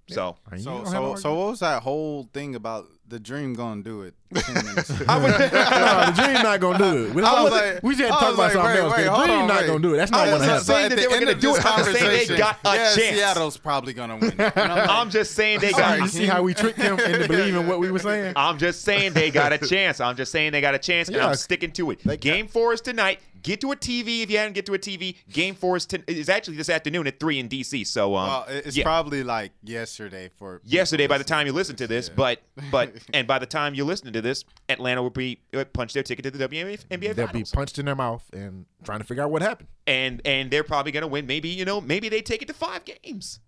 So 0.09 0.37
I 0.47 0.57
mean, 0.57 0.61
you 0.61 0.65
So 0.65 0.85
so 0.85 1.15
so 1.17 1.35
what 1.35 1.49
was 1.49 1.61
that 1.61 1.83
whole 1.83 2.29
thing 2.33 2.55
about 2.55 2.87
the 3.09 3.21
Dream 3.21 3.55
gonna 3.55 3.83
do 3.83 4.03
it? 4.03 4.15
10 4.35 4.55
minutes 4.67 4.91
ago? 4.91 5.05
I 5.09 5.19
would, 5.19 5.31
no, 5.31 5.37
the 5.39 6.13
Dream 6.23 6.43
not 6.43 6.59
gonna 6.61 6.79
do 6.79 7.05
it. 7.07 7.15
We, 7.15 7.23
I 7.23 7.43
was 7.43 7.53
wasn't- 7.53 7.75
like- 7.75 7.83
we 7.83 7.95
just 7.95 8.11
had 8.11 8.19
to 8.19 8.25
talk 8.25 8.35
about 8.35 8.39
like, 8.39 8.53
something 8.53 8.73
wait, 8.73 8.79
else. 8.81 8.93
wait, 8.97 9.05
the 9.05 9.11
Dream 9.25 9.31
on, 9.41 9.47
not 9.47 9.61
wait. 9.61 9.67
gonna 9.67 9.79
do 9.81 9.95
it. 9.95 9.97
That's 9.99 10.11
not 10.11 10.21
I 10.21 10.25
gonna 10.27 10.37
was 10.39 10.45
happen. 10.47 10.65
saying 10.65 10.85
at 10.85 10.89
that 10.91 10.95
the 10.97 11.01
they 11.03 11.07
were 11.07 11.15
end 11.15 11.25
gonna 11.25 11.33
of 11.37 11.41
do 11.41 11.49
this 11.53 11.59
it. 11.59 11.67
I'm 11.67 11.85
just 11.85 11.99
saying 12.01 12.29
they 12.29 12.37
got 12.39 12.59
a 12.65 12.75
yeah, 12.75 12.95
chance. 12.95 13.17
Seattle's 13.17 13.57
probably 13.57 13.93
gonna 13.93 14.17
win. 14.17 14.31
I'm 14.33 14.39
like, 14.39 14.57
I'm 14.89 15.11
just 15.11 15.33
saying 15.33 15.61
they 15.61 15.71
got. 15.73 16.01
You 16.01 16.09
see 16.09 16.27
how 16.27 16.43
we 16.43 16.55
tricked 16.55 16.79
them 16.79 16.99
into 16.99 17.29
believing 17.29 17.67
what 17.69 17.79
we 17.79 17.91
were 17.93 17.99
saying? 17.99 18.33
I'm 18.37 18.59
just 18.59 18.83
saying 18.83 19.13
they 19.13 19.31
got 19.31 19.53
a 19.53 19.59
chance. 19.59 20.01
I'm 20.01 20.17
just 20.17 20.33
saying 20.33 20.53
they 20.53 20.61
got 20.61 20.75
a 20.75 20.79
chance, 20.79 21.09
and 21.09 21.17
Yeah. 21.19 21.29
I'm 21.29 21.35
sticking 21.37 21.71
to 21.73 21.91
it. 21.93 22.01
They- 22.05 22.17
Game 22.17 22.49
four 22.49 22.73
is 22.73 22.81
tonight. 22.81 23.21
Get 23.43 23.61
to 23.61 23.73
a 23.73 23.77
TV 23.77 24.23
if 24.23 24.31
you 24.31 24.39
haven't 24.39 24.55
get 24.55 24.65
to 24.65 24.73
a 24.73 24.79
TV. 24.79 25.17
Game 25.31 25.55
four 25.55 25.77
is, 25.77 25.85
ten, 25.85 26.03
is 26.07 26.31
actually 26.31 26.57
this 26.57 26.71
afternoon 26.71 27.07
at 27.07 27.21
three 27.21 27.39
in 27.39 27.47
DC. 27.47 27.87
So 27.87 28.17
um, 28.17 28.27
well, 28.27 28.47
it's 28.49 28.75
yeah. 28.75 28.85
probably 28.85 29.23
like 29.23 29.53
yesterday 29.63 30.31
for 30.39 30.63
yesterday 30.65 31.07
by 31.07 31.19
the 31.19 31.25
time 31.25 31.47
you 31.47 31.53
listen 31.53 31.77
to 31.77 31.87
this, 31.87 32.09
Yeah. 32.09 32.15
but 32.17 32.41
but 32.71 32.95
and 33.13 33.27
by 33.27 33.39
the 33.39 33.47
time 33.47 33.75
you're 33.75 33.87
listening 33.87 34.13
to 34.15 34.23
this, 34.23 34.45
Atlanta 34.69 35.03
will 35.03 35.11
be 35.11 35.41
uh, 35.55 35.65
punched 35.65 35.95
their 35.95 36.03
ticket 36.03 36.23
to 36.25 36.31
the 36.31 36.49
WNBA 36.49 36.87
NBA 36.91 37.15
They'll 37.15 37.27
be 37.29 37.45
punched 37.45 37.79
in 37.79 37.87
their 37.87 37.95
mouth 37.95 38.25
and 38.33 38.67
trying 38.85 38.99
to 39.01 39.05
figure 39.05 39.23
out 39.23 39.31
what 39.31 39.43
happened. 39.43 39.69
and 39.87 40.23
and 40.25 40.51
they're 40.51 40.65
probably 40.65 40.93
gonna 40.93 41.07
win. 41.09 41.27
Maybe 41.27 41.49
you 41.49 41.65
know 41.65 41.81
maybe 41.81 42.09
they 42.09 42.23
take 42.23 42.43
it 42.43 42.49
to 42.49 42.55
five 42.55 42.83
games. 42.85 43.41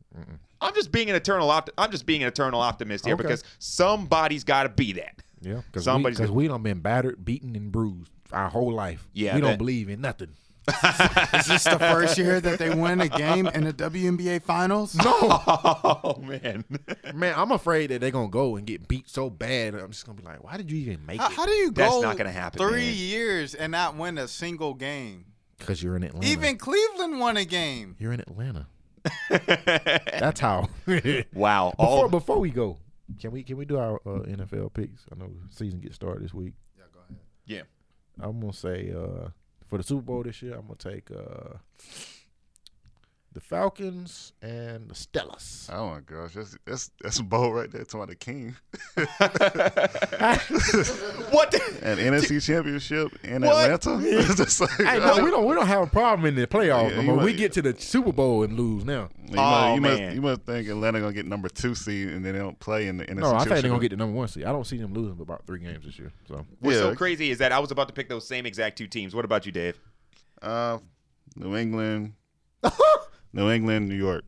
I'm 0.61 0.75
just 0.75 0.91
being 0.91 1.11
an 1.11 1.17
eternal 1.17 1.51
opt- 1.51 1.71
I'm 1.77 1.91
just 1.91 2.07
being 2.07 2.23
an 2.23 2.29
eternal 2.29 2.61
optimist 2.61 3.05
here 3.05 3.15
Okay. 3.15 3.23
because 3.25 3.45
somebody's 3.59 4.45
got 4.45 4.63
to 4.63 4.71
be 4.71 4.93
that. 4.95 5.23
Yeah, 5.43 5.61
because 5.71 5.87
we, 5.87 6.11
gonna- 6.13 6.33
we 6.33 6.49
done 6.49 6.63
been 6.63 6.81
battered, 6.81 7.23
beaten, 7.25 7.55
and 7.55 7.71
bruised 7.71 8.11
our 8.33 8.49
whole 8.49 8.73
life. 8.73 9.07
Yeah, 9.13 9.35
we 9.35 9.43
don't 9.43 9.59
believe 9.59 9.89
in 9.91 10.01
nothing. 10.01 10.31
Is 11.39 11.47
this 11.47 11.64
the 11.64 11.79
first 11.79 12.19
year 12.19 12.41
that 12.41 12.59
they 12.59 12.75
win 12.75 13.01
a 13.01 13.09
game 13.09 13.47
in 13.47 13.64
the 13.64 13.73
WNBA 13.73 14.43
finals? 14.43 14.95
No, 14.97 15.05
Oh 15.47 16.21
man. 16.21 16.64
man, 17.14 17.35
I'm 17.37 17.53
afraid 17.53 17.91
that 17.91 18.01
they're 18.01 18.11
gonna 18.11 18.29
go 18.29 18.57
and 18.57 18.67
get 18.67 18.89
beat 18.89 19.09
so 19.09 19.31
bad. 19.31 19.75
I'm 19.75 19.91
just 19.93 20.05
gonna 20.07 20.19
be 20.19 20.25
like, 20.25 20.43
why 20.43 20.57
did 20.57 20.71
you 20.71 20.79
even 20.79 21.07
make 21.07 21.21
How, 21.21 21.29
it? 21.29 21.33
how 21.35 21.47
do 21.47 21.53
you 21.53 21.71
That's 21.71 21.95
go 21.95 22.01
not 22.03 22.17
gonna 22.17 22.33
happen, 22.33 22.59
three 22.59 22.87
man. 22.87 22.95
years 22.95 23.55
and 23.55 23.71
not 23.73 23.97
win 23.97 24.19
a 24.19 24.27
single 24.27 24.75
game? 24.75 25.27
Because 25.59 25.83
you're 25.83 25.97
in 25.97 26.03
Atlanta. 26.03 26.27
Even 26.27 26.59
Cleveland 26.59 27.21
won 27.21 27.37
a 27.37 27.45
game. 27.45 27.95
you're 27.99 28.12
in 28.12 28.21
Atlanta. 28.21 28.67
That's 29.31 30.41
how. 30.41 30.69
before 30.85 31.25
Wow. 31.33 31.75
All 31.79 32.09
before 32.09 32.39
we 32.39 32.51
go, 32.51 32.79
can 33.21 33.31
we 33.31 33.43
can 33.43 33.57
we 33.57 33.64
do 33.64 33.79
our 33.79 33.97
uh, 34.05 34.21
NFL 34.27 34.75
picks? 34.75 35.05
I 35.12 35.19
know 35.19 35.29
the 35.29 35.55
season 35.55 35.81
gets 35.81 35.95
started 35.95 36.25
this 36.25 36.35
week. 36.35 36.55
Yeah, 36.77 36.85
go 36.93 37.01
ahead. 37.09 37.19
yeah. 37.47 37.62
I'm 38.21 38.41
gonna 38.41 38.53
say 38.53 38.93
uh, 38.93 39.29
for 39.69 39.79
the 39.79 39.85
Super 39.85 40.03
Bowl 40.03 40.23
this 40.23 40.43
year, 40.43 40.55
I'm 40.55 40.62
gonna 40.67 40.77
take 40.77 41.11
uh, 41.11 41.59
the 43.37 43.41
Falcons 43.43 44.32
and 44.41 44.89
the 44.89 44.95
Stellas. 44.95 45.68
Oh 45.70 45.91
my 45.91 46.01
gosh, 46.01 46.32
that's 46.32 46.57
that's 46.64 46.91
that's 47.03 47.18
a 47.18 47.22
bowl 47.22 47.53
right 47.53 47.70
there. 47.70 47.84
Talking 47.84 48.01
about 48.01 48.09
the 48.09 48.14
king, 48.16 48.57
What? 51.30 51.51
the- 51.51 51.61
an 51.82 51.99
NFC 51.99 52.43
championship 52.43 53.12
in 53.22 53.43
What? 53.43 53.70
Atlanta. 53.70 54.01
It's 54.43 54.59
like, 54.61 54.70
Hey, 54.70 54.99
no, 54.99 55.22
we 55.22 55.30
don't 55.30 55.45
we 55.45 55.55
don't 55.55 55.66
have 55.66 55.82
a 55.82 55.87
problem 55.87 56.24
in 56.26 56.34
the 56.34 56.47
playoffs. 56.47 56.91
Yeah, 56.93 57.03
no 57.03 57.18
you 57.18 57.24
we 57.26 57.34
get 57.34 57.53
to 57.53 57.62
the 57.62 57.78
Super 57.78 58.11
Bowl 58.12 58.43
and 58.43 58.55
lose 58.55 58.87
now. 58.87 59.11
You, 59.28 59.34
Oh, 59.39 59.43
must, 59.43 59.74
you, 59.74 59.80
man. 59.82 60.03
must, 60.05 60.14
you 60.14 60.20
must 60.22 60.41
think 60.43 60.68
Atlanta 60.68 61.01
gonna 61.01 61.12
get 61.12 61.26
number 61.26 61.51
two 61.51 61.74
seed 61.74 62.09
and 62.09 62.24
then 62.24 62.32
they 62.32 62.39
don't 62.39 62.59
play 62.59 62.87
in 62.89 62.97
the 62.97 63.05
NFC 63.05 63.16
No, 63.18 63.34
I 63.34 63.39
think 63.45 63.51
they're 63.61 63.68
gonna 63.68 63.80
get 63.80 63.91
the 63.91 63.97
number 63.99 64.16
one 64.16 64.28
seed. 64.28 64.45
I 64.45 64.53
don't 64.53 64.64
see 64.66 64.78
them 64.78 64.95
losing 64.95 65.14
but 65.16 65.24
about 65.24 65.47
three 65.47 65.59
games 65.61 65.84
this 65.84 65.99
year. 65.99 66.11
So 66.26 66.47
What's 66.61 66.78
so 66.78 66.95
crazy 66.95 67.30
is 67.30 67.37
that 67.39 67.53
I 67.53 67.59
was 67.59 67.70
about 67.70 67.89
to 67.89 67.95
pick 67.95 68.09
those 68.09 68.26
same 68.26 68.47
exact 68.47 68.78
two 68.78 68.87
teams. 68.87 69.14
What 69.14 69.26
about 69.26 69.45
you, 69.45 69.53
Dave? 69.53 69.78
Uh, 70.41 70.78
New 71.34 71.55
England, 71.57 72.14
New 73.33 73.51
England, 73.51 73.89
New 73.89 73.95
York. 73.97 74.24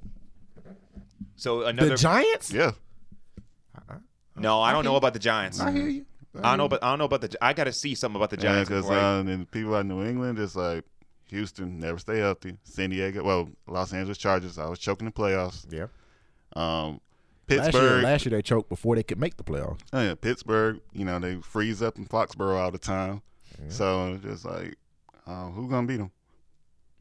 So 1.36 1.62
another. 1.64 1.90
the 1.90 1.96
Giants. 1.96 2.50
Yeah, 2.52 2.72
no, 4.36 4.60
I 4.60 4.72
don't 4.72 4.84
know 4.84 4.96
about 4.96 5.12
the 5.14 5.18
Giants. 5.18 5.60
I 5.60 5.72
hear 5.72 5.88
you. 5.88 6.06
I 6.36 6.50
don't 6.50 6.58
know, 6.58 6.68
but 6.68 6.82
I 6.84 6.90
don't 6.90 6.98
know 6.98 7.04
about 7.06 7.22
the. 7.22 7.36
I 7.40 7.52
got 7.52 7.64
to 7.64 7.72
see 7.72 7.94
something 7.94 8.16
about 8.16 8.30
the 8.30 8.36
Giants. 8.36 8.68
because 8.68 8.84
before 8.84 8.98
I- 8.98 9.18
uh, 9.18 9.22
then 9.22 9.46
people 9.46 9.74
out 9.74 9.80
in 9.80 9.88
New 9.88 10.04
England 10.04 10.38
is 10.38 10.54
like 10.54 10.84
Houston 11.26 11.80
never 11.80 11.98
stay 11.98 12.18
healthy. 12.18 12.56
San 12.64 12.90
Diego, 12.90 13.24
well, 13.24 13.48
Los 13.66 13.92
Angeles 13.92 14.18
Chargers. 14.18 14.58
I 14.58 14.68
was 14.68 14.78
choking 14.78 15.06
the 15.06 15.12
playoffs. 15.12 15.66
Yeah. 15.70 15.86
Um, 16.54 17.00
Last 17.50 17.58
year, 17.58 17.62
Pittsburgh, 17.72 18.04
last 18.04 18.24
year 18.26 18.30
they 18.36 18.42
choked 18.42 18.68
before 18.68 18.94
they 18.94 19.02
could 19.02 19.18
make 19.18 19.38
the 19.38 19.42
playoffs. 19.44 19.80
oh, 19.94 20.02
yeah, 20.02 20.14
Pittsburgh. 20.14 20.80
You 20.92 21.04
know 21.06 21.18
they 21.18 21.36
freeze 21.36 21.80
up 21.82 21.96
in 21.96 22.04
Foxborough 22.06 22.58
all 22.60 22.70
the 22.70 22.78
time. 22.78 23.22
So 23.68 24.12
it's 24.14 24.22
just 24.22 24.44
like, 24.44 24.76
uh, 25.26 25.46
who 25.48 25.66
gonna 25.68 25.86
beat 25.86 25.96
them? 25.96 26.10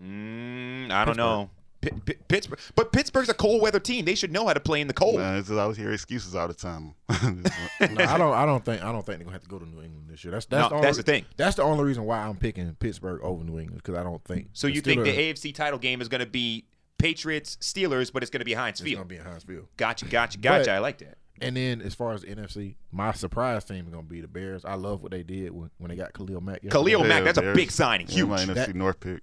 Mm, 0.02 0.90
I 0.92 1.06
don't 1.06 1.18
know. 1.18 1.50
Pi- 1.82 1.92
Pi- 2.06 2.16
Pittsburgh, 2.28 2.60
but 2.76 2.92
Pittsburgh's 2.92 3.30
a 3.30 3.34
cold 3.34 3.62
weather 3.62 3.80
team. 3.80 4.06
They 4.06 4.16
should 4.16 4.32
know 4.32 4.48
how 4.48 4.54
to 4.54 4.60
play 4.60 4.82
in 4.82 4.88
the 4.88 4.94
cold. 4.94 5.20
It's 5.20 5.48
just, 5.48 5.58
I 5.58 5.62
always 5.64 5.78
hear 5.78 5.92
excuses 5.92 6.36
all 6.36 6.48
the 6.48 6.54
time. 6.54 6.94
No, 7.80 8.04
I 8.04 8.18
don't. 8.18 8.34
I 8.34 8.46
don't 8.46 8.66
think. 8.66 8.84
I 8.84 8.92
don't 8.92 9.06
think 9.06 9.20
they're 9.20 9.26
gonna 9.26 9.34
have 9.34 9.44
to 9.44 9.50
go 9.50 9.60
to 9.60 9.66
New 9.66 9.82
England 9.84 10.08
this 10.10 10.24
year. 10.24 10.32
That's 10.32 10.46
that's 10.48 10.64
No, 10.64 10.70
the 10.70 10.76
only, 10.76 10.86
that's 10.88 10.98
the 10.98 11.04
thing. 11.04 11.26
That's 11.38 11.56
the 11.56 11.62
only 11.64 11.84
reason 11.84 12.04
why 12.06 12.20
I'm 12.20 12.36
picking 12.36 12.74
Pittsburgh 12.80 13.22
over 13.22 13.44
New 13.44 13.60
England 13.60 13.82
because 13.84 13.96
I 14.00 14.04
don't 14.04 14.24
think. 14.26 14.50
So 14.54 14.66
you 14.68 14.82
think 14.82 15.04
the 15.04 15.12
Steelers- 15.12 15.34
AFC 15.34 15.54
title 15.56 15.78
game 15.80 16.02
is 16.02 16.08
going 16.08 16.22
to 16.22 16.26
be 16.26 16.66
Patriots 16.98 17.58
Steelers, 17.62 18.12
but 18.12 18.24
it's 18.24 18.30
going 18.32 18.40
to 18.40 18.46
be 18.46 18.54
Heinz 18.56 18.80
Field. 18.80 18.94
it's 19.12 19.22
gonna 19.22 19.24
be 19.30 19.36
in 19.36 19.40
Field. 19.42 19.68
Gotcha, 19.78 20.06
gotcha, 20.06 20.38
gotcha. 20.40 20.66
But- 20.66 20.70
I 20.70 20.80
like 20.80 20.98
that. 21.00 21.18
And 21.40 21.56
then 21.56 21.84
as 21.84 21.94
far 21.94 22.14
as 22.14 22.22
the 22.22 22.28
NFC, 22.36 22.78
my 22.92 23.12
surprise 23.12 23.64
team 23.64 23.86
is 23.86 23.92
gonna 23.94 24.02
be 24.02 24.22
the 24.22 24.28
Bears. 24.28 24.66
I 24.66 24.74
love 24.74 25.04
what 25.04 25.12
they 25.12 25.22
did 25.22 25.52
when, 25.52 25.70
when 25.78 25.90
they 25.92 25.96
got 25.96 26.12
Khalil 26.14 26.42
Mack. 26.42 26.64
yesterday. 26.64 26.72
Khalil 26.94 27.04
Mack, 27.04 27.20
Yeah, 27.20 27.24
that's 27.32 27.38
a 27.38 27.54
big 27.54 27.70
signing, 27.70 28.08
Yeah, 28.08 28.16
huge. 28.16 28.28
my 28.30 28.38
NFC 28.40 28.56
That- 28.56 28.76
North 28.76 29.00
pick. 29.00 29.22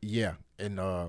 Yeah, 0.00 0.34
and 0.60 0.78
uh, 0.78 1.08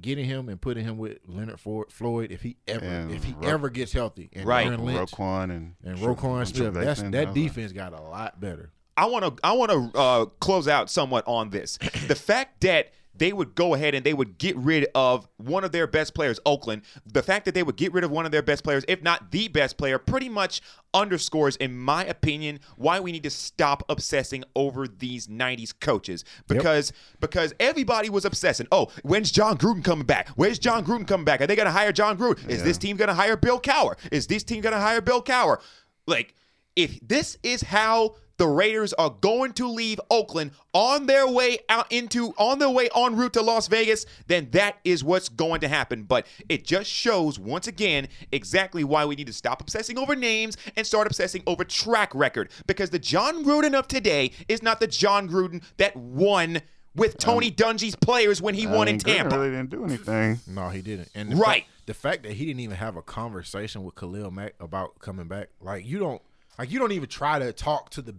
getting 0.00 0.24
him 0.24 0.48
and 0.48 0.60
putting 0.60 0.84
him 0.84 0.98
with 0.98 1.18
Leonard 1.26 1.60
Ford, 1.60 1.90
Floyd 1.92 2.30
if 2.32 2.42
he 2.42 2.56
ever 2.66 2.84
And 2.84 3.10
if 3.10 3.24
he 3.24 3.32
Ro- 3.34 3.48
ever 3.48 3.70
gets 3.70 3.92
healthy, 3.92 4.30
and 4.32 4.46
Right. 4.46 4.66
Aaron 4.66 4.84
Lynch 4.84 5.10
Roquan 5.10 5.44
and 5.44 5.74
and 5.84 5.98
Tre- 5.98 6.06
Roquan 6.06 6.38
and 6.40 6.48
Smith. 6.48 6.74
That's 6.74 7.02
Trevathan. 7.02 7.12
That 7.12 7.34
defense 7.34 7.72
got 7.72 7.92
a 7.92 8.00
lot 8.02 8.40
better. 8.40 8.70
I 8.96 9.06
want 9.06 9.24
to 9.24 9.46
I 9.46 9.52
want 9.52 9.70
to 9.72 9.98
uh, 9.98 10.24
close 10.26 10.68
out 10.68 10.88
somewhat 10.90 11.24
on 11.26 11.50
this. 11.50 11.78
The 12.08 12.14
fact 12.14 12.60
that 12.60 12.92
they 13.16 13.32
would 13.32 13.54
go 13.54 13.74
ahead 13.74 13.94
and 13.94 14.04
they 14.04 14.14
would 14.14 14.38
get 14.38 14.56
rid 14.56 14.86
of 14.94 15.28
one 15.36 15.64
of 15.64 15.72
their 15.72 15.86
best 15.86 16.14
players, 16.14 16.40
Oakland. 16.44 16.82
The 17.06 17.22
fact 17.22 17.44
that 17.44 17.54
they 17.54 17.62
would 17.62 17.76
get 17.76 17.92
rid 17.92 18.04
of 18.04 18.10
one 18.10 18.26
of 18.26 18.32
their 18.32 18.42
best 18.42 18.64
players, 18.64 18.84
if 18.88 19.02
not 19.02 19.30
the 19.30 19.48
best 19.48 19.76
player, 19.76 19.98
pretty 19.98 20.28
much 20.28 20.60
underscores, 20.92 21.56
in 21.56 21.76
my 21.76 22.04
opinion, 22.04 22.60
why 22.76 23.00
we 23.00 23.12
need 23.12 23.22
to 23.24 23.30
stop 23.30 23.82
obsessing 23.88 24.44
over 24.54 24.86
these 24.86 25.26
'90s 25.26 25.72
coaches. 25.78 26.24
Because 26.46 26.92
because 27.20 27.52
everybody 27.60 28.10
was 28.10 28.24
obsessing. 28.24 28.66
Oh, 28.72 28.90
when's 29.02 29.30
Jon 29.30 29.56
Gruden 29.56 29.84
coming 29.84 30.06
back? 30.06 30.28
Where's 30.36 30.58
Jon 30.58 30.84
Gruden 30.84 31.06
coming 31.06 31.24
back? 31.24 31.40
Are 31.40 31.46
they 31.46 31.56
going 31.56 31.66
to 31.66 31.72
hire 31.72 31.92
Jon 31.92 32.16
Gruden? 32.16 32.48
Is 32.48 32.62
this 32.62 32.78
team 32.78 32.96
going 32.96 33.08
to 33.08 33.14
hire 33.14 33.36
Bill 33.36 33.60
Cowher? 33.60 33.96
Is 34.10 34.26
this 34.26 34.42
team 34.44 34.60
going 34.60 34.74
to 34.74 34.80
hire 34.80 35.00
Bill 35.00 35.22
Cowher? 35.22 35.58
Like, 36.06 36.34
if 36.76 36.98
this 37.00 37.38
is 37.42 37.62
how 37.62 38.16
the 38.36 38.46
Raiders 38.48 38.92
are 38.94 39.10
going 39.10 39.52
to 39.54 39.68
leave 39.68 40.00
Oakland 40.10 40.50
on 40.72 41.06
their 41.06 41.26
way 41.28 41.58
out 41.68 41.90
into 41.92 42.34
on 42.38 42.58
their 42.58 42.70
way 42.70 42.88
en 42.96 43.16
route 43.16 43.32
to 43.34 43.42
Las 43.42 43.68
Vegas, 43.68 44.06
then 44.26 44.48
that 44.52 44.76
is 44.84 45.04
what's 45.04 45.28
going 45.28 45.60
to 45.60 45.68
happen. 45.68 46.02
But 46.02 46.26
it 46.48 46.64
just 46.64 46.90
shows 46.90 47.38
once 47.38 47.66
again 47.68 48.08
exactly 48.32 48.82
why 48.84 49.04
we 49.04 49.14
need 49.14 49.26
to 49.28 49.32
stop 49.32 49.60
obsessing 49.60 49.98
over 49.98 50.16
names 50.16 50.56
and 50.76 50.86
start 50.86 51.06
obsessing 51.06 51.42
over 51.46 51.64
track 51.64 52.14
record. 52.14 52.50
Because 52.66 52.90
the 52.90 52.98
Jon 52.98 53.44
Gruden 53.44 53.74
of 53.74 53.86
today 53.88 54.32
is 54.48 54.62
not 54.62 54.80
the 54.80 54.86
Jon 54.86 55.28
Gruden 55.28 55.62
that 55.76 55.94
won 55.96 56.60
with 56.96 57.18
Tony 57.18 57.48
um, 57.48 57.54
Dungy's 57.54 57.96
players 57.96 58.40
when 58.40 58.54
he 58.54 58.66
I 58.66 58.74
won 58.74 58.86
in 58.88 58.94
mean, 58.96 59.00
Gruden 59.00 59.16
Tampa. 59.16 59.36
really 59.38 59.50
didn't 59.50 59.70
do 59.70 59.84
anything. 59.84 60.40
No, 60.46 60.68
he 60.68 60.80
didn't. 60.80 61.08
And 61.14 61.32
the 61.32 61.36
Right. 61.36 61.64
fact, 61.64 61.86
the 61.86 61.94
fact 61.94 62.22
that 62.22 62.32
he 62.32 62.46
didn't 62.46 62.60
even 62.60 62.76
have 62.76 62.96
a 62.96 63.02
conversation 63.02 63.82
with 63.84 63.94
Khalil 63.96 64.30
Mack 64.30 64.54
about 64.60 64.98
coming 65.00 65.26
back, 65.26 65.48
like 65.60 65.84
you 65.84 65.98
don't, 65.98 66.22
like 66.58 66.70
you 66.70 66.78
don't 66.78 66.92
even 66.92 67.08
try 67.08 67.38
to 67.38 67.52
talk 67.52 67.90
to 67.90 68.02
the, 68.02 68.14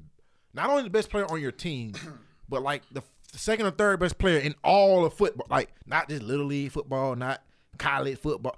not 0.53 0.69
only 0.69 0.83
the 0.83 0.89
best 0.89 1.09
player 1.09 1.25
on 1.25 1.41
your 1.41 1.51
team, 1.51 1.93
but 2.49 2.61
like 2.61 2.83
the, 2.91 3.01
the 3.31 3.38
second 3.38 3.65
or 3.65 3.71
third 3.71 3.99
best 3.99 4.17
player 4.17 4.39
in 4.39 4.55
all 4.63 5.05
of 5.05 5.13
football, 5.13 5.47
like 5.49 5.73
not 5.86 6.09
just 6.09 6.23
little 6.23 6.45
league 6.45 6.71
football, 6.71 7.15
not 7.15 7.41
college 7.77 8.17
football, 8.19 8.55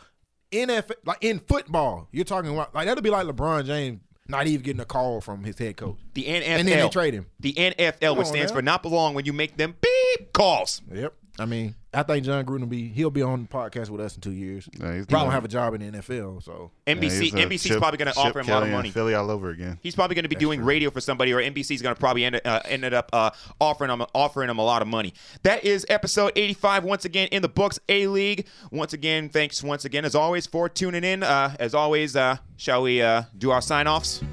NFL, 0.52 0.94
like 1.06 1.18
in 1.22 1.40
football, 1.40 2.08
you're 2.12 2.26
talking 2.26 2.54
about 2.54 2.74
like 2.74 2.88
that'll 2.88 3.02
be 3.02 3.10
like 3.10 3.28
LeBron 3.28 3.66
James 3.66 4.02
not 4.30 4.48
even 4.48 4.62
getting 4.62 4.82
a 4.82 4.86
call 4.86 5.22
from 5.22 5.44
his 5.44 5.58
head 5.58 5.78
coach. 5.78 5.98
The 6.14 6.26
NFL. 6.26 6.42
And 6.48 6.68
then 6.68 6.80
they 6.80 6.90
trade 6.90 7.14
him. 7.14 7.28
The 7.40 7.54
NFL, 7.54 8.18
which 8.18 8.28
stands 8.28 8.52
now. 8.52 8.58
for 8.58 8.62
not 8.62 8.84
belong 8.84 9.14
when 9.14 9.26
you 9.26 9.34
make 9.34 9.58
them 9.58 9.76
beep 9.80 10.34
calls. 10.34 10.82
Yep. 10.94 11.14
I 11.40 11.46
mean, 11.46 11.76
I 11.94 12.04
think 12.04 12.26
Jon 12.26 12.46
Gruden 12.46 12.62
will 12.62 12.68
be 12.68 12.88
he'll 12.90 13.12
be 13.12 13.22
on 13.22 13.44
the 13.44 13.48
podcast 13.48 13.90
with 13.90 14.02
us 14.02 14.16
in 14.16 14.22
two 14.22 14.32
years. 14.32 14.68
Yeah, 14.80 14.96
he's 14.96 15.06
He 15.08 15.16
won't 15.16 15.32
have 15.32 15.46
a 15.46 15.48
job 15.48 15.74
in 15.74 15.82
the 15.82 16.00
NFL, 16.00 16.44
so 16.44 16.72
NBC 16.86 17.02
Yeah, 17.02 17.10
he's, 17.10 17.34
NBC's 17.34 17.64
Chip- 17.64 17.78
probably 17.80 17.98
going 17.98 18.12
to 18.12 18.20
offer 18.20 18.40
him 18.40 18.48
a 18.48 18.52
lot 18.52 18.64
of 18.64 18.70
money. 18.70 18.90
Philly 18.90 19.14
all 19.14 19.30
over 19.30 19.50
again. 19.50 19.80
He's 19.82 19.96
probably 19.96 20.16
going 20.16 20.24
to 20.24 20.30
be 20.30 20.36
doing 20.36 20.64
radio 20.64 20.90
for 20.90 21.02
somebody, 21.02 21.34
or 21.34 21.42
NBC's 21.42 21.82
going 21.82 21.96
to 21.96 22.00
probably 22.00 22.26
end, 22.26 22.42
uh, 22.44 22.62
ended 22.66 22.94
up 22.94 23.10
uh, 23.14 23.32
offering 23.62 23.92
him 23.92 24.04
offering 24.16 24.50
him 24.50 24.58
a 24.58 24.64
lot 24.64 24.82
of 24.82 24.88
money. 24.88 25.14
That 25.44 25.64
is 25.64 25.86
episode 25.90 26.34
85 26.36 26.84
once 26.84 27.06
again 27.06 27.28
in 27.32 27.42
the 27.42 27.50
books. 27.50 27.80
A 27.90 28.08
League 28.08 28.48
once 28.72 28.94
again. 28.94 29.30
Thanks 29.30 29.62
once 29.64 29.86
again 29.86 30.06
as 30.06 30.16
always 30.16 30.48
for 30.48 30.70
tuning 30.70 31.04
in. 31.04 31.24
Uh, 31.24 31.56
as 31.60 31.74
always, 31.76 32.16
uh, 32.16 32.38
shall 32.58 32.82
we 32.82 33.02
uh, 33.02 33.24
do 33.38 33.52
our 33.52 33.62
sign 33.62 33.88
offs? 33.88 34.24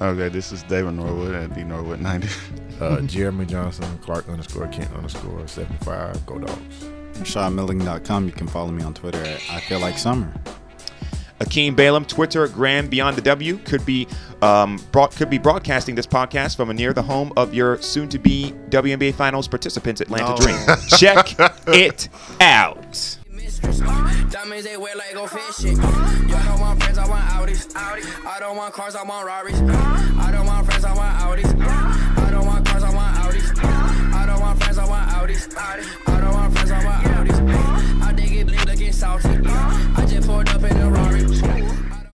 Okay, 0.00 0.28
this 0.28 0.52
is 0.52 0.62
David 0.64 0.92
Norwood 0.92 1.34
at 1.34 1.54
the 1.54 1.64
Norwood 1.64 2.00
90. 2.00 2.28
uh, 2.80 3.00
Jeremy 3.02 3.46
Johnson, 3.46 3.98
Clark 3.98 4.28
underscore 4.28 4.68
Kent 4.68 4.92
underscore 4.94 5.46
seventy 5.48 5.82
five. 5.84 6.24
Go 6.26 6.38
dogs. 6.38 6.88
ShotMilling.com. 7.14 8.26
You 8.26 8.32
can 8.32 8.46
follow 8.46 8.70
me 8.70 8.82
on 8.82 8.92
Twitter 8.94 9.22
at 9.22 9.40
I 9.50 9.60
Feel 9.60 9.80
Like 9.80 9.96
Summer. 9.98 10.32
Akeem 11.40 11.76
Balaam, 11.76 12.04
Twitter, 12.06 12.48
Graham 12.48 12.88
Beyond 12.88 13.16
the 13.16 13.22
W 13.22 13.58
could 13.58 13.84
be 13.84 14.06
um, 14.40 14.78
brought, 14.90 15.14
could 15.14 15.28
be 15.28 15.38
broadcasting 15.38 15.94
this 15.94 16.06
podcast 16.06 16.56
from 16.56 16.74
near 16.74 16.92
the 16.94 17.02
home 17.02 17.32
of 17.36 17.52
your 17.52 17.80
soon-to-be 17.82 18.54
WNBA 18.70 19.14
Finals 19.14 19.46
participants, 19.46 20.00
Atlanta 20.00 20.30
No. 20.30 20.36
Dream. 20.36 20.58
Check 20.98 21.34
it 21.68 22.08
out. 22.40 23.18
Diamonds 24.30 24.64
they 24.64 24.76
wear 24.76 24.94
like 24.96 25.14
go 25.14 25.26
fishing. 25.26 25.76
Y'all 25.76 26.42
don't 26.44 26.60
want 26.60 26.82
friends, 26.82 26.98
I 26.98 27.08
want 27.08 27.24
Audis. 27.26 27.76
I 27.76 28.38
don't 28.40 28.56
want 28.56 28.74
cars, 28.74 28.96
I 28.96 29.02
want 29.02 29.26
Rarries. 29.26 29.60
I 29.60 30.30
don't 30.32 30.46
want 30.46 30.66
friends, 30.66 30.84
I 30.84 30.94
want 30.94 31.18
Audis 31.18 32.15
friends, 34.76 34.78
I 34.78 34.90
want 34.90 35.10
Audis. 35.10 35.56
All 36.06 36.14
of 36.16 36.34
our 36.34 36.50
friends, 36.50 36.70
I 36.70 36.84
want 36.84 37.06
Audis. 37.06 38.02
I 38.02 38.12
think 38.12 38.32
it 38.32 38.46
bleed 38.46 38.66
looking 38.66 38.92
salty. 38.92 39.28
I 39.28 40.06
just 40.08 40.28
pulled 40.28 40.48
up 40.48 40.62
in 40.62 40.76
a 40.76 40.90
Rari. 40.90 41.55